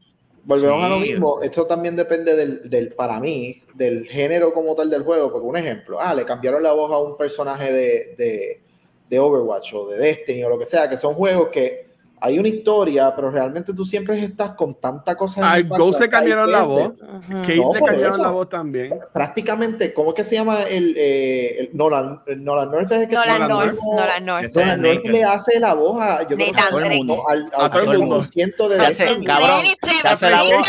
Volvemos 0.44 0.84
a 0.84 0.88
lo 0.90 0.98
mismo. 0.98 1.42
Esto 1.42 1.66
también 1.66 1.96
depende 1.96 2.36
del, 2.36 2.68
del, 2.68 2.92
para 2.94 3.18
mí, 3.18 3.62
del 3.72 4.06
género 4.06 4.52
como 4.52 4.74
tal 4.74 4.90
del 4.90 5.02
juego. 5.02 5.32
Porque 5.32 5.46
un 5.46 5.56
ejemplo, 5.56 5.98
ah, 6.00 6.14
le 6.14 6.26
cambiaron 6.26 6.62
la 6.62 6.72
voz 6.72 6.92
a 6.92 6.98
un 6.98 7.16
personaje 7.16 7.72
de, 7.72 8.14
de, 8.18 8.62
de 9.08 9.18
Overwatch 9.18 9.72
o 9.72 9.88
de 9.88 9.96
Destiny 9.98 10.44
o 10.44 10.50
lo 10.50 10.58
que 10.58 10.66
sea, 10.66 10.88
que 10.88 10.98
son 10.98 11.14
juegos 11.14 11.48
que 11.48 11.93
hay 12.26 12.38
una 12.38 12.48
historia, 12.48 13.12
pero 13.14 13.30
realmente 13.30 13.74
tú 13.74 13.84
siempre 13.84 14.18
estás 14.24 14.52
con 14.54 14.80
tanta 14.80 15.14
cosa. 15.14 15.52
Al 15.52 15.64
Ghost 15.64 15.98
se 16.00 16.08
cambiaron 16.08 16.50
la 16.50 16.62
voz. 16.62 17.02
Ujú. 17.02 17.40
Kate 17.42 17.56
No, 17.56 17.74
le 17.74 17.80
cambiaron 17.82 18.14
eso. 18.14 18.22
la 18.22 18.30
voz 18.30 18.48
también. 18.48 18.98
Prácticamente, 19.12 19.92
¿cómo 19.92 20.10
es 20.10 20.16
que 20.16 20.24
se 20.24 20.36
llama 20.36 20.62
el, 20.62 20.94
eh, 20.96 21.56
el 21.60 21.70
Nolan, 21.76 22.22
el 22.26 22.42
Nolan 22.42 22.70
North? 22.70 22.90
Es 22.90 22.98
el 23.02 23.08
que 23.08 23.14
Nolan 23.14 23.40
Nolan 23.42 23.48
North, 23.48 23.78
North. 23.82 24.00
Nolan 24.00 24.24
North. 24.24 24.44
Ese- 24.46 24.60
Nolan 24.64 24.82
North 24.82 25.04
le 25.06 25.24
hace 25.24 25.60
la 25.60 25.74
voz 25.74 26.00
a, 26.00 26.22
yo 26.22 26.28
creo 26.28 26.38
que 26.38 26.46
Nathan 26.52 26.64
a 26.66 26.70
todo 26.70 26.80
el 26.80 26.96
mundo, 26.96 27.28
al, 27.28 27.52
A 27.52 27.70
todo 27.70 27.92
el 27.92 27.98
mundo. 27.98 28.24
ciento 28.24 28.68
de 28.70 28.86
hace- 28.86 29.04
cabrón, 29.24 29.60
hace 30.04 30.30
la 30.30 30.42
voz. 30.42 30.68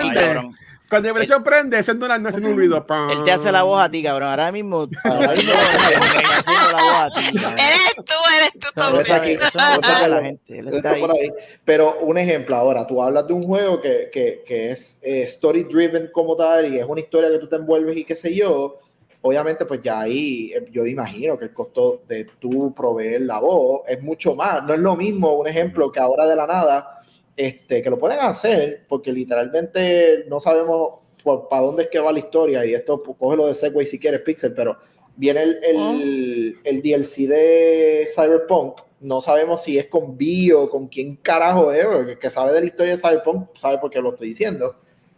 PlayStation. 0.00 0.56
Cuando 0.94 1.08
hace. 1.10 1.26
Cuando 1.26 1.36
el 1.36 1.42
prende, 1.42 1.78
ese 1.78 1.94
Nolan 1.94 2.22
no 2.22 2.28
haciendo 2.28 2.50
un 2.50 2.56
ruido. 2.56 2.86
Él 3.10 3.24
te 3.24 3.32
hace 3.32 3.50
la 3.50 3.62
voz 3.62 3.82
a 3.82 3.90
ti, 3.90 4.02
cabrón. 4.02 4.28
Ahora 4.30 4.52
mismo. 4.52 4.88
Ahora 5.04 5.32
mismo- 5.32 5.52
te 5.52 5.94
está 5.94 6.38
haciendo 6.38 6.76
la 6.76 6.82
voz 6.82 6.98
a 6.98 7.10
ti, 7.14 7.38
cabrón. 7.38 7.58
Eres 7.58 7.94
tú, 7.96 8.14
eres 8.36 8.52
tú 8.52 8.68
también. 8.74 9.40
la 10.10 10.22
gente. 10.22 10.58
Él 10.58 10.74
está 10.74 10.94
por 10.96 11.10
ahí. 11.10 11.32
Pero 11.64 11.98
un 12.00 12.18
ejemplo 12.18 12.56
ahora, 12.56 12.86
tú 12.86 13.02
hablas 13.02 13.26
de 13.26 13.32
un 13.32 13.42
juego 13.42 13.80
que, 13.80 14.10
que, 14.12 14.42
que 14.46 14.70
es 14.70 14.98
eh, 15.02 15.22
story 15.24 15.64
driven 15.64 16.10
como 16.12 16.36
tal 16.36 16.72
y 16.72 16.78
es 16.78 16.86
una 16.86 17.00
historia 17.00 17.30
que 17.30 17.38
tú 17.38 17.48
te 17.48 17.56
envuelves 17.56 17.96
y 17.96 18.04
qué 18.04 18.16
sé 18.16 18.34
yo. 18.34 18.78
Obviamente, 19.22 19.64
pues 19.64 19.80
ya 19.82 20.00
ahí 20.00 20.52
eh, 20.54 20.66
yo 20.70 20.84
imagino 20.86 21.38
que 21.38 21.46
el 21.46 21.54
costo 21.54 22.02
de 22.06 22.26
tú 22.38 22.74
proveer 22.74 23.22
la 23.22 23.38
voz 23.40 23.80
es 23.88 24.02
mucho 24.02 24.34
más. 24.34 24.62
No 24.64 24.74
es 24.74 24.80
lo 24.80 24.96
mismo 24.96 25.34
un 25.34 25.48
ejemplo 25.48 25.90
que 25.90 25.98
ahora 25.98 26.26
de 26.26 26.36
la 26.36 26.46
nada, 26.46 27.02
este, 27.36 27.82
que 27.82 27.90
lo 27.90 27.98
pueden 27.98 28.20
hacer 28.20 28.84
porque 28.88 29.12
literalmente 29.12 30.24
no 30.28 30.40
sabemos 30.40 31.00
para 31.50 31.62
dónde 31.62 31.84
es 31.84 31.88
que 31.88 31.98
va 31.98 32.12
la 32.12 32.18
historia 32.18 32.64
y 32.66 32.74
esto, 32.74 33.02
pues, 33.02 33.16
cógelo 33.18 33.46
de 33.46 33.54
Segway 33.54 33.86
si 33.86 33.98
quieres, 33.98 34.20
Pixel, 34.20 34.54
pero 34.54 34.76
viene 35.16 35.42
el, 35.42 35.58
el, 35.64 36.56
el 36.64 36.82
DLC 36.82 37.28
de 37.28 38.06
Cyberpunk. 38.14 38.80
No 39.00 39.20
sabemos 39.20 39.62
si 39.62 39.78
es 39.78 39.86
con 39.86 40.16
B 40.16 40.52
o 40.54 40.68
con 40.68 40.88
quién 40.88 41.16
carajo 41.16 41.72
es, 41.72 41.86
porque 41.86 42.12
el 42.12 42.18
que 42.18 42.30
sabe 42.30 42.52
de 42.52 42.60
la 42.60 42.66
historia 42.66 42.94
de 42.94 43.00
Cyberpunk 43.00 43.48
sabe 43.54 43.78
por 43.78 43.90
qué 43.90 44.00
lo 44.00 44.10
estoy 44.10 44.28
diciendo. 44.28 44.76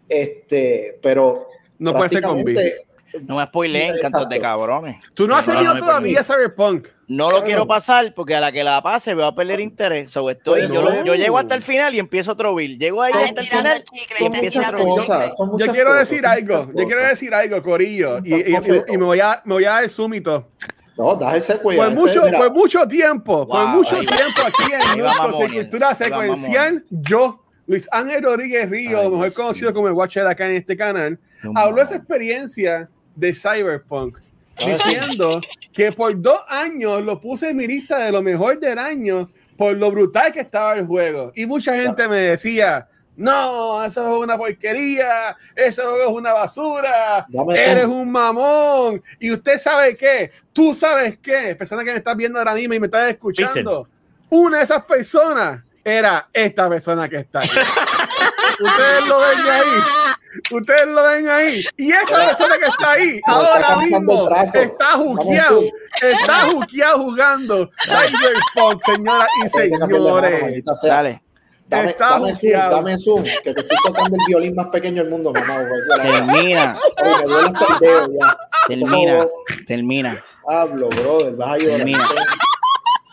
Este, 0.09 0.99
pero 1.03 1.49
No 1.79 1.95
puede 1.95 2.09
ser 2.09 2.23
con 2.23 2.43
B. 2.43 2.86
No 3.23 3.37
me 3.37 3.45
spoileen, 3.47 3.95
cantos 4.03 4.29
de 4.29 4.41
cabrones. 4.41 4.97
Tú 5.15 5.27
no 5.27 5.35
has 5.37 5.47
No, 5.47 5.63
no, 5.63 5.79
todavía 5.79 6.23
Cyberpunk. 6.25 6.89
No 7.09 7.31
lo 7.31 7.45
quiero 7.45 7.67
pasar 7.67 8.13
porque 8.15 8.35
a 8.35 8.41
la 8.41 8.51
que 8.51 8.65
la 8.65 8.83
pase 8.83 9.15
me 9.15 9.23
va 9.23 9.29
a 9.29 9.35
perder 9.35 9.61
interés. 9.61 10.11
So, 10.11 10.29
estoy, 10.29 10.63
Pues 10.67 10.73
yo, 10.73 10.83
lo- 10.83 11.05
yo 11.05 11.15
llego 11.15 11.39
hasta 11.39 11.55
el 11.55 11.63
final 11.63 11.95
y 11.95 11.99
empiezo 12.01 12.33
otro 12.33 12.55
build. 12.55 12.81
Llego 12.81 13.03
ahí 13.03 13.13
hasta 13.15 13.41
el 13.41 13.47
final 13.47 13.77
el 13.77 13.85
chicle, 13.85 14.17
y 14.19 14.25
empiezo 14.25 14.61
otro 14.61 14.79
el 14.79 14.85
build. 14.85 15.59
Yo 15.59 15.73
quiero 15.73 15.95
decir 15.95 16.27
algo. 16.27 16.71
Yo 16.75 16.85
quiero 16.87 17.03
decir 17.05 17.33
algo, 17.35 17.63
Corillo. 17.63 18.19
Y, 18.25 18.35
y- 18.35 18.55
y- 18.55 18.95
y 18.95 18.99
me 18.99 19.05
voy 19.05 19.21
a 19.21 19.41
me 19.45 19.55
voy 19.55 19.65
a 19.65 19.71
dar 19.73 19.89
súmito. 19.89 20.49
No, 20.97 21.15
das 21.15 21.35
el 21.35 21.43
secuela. 21.43 21.85
Por 21.85 21.95
mucho, 21.95 22.23
por 22.39 22.53
mucho 22.55 22.89
tiempo, 22.89 23.47
por 23.47 23.59
Wow, 23.59 23.69
mucho 23.69 23.97
ahí 23.97 24.07
tiempo 24.07 24.41
aquí 24.47 24.73
en 24.73 25.03
de 25.03 25.55
Cultura 25.61 25.95
Secuencial, 25.95 26.85
yo, 26.91 27.45
Luis 27.67 27.87
Ángel 27.93 28.23
Rodríguez 28.23 28.71
Río, 28.71 29.01
Ay, 29.01 29.09
mejor 29.11 29.25
Dios 29.25 29.35
conocido 29.35 29.75
como 29.75 29.89
el 29.89 29.93
Watcher 29.93 30.27
acá 30.27 30.47
en 30.47 30.57
este 30.57 30.75
canal, 30.77 31.19
No 31.43 31.53
habló 31.55 31.77
de 31.77 31.83
esa 31.83 31.97
experiencia 31.97 32.89
de 33.17 33.35
Cyberpunk, 33.35 34.19
Ah, 34.59 34.65
diciendo 34.65 35.41
que 35.73 35.93
por 35.93 36.19
dos 36.21 36.41
años 36.49 37.03
lo 37.03 37.21
puse 37.21 37.51
en 37.51 37.57
mi 37.57 37.67
lista 37.67 37.99
de 37.99 38.13
lo 38.13 38.23
mejor 38.23 38.59
del 38.59 38.79
año 38.79 39.31
por 39.57 39.77
lo 39.77 39.91
brutal 39.91 40.33
que 40.33 40.41
estaba 40.41 40.75
el 40.75 40.87
juego. 40.87 41.33
Y 41.35 41.47
mucha 41.47 41.75
gente 41.75 42.09
me 42.09 42.17
decía, 42.17 42.89
no, 43.17 43.83
eso 43.85 44.15
es 44.15 44.23
una 44.23 44.37
porquería, 44.37 45.37
eso 45.55 46.01
es 46.01 46.09
una 46.09 46.33
basura, 46.33 47.27
eres 47.55 47.87
un 47.87 48.11
mamón. 48.11 49.03
Y 49.19 49.33
usted 49.33 49.59
sabe 49.59 49.97
qué, 49.97 50.31
tú 50.53 50.75
sabes 50.75 51.19
qué, 51.19 51.55
persona 51.55 51.85
que 51.85 51.93
me 51.93 51.99
estás 51.99 52.17
viendo 52.17 52.39
ahora 52.39 52.55
mismo 52.55 52.75
y 52.75 52.81
me 52.81 52.87
estás 52.87 53.11
escuchando, 53.11 53.89
una 54.29 54.59
de 54.59 54.65
esas 54.65 54.85
personas 54.85 55.63
era 55.85 56.29
esta 56.33 56.69
persona 56.69 57.09
que 57.09 57.17
está 57.17 57.41
ahí. 57.41 57.49
Ustedes 58.61 59.09
lo 59.09 59.19
ven 59.19 59.39
ahí. 59.51 60.17
Ustedes 60.51 60.87
lo 60.87 61.03
ven 61.03 61.29
ahí. 61.29 61.65
Y 61.77 61.93
esa 61.93 62.27
persona 62.27 62.55
que 62.59 62.67
está 62.67 62.91
ahí, 62.93 63.21
ahora 63.27 63.77
mismo, 63.79 64.29
está 64.53 64.93
juqueado. 64.93 65.63
Está 66.03 66.35
juqueado 66.53 66.99
jugando 67.03 67.71
Cyberpunk, 67.85 68.83
señoras 68.83 69.29
y 69.45 69.49
señores. 69.49 70.65
Dale, 70.83 71.23
Dame, 71.69 71.89
Está 71.89 72.11
dame 72.11 72.33
zoom, 72.37 72.53
dame 72.71 72.97
zoom, 72.99 73.25
que 73.43 73.53
te 73.53 73.61
estoy 73.61 73.77
tocando 73.85 74.17
el 74.17 74.23
violín 74.29 74.55
más 74.55 74.69
pequeño 74.69 75.03
del 75.03 75.11
mundo, 75.11 75.33
mamá. 75.33 75.59
termina, 76.01 76.79
Oye, 77.03 77.17
me 77.17 77.25
duele 77.25 77.49
hasta 77.49 77.75
el 77.75 77.79
dedo 77.81 78.07
ya. 78.21 78.39
termina, 78.69 79.27
termina, 79.67 80.25
Hablo, 80.49 80.89
brother, 80.91 81.35
vas 81.35 81.49
a 81.55 81.59
llorar. 81.59 81.77
Termina. 81.79 81.99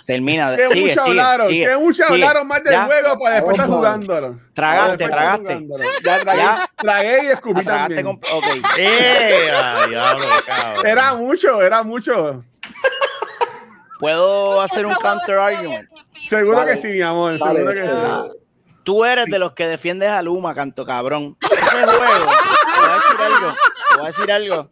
Termina. 0.06 0.56
Que 0.56 0.68
Sigue, 0.70 0.82
mucho 0.82 0.94
sigue, 0.94 1.02
hablaron, 1.02 1.48
sigue, 1.50 1.66
que 1.66 1.78
mucho 1.78 1.94
sigue. 2.04 2.08
hablaron 2.26 2.48
más 2.48 2.64
del 2.64 2.74
Ya. 2.74 2.86
juego 2.86 3.20
para 3.20 3.36
después 3.36 3.54
estar 3.56 3.68
jugándolo. 3.70 4.36
Tragaste, 4.54 5.06
tragaste. 5.08 5.44
jugándolo. 5.46 5.84
Ya 6.04 6.20
tragué, 6.20 6.42
Ya. 6.42 6.70
tragué 6.78 7.24
y 7.24 7.28
escupí 7.28 7.64
Tragaste 7.64 7.96
también. 7.96 8.18
con- 8.20 8.38
ok. 8.38 8.46
¡Eh! 8.80 9.52
a 9.52 9.88
diablo, 9.88 10.26
cabrón. 10.46 10.86
Era 10.88 11.14
mucho, 11.16 11.62
era 11.62 11.84
mucho. 11.84 12.44
Puedo 14.00 14.62
hacer 14.62 14.86
un 14.86 14.94
counter 14.96 15.38
argument. 15.38 15.90
Seguro 16.26 16.66
que 16.66 16.76
sí, 16.76 16.88
mi 16.90 17.02
amor, 17.02 17.38
Vale, 17.38 17.60
seguro 17.60 17.74
que 17.82 17.90
sí. 17.90 17.96
eh, 17.98 18.40
Tú 18.84 19.06
eres 19.06 19.28
de 19.28 19.40
los 19.40 19.54
que 19.54 19.66
defiendes 19.66 20.10
a 20.10 20.22
Luma, 20.22 20.54
canto 20.54 20.86
cabrón. 20.86 21.38
Ese 21.42 21.56
juego, 21.56 21.92
te 21.92 21.98
voy 22.82 22.90
a 22.90 22.96
decir 22.96 23.22
algo. 23.22 23.54
Te 23.90 23.96
voy 23.96 24.04
a 24.04 24.08
decir 24.08 24.32
algo. 24.32 24.70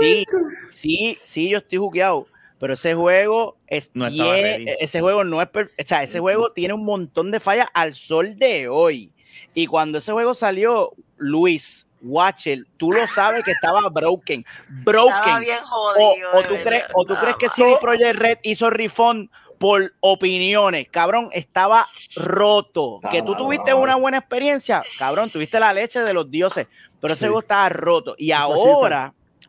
Sí, 0.00 0.26
sí, 0.70 1.18
sí, 1.22 1.48
yo 1.50 1.58
estoy 1.58 1.78
jugueado. 1.78 2.26
Pero 2.64 2.72
ese 2.74 2.94
juego 2.94 3.58
es 3.66 3.90
No 3.92 4.06
estaba 4.06 4.32
bien- 4.36 4.64
ready. 4.64 4.76
ese 4.80 5.02
juego 5.02 5.22
no 5.22 5.42
es, 5.42 5.48
per- 5.50 5.66
o 5.78 5.86
sea, 5.86 6.02
ese 6.02 6.18
juego 6.18 6.50
tiene 6.52 6.72
un 6.72 6.82
montón 6.86 7.30
de 7.30 7.38
fallas 7.38 7.68
al 7.74 7.94
sol 7.94 8.38
de 8.38 8.68
hoy. 8.70 9.12
Y 9.52 9.66
cuando 9.66 9.98
ese 9.98 10.12
juego 10.12 10.32
salió, 10.32 10.92
Luis, 11.18 11.86
Watcher, 12.00 12.60
tú 12.78 12.90
lo 12.90 13.06
sabes 13.08 13.44
que 13.44 13.50
estaba 13.50 13.90
broken, 13.90 14.46
broken. 14.82 15.12
Estaba 15.14 15.40
bien 15.40 15.58
O, 15.62 15.66
jodido. 15.66 16.30
o 16.32 16.36
de 16.40 16.48
tú 16.48 16.54
crees, 16.64 16.84
o 16.94 17.04
tú 17.04 17.14
crees 17.20 17.36
que 17.36 17.46
mal. 17.48 17.54
CD 17.54 17.76
Projekt 17.78 18.18
Red 18.18 18.38
hizo 18.44 18.70
refund 18.70 19.28
por 19.58 19.92
opiniones, 20.00 20.88
cabrón, 20.90 21.28
estaba 21.32 21.86
roto. 22.16 22.94
Estaba 22.96 23.12
que 23.12 23.22
tú 23.22 23.34
tuviste 23.34 23.74
una 23.74 23.96
buena 23.96 24.16
experiencia, 24.16 24.82
cabrón, 24.98 25.28
tuviste 25.28 25.60
la 25.60 25.74
leche 25.74 26.00
de 26.00 26.14
los 26.14 26.30
dioses, 26.30 26.66
pero 26.98 27.12
ese 27.12 27.20
Sí. 27.20 27.26
juego 27.26 27.40
estaba 27.40 27.68
roto. 27.68 28.14
Y 28.16 28.32
Eso 28.32 28.40
sí, 28.56 28.62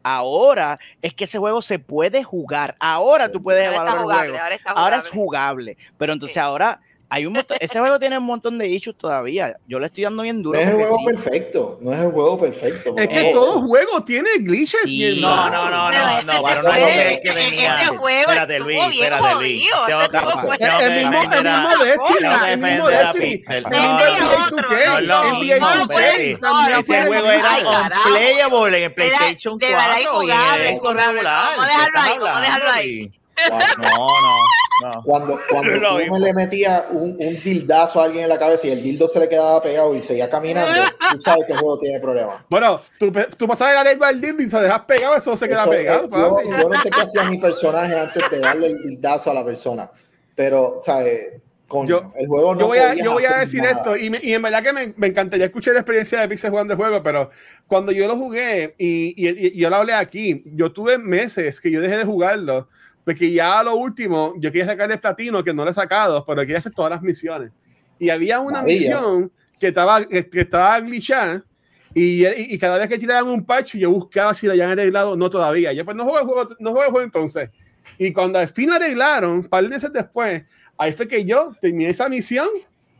ahora, 0.07 0.79
es 1.01 1.13
que 1.15 1.23
ese 1.23 1.39
juego 1.39 1.61
se 1.63 1.79
puede 1.79 2.23
jugar. 2.23 2.75
Ahora 2.79 3.31
tú 3.31 3.41
puedes 3.41 3.65
Ahora 3.67 3.75
evaluar 3.91 3.97
el 3.97 4.03
jugable, 4.03 4.29
juego. 4.29 4.79
ahora 4.79 4.95
es 4.97 5.09
jugable. 5.09 5.73
jugable, 5.73 5.77
pero 5.97 6.13
entonces 6.13 6.33
Sí. 6.35 6.39
ahora 6.39 6.79
hay 7.09 7.25
un 7.25 7.33
montón, 7.33 7.57
ese 7.59 7.79
juego 7.79 7.99
tiene 7.99 8.17
un 8.17 8.23
montón 8.25 8.57
de 8.57 8.67
issues 8.67 8.97
todavía. 8.97 9.55
Yo 9.67 9.79
le 9.79 9.85
estoy 9.87 10.03
dando 10.05 10.23
bien 10.23 10.37
No 10.37 10.43
duro. 10.43 10.59
es 10.59 10.67
el 10.67 10.73
juego 10.75 10.97
sí. 10.97 11.05
perfecto, 11.05 11.77
no 11.81 11.93
es 11.93 11.99
el 11.99 12.11
juego 12.11 12.39
perfecto. 12.39 12.95
Es 12.97 13.07
que 13.07 13.29
Eh, 13.29 13.31
todo 13.33 13.61
juego 13.61 14.03
tiene 14.03 14.29
glitches. 14.39 14.79
sí, 14.85 15.19
No, 15.21 15.49
no, 15.49 15.69
no, 15.69 15.69
no, 15.69 15.89
ese 15.89 16.25
no, 16.25 16.33
no 16.33 16.71
fue, 16.71 17.13
es 17.13 17.21
que 17.21 17.31
venía. 17.33 17.87
juego 17.97 18.19
Espérate, 18.31 18.59
Luis, 18.59 18.79
espérate, 18.91 19.33
Luis. 19.35 19.69
que 19.87 20.65
El 20.65 20.95
mismo, 20.95 21.21
el 21.21 21.43
mismo 21.43 21.69
Destiny, 21.83 22.33
el 22.49 22.57
mismo 22.57 22.87
Destiny, 22.87 23.41
el 23.47 23.63
no, 23.63 23.67
mismo 23.67 23.89
no, 23.89 23.99
Destiny 23.99 24.05
NBA 24.05 24.07
es 24.07 24.23
2K, 24.23 24.53
otro, 24.53 24.69
no 24.69 24.77
es 24.77 25.01
lo 25.03 25.23
NBA 25.23 25.39
mismo, 25.39 25.67
2K, 25.67 25.85
Freddy. 25.95 26.35
también 26.35 26.39
No, 26.41 26.79
Ese 26.79 27.05
juego 27.05 27.31
el 27.31 27.39
era 27.39 27.49
unplayable 27.59 28.77
en 28.77 28.83
el 28.83 28.93
PlayStation 28.93 29.57
de 29.59 29.67
verdad 29.67 29.97
4 30.03 30.23
y 30.23 30.31
en 30.31 30.37
injugable, 30.37 30.69
el 30.69 30.75
Xbox 30.77 30.91
injugable. 30.95 31.05
regular. 31.11 31.45
Vamos 31.55 31.65
a 31.65 31.67
¿Qué 31.67 31.73
dejarlo 31.75 31.99
ahí, 31.99 32.17
vamos 32.19 32.37
a 32.37 32.41
dejarlo 32.41 32.71
ahí. 32.71 33.11
No, 33.81 34.07
no, 34.21 34.91
no. 34.95 35.03
Cuando, 35.03 35.39
cuando 35.49 35.71
No 35.77 35.89
uno 35.91 35.97
mismo. 35.99 36.17
le 36.19 36.33
metía 36.33 36.85
un, 36.89 37.11
un 37.19 37.43
dildazo 37.43 38.01
a 38.01 38.05
alguien 38.05 38.23
en 38.23 38.29
la 38.29 38.39
cabeza 38.39 38.67
y 38.67 38.71
el 38.71 38.83
dildo 38.83 39.07
se 39.07 39.19
le 39.19 39.29
quedaba 39.29 39.61
pegado 39.61 39.95
y 39.95 40.01
seguía 40.01 40.29
caminando, 40.29 40.71
tú 41.11 41.19
sabes 41.21 41.45
que 41.47 41.53
el 41.53 41.59
juego 41.59 41.79
tiene 41.79 41.99
problemas. 41.99 42.43
Bueno, 42.49 42.81
tú, 42.99 43.11
tú 43.37 43.47
pasas 43.47 43.73
la 43.73 43.83
lengua 43.83 44.09
al 44.09 44.19
dildo 44.19 44.43
y 44.43 44.49
se 44.49 44.59
dejas 44.59 44.81
pegado, 44.81 45.15
eso 45.15 45.35
se 45.37 45.47
queda 45.47 45.61
Eso, 45.61 45.69
pegado. 45.69 46.05
eh, 46.05 46.09
yo, 46.49 46.57
yo 46.61 46.69
no 46.69 46.81
sé 46.81 46.89
qué 46.89 47.01
hacía 47.01 47.23
mi 47.29 47.37
personaje 47.39 47.97
antes 47.97 48.29
de 48.29 48.39
darle 48.39 48.67
el 48.67 48.83
dildazo 48.83 49.31
a 49.31 49.33
la 49.33 49.45
persona, 49.45 49.89
pero, 50.35 50.77
¿sabes? 50.83 51.41
Coño, 51.67 51.87
Yo- 51.87 52.13
el 52.17 52.27
juego 52.27 52.53
no 52.53 52.59
yo 52.61 52.67
voy 52.67 52.77
a, 52.77 52.93
yo 52.93 53.11
voy 53.13 53.25
a 53.25 53.37
decir 53.37 53.61
nada. 53.63 53.75
esto, 53.77 53.97
y, 53.97 54.09
me- 54.11 54.19
y 54.21 54.33
en 54.33 54.41
verdad 54.41 54.61
que 54.61 54.71
me, 54.71 54.93
me 54.97 55.07
encantaría 55.07 55.47
escuchar 55.47 55.73
la 55.73 55.79
experiencia 55.79 56.19
de 56.19 56.27
Pixel 56.29 56.51
jugando 56.51 56.73
el 56.73 56.77
juego, 56.77 57.01
pero 57.01 57.31
cuando 57.65 57.91
yo 57.91 58.07
lo 58.07 58.15
jugué 58.17 58.75
y, 58.77 59.13
y- 59.17 59.47
y 59.47 59.57
yo 59.59 59.69
lo 59.69 59.77
hablé 59.77 59.93
aquí, 59.93 60.43
yo 60.45 60.71
tuve 60.71 60.97
meses 60.99 61.59
que 61.59 61.71
yo 61.71 61.81
dejé 61.81 61.97
de 61.97 62.03
jugarlo, 62.05 62.67
porque 63.05 63.31
ya 63.31 63.61
lo 63.63 63.75
último, 63.75 64.33
yo 64.37 64.51
quería 64.51 64.65
sacar 64.65 64.91
el 64.91 64.99
platino, 64.99 65.43
que 65.43 65.53
no 65.53 65.63
lo 65.63 65.69
he 65.69 65.73
sacado, 65.73 66.25
pero 66.25 66.41
quería 66.41 66.57
hacer 66.57 66.73
todas 66.73 66.89
las 66.91 67.01
misiones. 67.03 67.51
Y 67.99 68.09
había 68.09 68.39
una 68.39 68.61
Maravilla. 68.61 68.99
misión 68.99 69.31
que 69.59 69.67
estaba, 69.67 70.03
que 70.03 70.27
estaba 70.33 70.79
glitchada, 70.81 71.45
y, 71.93 72.25
y, 72.25 72.55
y 72.55 72.57
cada 72.57 72.77
vez 72.77 72.89
que 72.89 72.97
tiraban 72.97 73.31
un 73.31 73.45
patch, 73.45 73.75
yo 73.75 73.89
buscaba 73.91 74.33
si 74.33 74.47
lo 74.47 74.51
habían 74.51 74.71
arreglado, 74.71 75.15
no 75.15 75.29
todavía. 75.29 75.71
Yo 75.71 75.85
pues 75.85 75.95
no 75.95 76.03
juego 76.03 76.19
el 76.19 76.25
juego, 76.25 76.55
no 76.59 76.71
juego 76.71 76.85
el 76.85 76.91
juego 76.91 77.05
entonces. 77.05 77.49
Y 77.97 78.11
cuando 78.11 78.39
al 78.39 78.49
fin 78.49 78.69
lo 78.69 78.75
arreglaron, 78.75 79.31
un 79.31 79.43
par 79.45 79.63
de 79.63 79.69
meses 79.69 79.93
después, 79.93 80.43
ahí 80.77 80.91
fue 80.91 81.07
que 81.07 81.23
yo 81.23 81.55
terminé 81.61 81.91
esa 81.91 82.09
misión 82.09 82.49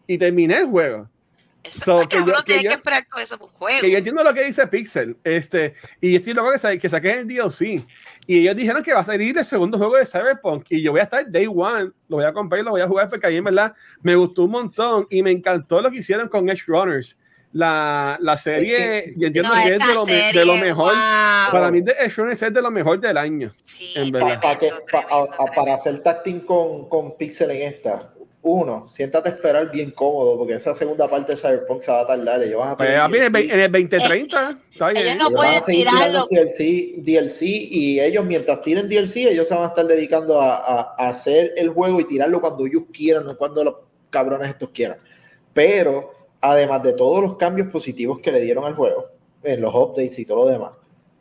y 0.08 0.18
terminé 0.18 0.60
el 0.60 0.68
juego. 0.68 1.10
Eso 1.68 2.02
So, 2.02 2.08
que 2.08 2.18
yo- 2.18 2.26
que 2.46 2.56
yo- 2.64 2.70
que 2.70 2.76
esperar 2.76 3.08
con 3.08 3.22
eso 3.22 3.38
por 3.38 3.50
un 3.50 3.56
juego. 3.56 3.82
Que 3.82 3.90
yo 3.92 3.98
entiendo 3.98 4.24
lo 4.24 4.34
que 4.34 4.44
dice 4.44 4.68
Pixel, 4.68 5.18
este, 5.24 5.76
y 6.00 6.16
estoy 6.16 6.34
loco 6.34 6.52
que, 6.52 6.58
sa- 6.60 6.78
que 6.78 6.90
saquen 6.90 7.20
el 7.20 7.28
DLC. 7.28 7.86
Y 8.28 8.40
ellos 8.40 8.56
dijeron 8.56 8.82
que 8.84 8.94
va 8.94 9.00
a 9.02 9.04
salir 9.06 9.38
el 9.38 9.46
segundo 9.46 9.78
juego 9.78 9.98
de 9.98 10.06
Cyberpunk. 10.06 10.66
Y 10.70 10.82
yo 10.82 10.92
voy 10.92 11.02
a 11.02 11.04
estar 11.04 11.30
day 11.30 11.48
one, 11.48 11.92
lo 12.08 12.18
voy 12.18 12.26
a 12.26 12.34
comprar 12.34 12.62
y 12.62 12.64
lo 12.64 12.72
voy 12.72 12.82
a 12.82 12.88
jugar 12.88 13.10
porque 13.10 13.28
a 13.28 13.30
mí 13.30 13.38
en 13.38 13.44
verdad 13.44 13.74
me 14.02 14.16
gustó 14.16 14.44
un 14.46 14.52
montón 14.52 15.08
y 15.10 15.22
me 15.24 15.32
encantó 15.32 15.82
lo 15.82 15.90
que 15.92 15.98
hicieron 16.00 16.28
con 16.28 16.50
Edge 16.50 16.64
Runners. 16.68 17.18
La, 17.52 18.18
la 18.20 18.36
serie, 18.36 19.14
yo 19.16 19.28
entiendo 19.28 19.48
No, 19.56 19.64
que 19.64 19.76
es 19.76 19.80
de 19.88 19.94
lo, 19.94 20.06
me- 20.06 20.12
de 20.12 20.22
serie, 20.24 20.46
lo 20.46 20.56
mejor. 20.58 20.92
wow. 20.94 21.52
Para 21.54 21.72
mí, 21.72 21.80
Edge 21.80 22.14
Runners 22.18 22.42
es 22.42 22.54
de 22.54 22.62
lo 22.62 22.70
mejor 22.70 23.00
del 23.00 23.18
año. 23.18 23.54
Sí, 23.64 23.94
en 23.96 24.12
verdad. 24.12 24.42
Pa- 24.42 24.54
pa 24.54 24.60
que- 24.60 24.68
tremendo, 24.68 24.86
pa- 24.92 24.98
a- 25.00 25.24
tremendo, 25.24 25.42
a- 25.42 25.46
para 25.56 25.76
hacer 25.76 26.00
tacting 26.00 26.42
con, 26.42 26.90
con 26.90 27.16
Pixel 27.16 27.52
en 27.52 27.62
esta. 27.62 28.12
Uno, 28.48 28.88
siéntate 28.88 29.30
a 29.30 29.32
esperar 29.32 29.72
bien 29.72 29.90
cómodo, 29.90 30.38
porque 30.38 30.54
esa 30.54 30.76
segunda 30.76 31.10
parte 31.10 31.32
de 31.32 31.38
Cyberpunk 31.40 31.82
se 31.82 31.92
va 31.92 32.02
a 32.02 32.06
tardar. 32.08 32.44
Ellos 32.44 32.60
van 32.60 32.70
a 32.74 32.78
Pues, 32.78 32.88
tener 32.90 33.02
a 33.02 33.08
mí 33.08 33.18
en 33.18 33.24
el, 33.24 33.32
DLC. 33.32 33.48
ve- 33.48 33.54
en 33.56 33.60
el 33.60 33.72
2030, 33.72 34.60
está 34.72 34.90
bien. 34.90 35.04
ellos 35.08 35.16
no 35.18 35.28
Ellos 35.30 35.34
van 35.34 35.34
a 35.34 35.38
pueden 35.50 35.64
seguir 35.64 35.88
tirarlo. 35.88 36.26
tirando 36.28 36.50
DLC, 36.52 36.94
DLC 36.98 37.42
y 37.72 38.00
ellos 38.00 38.24
mientras 38.24 38.62
tiren 38.62 38.88
DLC, 38.88 39.16
ellos 39.32 39.48
se 39.48 39.56
van 39.56 39.64
a 39.64 39.68
estar 39.70 39.88
dedicando 39.88 40.40
a, 40.40 40.58
a- 40.58 40.96
a 40.96 41.10
hacer 41.10 41.54
el 41.58 41.70
juego 41.70 42.00
y 42.00 42.04
tirarlo 42.08 42.40
cuando 42.40 42.68
ellos 42.68 42.84
quieran, 42.94 43.26
no 43.26 43.36
cuando 43.36 43.64
los 43.64 43.76
cabrones 44.12 44.50
estos 44.50 44.70
quieran. 44.70 45.00
Pero 45.52 46.12
además 46.40 46.84
de 46.84 46.94
todos 46.94 47.24
los 47.24 47.38
cambios 47.38 47.70
positivos 47.70 48.20
que 48.20 48.32
le 48.32 48.42
dieron 48.42 48.64
al 48.66 48.76
juego, 48.76 49.08
en 49.42 49.60
los 49.60 49.74
updates 49.74 50.20
y 50.20 50.26
todo 50.26 50.38
lo 50.38 50.46
demás, 50.46 50.72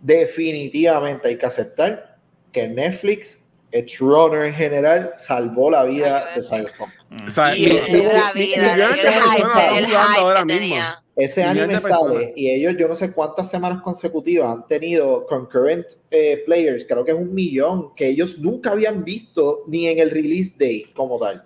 definitivamente 0.01 1.29
hay 1.29 1.39
que 1.39 1.47
aceptar 1.47 2.18
que 2.53 2.68
Netflix, 2.68 3.43
Edge 3.75 3.99
Runner 3.99 4.45
en 4.45 4.55
general, 4.55 5.12
salvó 5.16 5.70
la 5.70 5.85
vida 5.85 6.25
Ay, 6.29 6.41
de. 6.41 6.47
Cyberpunk. 6.47 6.91
O 7.27 7.31
sea, 7.31 7.57
Y- 7.57 7.64
y- 7.64 7.68
Le 7.68 7.83
dio 8.01 8.12
la 8.12 8.33
vida, 8.33 8.75
el 8.75 9.87
hype, 9.87 10.47
tenía. 10.47 11.01
Ese 11.16 11.45
anime 11.45 11.79
sale 11.79 12.33
y 12.35 12.51
ellos 12.51 12.75
yo 12.77 12.89
no 12.89 12.97
sé 12.97 13.12
cuántas 13.12 13.49
semanas 13.49 13.81
consecutivas 13.83 14.51
han 14.57 14.66
tenido 14.66 15.25
concurrent 15.27 15.87
eh, 16.11 16.43
players, 16.45 16.85
creo 16.89 17.05
que 17.05 17.12
es 17.12 17.16
un 17.16 17.33
millón, 17.33 17.95
que 17.95 18.09
ellos 18.09 18.39
nunca 18.39 18.70
habían 18.72 19.05
visto 19.05 19.62
ni 19.68 19.87
en 19.87 19.99
el 20.01 20.11
release 20.11 20.55
day 20.59 20.85
como 20.95 21.18
tal. 21.18 21.45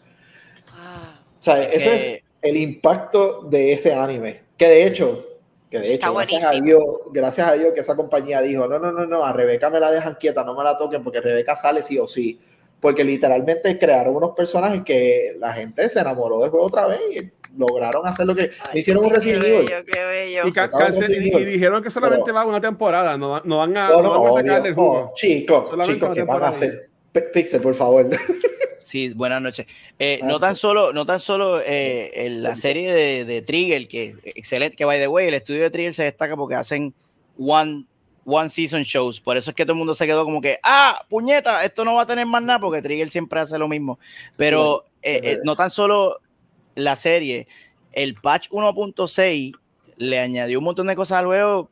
O 0.69 1.43
sea, 1.43 1.63
Es 1.65 1.83
eso 1.83 1.91
que- 1.91 2.15
es 2.17 2.23
el 2.43 2.57
impacto 2.57 3.43
de 3.43 3.73
ese 3.73 3.93
anime. 3.95 4.43
Que 4.57 4.69
de 4.69 4.87
hecho, 4.87 5.27
que 5.71 5.79
de 5.81 5.95
hecho, 5.95 6.13
gracias 6.15 6.45
a. 6.45 6.51
Dios, 6.61 6.83
gracias 7.13 7.49
a 7.49 7.53
Dios 7.55 7.73
que 7.75 7.81
esa 7.81 7.95
compañía 7.97 8.41
dijo, 8.41 8.67
no, 8.69 8.79
no, 8.79 8.91
no, 8.93 9.07
no, 9.07 9.25
a 9.25 9.33
Rebeca 9.33 9.69
me 9.71 9.81
la 9.81 9.91
dejan 9.91 10.17
quieta, 10.21 10.45
no 10.45 10.55
me 10.57 10.65
la 10.65 10.77
toquen 10.79 11.03
porque 11.05 11.21
Rebeca 11.21 11.55
sale 11.57 11.83
sí 11.83 11.99
o 11.99 12.09
sí. 12.09 12.41
Porque 12.81 13.03
literalmente 13.03 13.77
crearon 13.77 14.15
unos 14.15 14.37
personajes 14.37 14.83
que 14.85 15.35
la 15.39 15.53
gente 15.53 15.89
se 15.91 15.99
enamoró 15.99 16.39
del 16.41 16.51
juego 16.51 16.67
otra 16.67 16.87
vez 16.87 16.99
y 17.11 17.31
lograron 17.59 18.07
hacer 18.07 18.25
lo 18.25 18.37
que... 18.37 18.53
ay, 18.71 18.79
hicieron 18.79 19.03
un 19.03 19.11
qué 19.11 19.17
Resident 19.17 19.43
Evil. 19.45 19.59
bello, 19.67 19.85
qué 19.93 20.05
bello. 20.05 20.47
Y, 20.47 20.53
ca- 20.53 20.71
y- 21.41 21.45
dijeron 21.45 21.83
que 21.83 21.91
solamente 21.91 22.27
Pero- 22.27 22.37
va 22.37 22.47
una 22.47 22.61
temporada, 22.61 23.19
no, 23.19 23.31
va- 23.31 23.43
no 23.45 23.59
van 23.59 23.77
a, 23.77 23.89
No, 23.89 23.97
no 23.97 24.03
no, 24.03 24.11
van 24.11 24.17
a 24.17 24.31
obvio. 24.31 24.45
sacarle 24.45 24.69
el 24.69 24.75
jugo. 24.77 25.09
Oh, 25.11 25.13
chicos, 25.17 25.71
Solamente 25.71 25.95
chicos, 26.01 26.15
que 26.15 26.23
van 26.23 26.43
a 26.45 26.49
hacer? 26.49 26.89
Pixel, 27.33 27.61
por 27.61 27.75
favor. 27.75 28.09
Sí, 28.85 29.11
buenas 29.11 29.43
noches. 29.43 29.67
Eh, 29.99 30.21
Ah, 30.23 30.27
no 30.27 30.41
tan 30.41 30.57
solo, 30.57 30.93
no 30.95 31.05
tan 31.05 31.21
solo 31.21 31.61
eh, 31.61 32.11
en 32.27 32.43
la 32.43 32.57
serie 32.57 32.93
de, 32.93 33.25
de 33.27 33.43
Trigger, 33.43 33.87
que 33.87 34.17
excelente, 34.25 34.77
que 34.77 34.85
by 34.87 34.99
the 34.99 35.09
way, 35.09 35.29
el 35.29 35.35
estudio 35.35 35.63
de 35.63 35.71
Trigger 35.71 35.93
se 35.93 36.05
destaca 36.05 36.37
porque 36.37 36.55
hacen 36.55 36.95
one, 37.39 37.85
one 38.25 38.49
season 38.49 38.83
shows. 38.85 39.21
Por 39.21 39.37
eso 39.37 39.51
es 39.51 39.57
que 39.57 39.65
todo 39.65 39.73
el 39.73 39.79
mundo 39.79 39.95
se 39.95 40.07
quedó 40.07 40.25
como 40.25 40.41
que, 40.41 40.59
ah, 40.63 41.05
puñeta, 41.11 41.65
esto 41.65 41.85
no 41.85 41.97
va 41.97 42.03
a 42.03 42.07
tener 42.07 42.25
más 42.25 42.43
nada, 42.43 42.61
porque 42.61 42.81
Trigger 42.81 43.11
siempre 43.11 43.41
hace 43.41 43.59
lo 43.59 43.69
mismo. 43.69 43.99
Pero 44.37 44.87
eh, 45.03 45.39
no 45.45 45.55
tan 45.55 45.71
solo 45.71 46.21
la 46.75 46.97
serie, 46.97 47.47
el 47.93 48.15
patch 48.15 48.49
1.6 48.51 49.55
le 49.97 50.19
añadió 50.19 50.61
un 50.61 50.65
montón 50.65 50.87
de 50.87 50.97
cosas 50.97 51.19
al 51.19 51.27
juego 51.27 51.69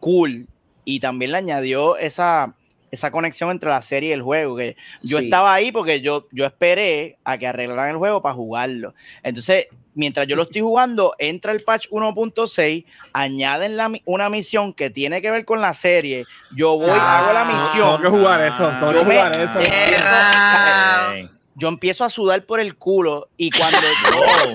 cool 0.00 0.46
y 0.84 1.00
también 1.00 1.32
le 1.32 1.38
añadió 1.38 1.96
esa, 1.96 2.54
esa 2.90 3.10
conexión 3.10 3.50
entre 3.50 3.68
la 3.70 3.82
serie 3.82 4.10
y 4.10 4.12
el 4.12 4.22
juego. 4.22 4.56
Que 4.56 4.76
yo 5.02 5.18
Sí. 5.18 5.24
estaba 5.24 5.52
ahí 5.54 5.72
porque 5.72 6.00
yo, 6.00 6.26
yo 6.32 6.44
esperé 6.46 7.18
a 7.24 7.36
que 7.38 7.46
arreglaran 7.46 7.90
el 7.90 7.96
juego 7.96 8.22
para 8.22 8.34
jugarlo. 8.34 8.94
Entonces, 9.22 9.66
mientras 9.94 10.26
yo 10.26 10.36
lo 10.36 10.42
estoy 10.44 10.60
jugando, 10.60 11.14
entra 11.18 11.52
el 11.52 11.62
patch 11.62 11.86
1.6, 11.90 12.84
añaden 13.12 13.76
la 13.76 13.90
una 14.04 14.28
misión 14.28 14.72
que 14.74 14.90
tiene 14.90 15.20
que 15.22 15.30
ver 15.30 15.44
con 15.44 15.60
la 15.60 15.72
serie. 15.72 16.24
Yo 16.54 16.76
voy, 16.78 16.90
Ah, 16.92 17.18
hago 17.20 17.32
la 17.32 17.44
Tengo 17.46 17.64
misión. 17.64 18.02
que 18.02 18.08
jugar 18.08 18.42
eso, 18.42 18.68
tengo 18.78 18.92
que 18.92 18.98
Yo 18.98 19.04
me- 19.04 19.14
jugar 19.14 19.40
eso. 19.40 19.58
Ah. 20.04 21.14
Yo 21.58 21.68
empiezo 21.68 22.04
a 22.04 22.10
sudar 22.10 22.44
por 22.44 22.60
el 22.60 22.76
culo 22.76 23.28
y 23.38 23.50
cuando 23.50 23.78
Oh, 24.14 24.54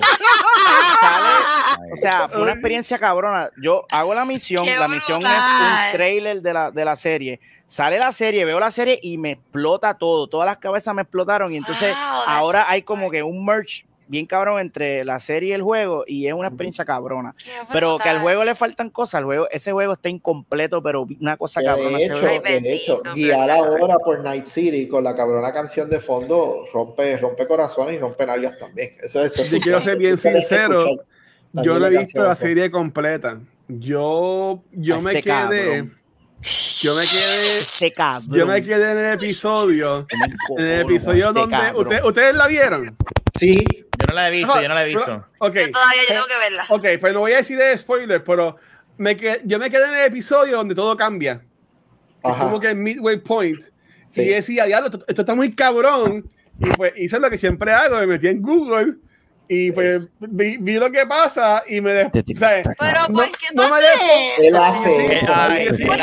sale, 1.00 1.61
o 1.92 1.96
sea, 1.96 2.28
fue 2.28 2.42
una 2.42 2.52
experiencia 2.52 2.98
cabrona. 2.98 3.50
Yo 3.60 3.84
hago 3.90 4.14
la 4.14 4.24
misión, 4.24 4.64
¡Qué 4.64 4.76
la 4.76 4.88
misión 4.88 5.20
es 5.22 5.28
un 5.28 5.92
trailer 5.92 6.42
de 6.42 6.52
la, 6.52 6.70
de 6.70 6.84
la 6.84 6.96
serie. 6.96 7.40
Sale 7.66 7.98
la 7.98 8.12
serie, 8.12 8.44
veo 8.44 8.60
la 8.60 8.70
serie 8.70 8.98
y 9.02 9.16
me 9.16 9.32
explota 9.32 9.94
todo. 9.94 10.26
Todas 10.26 10.46
las 10.46 10.58
cabezas 10.58 10.94
me 10.94 11.02
explotaron. 11.02 11.52
Y 11.52 11.56
entonces 11.56 11.94
Wow, 11.94 12.22
ahora 12.26 12.66
hay 12.68 12.82
como 12.82 13.10
que 13.10 13.22
un 13.22 13.44
merch 13.44 13.86
bien 14.12 14.26
cabrón 14.26 14.60
entre 14.60 15.04
la 15.04 15.18
serie 15.20 15.48
y 15.48 15.52
el 15.52 15.62
juego. 15.62 16.04
Y 16.06 16.26
es 16.26 16.34
una 16.34 16.48
experiencia 16.48 16.84
cabrona. 16.84 17.34
Pero 17.72 17.96
que 17.98 18.10
al 18.10 18.18
juego 18.18 18.44
le 18.44 18.54
faltan 18.54 18.90
cosas. 18.90 19.20
al 19.20 19.24
juego, 19.24 19.48
ese 19.50 19.72
juego 19.72 19.94
está 19.94 20.10
incompleto, 20.10 20.82
pero 20.82 21.06
una 21.18 21.38
cosa 21.38 21.62
cabrona. 21.62 21.96
de 21.96 22.04
ese 22.04 22.12
hecho, 22.12 22.20
juego. 22.20 22.42
Ay, 22.44 22.60
de 22.60 22.72
hecho, 22.74 23.02
guiar 23.14 23.50
ahora 23.50 23.98
por 23.98 24.20
Night 24.20 24.44
City 24.44 24.86
con 24.86 25.02
la 25.02 25.16
cabrona 25.16 25.50
canción 25.50 25.88
de 25.88 25.98
fondo 25.98 26.66
rompe, 26.74 27.16
rompe 27.16 27.46
corazones 27.46 27.94
y 27.94 27.98
rompe 27.98 28.26
nalgas 28.26 28.58
también. 28.58 28.96
Eso, 29.02 29.24
eso 29.24 29.44
Yo 29.44 29.58
quiero 29.60 29.80
ser 29.80 29.96
bien 29.96 30.14
eso 30.14 30.28
sincero, 30.28 30.88
escuchar 31.54 31.64
Yo 31.64 31.78
no 31.78 31.86
he 31.86 31.90
visto 31.90 32.20
la 32.20 32.26
canción, 32.28 32.48
serie 32.48 32.70
completa. 32.70 33.38
Yo, 33.68 34.62
yo 34.72 34.96
A 34.96 35.00
me 35.00 35.10
este 35.18 35.22
quedé. 35.22 35.30
cabrón. 35.32 35.98
yo 36.80 36.94
me 36.96 37.00
quedé, 37.02 37.58
Este 37.60 37.92
cabrón. 37.92 38.28
yo 38.38 38.46
me 38.46 38.62
quedé 38.62 38.92
en 38.92 38.98
el 38.98 39.12
episodio, 39.14 40.06
me 40.58 40.64
en 40.64 40.70
el 40.72 40.80
episodio 40.82 41.28
este 41.28 41.40
donde 41.40 41.72
usted- 41.76 42.04
ustedes 42.04 42.34
la 42.34 42.46
vieron. 42.48 42.96
Sí, 43.38 43.54
Yo 43.54 44.06
no 44.08 44.14
la 44.14 44.28
he 44.28 44.30
visto, 44.32 44.60
yo 44.60 44.68
no 44.68 44.74
la 44.74 44.82
he 44.82 44.86
visto. 44.88 45.26
Ok, 45.38 45.54
Yo 45.54 45.70
todavía 45.70 46.02
yo 46.08 46.14
tengo 46.14 46.26
que 46.26 46.38
verla. 46.38 46.66
ok, 46.68 47.00
pues 47.00 47.12
no 47.14 47.20
voy 47.20 47.32
a 47.32 47.36
decir 47.36 47.56
de 47.58 47.76
spoiler, 47.78 48.22
pero 48.24 48.56
me 48.98 49.16
que, 49.16 49.40
yo 49.44 49.58
me 49.58 49.70
quedé 49.70 49.84
en 49.88 49.94
el 49.94 50.06
episodio 50.06 50.56
donde 50.58 50.74
todo 50.74 50.96
cambia. 50.96 51.42
Es 52.22 52.30
Ajá. 52.30 52.44
como 52.44 52.60
que 52.60 52.74
midway 52.74 53.16
point. 53.18 53.60
Sí. 54.08 54.22
Y 54.22 54.26
decía, 54.26 54.64
diablo, 54.66 54.88
esto, 54.90 55.04
esto 55.08 55.22
está 55.22 55.34
muy 55.34 55.54
cabrón. 55.54 56.28
Y 56.60 56.66
pues 56.76 56.92
hice 56.96 57.18
lo 57.18 57.30
que 57.30 57.38
siempre 57.38 57.72
hago, 57.72 57.96
me 57.96 58.06
metí 58.06 58.28
en 58.28 58.42
Google 58.42 58.96
y 59.54 59.70
pues 59.72 60.08
vi, 60.18 60.56
vi 60.56 60.74
lo 60.78 60.90
que 60.90 61.06
pasa 61.06 61.62
y 61.68 61.80
me... 61.82 62.00
Está 62.02 62.22
Pero 62.78 63.00
No- 63.08 63.14
¿por 63.14 63.26
qué 63.32 63.46
no 63.54 63.62
me 63.68 63.76
dejo- 63.76 64.38
él 64.38 64.56
hace. 64.56 65.20
¿no? 65.68 65.74
sí, 65.76 65.84
¿Por 65.84 65.96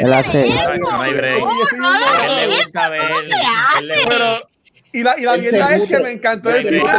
él 0.00 0.12
hace. 0.12 0.46
no 0.78 1.00
hay 1.02 1.12
break. 1.12 1.38
No, 1.40 1.48
no, 1.78 1.92
no, 1.92 2.24
él 2.24 2.36
le 2.50 2.56
gusta 2.56 2.88
ver. 2.90 3.02
Y 4.92 5.02
la, 5.02 5.18
y 5.18 5.22
la 5.22 5.36
mierda 5.36 5.74
es 5.74 5.88
que 5.88 5.98
me 5.98 6.12
encantó 6.12 6.50
el 6.50 6.68
final. 6.68 6.96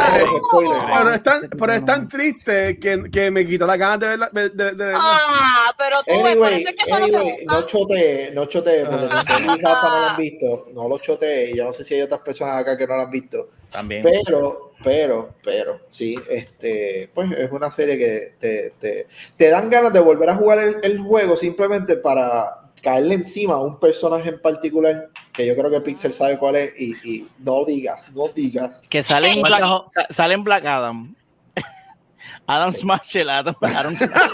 Pero 0.86 1.10
es 1.14 1.22
tan, 1.22 1.48
pero 1.48 1.72
es 1.72 1.84
tan 1.86 2.08
triste 2.10 2.78
que, 2.78 3.10
que 3.10 3.30
me 3.30 3.46
quitó 3.46 3.66
las 3.66 3.78
ganas 3.78 3.98
de 4.00 4.08
verla. 4.08 4.28
De, 4.32 4.50
de- 4.50 4.64
de 4.72 4.84
verla. 4.84 4.98
Ah, 5.02 5.72
pero 5.78 5.96
tú 6.06 6.22
ves, 6.22 6.36
por 6.36 6.46
Anyway, 6.48 6.60
eso 6.60 6.68
es 6.68 6.74
que 6.76 6.82
eso 6.90 6.98
no 7.00 7.08
se 7.08 7.16
anyway, 7.16 7.44
no 7.46 7.62
chotee, 7.66 8.30
no 8.34 8.44
chotee, 8.46 8.84
porque 8.84 9.06
Rafa 9.62 9.88
no 9.88 10.00
lo 10.02 10.06
han 10.10 10.16
visto, 10.18 10.66
no 10.74 10.88
lo 10.88 10.98
chotee. 10.98 11.56
Yo 11.56 11.64
no 11.64 11.72
sé 11.72 11.84
si 11.84 11.94
hay 11.94 12.02
otras 12.02 12.20
personas 12.20 12.58
acá 12.58 12.76
que 12.76 12.86
no 12.86 12.96
lo 12.96 13.02
han 13.02 13.10
visto. 13.10 13.48
También. 13.70 14.02
Pero, 14.02 14.72
pero, 14.84 15.30
pero, 15.42 15.80
sí, 15.90 16.16
este, 16.30 17.10
pues 17.14 17.30
es 17.32 17.50
una 17.50 17.70
serie 17.70 17.98
que 17.98 18.34
te, 18.38 18.70
te, 18.80 19.06
te 19.36 19.50
dan 19.50 19.68
ganas 19.70 19.92
de 19.92 20.00
volver 20.00 20.30
a 20.30 20.34
jugar 20.36 20.58
el, 20.58 20.76
el 20.82 20.98
juego 21.00 21.36
simplemente 21.36 21.96
para 21.96 22.60
caerle 22.82 23.14
encima 23.16 23.54
a 23.54 23.60
un 23.60 23.80
personaje 23.80 24.28
en 24.28 24.40
particular, 24.40 25.08
que 25.32 25.44
yo 25.44 25.56
creo 25.56 25.70
que 25.70 25.80
Pixel 25.80 26.12
sabe 26.12 26.38
cuál 26.38 26.56
es, 26.56 26.72
y, 26.80 26.92
y 27.02 27.28
no 27.40 27.64
digas, 27.64 28.08
no 28.12 28.28
digas. 28.28 28.80
Que 28.88 29.02
sale 29.02 29.28
en 29.32 29.40
¿Cuántas 29.40 29.60
Black, 29.94 30.06
sale 30.10 30.34
en 30.34 30.44
Black 30.44 30.64
Adam. 30.66 31.14
Adam 32.46 32.72
Smash, 32.72 33.16
el 33.16 33.30
Adam, 33.30 33.56
Adam 33.60 33.96
Smash. 33.96 34.30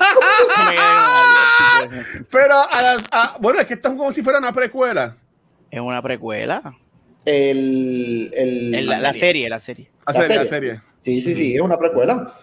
Pero, 2.30 2.54
a 2.70 2.82
las- 2.82 3.04
a- 3.10 3.36
bueno, 3.40 3.60
es 3.60 3.66
que 3.66 3.74
esto 3.74 3.88
es 3.88 3.94
como 3.94 4.12
si 4.12 4.22
fuera 4.22 4.38
una 4.38 4.52
precuela. 4.52 5.16
es 5.70 5.80
una 5.80 6.02
precuela. 6.02 6.74
El, 7.24 8.30
el, 8.34 8.86
la, 8.86 9.00
la 9.00 9.12
serie, 9.12 9.48
la 9.48 9.60
serie. 9.60 9.88
La 10.06 10.46
serie. 10.46 10.80
Sí, 10.98 11.20
sí, 11.20 11.34
sí, 11.34 11.54
es 11.54 11.60
una 11.60 11.78
precuela. 11.78 12.34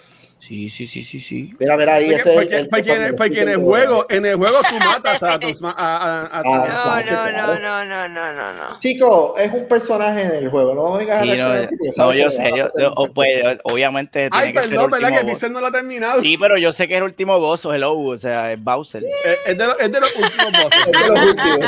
Sí, 0.50 0.68
sí, 0.68 0.88
sí, 0.88 1.04
sí, 1.04 1.20
sí. 1.22 1.54
Mira, 1.60 1.78
mira 1.78 1.94
ahí, 1.94 2.06
Porque, 2.06 2.16
ese 2.22 2.30
es 2.32 2.36
porque- 2.36 2.56
el- 2.58 2.70
porque 2.70 2.92
en, 2.92 3.02
el- 3.04 3.14
porque 3.16 3.42
en 3.44 3.50
el 3.50 3.60
el- 3.60 3.62
juego, 3.64 4.06
en 4.10 4.26
el 4.26 4.36
juego 4.36 4.58
tú 4.68 4.76
matas 4.84 5.22
a 5.22 5.40
tus 5.40 5.62
a, 5.62 5.68
a, 5.70 6.22
a- 6.26 6.30
Ah, 6.40 6.42
No, 6.44 6.56
no, 6.58 6.64
claro. 7.06 7.54
no, 7.54 7.60
no, 7.60 7.86
no, 7.86 8.10
no, 8.10 8.34
no, 8.34 8.54
no. 8.54 8.80
Chico, 8.80 9.36
es 9.38 9.54
un 9.54 9.68
personaje 9.68 10.24
en 10.24 10.32
el 10.44 10.50
juego, 10.50 10.74
no 10.74 10.98
vengas 10.98 11.20
a 11.20 11.22
Sí, 11.22 11.28
no, 11.28 11.34
reaccionar 11.36 11.58
así, 11.60 11.78
porque 11.78 11.92
no, 12.02 12.14
yo 12.16 12.32
sé, 12.32 12.42
a 12.42 12.50
yo, 12.50 12.70
yo- 12.80 13.14
pues, 13.14 13.30
obviamente 13.64 14.28
tiene 14.32 14.46
Ay, 14.48 14.54
que 14.54 14.60
ser 14.64 14.70
perdón, 14.90 15.14
Que. 15.20 15.26
Pixel 15.26 15.54
no 15.54 15.62
lo 15.62 15.68
ha 15.68 15.72
terminado. 15.72 16.20
Sí, 16.20 16.36
pero 16.40 16.58
yo 16.58 16.74
sé 16.74 16.88
que 16.88 16.96
es 16.96 16.98
el 16.98 17.04
último 17.04 17.40
boss, 17.40 17.66
o 17.68 17.74
hello, 17.76 17.94
o 17.96 18.18
sea, 18.18 18.52
es 18.52 18.64
Bowser. 18.64 19.04
Es, 19.04 19.38
es 19.46 19.56
de 19.56 19.66
los, 19.68 19.76
es 19.80 19.92
de 19.92 20.00
los 20.00 20.16
últimos 20.16 20.64
bosses. 20.64 20.88
Es 20.88 21.04
de 21.04 21.10
los 21.10 21.26
últimos. 21.28 21.60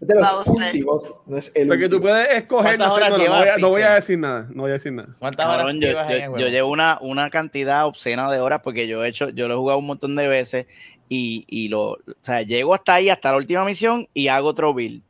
Es 0.00 0.08
de 0.08 0.14
los 0.16 0.32
Bowser. 0.32 0.66
últimos, 0.66 1.14
no 1.26 1.36
es 1.38 1.52
el 1.54 1.68
Porque 1.68 1.88
tú 1.88 2.00
puedes 2.00 2.28
escoger. 2.32 2.76
¿Cuántas 2.78 2.88
No, 2.88 2.94
sé, 2.96 3.00
no, 3.10 3.10
no, 3.10 3.16
llevas, 3.22 3.38
voy 3.40 3.48
a, 3.48 3.56
no 3.58 3.68
voy 3.68 3.82
a 3.82 3.94
decir 3.94 4.18
nada. 4.18 4.46
No 4.50 4.62
voy 4.62 4.70
a 4.70 4.74
decir 4.74 4.92
nada. 4.92 5.08
¿Cuántas 5.20 5.46
horas 5.46 5.66
yo, 5.74 5.80
llevas 5.80 6.06
en 6.10 6.12
el 6.16 6.20
yo, 6.22 6.26
juego? 6.30 6.38
yo 6.38 6.48
llevo 6.48 6.70
una, 6.72 6.98
una 7.00 7.30
cantidad 7.30 7.86
obscena 7.92 8.30
de 8.30 8.40
horas 8.40 8.60
porque 8.64 8.86
yo 8.88 9.04
he 9.04 9.08
hecho, 9.08 9.28
yo 9.30 9.46
lo 9.48 9.54
he 9.54 9.56
jugado 9.56 9.78
un 9.78 9.86
montón 9.86 10.16
de 10.16 10.26
veces 10.28 10.66
y, 11.08 11.44
y 11.48 11.68
lo, 11.68 11.90
o 11.92 11.98
sea, 12.22 12.42
llego 12.42 12.74
hasta 12.74 12.94
ahí, 12.94 13.08
hasta 13.08 13.30
la 13.30 13.36
última 13.36 13.64
misión 13.64 14.08
y 14.14 14.28
hago 14.28 14.48
otro 14.48 14.74
build. 14.74 15.02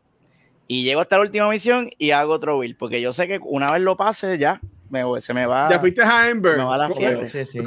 Y 0.68 0.84
llego 0.84 1.00
hasta 1.00 1.16
la 1.16 1.22
última 1.22 1.48
misión 1.50 1.90
y 1.98 2.12
hago 2.12 2.32
otro 2.32 2.58
build, 2.58 2.76
porque 2.76 3.00
yo 3.00 3.12
sé 3.12 3.26
que 3.28 3.38
una 3.42 3.70
vez 3.72 3.82
lo 3.82 3.96
pase 3.96 4.38
ya, 4.38 4.58
me, 4.88 5.04
voy- 5.04 5.20
se 5.20 5.32
me 5.34 5.46
va. 5.46 5.68
Ya 5.70 5.78
fuiste 5.78 6.02
a 6.02 6.24
Amber. 6.30 6.56
me 6.58 6.64
va 6.64 6.76
la 6.78 6.88
fiebre. 6.90 7.28
Sí, 7.30 7.44
sí. 7.44 7.60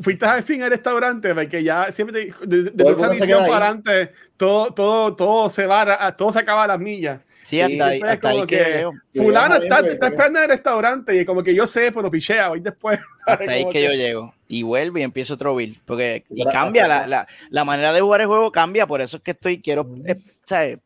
fuiste 0.00 0.24
al 0.26 0.42
fin 0.42 0.62
al 0.62 0.70
restaurante, 0.70 1.34
porque 1.34 1.62
ya 1.62 1.90
siempre 1.92 2.26
te, 2.32 2.46
de, 2.46 2.62
de 2.70 2.90
esa 2.92 3.08
misión 3.08 3.40
para 3.46 3.66
adelante, 3.68 4.12
todo, 4.36 4.72
todo, 4.72 5.14
todo 5.14 5.50
se 5.50 5.66
va, 5.66 6.14
todo 6.16 6.30
se 6.32 6.38
acaba 6.40 6.64
a 6.64 6.66
las 6.68 6.78
millas. 6.80 7.20
Sí, 7.44 7.60
hasta 7.60 7.86
ahí, 7.86 8.00
hasta 8.02 8.28
ahí 8.28 8.46
que, 8.46 8.86
que 9.12 9.20
Fulano 9.20 9.56
está, 9.56 9.80
está 9.80 10.06
esperando 10.08 10.38
en 10.38 10.44
el 10.44 10.50
restaurante 10.50 11.20
y 11.20 11.24
como 11.24 11.42
que 11.42 11.54
yo 11.54 11.66
sé, 11.66 11.90
pero 11.92 12.10
pichea, 12.10 12.48
voy 12.48 12.60
después. 12.60 12.98
¿sabes? 13.26 13.40
Hasta 13.40 13.52
ahí 13.52 13.68
que 13.68 13.82
yo 13.82 13.90
llego. 13.90 14.34
Y 14.48 14.62
vuelvo 14.62 14.98
y 14.98 15.02
empiezo 15.02 15.34
otro 15.34 15.54
build. 15.54 15.76
Porque, 15.84 16.24
y 16.30 16.44
cambia, 16.44 16.86
la, 16.86 17.06
la, 17.06 17.26
la 17.50 17.64
manera 17.64 17.92
de 17.92 18.00
jugar 18.00 18.20
el 18.20 18.26
juego 18.26 18.52
cambia, 18.52 18.86
por 18.86 19.00
eso 19.00 19.16
es 19.16 19.22
que 19.22 19.32
estoy, 19.32 19.60
quiero, 19.60 19.88
eh, 20.06 20.16
¿sabes? 20.44 20.78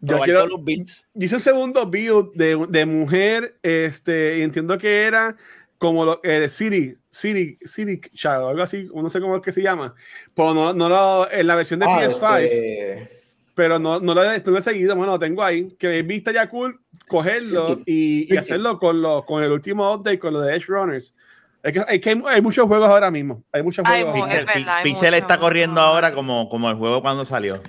Yo 0.00 0.20
quiero, 0.20 0.40
todos 0.40 0.50
los 0.50 0.64
builds. 0.64 1.06
hice 1.14 1.34
un 1.36 1.40
segundo 1.40 1.86
build 1.86 2.32
de, 2.34 2.66
de 2.68 2.86
mujer, 2.86 3.56
este, 3.62 4.38
y 4.38 4.42
entiendo 4.42 4.76
que 4.76 5.04
era 5.04 5.36
como 5.78 6.04
lo, 6.04 6.20
eh, 6.22 6.48
City, 6.48 6.96
City, 7.10 7.58
City 7.62 8.00
Child, 8.00 8.48
algo 8.48 8.62
así, 8.62 8.88
no 8.94 9.10
sé 9.10 9.20
cómo 9.20 9.36
es 9.36 9.42
que 9.42 9.52
se 9.52 9.62
llama, 9.62 9.94
pero 10.34 10.54
no, 10.54 10.74
no 10.74 10.88
lo, 10.88 11.30
en 11.30 11.46
la 11.46 11.54
versión 11.54 11.80
de 11.80 11.86
Ah, 11.86 12.00
PS5, 12.00 12.40
este, 12.40 13.23
pero 13.54 13.78
no, 13.78 14.00
no 14.00 14.14
lo 14.14 14.24
he, 14.24 14.38
no 14.40 14.50
lo 14.52 14.58
he 14.58 14.62
seguido, 14.62 14.96
bueno, 14.96 15.12
lo 15.12 15.18
tengo 15.18 15.42
ahí, 15.42 15.68
que 15.78 15.98
he 15.98 16.02
visto 16.02 16.30
ya 16.30 16.48
cool 16.48 16.80
cogerlo 17.08 17.80
y, 17.86 18.34
hacerlo 18.36 18.78
con, 18.78 19.00
lo, 19.02 19.24
con 19.24 19.42
el 19.42 19.52
último 19.52 19.92
update, 19.94 20.18
con 20.18 20.32
lo 20.32 20.40
de 20.40 20.56
Edge 20.56 20.66
Runners. 20.68 21.14
Es 21.62 21.72
que, 21.72 21.82
hay, 21.86 21.98
que 22.00 22.10
hay, 22.10 22.22
hay 22.28 22.40
muchos 22.42 22.66
juegos 22.66 22.88
ahora 22.88 23.10
mismo, 23.10 23.42
hay 23.52 23.62
muchos 23.62 23.84
Ay, 23.88 24.02
juegos. 24.02 24.20
Pixel, 24.26 24.44
verdad, 24.46 24.74
hay 24.76 24.84
Pixel 24.84 25.10
mucho. 25.10 25.16
está 25.22 25.38
corriendo 25.38 25.80
ahora 25.80 26.12
como, 26.14 26.48
como 26.48 26.68
el 26.70 26.76
juego 26.76 27.00
cuando 27.00 27.24
salió. 27.24 27.62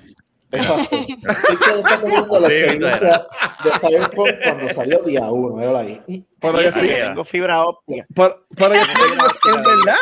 Exacto. 0.52 0.96
Pixel 1.48 1.78
está 1.78 2.00
teniendo 2.00 2.40
la 2.40 2.48
Sí, 2.48 2.54
experiencia 2.54 3.26
de 3.64 3.70
Cyberpunk 3.80 4.28
cuando 4.42 4.68
salió 4.74 4.98
día 5.02 5.30
uno, 5.30 5.56
míralo 5.56 5.78
ahí. 5.78 6.24
Pero 6.40 6.60
yo 6.60 6.72
que 6.72 6.80
tengo 6.80 7.24
fibra 7.24 7.64
óptica. 7.64 8.06
pero- 8.14 8.46
pero 8.56 8.74
yo 8.74 8.80
estoy- 8.80 9.54
en 9.56 9.62
verdad. 9.62 9.96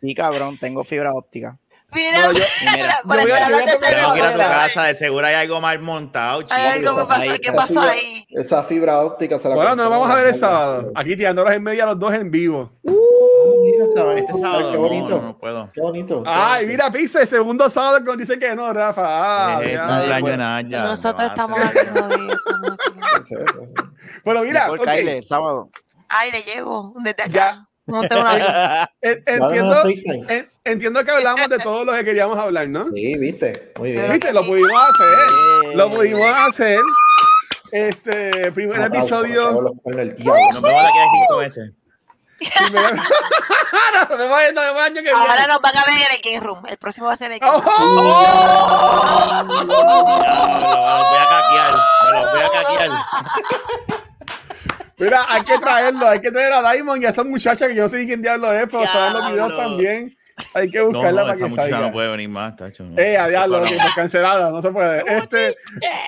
Sí, 0.00 0.14
cabrón, 0.14 0.56
tengo 0.58 0.84
fibra 0.84 1.14
óptica. 1.14 1.58
Mira, 1.96 2.18
No, 2.26 2.32
yo- 2.32 2.44
mira, 2.76 2.94
para 3.08 3.22
yo 3.24 3.34
a 3.34 3.50
la 3.50 3.64
tercera 3.64 4.12
a 4.12 4.32
tu 4.32 4.38
casa, 4.38 4.82
de 4.84 4.94
seguro 4.94 5.26
hay 5.26 5.34
algo 5.34 5.60
mal 5.60 5.78
montado, 5.80 6.42
chico. 6.42 6.54
Hay 6.54 6.84
algo 6.84 6.94
que 6.96 7.02
Esa- 7.02 7.08
pasó, 7.08 7.20
ahí- 7.22 7.38
¿qué 7.38 7.48
esa 7.48 7.54
pasó 7.56 7.72
fibra- 7.80 7.90
ahí? 7.90 8.26
Esa 8.30 8.62
fibra 8.64 9.00
óptica 9.00 9.38
se 9.38 9.48
la 9.48 9.54
Bueno, 9.54 9.74
no 9.76 9.84
lo 9.84 9.90
vamos 9.90 10.10
a 10.10 10.14
ver 10.14 10.26
el 10.26 10.34
sábado. 10.34 10.92
Aquí 10.94 11.16
tirándolos 11.16 11.52
en 11.54 11.62
media 11.62 11.86
los 11.86 11.98
dos 11.98 12.12
en 12.14 12.30
vivo. 12.30 12.70
Ah, 12.86 12.92
mira, 13.62 13.84
sábado. 13.94 14.16
Este 14.18 14.32
sábado 14.34 14.72
Qué 14.72 14.76
bonito. 14.78 15.08
no, 15.16 15.22
no 15.22 15.38
puedo. 15.38 15.70
Qué 15.72 15.80
bonito. 15.80 16.22
Ay, 16.26 16.66
mira, 16.66 16.90
Pisa, 16.90 17.20
el 17.22 17.26
segundo 17.26 17.70
sábado 17.70 17.98
que 17.98 18.04
nos 18.04 18.18
dice 18.18 18.38
que 18.38 18.54
no, 18.54 18.72
Rafa. 18.72 19.02
Ah, 19.06 19.60
Eh, 19.62 19.72
ya. 19.72 19.86
cumpleaños 19.86 20.20
bueno. 20.20 20.36
Naya, 20.44 20.82
Nosotros 20.82 21.26
estamos 21.26 21.58
aquí 21.60 21.78
todavía, 21.94 22.32
estamos 22.34 22.70
aquí. 22.72 23.88
Bueno, 24.24 24.42
mira, 24.42 24.68
Kyle, 24.84 25.08
el 25.08 25.24
sábado. 25.24 25.70
Ay, 26.08 26.30
le 26.30 26.42
llego 26.42 26.92
desde 26.96 27.22
acá. 27.22 27.28
Ya. 27.32 27.66
Un 27.86 27.94
avión. 28.26 28.88
Llámanos 29.02 29.84
entiendo, 29.84 30.28
en- 30.28 30.50
entiendo 30.64 31.04
que 31.04 31.10
hablamos 31.12 31.48
de 31.48 31.58
todo 31.58 31.84
lo 31.84 31.92
que 31.92 32.04
queríamos 32.04 32.36
hablar, 32.38 32.68
¿no? 32.68 32.86
Sí, 32.94 33.16
viste. 33.16 33.72
Muy 33.78 33.92
bien. 33.92 34.10
¿Viste? 34.10 34.32
Lo 34.32 34.44
pudimos 34.44 34.72
hacer. 34.82 35.76
Lo 35.76 35.90
pudimos 35.90 36.30
hacer. 36.32 36.80
Este 37.72 38.52
primer 38.52 38.76
por 38.78 38.86
episodio. 38.86 39.50
Nos 39.52 39.72
vemos 39.82 39.82
de 40.62 40.88
aquí 40.88 40.98
a 40.98 41.06
cinco 41.20 41.36
vemos 42.72 42.92
el- 42.92 42.96
nos 44.10 44.18
vemos 44.18 44.38
viene. 45.10 45.18
Ahora 45.18 45.46
nos 45.46 45.60
van 45.62 45.76
a 45.76 45.84
ver 45.84 45.94
en 45.94 46.16
el 46.16 46.20
Game 46.22 46.40
Room. 46.40 46.66
El 46.66 46.76
próximo 46.78 47.06
va 47.06 47.14
a 47.14 47.16
ser 47.16 47.26
en 47.28 47.34
el 47.34 47.38
Game 47.40 47.52
Room. 47.52 47.64
¡Oh! 47.66 49.44
Voy 49.46 51.18
a 51.18 51.26
caquear. 51.28 51.74
Me 52.04 52.10
los 52.20 52.30
voy 52.32 52.40
a 52.42 52.50
caquear. 52.50 52.90
Mira, 54.98 55.24
hay 55.28 55.42
que 55.42 55.58
traerlo, 55.58 56.08
hay 56.08 56.20
que 56.20 56.30
traer 56.30 56.52
a 56.52 56.72
Diamond 56.72 57.02
y 57.02 57.06
a 57.06 57.10
esa 57.10 57.22
muchacha 57.24 57.68
que 57.68 57.74
yo 57.74 57.82
no 57.82 57.88
sé 57.88 58.06
quién 58.06 58.22
diablo 58.22 58.52
es, 58.52 58.66
pero 58.70 58.84
está 58.84 59.08
en 59.08 59.12
los 59.14 59.30
videos 59.30 59.56
también. 59.56 60.16
Hay 60.52 60.70
que 60.70 60.78
No, 60.80 60.86
buscarla 60.86 61.22
no, 61.22 61.26
para 61.28 61.36
esa 61.36 61.44
que 61.46 61.50
salga. 61.50 61.80
no 61.80 61.92
puede 61.92 62.08
venir 62.10 62.28
más, 62.28 62.56
tacho. 62.56 62.84
no. 62.84 62.98
Eh, 62.98 63.16
a 63.16 63.26
diablo, 63.26 63.58
ok, 63.60 63.68
pues 63.68 63.94
cancelada, 63.94 64.50
no 64.50 64.60
se 64.60 64.70
puede. 64.70 65.02
Este, 65.18 65.56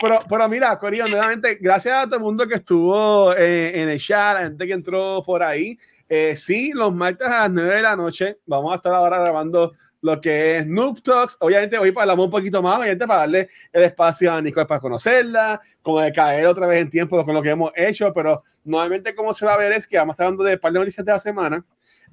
pero, 0.02 0.18
pero 0.28 0.48
mira, 0.50 0.78
Corillo, 0.78 1.08
nuevamente, 1.08 1.56
gracias 1.60 1.96
a 1.96 2.04
todo 2.04 2.16
el 2.16 2.22
mundo 2.22 2.46
que 2.46 2.56
estuvo 2.56 3.32
eh, 3.34 3.80
en 3.82 3.88
el 3.88 3.98
chat, 3.98 4.34
la 4.36 4.40
gente 4.44 4.66
que 4.66 4.72
entró 4.74 5.22
por 5.24 5.42
ahí. 5.42 5.78
Eh, 6.10 6.34
sí, 6.36 6.72
los 6.74 6.94
martes 6.94 7.26
a 7.26 7.40
las 7.40 7.50
9 7.50 7.74
de 7.76 7.82
la 7.82 7.96
noche 7.96 8.38
vamos 8.46 8.72
a 8.72 8.76
estar 8.76 8.92
ahora 8.94 9.18
grabando 9.18 9.72
lo 10.00 10.20
que 10.20 10.58
es 10.58 10.66
Noob 10.66 11.02
Talks. 11.02 11.36
Obviamente, 11.40 11.78
hoy 11.78 11.92
hablamos 11.96 12.26
un 12.26 12.30
poquito 12.30 12.62
más, 12.62 12.78
obviamente, 12.78 13.06
para 13.06 13.20
darle 13.20 13.48
el 13.72 13.82
espacio 13.84 14.32
a 14.32 14.40
Nicole 14.40 14.66
para 14.66 14.80
conocerla, 14.80 15.60
como 15.82 16.00
de 16.00 16.12
caer 16.12 16.46
otra 16.46 16.66
vez 16.66 16.82
en 16.82 16.90
tiempo 16.90 17.24
con 17.24 17.34
lo 17.34 17.42
que 17.42 17.50
hemos 17.50 17.72
hecho, 17.74 18.12
pero 18.12 18.42
normalmente, 18.64 19.14
como 19.14 19.34
se 19.34 19.46
va 19.46 19.54
a 19.54 19.58
ver, 19.58 19.72
es 19.72 19.86
que 19.86 19.96
vamos 19.96 20.12
a 20.12 20.14
estar 20.14 20.26
hablando 20.26 20.44
de 20.44 20.54
un 20.54 20.60
par 20.60 20.72
de 20.72 20.78
noticias 20.78 21.04
de 21.04 21.12
la 21.12 21.18
semana 21.18 21.64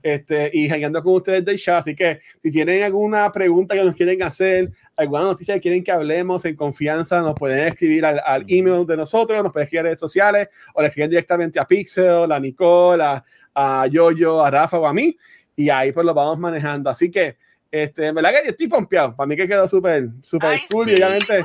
este, 0.05 0.51
y 0.53 0.69
hangando 0.69 1.01
con 1.01 1.15
ustedes 1.15 1.43
del 1.43 1.59
chat. 1.59 1.79
Así 1.79 1.95
que 1.95 2.19
si 2.43 2.51
tienen 2.51 2.83
alguna 2.83 3.31
pregunta 3.31 3.73
que 3.73 3.83
nos 3.83 3.95
quieren 3.95 4.21
hacer, 4.21 4.71
alguna 4.95 5.23
noticia 5.23 5.55
que 5.55 5.61
quieren 5.61 5.83
que 5.83 5.91
hablemos 5.91 6.45
en 6.45 6.55
confianza, 6.55 7.21
nos 7.21 7.33
pueden 7.33 7.67
escribir 7.67 8.05
al, 8.05 8.21
al 8.23 8.45
email 8.47 8.85
de 8.85 8.97
nosotros, 8.97 9.41
nos 9.41 9.51
pueden 9.51 9.65
escribir 9.65 9.79
a 9.79 9.83
redes 9.83 9.99
sociales 9.99 10.49
o 10.75 10.81
le 10.81 10.89
escriben 10.89 11.09
directamente 11.09 11.59
a 11.59 11.65
Pixel, 11.65 12.31
a 12.31 12.39
Nicole, 12.39 13.03
a, 13.03 13.25
a 13.55 13.87
Yoyo, 13.87 14.43
a 14.43 14.51
Rafa 14.51 14.77
o 14.77 14.85
a 14.85 14.93
mí. 14.93 15.17
Y 15.55 15.69
ahí 15.69 15.91
pues 15.91 16.05
lo 16.05 16.13
vamos 16.13 16.37
manejando. 16.37 16.89
Así 16.89 17.09
que 17.09 17.37
Este, 17.75 18.07
en 18.07 18.15
verdad 18.15 18.31
que 18.31 18.43
yo 18.45 18.51
estoy 18.51 18.67
pompeado. 18.69 19.13
Para 19.13 19.27
mí 19.27 19.35
que 19.35 19.49
quedó 19.49 19.67
súper, 19.67 20.07
súper 20.21 20.57
cool. 20.71 20.87
sí. 20.87 20.93
Y 20.93 20.95
obviamente, 20.95 21.43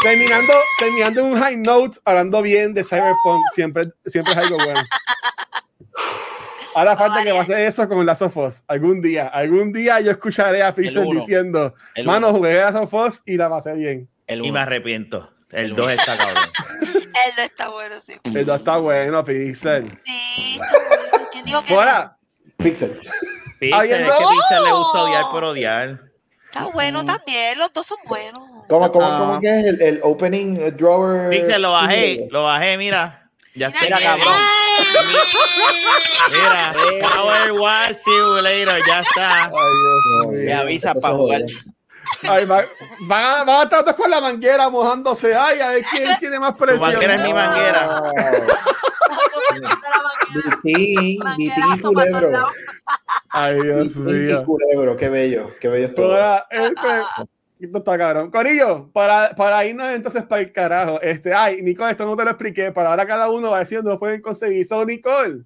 terminando, 0.00 0.52
terminando 0.78 1.20
en 1.22 1.26
un 1.26 1.40
high 1.40 1.56
note, 1.56 1.98
hablando 2.04 2.40
bien 2.40 2.72
de 2.72 2.84
Cyberpunk, 2.84 3.42
siempre, 3.52 3.86
siempre 4.06 4.32
es 4.32 4.38
algo 4.38 4.58
bueno. 4.58 4.80
Ahora 6.76 6.96
falta 6.96 7.24
que 7.24 7.34
pase 7.34 7.66
eso 7.66 7.88
con 7.88 8.06
Last 8.06 8.22
of 8.22 8.36
Us. 8.36 8.62
Algún 8.68 9.02
día, 9.02 9.26
algún 9.26 9.72
día 9.72 9.98
yo 9.98 10.12
escucharé 10.12 10.62
a 10.62 10.72
Pixel 10.72 11.10
diciendo, 11.10 11.74
El 11.96 12.06
mano, 12.06 12.28
uno. 12.28 12.38
jugué 12.38 12.54
Last 12.54 12.76
of 12.76 12.94
Us 12.94 13.20
y 13.26 13.36
la 13.36 13.50
pasé 13.50 13.74
bien. 13.74 14.08
El 14.28 14.46
Y 14.46 14.52
me 14.52 14.60
arrepiento. 14.60 15.32
El 15.50 15.74
2 15.74 15.90
está 15.90 16.16
cabrón. 16.16 16.44
El 16.94 17.36
no 17.36 17.42
está 17.42 17.68
bueno, 17.68 17.96
sí. 18.00 18.12
El 18.22 18.46
dos 18.46 18.58
está 18.60 18.76
bueno, 18.76 19.24
Pixel. 19.24 19.98
Sí, 20.04 20.60
está 20.60 20.78
bueno. 20.78 21.28
¿Quién 21.32 21.44
dijo 21.44 21.62
que 21.64 21.74
no? 21.74 21.80
Ahora, 21.80 22.16
Pixel. 23.62 23.70
Pixel, 23.70 23.74
Alguien 23.74 24.02
es 24.06 24.12
que. 24.12 24.24
Pixel 24.34 24.64
le 24.64 24.72
gusta 24.72 25.02
odiar 25.04 25.24
por 25.30 25.44
odiar. 25.44 26.00
Está 26.50 26.64
bueno 26.66 27.04
también, 27.04 27.58
los 27.58 27.72
dos 27.72 27.86
son 27.86 27.98
buenos. 28.06 28.42
¿Cómo, 28.68 28.90
cómo, 28.92 29.06
Ah. 29.06 29.18
cómo 29.18 29.40
que 29.40 29.48
es 29.48 29.64
el, 29.66 29.82
el 29.82 30.00
opening 30.02 30.56
eh, 30.60 30.70
drawer? 30.72 31.30
Pixel, 31.30 31.62
lo 31.62 31.72
bajé, 31.72 32.28
lo 32.30 32.44
bajé, 32.44 32.76
mira. 32.76 33.30
Ya 33.54 33.68
está. 33.68 33.80
Mira, 33.84 33.98
cabrón. 34.00 34.34
Mira, 36.30 36.74
Power 37.14 37.52
War 37.52 37.94
Simulator, 37.94 38.80
ya 38.86 39.00
está. 39.00 39.44
ay, 39.44 39.50
Dios 39.50 40.26
mío. 40.32 40.44
Me 40.44 40.52
avisa 40.54 40.94
para 40.94 41.14
jugar. 41.14 41.40
jode. 41.42 41.54
Ay, 42.28 42.44
va- 42.44 42.64
van, 43.00 43.24
a, 43.24 43.44
van 43.44 43.60
a 43.60 43.62
estar 43.64 43.82
todos 43.84 43.96
con 43.96 44.10
la 44.10 44.20
manguera 44.20 44.68
mojándose. 44.68 45.34
Ay, 45.34 45.60
a 45.60 45.68
ver 45.70 45.82
quién 45.90 46.08
tiene 46.18 46.38
más 46.38 46.56
Tu 46.56 46.64
presión. 46.64 46.90
manguera 46.92 47.14
es 47.16 47.22
mi 47.22 47.32
manguera. 47.34 48.00
Vitín, 50.64 51.18
Vitín 51.36 51.64
y 51.76 51.80
Culebro. 51.80 52.46
Ay, 53.30 53.60
Dios 53.62 53.98
Vitín 54.04 54.08
y 54.08 54.26
mío. 54.26 54.44
Culebro, 54.44 54.96
qué 54.96 55.08
bello, 55.08 55.50
qué 55.60 55.68
bello 55.68 55.86
es 55.86 55.94
todo. 55.94 56.12
Ahora, 56.12 56.46
este, 56.50 57.26
esto 57.60 57.78
está 57.78 57.98
cabrón. 57.98 58.30
Corillo, 58.30 58.90
para, 58.92 59.34
para 59.34 59.64
irnos 59.64 59.88
entonces 59.90 60.24
para 60.24 60.42
el 60.42 60.52
carajo. 60.52 61.00
Este, 61.00 61.34
ay, 61.34 61.60
Nicole, 61.62 61.90
esto 61.90 62.04
no 62.06 62.16
te 62.16 62.24
lo 62.24 62.30
expliqué. 62.30 62.72
Para 62.72 62.90
ahora 62.90 63.06
cada 63.06 63.30
uno 63.30 63.50
va 63.50 63.56
a 63.58 63.60
decir 63.60 63.78
dónde 63.78 63.90
lo 63.92 63.98
pueden 63.98 64.20
conseguir. 64.22 64.66
So, 64.66 64.84
Nicole, 64.84 65.42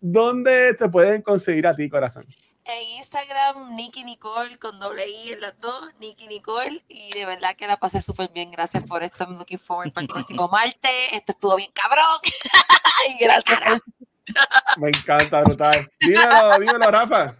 ¿dónde 0.00 0.74
te 0.74 0.88
pueden 0.88 1.22
conseguir 1.22 1.66
a 1.66 1.74
ti, 1.74 1.88
corazón? 1.88 2.24
En 2.64 2.88
Instagram, 2.98 3.74
Nicky 3.74 4.04
Nicole 4.04 4.56
con 4.58 4.78
doble 4.78 5.04
I 5.08 5.32
en 5.32 5.40
las 5.40 5.58
dos, 5.60 5.90
Nicky 5.98 6.28
Nicole. 6.28 6.82
Y 6.88 7.12
de 7.12 7.26
verdad 7.26 7.56
que 7.56 7.66
la 7.66 7.76
pasé 7.76 8.00
súper 8.00 8.30
bien. 8.30 8.52
Gracias 8.52 8.84
por 8.84 9.02
esto. 9.02 9.24
I'm 9.24 9.36
looking 9.38 9.58
forward 9.58 9.92
para 9.92 10.02
el 10.02 10.08
próximo 10.08 10.48
martes. 10.52 11.12
Esto 11.12 11.32
estuvo 11.32 11.56
bien 11.56 11.70
cabrón. 11.72 12.04
y 13.10 13.24
gracias 13.24 13.60
por 13.60 14.80
Me 14.80 14.88
encanta, 14.88 15.40
brutal. 15.42 15.90
Dímelo, 16.00 16.58
dímelo, 16.60 16.90
Rafa. 16.90 17.36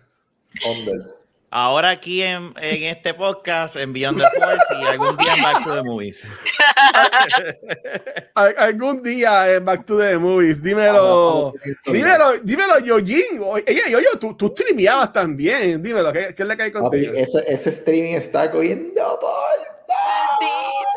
Under. 0.66 1.21
Ahora 1.54 1.90
aquí 1.90 2.22
en, 2.22 2.54
en 2.62 2.82
este 2.84 3.12
podcast, 3.12 3.76
en 3.76 3.92
Beyond 3.92 4.22
the 4.22 4.40
Force 4.40 4.64
y 4.80 4.84
algún 4.86 5.14
día 5.18 5.34
en 5.36 5.42
Back 5.42 5.64
to 5.64 5.74
the 5.74 5.82
Movies. 5.82 6.22
Al- 8.34 8.54
algún 8.56 9.02
día 9.02 9.52
en 9.54 9.62
Back 9.66 9.84
to 9.84 9.98
the 9.98 10.16
Movies, 10.16 10.62
dímelo. 10.62 11.52
Dímelo, 11.84 12.38
dímelo, 12.42 12.78
Yojin. 12.78 13.42
Oye, 13.44 13.82
yo, 13.90 14.00
yo, 14.00 14.18
tú, 14.18 14.34
tú 14.34 14.48
streameabas 14.48 15.12
también. 15.12 15.82
Dímelo, 15.82 16.10
¿qué, 16.10 16.32
qué 16.34 16.42
es 16.42 16.48
la 16.48 16.56
que 16.56 16.62
hay 16.62 16.70
Papi, 16.70 16.84
contigo? 16.84 17.12
ese, 17.14 17.44
ese 17.46 17.68
streaming 17.68 18.14
está 18.14 18.50
cogiendo 18.50 19.18
por 19.20 19.32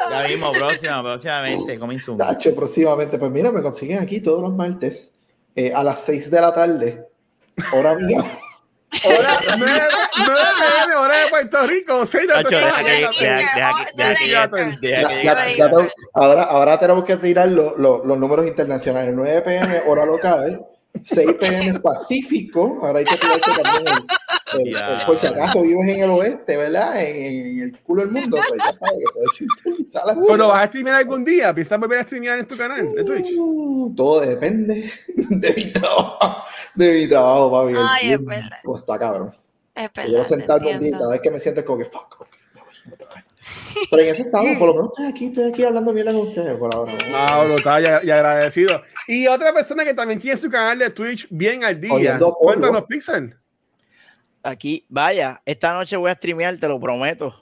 Ya 0.09 0.23
mismo, 0.27 0.53
próxima, 0.53 1.03
próximamente, 1.03 1.77
coming 1.77 1.99
soon. 1.99 2.17
Tacho, 2.17 2.55
próximamente. 2.55 3.17
Pues 3.17 3.29
mira, 3.29 3.51
me 3.51 3.61
consiguen 3.61 3.99
aquí 3.99 4.21
todos 4.21 4.41
los 4.41 4.53
martes 4.55 5.11
eh, 5.53 5.73
a 5.75 5.83
las 5.83 5.99
6 6.01 6.31
de 6.31 6.39
la 6.41 6.53
tarde. 6.53 7.05
Hora 7.73 7.95
mía. 7.95 8.23
Hora 9.03 9.39
9 9.57 9.79
pm, 10.15 10.95
hora 10.95 11.17
de 11.17 11.27
Puerto 11.29 11.67
Rico. 11.67 12.05
6 12.05 12.27
de 12.27 12.33
ahora, 16.13 16.43
ahora 16.43 16.79
tenemos 16.79 17.03
que 17.05 17.17
tirar 17.17 17.47
lo- 17.49 17.75
lo- 17.77 18.03
los 18.05 18.17
números 18.17 18.47
internacionales. 18.47 19.13
9 19.13 19.41
pm, 19.41 19.81
hora 19.87 20.05
local. 20.05 20.65
6 21.05 21.33
pm 21.39 21.79
Pacífico. 21.79 22.79
Ahora 22.81 22.99
hay 22.99 23.05
que 23.05 23.15
tirarte 23.15 23.51
también 23.63 23.95
el, 24.53 24.67
el- 24.75 25.05
por 25.05 25.17
si 25.17 25.27
acaso 25.27 25.61
vives 25.61 25.87
en 25.89 26.03
el 26.03 26.09
oeste, 26.09 26.57
¿verdad? 26.57 27.01
En, 27.03 27.15
en 27.47 27.59
el 27.61 27.79
culo 27.81 28.03
del 28.03 28.11
mundo, 28.11 28.37
pues 28.47 28.59
ya 28.59 28.77
sabes 28.77 28.99
que 29.05 29.13
puedes 29.13 29.31
sintonizar 29.37 30.05
las 30.05 30.15
Bueno, 30.15 30.47
¿vas 30.47 30.63
a 30.63 30.67
streamear 30.67 30.95
algún 30.97 31.23
día? 31.25 31.53
¿Piensas 31.53 31.79
volver 31.79 31.99
a 31.99 32.03
streamear 32.03 32.39
en 32.39 32.47
tu 32.47 32.57
canal 32.57 32.93
de 32.93 33.03
Twitch? 33.03 33.27
Uh, 33.37 33.93
Todo 33.95 34.21
depende 34.21 34.91
de 35.07 35.53
mi 35.53 35.71
trabajo. 35.71 36.43
De 36.73 36.93
mi 36.93 37.07
trabajo, 37.07 37.51
papi. 37.51 37.73
Ay, 37.77 38.01
es 38.01 38.07
tiempo 38.07 38.29
verdad. 38.29 38.57
Está 38.75 38.99
cabrón. 38.99 39.35
Es 39.75 39.89
verdad. 39.93 40.21
te 40.21 40.27
sentarme 40.29 40.73
un 40.73 40.79
día 40.79 40.91
cada 40.97 41.11
vez 41.11 41.21
que 41.21 41.31
me 41.31 41.39
siento 41.39 41.63
como 41.65 41.77
que 41.79 41.85
fuck 41.85 42.25
me 42.53 42.61
voy 42.61 42.93
otra 42.93 43.07
vez. 43.15 43.25
Pero 43.91 44.01
en 44.03 44.07
eso 44.09 44.21
estamos, 44.23 44.57
por 44.57 44.67
lo 44.69 44.73
menos 44.75 44.89
estoy 44.91 45.05
aquí, 45.07 45.25
estoy 45.25 45.43
aquí 45.51 45.63
hablando 45.63 45.93
bien 45.93 46.05
con 46.07 46.15
ustedes 46.17 46.57
por 46.57 46.73
ahora. 46.73 46.91
No, 47.11 47.45
brutal 47.53 47.83
y, 48.03 48.07
y 48.07 48.11
agradecido. 48.11 48.81
Y 49.07 49.27
otra 49.27 49.53
persona 49.53 49.83
que 49.83 49.93
también 49.93 50.19
tiene 50.19 50.37
su 50.37 50.49
canal 50.49 50.79
de 50.79 50.89
Twitch 50.89 51.27
bien 51.29 51.63
al 51.63 51.79
día. 51.79 52.19
Cuéntanos, 52.39 52.83
Pixel. 52.85 53.35
Aquí, 54.43 54.85
vaya, 54.89 55.41
esta 55.45 55.73
noche 55.73 55.97
voy 55.97 56.11
a 56.11 56.15
streamear, 56.15 56.57
te 56.57 56.67
lo 56.67 56.79
prometo. 56.79 57.41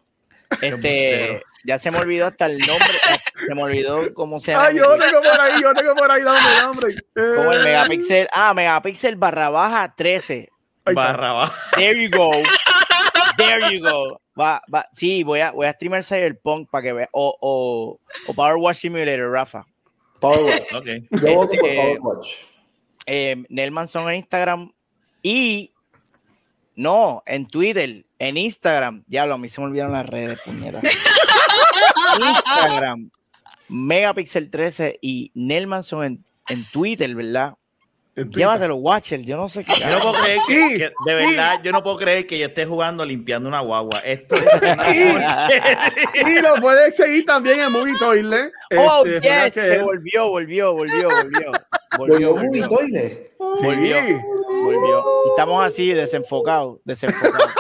Este, 0.62 1.42
ya 1.66 1.80
se 1.80 1.90
me 1.90 1.98
olvidó 1.98 2.28
hasta 2.28 2.46
el 2.46 2.60
nombre, 2.60 2.88
se 3.48 3.56
me 3.56 3.64
olvidó 3.64 4.14
cómo 4.14 4.40
se 4.40 4.52
llama. 4.52 4.66
Ay, 4.68 4.78
yo 4.78 4.98
tengo 5.00 5.22
por 5.24 5.42
ahí, 5.42 5.62
yo 5.62 5.74
tengo 5.74 5.96
por 5.96 6.12
ahí, 6.12 6.22
dame 6.22 6.40
nombre. 6.62 6.96
Como 7.16 7.54
el 7.54 7.62
Eh, 7.62 7.64
megapixel, 7.64 8.28
ah, 8.32 8.54
megapixel 8.54 9.16
barra 9.16 9.50
baja 9.50 9.92
13. 9.98 10.34
ahí 10.34 10.48
está. 10.86 10.94
Barra 10.94 11.32
baja. 11.34 11.54
There 11.76 12.04
you 12.08 12.16
go. 12.16 12.32
There 13.38 13.60
you 13.72 13.84
go. 13.84 14.20
Va, 14.40 14.62
va, 14.74 14.88
sí, 14.94 15.24
voy 15.24 15.42
a, 15.42 15.52
voy 15.52 15.68
a 15.68 15.74
streamer 15.74 16.04
Cyberpunk 16.04 16.70
para 16.70 16.82
que 16.82 16.94
vea. 16.94 17.10
O, 17.12 17.38
o, 17.40 18.00
o 18.28 18.34
Power 18.34 18.56
Wash 18.56 18.78
Simulator, 18.78 19.32
Rafa. 19.32 19.66
Powerwatch. 20.20 20.74
Ok. 20.74 20.86
Yo 21.22 21.36
voto 21.36 21.56
por 21.60 21.70
Este, 21.70 21.98
Powerwatch. 22.00 22.30
Eh, 23.06 23.44
Nelmanson 23.50 24.10
en 24.10 24.16
Instagram 24.16 24.72
y 25.22 25.74
no, 26.76 27.22
en 27.26 27.48
Twitter, 27.48 28.06
en 28.18 28.38
Instagram. 28.38 29.04
Diablo, 29.06 29.36
a 29.36 29.38
mí 29.38 29.50
se 29.50 29.62
me 29.62 29.68
olvidaron 29.68 29.94
las 29.94 30.06
redes, 30.06 30.40
puñera. 30.44 30.82
Instagram, 32.20 33.12
Megapixel 33.70 34.50
13 34.50 34.98
y 35.02 35.32
Nelmanson 35.36 36.04
en, 36.06 36.26
en 36.48 36.64
Twitter, 36.72 37.14
¿verdad? 37.16 37.56
Llévatelo, 38.16 38.76
Watcher. 38.76 39.22
Yo 39.22 39.38
no 39.38 39.50
sé 39.50 39.64
qué. 39.64 39.74
Yo 39.80 39.90
no 39.90 40.00
puedo 40.02 40.24
creer 40.24 40.40
que, 40.48 40.92
de 41.06 41.16
verdad, 41.16 41.60
yo 41.64 41.72
no 41.72 41.82
puedo 41.82 41.98
creer 41.98 42.28
que 42.28 42.38
yo 42.38 42.46
esté 42.46 42.66
jugando 42.66 43.04
limpiando 43.04 43.50
una 43.50 43.62
guagua. 43.62 44.00
Esto 44.06 44.36
es. 44.36 44.44
Y 46.28 46.42
lo 46.42 46.56
puedes 46.62 46.96
seguir 46.96 47.26
también 47.26 47.60
en 47.62 47.72
Movie 47.72 47.98
Toilet. 47.98 48.52
Oh, 48.78 49.04
Este, 49.06 49.22
yes, 49.30 49.54
que 49.54 49.82
volvió, 49.82 50.30
volvió, 50.30 50.74
volvió, 50.74 51.10
volvió. 51.10 51.52
Volvió 51.98 52.34
Volvió, 52.34 52.36
muy 52.36 52.62
volvió, 52.62 53.10
volvió, 53.40 53.98
volvió. 54.64 55.06
Y 55.26 55.30
estamos 55.30 55.66
así, 55.66 55.92
desenfocados, 55.94 56.80
desenfocados. 56.86 57.52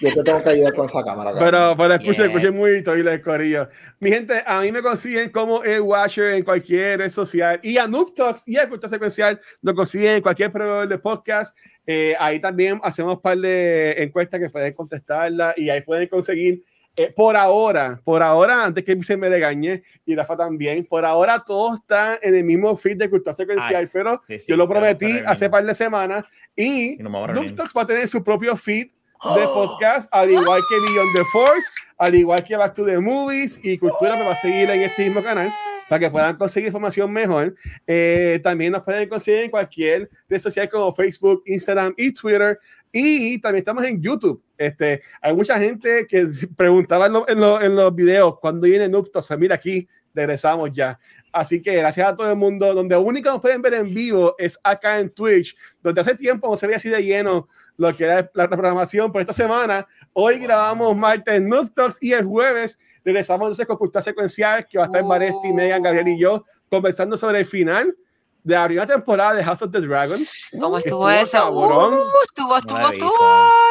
Yo 0.00 0.12
te 0.12 0.22
tengo 0.22 0.42
que 0.42 0.50
ayudar 0.50 0.74
con 0.74 0.86
esa 0.86 1.02
cámara. 1.04 1.32
cabrón. 1.32 1.50
Pero, 1.50 1.74
pero 1.76 1.94
escuchen, 1.94 2.26
Yes. 2.30 2.36
escuchen 2.36 2.56
muy 2.58 2.82
Toilet 2.82 3.22
Corillo. 3.22 3.68
Mi 4.00 4.10
gente, 4.10 4.42
a 4.46 4.60
mí 4.60 4.70
me 4.72 4.82
consiguen 4.82 5.30
como 5.30 5.62
el 5.62 5.80
Watcher 5.80 6.34
en 6.34 6.44
cualquier 6.44 6.98
red 6.98 7.10
social 7.10 7.58
y 7.62 7.78
a 7.78 7.86
Noob 7.86 8.14
Talks 8.14 8.42
y 8.46 8.56
a 8.56 8.68
Cultura 8.68 8.88
Secuencial 8.90 9.40
lo 9.62 9.74
consiguen 9.74 10.14
en 10.16 10.22
cualquier 10.22 10.52
proveedor 10.52 10.88
de 10.88 10.98
podcast. 10.98 11.56
Eh, 11.86 12.14
ahí 12.18 12.40
también 12.40 12.78
hacemos 12.82 13.16
un 13.16 13.22
par 13.22 13.38
de 13.38 13.94
encuestas 14.02 14.40
que 14.40 14.50
pueden 14.50 14.74
contestarla 14.74 15.54
y 15.56 15.70
ahí 15.70 15.80
pueden 15.82 16.08
conseguir. 16.08 16.62
eh, 16.98 17.12
por 17.14 17.36
ahora, 17.36 18.00
por 18.04 18.22
ahora, 18.22 18.64
antes 18.64 18.82
que 18.82 19.02
se 19.02 19.18
me 19.18 19.28
regañe 19.28 19.82
y 20.06 20.14
Rafa 20.14 20.34
también, 20.34 20.82
por 20.86 21.04
ahora 21.04 21.44
todo 21.46 21.74
está 21.74 22.18
en 22.22 22.34
el 22.34 22.42
mismo 22.42 22.74
feed 22.74 22.96
de 22.96 23.10
Cultura 23.10 23.34
Secuencial, 23.34 23.82
Ay, 23.84 23.90
pero 23.92 24.22
sí, 24.26 24.38
sí, 24.38 24.46
yo 24.48 24.56
lo 24.56 24.66
prometí 24.66 25.20
hace 25.26 25.50
par 25.50 25.62
de 25.66 25.74
semanas 25.74 26.24
y 26.54 26.94
Y 26.94 26.96
Noob. 27.02 27.54
Talks 27.54 27.74
va 27.76 27.82
a 27.82 27.86
tener 27.86 28.08
su 28.08 28.24
propio 28.24 28.56
feed 28.56 28.88
de 29.34 29.42
podcast, 29.48 30.08
al 30.12 30.30
igual 30.30 30.60
que 30.68 30.80
Beyond 30.80 31.14
the 31.14 31.24
Force, 31.32 31.66
al 31.98 32.14
igual 32.14 32.44
que 32.44 32.56
Back 32.56 32.74
to 32.74 32.84
the 32.84 32.98
Movies 33.00 33.58
y 33.62 33.78
Cultura, 33.78 34.14
me 34.16 34.24
va 34.24 34.32
a 34.32 34.36
seguir 34.36 34.68
en 34.70 34.82
este 34.82 35.04
mismo 35.04 35.22
canal 35.22 35.50
para 35.88 36.00
que 36.00 36.10
puedan 36.10 36.36
conseguir 36.36 36.68
información 36.68 37.10
mejor. 37.12 37.54
Eh, 37.86 38.40
también 38.42 38.72
nos 38.72 38.82
pueden 38.82 39.08
conseguir 39.08 39.44
en 39.44 39.50
cualquier 39.50 40.10
red 40.28 40.38
social 40.38 40.68
como 40.68 40.92
Facebook, 40.92 41.42
Instagram 41.46 41.94
y 41.96 42.12
Twitter. 42.12 42.58
Y 42.92 43.38
también 43.40 43.60
estamos 43.60 43.84
en 43.84 44.00
YouTube. 44.00 44.42
Este, 44.56 45.02
hay 45.20 45.34
mucha 45.34 45.58
gente 45.58 46.06
que 46.06 46.28
preguntaba 46.56 47.06
en, 47.06 47.12
lo- 47.12 47.28
en 47.28 47.40
lo- 47.40 47.60
en 47.60 47.74
los 47.76 47.94
videos 47.94 48.38
cuando 48.40 48.66
viene 48.66 48.88
Noob 48.88 49.10
Talks. 49.10 49.28
Pues 49.28 49.50
aquí 49.50 49.86
regresamos 50.14 50.70
ya. 50.72 50.98
Así 51.30 51.60
que 51.60 51.76
gracias 51.76 52.08
a 52.08 52.16
todo 52.16 52.30
el 52.30 52.36
mundo. 52.38 52.72
Donde 52.72 52.96
único 52.96 53.28
nos 53.30 53.40
pueden 53.40 53.60
ver 53.60 53.74
en 53.74 53.92
vivo 53.94 54.34
es 54.38 54.58
acá 54.64 54.98
en 54.98 55.10
Twitch, 55.10 55.54
donde 55.82 56.00
hace 56.00 56.14
tiempo 56.14 56.48
no 56.48 56.56
se 56.56 56.66
veía 56.66 56.76
así 56.78 56.88
de 56.88 57.02
lleno 57.02 57.48
lo 57.76 57.94
que 57.94 58.04
era 58.04 58.30
la 58.34 58.48
programación 58.48 59.12
por 59.12 59.20
esta 59.20 59.32
semana. 59.32 59.86
Hoy 60.12 60.38
grabamos 60.38 60.96
martes 60.96 61.40
Noob 61.42 61.72
Talks 61.74 61.98
y 62.02 62.12
el 62.12 62.24
jueves 62.24 62.78
regresamos 63.04 63.46
entonces 63.46 63.66
con 63.66 63.76
Cultura 63.76 64.02
Secuencial, 64.02 64.66
que 64.66 64.78
va 64.78 64.84
a 64.84 64.86
estar 64.86 65.02
Oh. 65.02 65.08
Vanesti, 65.08 65.52
Megan, 65.52 65.82
Gabriel 65.82 66.08
y 66.08 66.18
yo 66.18 66.44
conversando 66.70 67.16
sobre 67.16 67.40
el 67.40 67.46
final 67.46 67.94
de 68.42 68.54
la 68.54 68.64
primera 68.66 68.86
temporada 68.86 69.34
de 69.34 69.44
House 69.44 69.62
of 69.62 69.70
the 69.72 69.80
Dragon. 69.80 70.18
¿Cómo 70.60 70.78
estuvo, 70.78 71.10
Estuvo 71.10 71.10
eso? 71.10 71.38
cabrón. 71.38 71.94
Uh, 71.94 71.98
estuvo, 72.24 72.56
estuvo, 72.56 72.80
estuvo, 72.80 73.14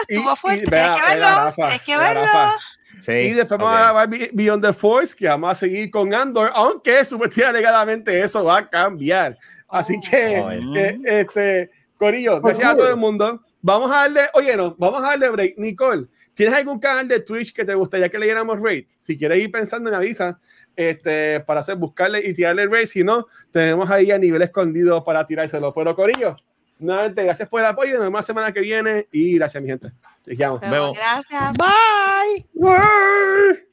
estuvo 0.08 0.36
fuerte. 0.36 0.66
Tienes 0.66 1.02
que 1.02 1.18
verlo, 1.18 1.54
tienes 1.56 1.82
que 1.82 1.98
verlo. 1.98 2.22
Sí, 3.02 3.12
y 3.12 3.32
después 3.34 3.60
ok. 3.60 3.66
vamos 3.66 3.80
a 4.02 4.06
ver 4.06 4.30
Beyond 4.34 4.66
the 4.66 4.74
Force, 4.74 5.16
que 5.16 5.28
vamos 5.28 5.52
a 5.52 5.56
seguir 5.56 5.92
con 5.92 6.14
Andor, 6.14 6.52
aunque 6.54 7.04
supuestamente 7.06 7.46
alegadamente 7.58 8.22
eso 8.22 8.44
va 8.44 8.58
a 8.60 8.70
cambiar. 8.70 9.38
Así 9.68 10.00
que, 10.00 10.42
Oh, 10.42 10.52
eh, 10.52 10.98
este, 11.06 11.72
Corillo, 11.98 12.40
gracias 12.42 12.68
a 12.68 12.76
todo 12.76 12.90
el 12.90 12.96
mundo. 12.98 13.42
Vamos 13.66 13.90
a 13.90 13.96
darle, 13.96 14.22
oye, 14.36 14.56
no, 14.56 14.76
vamos 14.78 15.04
a 15.04 15.08
darle 15.08 15.28
break. 15.28 15.58
Nicole, 15.58 16.06
¿tienes 16.36 16.54
algún 16.54 16.78
canal 16.78 17.08
de 17.08 17.20
Twitch 17.20 17.52
que 17.52 17.66
te 17.66 17.74
gustaría 17.74 18.10
que 18.10 18.20
le 18.20 18.28
diéramos 18.28 18.62
rate? 18.62 18.88
Si 18.96 19.18
quieres 19.18 19.40
ir 19.40 19.52
pensando 19.52 19.90
en 19.90 19.96
avisa, 19.96 20.40
este, 20.76 21.40
para 21.40 21.62
hacer, 21.62 21.76
buscarle 21.76 22.20
y 22.24 22.32
tirarle 22.36 22.68
rate. 22.68 22.86
Si 22.86 23.04
no, 23.04 23.26
tenemos 23.50 23.90
ahí 23.90 24.12
a 24.12 24.20
nivel 24.20 24.44
escondido 24.44 25.04
para 25.04 25.26
tirárselo. 25.26 25.74
Pero, 25.74 25.96
Corillo, 25.96 26.36
nuevamente, 26.78 27.24
gracias 27.24 27.50
por 27.50 27.60
el 27.60 27.66
apoyo. 27.66 27.94
Nos 27.94 28.02
vemos 28.02 28.20
la 28.20 28.22
semana 28.22 28.52
que 28.52 28.60
viene 28.60 29.08
y 29.12 29.34
gracias, 29.40 29.64
mi 29.64 29.70
gente. 29.70 29.92
Te. 30.24 30.36
Gracias. 30.36 31.54
Bye. 31.58 32.46
Word. 32.54 33.66